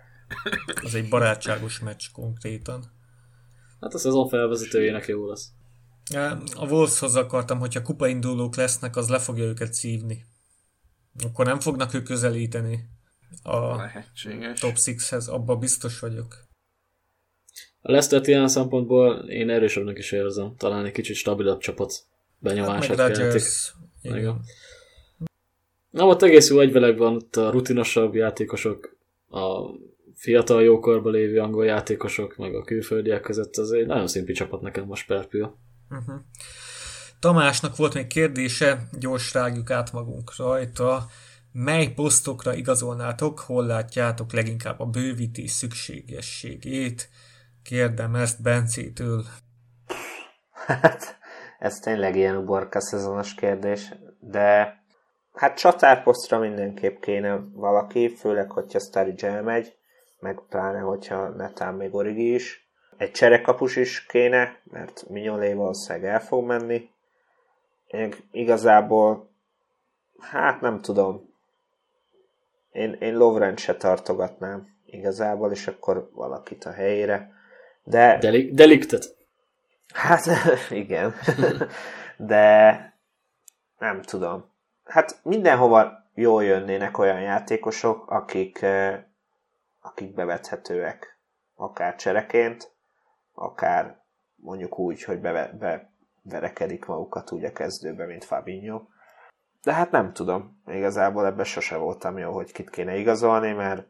az 0.84 0.94
egy 0.94 1.08
barátságos 1.08 1.80
meccs 1.80 2.04
konkrétan. 2.12 2.84
Hát 3.80 3.94
a 3.94 3.98
szezon 3.98 4.28
felvezetőjének 4.28 5.06
jó 5.06 5.26
lesz. 5.26 5.48
A 6.54 6.66
Wolveshoz 6.68 7.16
akartam, 7.16 7.58
hogyha 7.58 7.82
kupaindulók 7.82 8.56
lesznek, 8.56 8.96
az 8.96 9.08
le 9.08 9.18
fogja 9.18 9.44
őket 9.44 9.72
szívni. 9.72 10.24
Akkor 11.24 11.46
nem 11.46 11.60
fognak 11.60 11.94
ők 11.94 12.04
közelíteni 12.04 12.88
a 13.42 13.76
Lehetséges. 13.76 14.60
top 14.60 14.74
6-hez, 14.76 15.28
abban 15.28 15.58
biztos 15.58 15.98
vagyok. 15.98 16.48
A 17.82 17.90
Leicester 17.90 18.28
ilyen 18.28 18.48
szempontból 18.48 19.16
én 19.16 19.50
erősebbnek 19.50 19.98
is 19.98 20.12
érzem. 20.12 20.54
Talán 20.56 20.84
egy 20.84 20.92
kicsit 20.92 21.16
stabilabb 21.16 21.60
csapat 21.60 22.06
benyomását 22.40 22.98
hát 22.98 23.16
keltik. 23.16 23.42
Igen. 24.02 24.40
Na, 25.90 26.06
ott 26.06 26.22
egész 26.22 26.48
jó 26.50 26.60
egyveleg 26.60 26.96
van, 26.98 27.14
ott 27.14 27.36
a 27.36 27.50
rutinosabb 27.50 28.14
játékosok, 28.14 28.96
a 29.30 29.74
fiatal 30.14 30.62
jókorban 30.62 31.12
lévő 31.12 31.38
angol 31.38 31.64
játékosok, 31.64 32.36
meg 32.36 32.54
a 32.54 32.64
külföldiek 32.64 33.20
között, 33.20 33.56
az 33.56 33.72
egy 33.72 33.86
nagyon 33.86 34.06
szimpi 34.06 34.32
csapat 34.32 34.60
nekem 34.60 34.84
most 34.84 35.06
Perpia. 35.06 35.58
Uh-huh. 35.90 36.20
Tamásnak 37.20 37.76
volt 37.76 37.94
még 37.94 38.06
kérdése, 38.06 38.88
gyors 38.98 39.34
rágjuk 39.34 39.70
át 39.70 39.92
magunk 39.92 40.36
rajta. 40.36 41.06
Mely 41.52 41.88
posztokra 41.88 42.54
igazolnátok, 42.54 43.38
hol 43.38 43.66
látjátok 43.66 44.32
leginkább 44.32 44.80
a 44.80 44.86
bővítés 44.86 45.50
szükségességét? 45.50 47.08
Kérdem 47.62 48.14
ezt 48.14 48.42
Bencétől. 48.42 49.24
Hát, 50.66 51.19
ez 51.60 51.78
tényleg 51.78 52.16
ilyen 52.16 52.36
uborka 52.36 52.80
szezonos 52.80 53.34
kérdés, 53.34 53.94
de 54.20 54.78
hát 55.34 55.58
csatárposztra 55.58 56.38
mindenképp 56.38 57.00
kéne 57.00 57.40
valaki, 57.52 58.08
főleg, 58.08 58.50
hogyha 58.50 58.78
Sturridge 58.78 59.28
elmegy, 59.28 59.76
meg 60.18 60.40
pláne, 60.48 60.78
hogyha 60.78 61.28
netán 61.28 61.74
még 61.74 61.94
Origi 61.94 62.34
is. 62.34 62.68
Egy 62.96 63.10
cserekapus 63.10 63.76
is 63.76 64.06
kéne, 64.06 64.58
mert 64.70 65.08
Mignolé 65.08 65.52
valószínűleg 65.52 66.10
el 66.10 66.20
fog 66.20 66.46
menni. 66.46 66.90
Én 67.86 68.14
igazából, 68.30 69.30
hát 70.18 70.60
nem 70.60 70.80
tudom, 70.80 71.34
én, 72.72 72.96
én 73.00 73.16
Lovrent 73.16 73.58
se 73.58 73.76
tartogatnám 73.76 74.68
igazából, 74.86 75.50
és 75.50 75.66
akkor 75.66 76.10
valakit 76.12 76.64
a 76.64 76.72
helyére. 76.72 77.32
De... 77.84 78.18
Deli- 78.20 78.54
deliktet. 78.54 79.18
Hát 79.92 80.26
igen. 80.70 81.14
De 82.16 82.94
nem 83.78 84.02
tudom. 84.02 84.50
Hát 84.84 85.20
mindenhova 85.22 86.04
jól 86.14 86.44
jönnének 86.44 86.98
olyan 86.98 87.20
játékosok, 87.20 88.10
akik, 88.10 88.62
eh, 88.62 89.04
akik 89.80 90.14
bevethetőek. 90.14 91.18
Akár 91.54 91.94
csereként, 91.94 92.72
akár 93.34 94.00
mondjuk 94.36 94.78
úgy, 94.78 95.02
hogy 95.04 95.20
be, 95.20 95.52
beverekedik 96.22 96.86
magukat 96.86 97.32
úgy 97.32 97.44
a 97.44 97.52
kezdőbe, 97.52 98.06
mint 98.06 98.24
Fabinho. 98.24 98.82
De 99.62 99.72
hát 99.72 99.90
nem 99.90 100.12
tudom. 100.12 100.62
Igazából 100.66 101.26
ebben 101.26 101.44
sose 101.44 101.76
voltam 101.76 102.18
jó, 102.18 102.32
hogy 102.32 102.52
kit 102.52 102.70
kéne 102.70 102.96
igazolni, 102.96 103.52
mert 103.52 103.86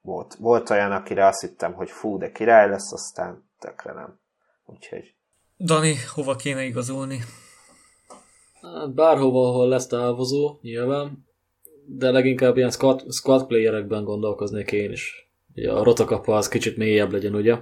volt, 0.00 0.34
volt 0.34 0.70
olyan, 0.70 0.92
akire 0.92 1.26
azt 1.26 1.40
hittem, 1.40 1.72
hogy 1.72 1.90
fú, 1.90 2.18
de 2.18 2.32
király 2.32 2.68
lesz, 2.68 2.92
aztán 2.92 3.50
tökre 3.58 3.92
nem. 3.92 4.20
Úgyhogy... 4.64 5.14
Dani, 5.58 5.94
hova 6.14 6.36
kéne 6.36 6.64
igazolni? 6.64 7.20
Hát 8.62 8.94
bárhova, 8.94 9.48
ahol 9.48 9.68
lesz 9.68 9.86
távozó, 9.86 10.58
nyilván, 10.62 11.26
de 11.86 12.10
leginkább 12.10 12.56
ilyen 12.56 12.70
squad, 12.70 13.12
squad 13.12 13.46
playerekben 13.46 14.04
gondolkoznék 14.04 14.72
én 14.72 14.92
is. 14.92 15.30
Ugye 15.54 15.72
a 15.72 15.82
rotakapa 15.82 16.36
az 16.36 16.48
kicsit 16.48 16.76
mélyebb 16.76 17.12
legyen, 17.12 17.34
ugye? 17.34 17.52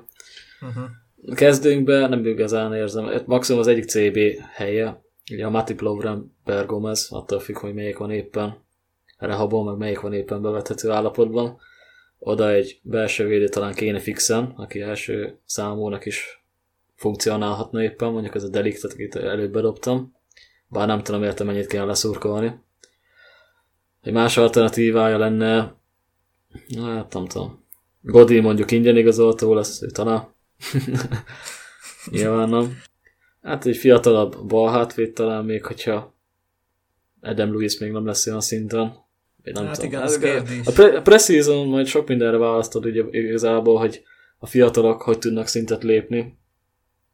Uh-huh. 0.61 1.35
Kezdőnkbe 1.35 2.07
nem 2.07 2.27
igazán 2.27 2.75
érzem, 2.75 3.23
maximum 3.27 3.61
az 3.61 3.67
egyik 3.67 3.85
CB 3.85 4.19
helye, 4.53 5.03
ugye 5.33 5.47
a 5.47 5.51
Matip 5.51 5.81
Lovren 5.81 6.37
per 6.45 6.67
Gomez, 6.67 7.09
attól 7.11 7.41
függ, 7.41 7.57
hogy 7.57 7.75
melyik 7.75 7.97
van 7.97 8.11
éppen 8.11 8.65
rehabon, 9.19 9.65
meg 9.65 9.77
melyik 9.77 10.01
van 10.01 10.13
éppen 10.13 10.43
bevethető 10.43 10.91
állapotban 10.91 11.59
oda 12.19 12.51
egy 12.51 12.81
belső 12.83 13.27
védő 13.27 13.49
talán 13.49 13.75
kéne 13.75 13.99
fixen, 13.99 14.53
aki 14.57 14.81
első 14.81 15.39
számúnak 15.45 16.07
is 16.07 16.40
funkcionálhatna 17.01 17.83
éppen, 17.83 18.13
mondjuk 18.13 18.35
ez 18.35 18.45
a 18.45 18.49
deliktet, 18.49 18.93
akit 18.93 19.15
előbb 19.15 19.53
bedobtam, 19.53 20.17
bár 20.69 20.87
nem 20.87 21.03
tudom 21.03 21.23
értem 21.23 21.47
mennyit 21.47 21.67
kéne 21.67 21.85
leszurkolni. 21.85 22.61
Egy 24.03 24.13
más 24.13 24.37
alternatívája 24.37 25.19
lenne, 25.19 25.75
hát 26.77 27.13
nem 27.13 27.27
tudom, 27.27 27.65
Godi 28.01 28.41
mondjuk 28.41 28.71
ingyen 28.71 28.97
igazoltó 28.97 29.55
lesz, 29.55 29.83
ő 29.83 29.87
talán. 29.87 30.29
Nyilván 32.11 32.49
nem. 32.49 32.79
Hát 33.43 33.67
egy 33.67 33.77
fiatalabb 33.77 34.47
bal 34.47 34.71
hátvéd 34.71 35.13
talán 35.13 35.45
még, 35.45 35.65
hogyha 35.65 36.15
Adam 37.21 37.53
Lewis 37.53 37.79
még 37.79 37.91
nem 37.91 38.07
lesz 38.07 38.27
olyan 38.27 38.41
szinten. 38.41 38.95
Én 39.43 39.53
nem 39.53 39.65
hát 39.65 39.75
tudom. 39.75 39.91
igen, 39.91 40.03
ez 40.03 40.19
kérdés. 40.19 40.67
A, 40.67 40.73
pre- 40.73 40.97
a 40.97 41.03
preseason 41.03 41.67
majd 41.67 41.87
sok 41.87 42.09
mindenre 42.09 42.37
választod 42.37 42.85
ugye 42.87 43.05
igazából, 43.11 43.79
hogy 43.79 44.03
a 44.39 44.47
fiatalok 44.47 45.03
hogy 45.03 45.19
tudnak 45.19 45.47
szintet 45.47 45.83
lépni, 45.83 46.39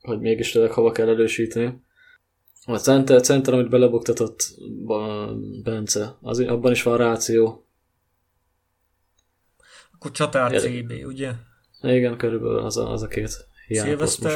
hogy 0.06 0.20
mégis 0.20 0.50
tényleg 0.50 0.72
hova 0.72 0.92
kell 0.92 1.08
elősíteni. 1.08 1.84
A 2.64 2.76
center, 2.76 3.20
center 3.20 3.54
amit 3.54 3.68
belebuktatott 3.68 4.54
Bence, 5.62 6.16
az, 6.20 6.38
abban 6.38 6.72
is 6.72 6.82
van 6.82 6.96
ráció. 6.96 7.68
Akkor 9.92 10.10
csatár 10.10 10.52
ja. 10.52 10.60
CB, 10.60 10.92
ugye? 11.04 11.32
Igen, 11.82 12.16
körülbelül 12.16 12.58
az 12.58 12.76
a, 12.76 12.92
az 12.92 13.02
a 13.02 13.06
két 13.06 13.46
hiányposzt 13.66 14.26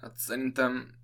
Hát 0.00 0.16
szerintem 0.16 0.98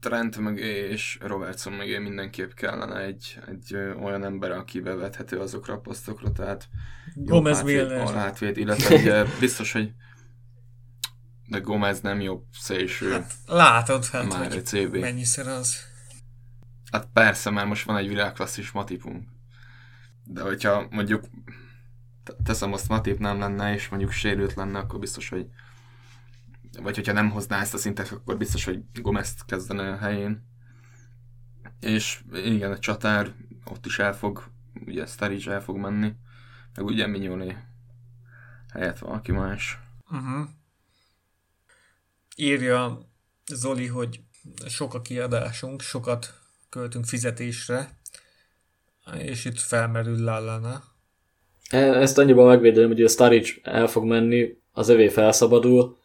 Trent 0.00 0.38
meg 0.38 0.58
és 0.58 1.18
Robertson 1.20 1.72
meg 1.72 2.02
mindenképp 2.02 2.50
kellene 2.50 3.00
egy, 3.00 3.38
egy 3.46 3.74
olyan 3.74 4.24
ember, 4.24 4.50
aki 4.50 4.80
bevethető 4.80 5.38
azokra 5.38 5.74
a 5.74 5.80
posztokra, 5.80 6.32
tehát 6.32 6.68
Gomez 7.14 7.62
Milner. 7.62 8.08
Hátvéd, 8.08 8.56
illetve 8.56 8.94
ugye 8.94 9.24
biztos, 9.40 9.72
hogy 9.72 9.92
de 11.46 11.58
Gomez 11.58 12.00
nem 12.00 12.20
jobb 12.20 12.44
szélső. 12.52 13.10
Hát 13.12 13.32
látod, 13.46 14.06
hát, 14.06 14.28
már 14.28 14.52
egy 14.52 14.66
CB. 14.66 14.96
mennyiszer 14.96 15.46
az. 15.46 15.76
Hát 16.90 17.08
persze, 17.12 17.50
mert 17.50 17.66
most 17.66 17.84
van 17.84 17.96
egy 17.96 18.08
világklasszis 18.08 18.70
Matipunk. 18.70 19.28
De 20.24 20.42
hogyha 20.42 20.86
mondjuk 20.90 21.24
teszem 22.44 22.72
azt 22.72 22.88
Matip 22.88 23.18
nem 23.18 23.38
lenne, 23.38 23.74
és 23.74 23.88
mondjuk 23.88 24.10
sérült 24.10 24.54
lenne, 24.54 24.78
akkor 24.78 24.98
biztos, 24.98 25.28
hogy 25.28 25.46
vagy 26.82 26.94
hogyha 26.94 27.12
nem 27.12 27.30
hozná 27.30 27.60
ezt 27.60 27.74
a 27.74 27.78
szintet, 27.78 28.10
akkor 28.10 28.36
biztos, 28.36 28.64
hogy 28.64 28.82
Gomez 28.92 29.34
kezdene 29.46 29.90
a 29.92 29.96
helyén. 29.96 30.46
És 31.80 32.24
igen, 32.32 32.72
a 32.72 32.78
csatár 32.78 33.32
ott 33.64 33.86
is 33.86 33.98
el 33.98 34.12
fog, 34.12 34.50
ugye 34.86 35.06
Sturridge 35.06 35.52
el 35.52 35.62
fog 35.62 35.76
menni, 35.76 36.14
meg 36.74 36.84
ugye 36.84 37.06
Mignolé 37.06 37.56
helyett 38.72 38.98
valaki 38.98 39.32
más. 39.32 39.78
Uh-huh. 40.10 40.48
Írja 42.36 42.98
Zoli, 43.52 43.86
hogy 43.86 44.20
sok 44.66 44.94
a 44.94 45.00
kiadásunk, 45.00 45.80
sokat 45.80 46.34
költünk 46.70 47.04
fizetésre, 47.04 47.98
és 49.18 49.44
itt 49.44 49.58
felmerül 49.58 50.24
Lallana. 50.24 50.82
E, 51.70 51.76
ezt 51.76 52.18
annyiban 52.18 52.46
megvédem, 52.46 52.88
hogy 52.88 53.02
a 53.02 53.08
Sturridge 53.08 53.50
el 53.62 53.86
fog 53.86 54.04
menni, 54.04 54.56
az 54.72 54.88
övé 54.88 55.08
felszabadul, 55.08 55.96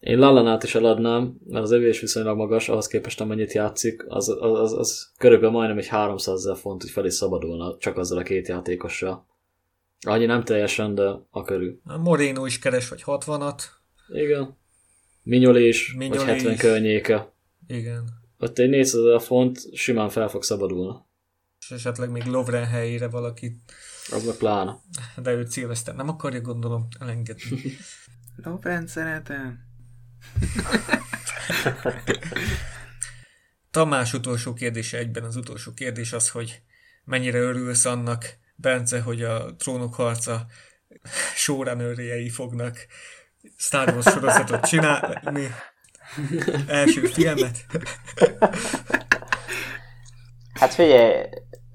én 0.00 0.18
Lallanát 0.18 0.62
is 0.62 0.74
eladnám, 0.74 1.38
mert 1.46 1.64
az 1.64 1.72
evés 1.72 2.00
viszonylag 2.00 2.36
magas, 2.36 2.68
ahhoz 2.68 2.86
képest 2.86 3.20
amennyit 3.20 3.52
játszik, 3.52 4.04
az, 4.08 4.28
az, 4.28 4.60
az, 4.60 4.72
az 4.72 5.12
körülbelül 5.18 5.54
majdnem 5.54 5.78
egy 5.78 5.86
300 5.86 6.34
ezer 6.34 6.56
font, 6.56 6.82
hogy 6.82 6.90
fel 6.90 7.04
is 7.04 7.14
szabadulna 7.14 7.76
csak 7.78 7.96
azzal 7.96 8.18
a 8.18 8.22
két 8.22 8.48
játékossal. 8.48 9.26
Annyi 10.06 10.24
nem 10.24 10.44
teljesen, 10.44 10.94
de 10.94 11.02
a 11.30 11.42
körül. 11.42 11.80
A 11.84 11.98
Moreno 11.98 12.46
is 12.46 12.58
keres 12.58 12.88
vagy 12.88 13.02
60-at. 13.06 13.62
Igen. 14.08 14.56
Minyoli 15.28 15.66
is, 15.66 15.92
Minyoli 15.92 16.18
vagy 16.18 16.26
70 16.26 16.52
is. 16.52 16.58
környéke. 16.60 17.32
Igen. 17.66 18.08
Ott 18.38 18.58
egy 18.58 18.68
400 18.68 19.04
ezer 19.04 19.20
font 19.20 19.74
simán 19.74 20.08
fel 20.08 20.28
fog 20.28 20.42
szabadulni. 20.42 20.98
És 21.60 21.70
esetleg 21.70 22.10
még 22.10 22.24
Lovren 22.24 22.66
helyére 22.66 23.08
valaki. 23.08 23.62
Az 24.10 24.24
meg 24.24 24.34
plána. 24.34 24.82
De 25.16 25.32
őt 25.32 25.50
Szilveszter 25.50 25.94
nem 25.94 26.08
akarja, 26.08 26.40
gondolom, 26.40 26.88
elengedni. 26.98 27.60
Lovren 28.44 28.86
szeretem. 28.86 29.58
Tamás 33.70 34.12
utolsó 34.12 34.52
kérdése 34.52 34.98
egyben 34.98 35.24
az 35.24 35.36
utolsó 35.36 35.72
kérdés 35.72 36.12
az, 36.12 36.30
hogy 36.30 36.62
mennyire 37.04 37.38
örülsz 37.38 37.84
annak, 37.84 38.38
Bence, 38.56 39.00
hogy 39.00 39.22
a 39.22 39.54
trónok 39.56 39.94
harca 39.94 40.46
showrunnerjei 41.42 42.28
fognak 42.28 42.86
Star 43.56 43.88
Wars 43.88 44.06
sorozatot 44.06 44.66
csinálni. 44.66 45.48
első 46.66 47.00
filmet. 47.00 47.56
Hát 50.52 50.74
figyelj, 50.74 51.28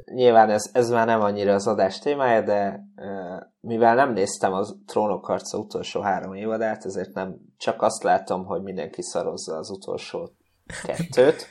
nyilván 0.05 0.49
ez, 0.49 0.69
ez 0.73 0.89
már 0.89 1.05
nem 1.05 1.21
annyira 1.21 1.53
az 1.53 1.67
adás 1.67 1.99
témája, 1.99 2.41
de 2.41 2.79
uh, 2.95 3.41
mivel 3.59 3.95
nem 3.95 4.13
néztem 4.13 4.53
az 4.53 4.75
Trónok 4.85 5.25
harca 5.25 5.57
utolsó 5.57 6.01
három 6.01 6.33
évadát, 6.33 6.85
ezért 6.85 7.13
nem 7.13 7.35
csak 7.57 7.81
azt 7.81 8.03
látom, 8.03 8.45
hogy 8.45 8.61
mindenki 8.61 9.01
szarozza 9.01 9.55
az 9.55 9.69
utolsó 9.69 10.31
kettőt, 10.83 11.47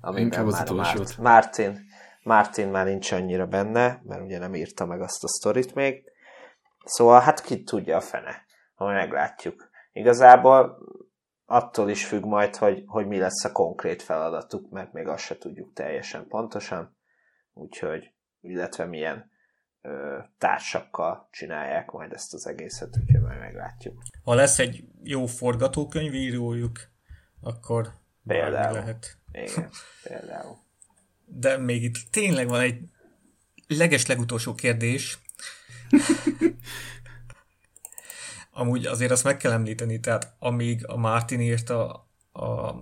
amiben 0.00 0.44
már 0.44 0.70
Mart, 0.70 1.18
Martin, 1.18 1.80
Martin 2.22 2.68
már 2.68 2.84
nincs 2.84 3.12
annyira 3.12 3.46
benne, 3.46 4.00
mert 4.04 4.22
ugye 4.22 4.38
nem 4.38 4.54
írta 4.54 4.86
meg 4.86 5.00
azt 5.00 5.24
a 5.24 5.28
sztorit 5.28 5.74
még. 5.74 6.04
Szóval 6.84 7.20
hát 7.20 7.40
ki 7.40 7.62
tudja 7.62 7.96
a 7.96 8.00
fene, 8.00 8.44
ha 8.74 8.84
meglátjuk. 8.86 9.65
Igazából 9.96 10.78
attól 11.44 11.90
is 11.90 12.06
függ 12.06 12.24
majd, 12.24 12.56
hogy, 12.56 12.82
hogy 12.86 13.06
mi 13.06 13.18
lesz 13.18 13.44
a 13.44 13.52
konkrét 13.52 14.02
feladatuk, 14.02 14.70
mert 14.70 14.92
még 14.92 15.06
azt 15.06 15.24
se 15.24 15.38
tudjuk 15.38 15.72
teljesen 15.72 16.26
pontosan, 16.28 16.96
úgyhogy, 17.52 18.12
illetve 18.40 18.84
milyen 18.84 19.30
ö, 19.82 20.18
társakkal 20.38 21.28
csinálják 21.30 21.90
majd 21.90 22.12
ezt 22.12 22.34
az 22.34 22.46
egészet, 22.46 22.96
úgyhogy 23.00 23.20
majd 23.20 23.38
meglátjuk. 23.38 24.02
Ha 24.24 24.34
lesz 24.34 24.58
egy 24.58 24.84
jó 25.02 25.26
forgatókönyvírójuk, 25.26 26.78
akkor 27.40 27.88
például. 28.26 28.72
lehet. 28.72 29.18
Igen, 29.32 29.70
például. 30.02 30.56
De 31.24 31.56
még 31.58 31.82
itt 31.82 31.96
tényleg 32.10 32.48
van 32.48 32.60
egy 32.60 32.80
leges 33.66 34.06
legutolsó 34.06 34.54
kérdés. 34.54 35.18
Amúgy 38.58 38.86
azért 38.86 39.10
azt 39.10 39.24
meg 39.24 39.36
kell 39.36 39.52
említeni, 39.52 40.00
tehát 40.00 40.34
amíg 40.38 40.86
a 40.86 40.96
Martin 40.96 41.40
írta, 41.40 42.08
a, 42.32 42.74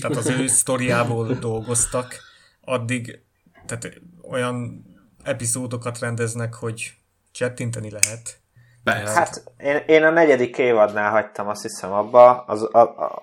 tehát 0.00 0.16
az 0.16 0.28
ő 0.28 0.46
sztoriából 0.46 1.34
dolgoztak, 1.34 2.14
addig 2.60 3.22
tehát 3.66 4.00
olyan 4.30 4.84
epizódokat 5.24 5.98
rendeznek, 5.98 6.54
hogy 6.54 6.92
csettinteni 7.32 7.90
lehet. 7.90 8.40
Persze. 8.84 9.12
Hát 9.14 9.42
én, 9.56 9.76
én 9.86 10.02
a 10.02 10.10
negyedik 10.10 10.58
évadnál 10.58 11.10
hagytam, 11.10 11.48
azt 11.48 11.62
hiszem, 11.62 11.92
abba, 11.92 12.44
az, 12.44 12.62
a, 12.62 12.78
a, 12.78 13.22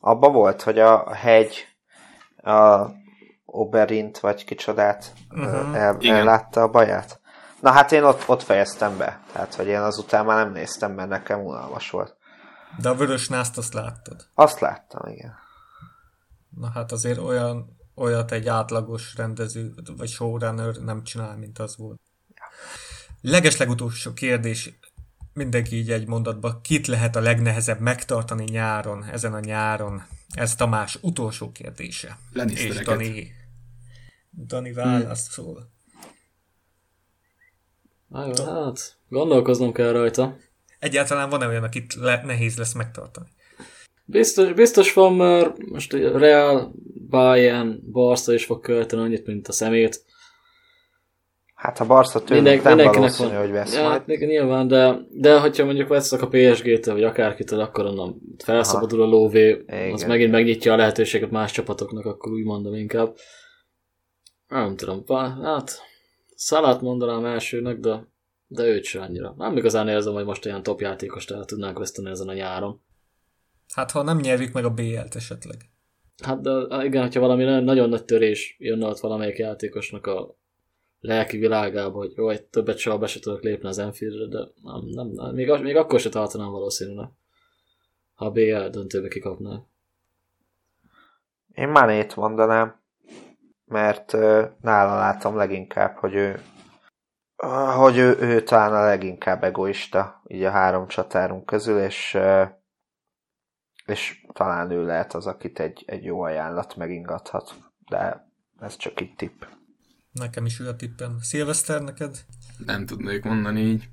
abba 0.00 0.28
volt, 0.28 0.62
hogy 0.62 0.78
a 0.78 1.14
hegy 1.14 1.66
a 2.36 2.86
Oberint, 3.44 4.18
vagy 4.18 4.44
kicsodát 4.44 5.12
uh-huh. 5.30 5.76
el, 5.76 5.98
ellátta 6.00 6.62
a 6.62 6.70
baját. 6.70 7.20
Na 7.62 7.70
hát 7.70 7.92
én 7.92 8.02
ott, 8.02 8.28
ott 8.28 8.42
fejeztem 8.42 8.96
be. 8.96 9.20
Tehát, 9.32 9.54
hogy 9.54 9.66
én 9.66 9.80
azután 9.80 10.24
már 10.24 10.44
nem 10.44 10.52
néztem, 10.52 10.92
mert 10.92 11.08
nekem 11.08 11.40
unalmas 11.40 11.90
volt. 11.90 12.16
De 12.78 12.88
a 12.88 12.94
vörös 12.94 13.28
nászt 13.28 13.58
azt 13.58 13.72
láttad? 13.72 14.26
Azt 14.34 14.60
láttam, 14.60 15.12
igen. 15.12 15.34
Na 16.50 16.70
hát 16.70 16.92
azért 16.92 17.18
olyan, 17.18 17.76
olyat 17.94 18.32
egy 18.32 18.48
átlagos 18.48 19.14
rendező, 19.16 19.74
vagy 19.96 20.08
showrunner 20.08 20.74
nem 20.74 21.02
csinál, 21.02 21.36
mint 21.36 21.58
az 21.58 21.76
volt. 21.76 22.00
Ja. 22.34 22.44
Leges 23.20 23.56
legutolsó 23.56 24.12
kérdés, 24.12 24.78
mindenki 25.32 25.76
így 25.76 25.90
egy 25.90 26.06
mondatba, 26.06 26.60
kit 26.60 26.86
lehet 26.86 27.16
a 27.16 27.20
legnehezebb 27.20 27.80
megtartani 27.80 28.44
nyáron, 28.44 29.04
ezen 29.04 29.34
a 29.34 29.40
nyáron? 29.40 30.02
Ez 30.34 30.54
Tamás 30.54 30.98
utolsó 31.00 31.52
kérdése. 31.52 32.18
És 32.46 32.78
Dani, 32.78 33.32
Dani 34.46 34.72
válaszol. 34.72 35.54
Hmm. 35.54 35.71
Hát, 38.12 38.96
gondolkoznom 39.08 39.72
kell 39.72 39.92
rajta. 39.92 40.36
Egyáltalán 40.78 41.28
van-e 41.28 41.46
olyan, 41.46 41.62
akit 41.62 41.94
le- 41.94 42.22
nehéz 42.24 42.58
lesz 42.58 42.74
megtartani? 42.74 43.26
Biztos, 44.04 44.52
biztos 44.52 44.92
van, 44.92 45.14
mert 45.14 45.58
most 45.70 45.92
a 45.92 46.18
Real, 46.18 46.72
Bayern, 47.08 47.80
Barca 47.92 48.32
is 48.32 48.44
fog 48.44 48.60
költeni 48.60 49.02
annyit, 49.02 49.26
mint 49.26 49.48
a 49.48 49.52
szemét. 49.52 50.04
Hát 51.54 51.78
ha 51.78 51.86
Barca 51.86 52.18
tőlük 52.18 52.42
Mindenki, 52.42 52.62
nem 52.64 52.76
mindenkinek 52.76 53.16
van. 53.16 53.36
hogy 53.36 53.50
vesz 53.50 53.74
ja, 53.74 53.88
majd. 53.88 54.18
Nyilván, 54.18 54.68
de, 54.68 54.98
de 55.10 55.40
hogyha 55.40 55.64
mondjuk 55.64 55.88
veszek 55.88 56.22
a 56.22 56.28
PSG-től, 56.28 56.94
vagy 56.94 57.04
akárkitől, 57.04 57.60
akkor 57.60 57.86
onnan 57.86 58.20
felszabadul 58.44 59.00
Aha. 59.00 59.08
a 59.08 59.12
lóvé, 59.12 59.48
Igen. 59.48 59.92
az 59.92 60.02
megint 60.04 60.30
megnyitja 60.30 60.72
a 60.72 60.76
lehetőséget 60.76 61.30
más 61.30 61.52
csapatoknak, 61.52 62.04
akkor 62.04 62.32
úgy 62.32 62.44
mondom 62.44 62.74
inkább. 62.74 63.16
Nem 64.48 64.76
tudom, 64.76 65.04
hát 65.42 65.82
Szalát 66.44 66.80
mondanám 66.80 67.24
elsőnek, 67.24 67.78
de, 67.78 68.08
de 68.46 68.64
őt 68.64 68.84
sem 68.84 69.02
annyira. 69.02 69.34
Nem 69.36 69.56
igazán 69.56 69.88
érzem, 69.88 70.12
hogy 70.12 70.24
most 70.24 70.46
olyan 70.46 70.62
top 70.62 70.80
játékost 70.80 71.30
el 71.30 71.44
tudnánk 71.44 71.78
veszteni 71.78 72.10
ezen 72.10 72.28
a 72.28 72.32
nyáron. 72.32 72.82
Hát 73.74 73.90
ha 73.90 74.02
nem 74.02 74.18
nyerjük 74.18 74.52
meg 74.52 74.64
a 74.64 74.70
BL-t 74.70 75.14
esetleg. 75.14 75.56
Hát 76.22 76.40
de 76.40 76.84
igen, 76.84 77.02
hogyha 77.02 77.20
valami 77.20 77.44
nagyon 77.44 77.88
nagy 77.88 78.04
törés 78.04 78.56
jönne 78.58 78.86
ott 78.86 78.98
valamelyik 78.98 79.38
játékosnak 79.38 80.06
a 80.06 80.36
lelki 81.00 81.38
világába, 81.38 81.98
hogy 81.98 82.12
jó, 82.16 82.28
egy 82.28 82.44
többet 82.44 82.78
soha 82.78 82.98
be 82.98 83.06
se 83.06 83.20
tudok 83.20 83.42
lépni 83.42 83.68
az 83.68 83.78
Enfieldre, 83.78 84.26
de 84.26 84.38
nem, 84.62 84.84
nem, 84.84 85.08
nem, 85.08 85.34
még, 85.34 85.50
még 85.62 85.76
akkor 85.76 86.00
se 86.00 86.08
tartanám 86.08 86.50
valószínűleg, 86.50 87.08
ha 88.14 88.26
a 88.26 88.30
BL 88.30 88.66
döntőbe 88.70 89.08
kikapná. 89.08 89.62
Én 91.54 91.68
Manét 91.68 92.16
mondanám 92.16 92.81
mert 93.72 94.12
nála 94.60 94.96
látom 94.96 95.36
leginkább, 95.36 95.96
hogy 95.96 96.14
ő 96.14 96.40
hogy 97.76 97.96
ő, 97.96 98.16
ő 98.20 98.42
talán 98.42 98.72
a 98.72 98.84
leginkább 98.84 99.44
egoista, 99.44 100.22
így 100.26 100.42
a 100.42 100.50
három 100.50 100.88
csatárunk 100.88 101.46
közül, 101.46 101.78
és, 101.78 102.18
és 103.86 104.24
talán 104.32 104.70
ő 104.70 104.84
lehet 104.84 105.14
az, 105.14 105.26
akit 105.26 105.60
egy, 105.60 105.82
egy 105.86 106.04
jó 106.04 106.20
ajánlat 106.20 106.76
megingathat, 106.76 107.54
de 107.88 108.28
ez 108.60 108.76
csak 108.76 109.00
egy 109.00 109.14
tipp. 109.16 109.42
Nekem 110.12 110.44
is 110.44 110.60
ő 110.60 110.68
a 110.68 110.76
tippem. 110.76 111.18
Szilveszter, 111.20 111.82
neked? 111.82 112.24
Nem 112.66 112.86
tudnék 112.86 113.24
mondani 113.24 113.60
így. 113.60 113.88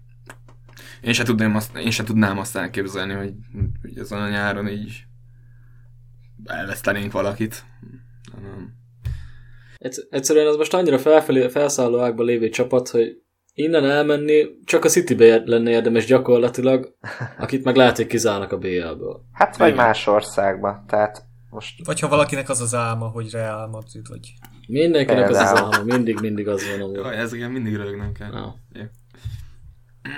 Én 1.01 1.13
se 1.13 1.23
tudnám 1.23 1.55
azt, 1.55 1.77
én 1.77 1.91
se 1.91 2.03
tudnám 2.03 2.37
azt 2.37 2.55
elképzelni, 2.55 3.13
hogy, 3.13 3.33
hogy 3.81 3.97
ezen 3.97 4.21
a 4.21 4.29
nyáron 4.29 4.67
így 4.67 5.03
elvesztenénk 6.45 7.11
valakit. 7.11 7.65
Nem. 8.41 8.78
Egyszerűen 10.09 10.47
az 10.47 10.55
most 10.55 10.73
annyira 10.73 10.97
felfelé, 10.97 11.47
felszálló 11.47 11.99
ágban 11.99 12.25
lévő 12.25 12.49
csapat, 12.49 12.89
hogy 12.89 13.21
innen 13.53 13.85
elmenni 13.85 14.45
csak 14.63 14.83
a 14.83 14.89
City-be 14.89 15.41
lenne 15.45 15.71
érdemes 15.71 16.05
gyakorlatilag, 16.05 16.95
akit 17.37 17.63
meg 17.63 17.75
lehet, 17.75 17.95
hogy 17.95 18.07
kizárnak 18.07 18.51
a 18.51 18.57
BL-ből. 18.57 19.21
Hát 19.33 19.57
vagy 19.57 19.71
Igen. 19.71 19.85
más 19.85 20.07
országba, 20.07 20.83
tehát 20.87 21.23
most... 21.49 21.85
Vagy 21.85 21.99
ha 21.99 22.07
valakinek 22.07 22.49
az 22.49 22.61
az 22.61 22.75
álma, 22.75 23.07
hogy 23.07 23.31
Real 23.31 23.67
Madrid, 23.67 24.07
vagy... 24.09 24.33
Mindenkinek 24.67 25.25
Például. 25.25 25.45
az 25.45 25.61
az 25.61 25.73
álma, 25.73 25.83
mindig, 25.83 26.19
mindig 26.19 26.47
az 26.47 26.69
van. 26.69 26.81
Amúgy. 26.81 26.95
Jaj, 26.95 27.17
ez 27.17 27.33
igen, 27.33 27.51
mindig 27.51 27.75
rögnem 27.75 28.11
kell. 28.11 28.31
Ja. 28.31 28.55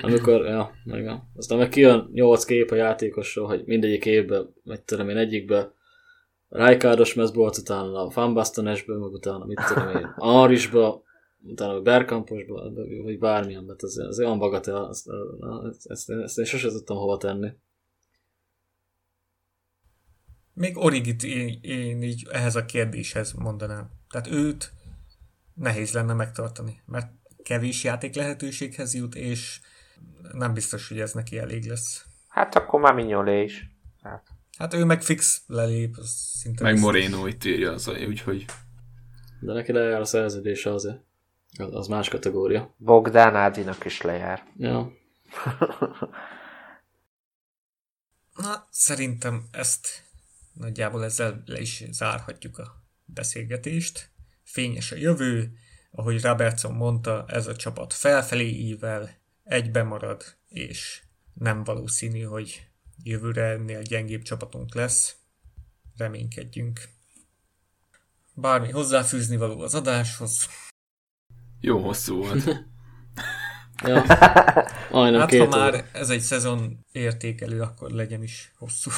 Amikor, 0.02 0.46
ja, 0.46 0.72
igen. 0.86 1.24
Aztán 1.36 1.58
meg 1.58 1.70
kijön 1.70 2.10
nyolc 2.14 2.44
kép 2.44 2.72
a 2.72 2.76
játékosról, 2.76 3.48
hogy 3.48 3.62
mindegyik 3.66 4.06
évben, 4.06 4.54
meg 4.64 4.84
tudom 4.86 5.10
én, 5.10 5.18
egyikben 5.18 5.74
Rijkaardos 6.52 7.14
mez 7.14 7.34
volt, 7.34 7.58
utána 7.58 8.06
a 8.06 8.10
Fanbastanesből, 8.10 9.00
meg 9.00 9.12
utána 9.12 9.46
mit 9.46 9.62
tudom 9.68 9.90
én, 9.90 10.14
Arisba, 10.18 11.04
utána 11.44 11.74
a 11.74 11.82
Berkamposba, 11.82 12.72
vagy 13.04 13.20
bármilyenbe, 13.20 13.74
ez, 13.78 13.96
ez 13.96 14.20
olyan 14.20 14.40
bagatel, 14.40 14.90
ezt, 14.90 15.08
ezt, 15.72 15.90
ezt, 15.90 16.10
ezt 16.10 16.38
én 16.38 16.46
sosem 16.46 16.70
tudtam 16.70 16.98
hova 16.98 17.18
tenni. 17.18 17.52
Még 20.54 20.78
Origit 20.78 21.24
én, 21.24 21.60
én 21.62 22.02
így 22.02 22.28
ehhez 22.32 22.56
a 22.56 22.66
kérdéshez 22.66 23.34
mondanám. 23.34 23.90
Tehát 24.10 24.28
őt 24.28 24.72
nehéz 25.54 25.94
lenne 25.94 26.14
megtartani, 26.14 26.82
mert 26.86 27.12
kevés 27.44 27.84
játék 27.84 28.16
lehetőséghez 28.16 28.94
jut, 28.94 29.16
és 29.16 29.60
nem 30.32 30.54
biztos, 30.54 30.88
hogy 30.88 31.00
ez 31.00 31.14
neki 31.14 31.38
elég 31.38 31.66
lesz. 31.66 32.06
Hát 32.28 32.56
akkor 32.56 32.80
már 32.80 32.94
Mignolé 32.94 33.44
is. 33.44 33.70
Hát. 34.02 34.31
Hát 34.62 34.74
ő 34.74 34.86
meg 34.86 35.02
fix 35.02 35.44
lelép, 35.48 35.98
az 35.98 36.10
szinte 36.10 36.64
Meg 36.64 36.80
Moreno 36.80 37.28
itt 37.28 37.44
írja 37.44 37.72
az, 37.72 37.88
úgyhogy... 37.88 38.46
De 39.40 39.54
neki 39.54 39.72
lejár 39.72 40.00
a 40.00 40.06
szerződése 40.06 40.74
azért. 40.74 41.00
Az 41.58 41.88
más 41.88 42.10
kategória. 42.10 42.76
Bogdán 42.78 43.36
Ádinak 43.36 43.86
is 43.86 44.02
lejár. 44.02 44.44
Ja. 44.58 44.92
Na, 48.36 48.68
szerintem 48.70 49.48
ezt 49.52 49.88
nagyjából 50.54 51.04
ezzel 51.04 51.44
le 51.46 51.60
is 51.60 51.84
zárhatjuk 51.92 52.58
a 52.58 52.84
beszélgetést. 53.06 54.10
Fényes 54.44 54.92
a 54.92 54.96
jövő, 54.96 55.52
ahogy 55.92 56.22
Robertson 56.22 56.74
mondta, 56.74 57.26
ez 57.28 57.48
a 57.48 57.56
csapat 57.56 57.94
felfelé 57.94 58.50
ível, 58.50 59.10
egybe 59.44 59.84
marad, 59.84 60.24
és 60.48 61.02
nem 61.34 61.64
valószínű, 61.64 62.22
hogy 62.22 62.71
jövőre 63.04 63.44
ennél 63.44 63.82
gyengébb 63.82 64.22
csapatunk 64.22 64.76
lesz. 64.76 65.16
Reménykedjünk. 65.98 66.82
Bármi 68.34 68.70
hozzáfűzni 68.70 69.38
való 69.38 69.60
az 69.62 69.76
adáshoz. 69.76 70.48
Jó 71.60 71.84
hosszú 71.84 72.18
volt. 72.18 72.44
ja. 73.86 74.02
Ajna, 74.92 75.20
hát 75.20 75.36
ha 75.36 75.48
már 75.48 75.90
ez 75.94 76.10
egy 76.10 76.22
szezon 76.22 76.86
értékelő, 76.92 77.62
akkor 77.62 77.92
legyen 77.92 78.24
is 78.24 78.52
hosszú. 78.58 78.92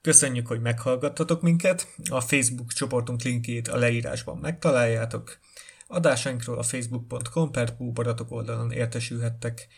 Köszönjük, 0.00 0.46
hogy 0.46 0.60
meghallgattatok 0.60 1.42
minket. 1.42 1.94
A 2.10 2.20
Facebook 2.20 2.72
csoportunk 2.72 3.22
linkjét 3.22 3.68
a 3.68 3.76
leírásban 3.76 4.38
megtaláljátok. 4.38 5.38
Adásainkról 5.86 6.58
a 6.58 6.62
facebook.com 6.62 7.50
per 7.50 7.76
Barátok 7.78 8.30
oldalon 8.30 8.70
értesülhettek. 8.70 9.68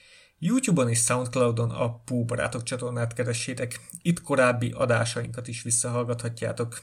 YouTube-on 0.44 0.88
és 0.88 0.98
Soundcloudon 0.98 1.70
a 1.70 1.94
Pú 2.04 2.24
Barátok 2.24 2.62
csatornát 2.62 3.12
keressétek. 3.12 3.80
Itt 4.02 4.22
korábbi 4.22 4.72
adásainkat 4.76 5.48
is 5.48 5.62
visszahallgathatjátok. 5.62 6.82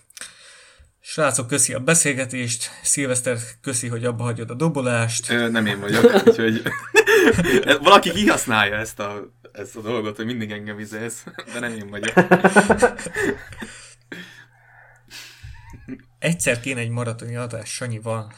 Srácok, 1.00 1.48
köszi 1.48 1.74
a 1.74 1.80
beszélgetést. 1.80 2.70
Szilveszter, 2.84 3.38
köszi, 3.62 3.88
hogy 3.88 4.06
abba 4.06 4.24
hagyod 4.24 4.50
a 4.50 4.54
dobolást. 4.54 5.30
Ö, 5.30 5.50
nem 5.50 5.66
én 5.66 5.80
vagyok, 5.80 6.28
úgyhogy 6.28 6.62
valaki 7.84 8.12
kihasználja 8.12 8.76
ezt 8.76 9.00
a, 9.00 9.34
ezt 9.52 9.76
a 9.76 9.82
dolgot, 9.82 10.16
hogy 10.16 10.26
mindig 10.26 10.52
engem 10.52 10.80
izélsz, 10.80 11.24
de 11.54 11.60
nem 11.60 11.74
én 11.74 11.90
vagyok. 11.90 12.14
Egyszer 16.20 16.60
kéne 16.60 16.80
egy 16.80 16.90
maratoni 16.90 17.36
adás 17.36 17.70
Sanyival. 17.70 18.34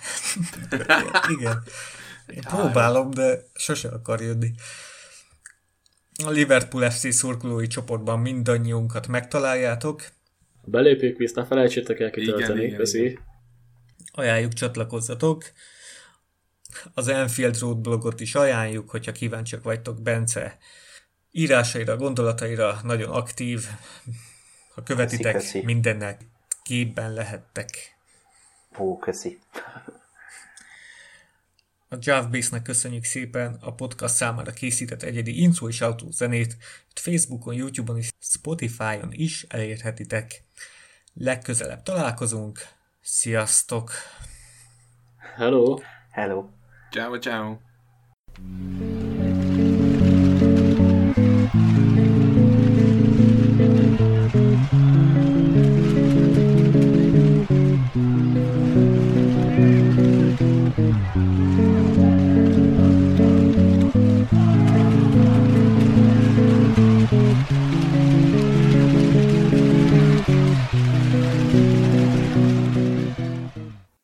Igen. 1.38 1.64
Én 2.28 2.42
próbálom, 2.42 3.10
de 3.10 3.40
sose 3.54 3.90
akar 3.90 4.22
jönni. 4.22 4.52
A 6.26 6.30
Liverpool 6.30 6.90
FC 6.90 7.14
szurkolói 7.14 7.68
csoportban 7.68 8.20
mindannyiunkat 8.20 9.08
megtaláljátok. 9.08 10.02
A 10.62 10.70
belépők 10.70 11.18
visz, 11.18 11.34
ne 11.34 11.46
felejtsétek 11.46 12.00
el 12.00 12.10
kitölteni, 12.10 12.72
köszi. 12.72 13.20
Ajánljuk, 14.12 14.54
csatlakozzatok. 14.54 15.44
Az 16.94 17.08
Enfield 17.08 17.60
Road 17.60 17.78
blogot 17.78 18.20
is 18.20 18.36
ajánljuk, 18.36 18.90
hogyha 18.90 19.12
kíváncsiak 19.12 19.64
vagytok 19.64 20.02
Bence 20.02 20.58
írásaira, 21.32 21.98
gondolataira, 21.98 22.80
nagyon 22.84 23.10
aktív. 23.10 23.66
Ha 24.76 24.84
követitek, 24.84 25.34
köszi, 25.34 25.52
köszi. 25.52 25.66
mindennek 25.66 26.22
képben 26.64 27.14
lehettek. 27.14 27.70
Ó, 28.78 28.98
köszi. 28.98 29.40
A 31.94 31.98
Javbase-nek 32.00 32.62
köszönjük 32.62 33.04
szépen 33.04 33.58
a 33.62 33.74
podcast 33.74 34.16
számára 34.16 34.52
készített 34.52 35.04
egyedi 35.04 35.42
intro 35.42 35.68
és 35.68 35.82
autó 35.82 36.12
zenét. 36.12 36.58
Facebookon, 36.94 37.54
Youtube-on 37.54 37.98
és 37.98 38.10
Spotify-on 38.20 39.10
is 39.12 39.46
elérhetitek. 39.50 40.44
Legközelebb 41.14 41.84
találkozunk. 41.84 42.60
Sziasztok! 43.02 43.92
Hello! 45.36 45.80
Hello! 46.12 46.50
Ciao, 46.92 47.20
ciao! 47.20 47.58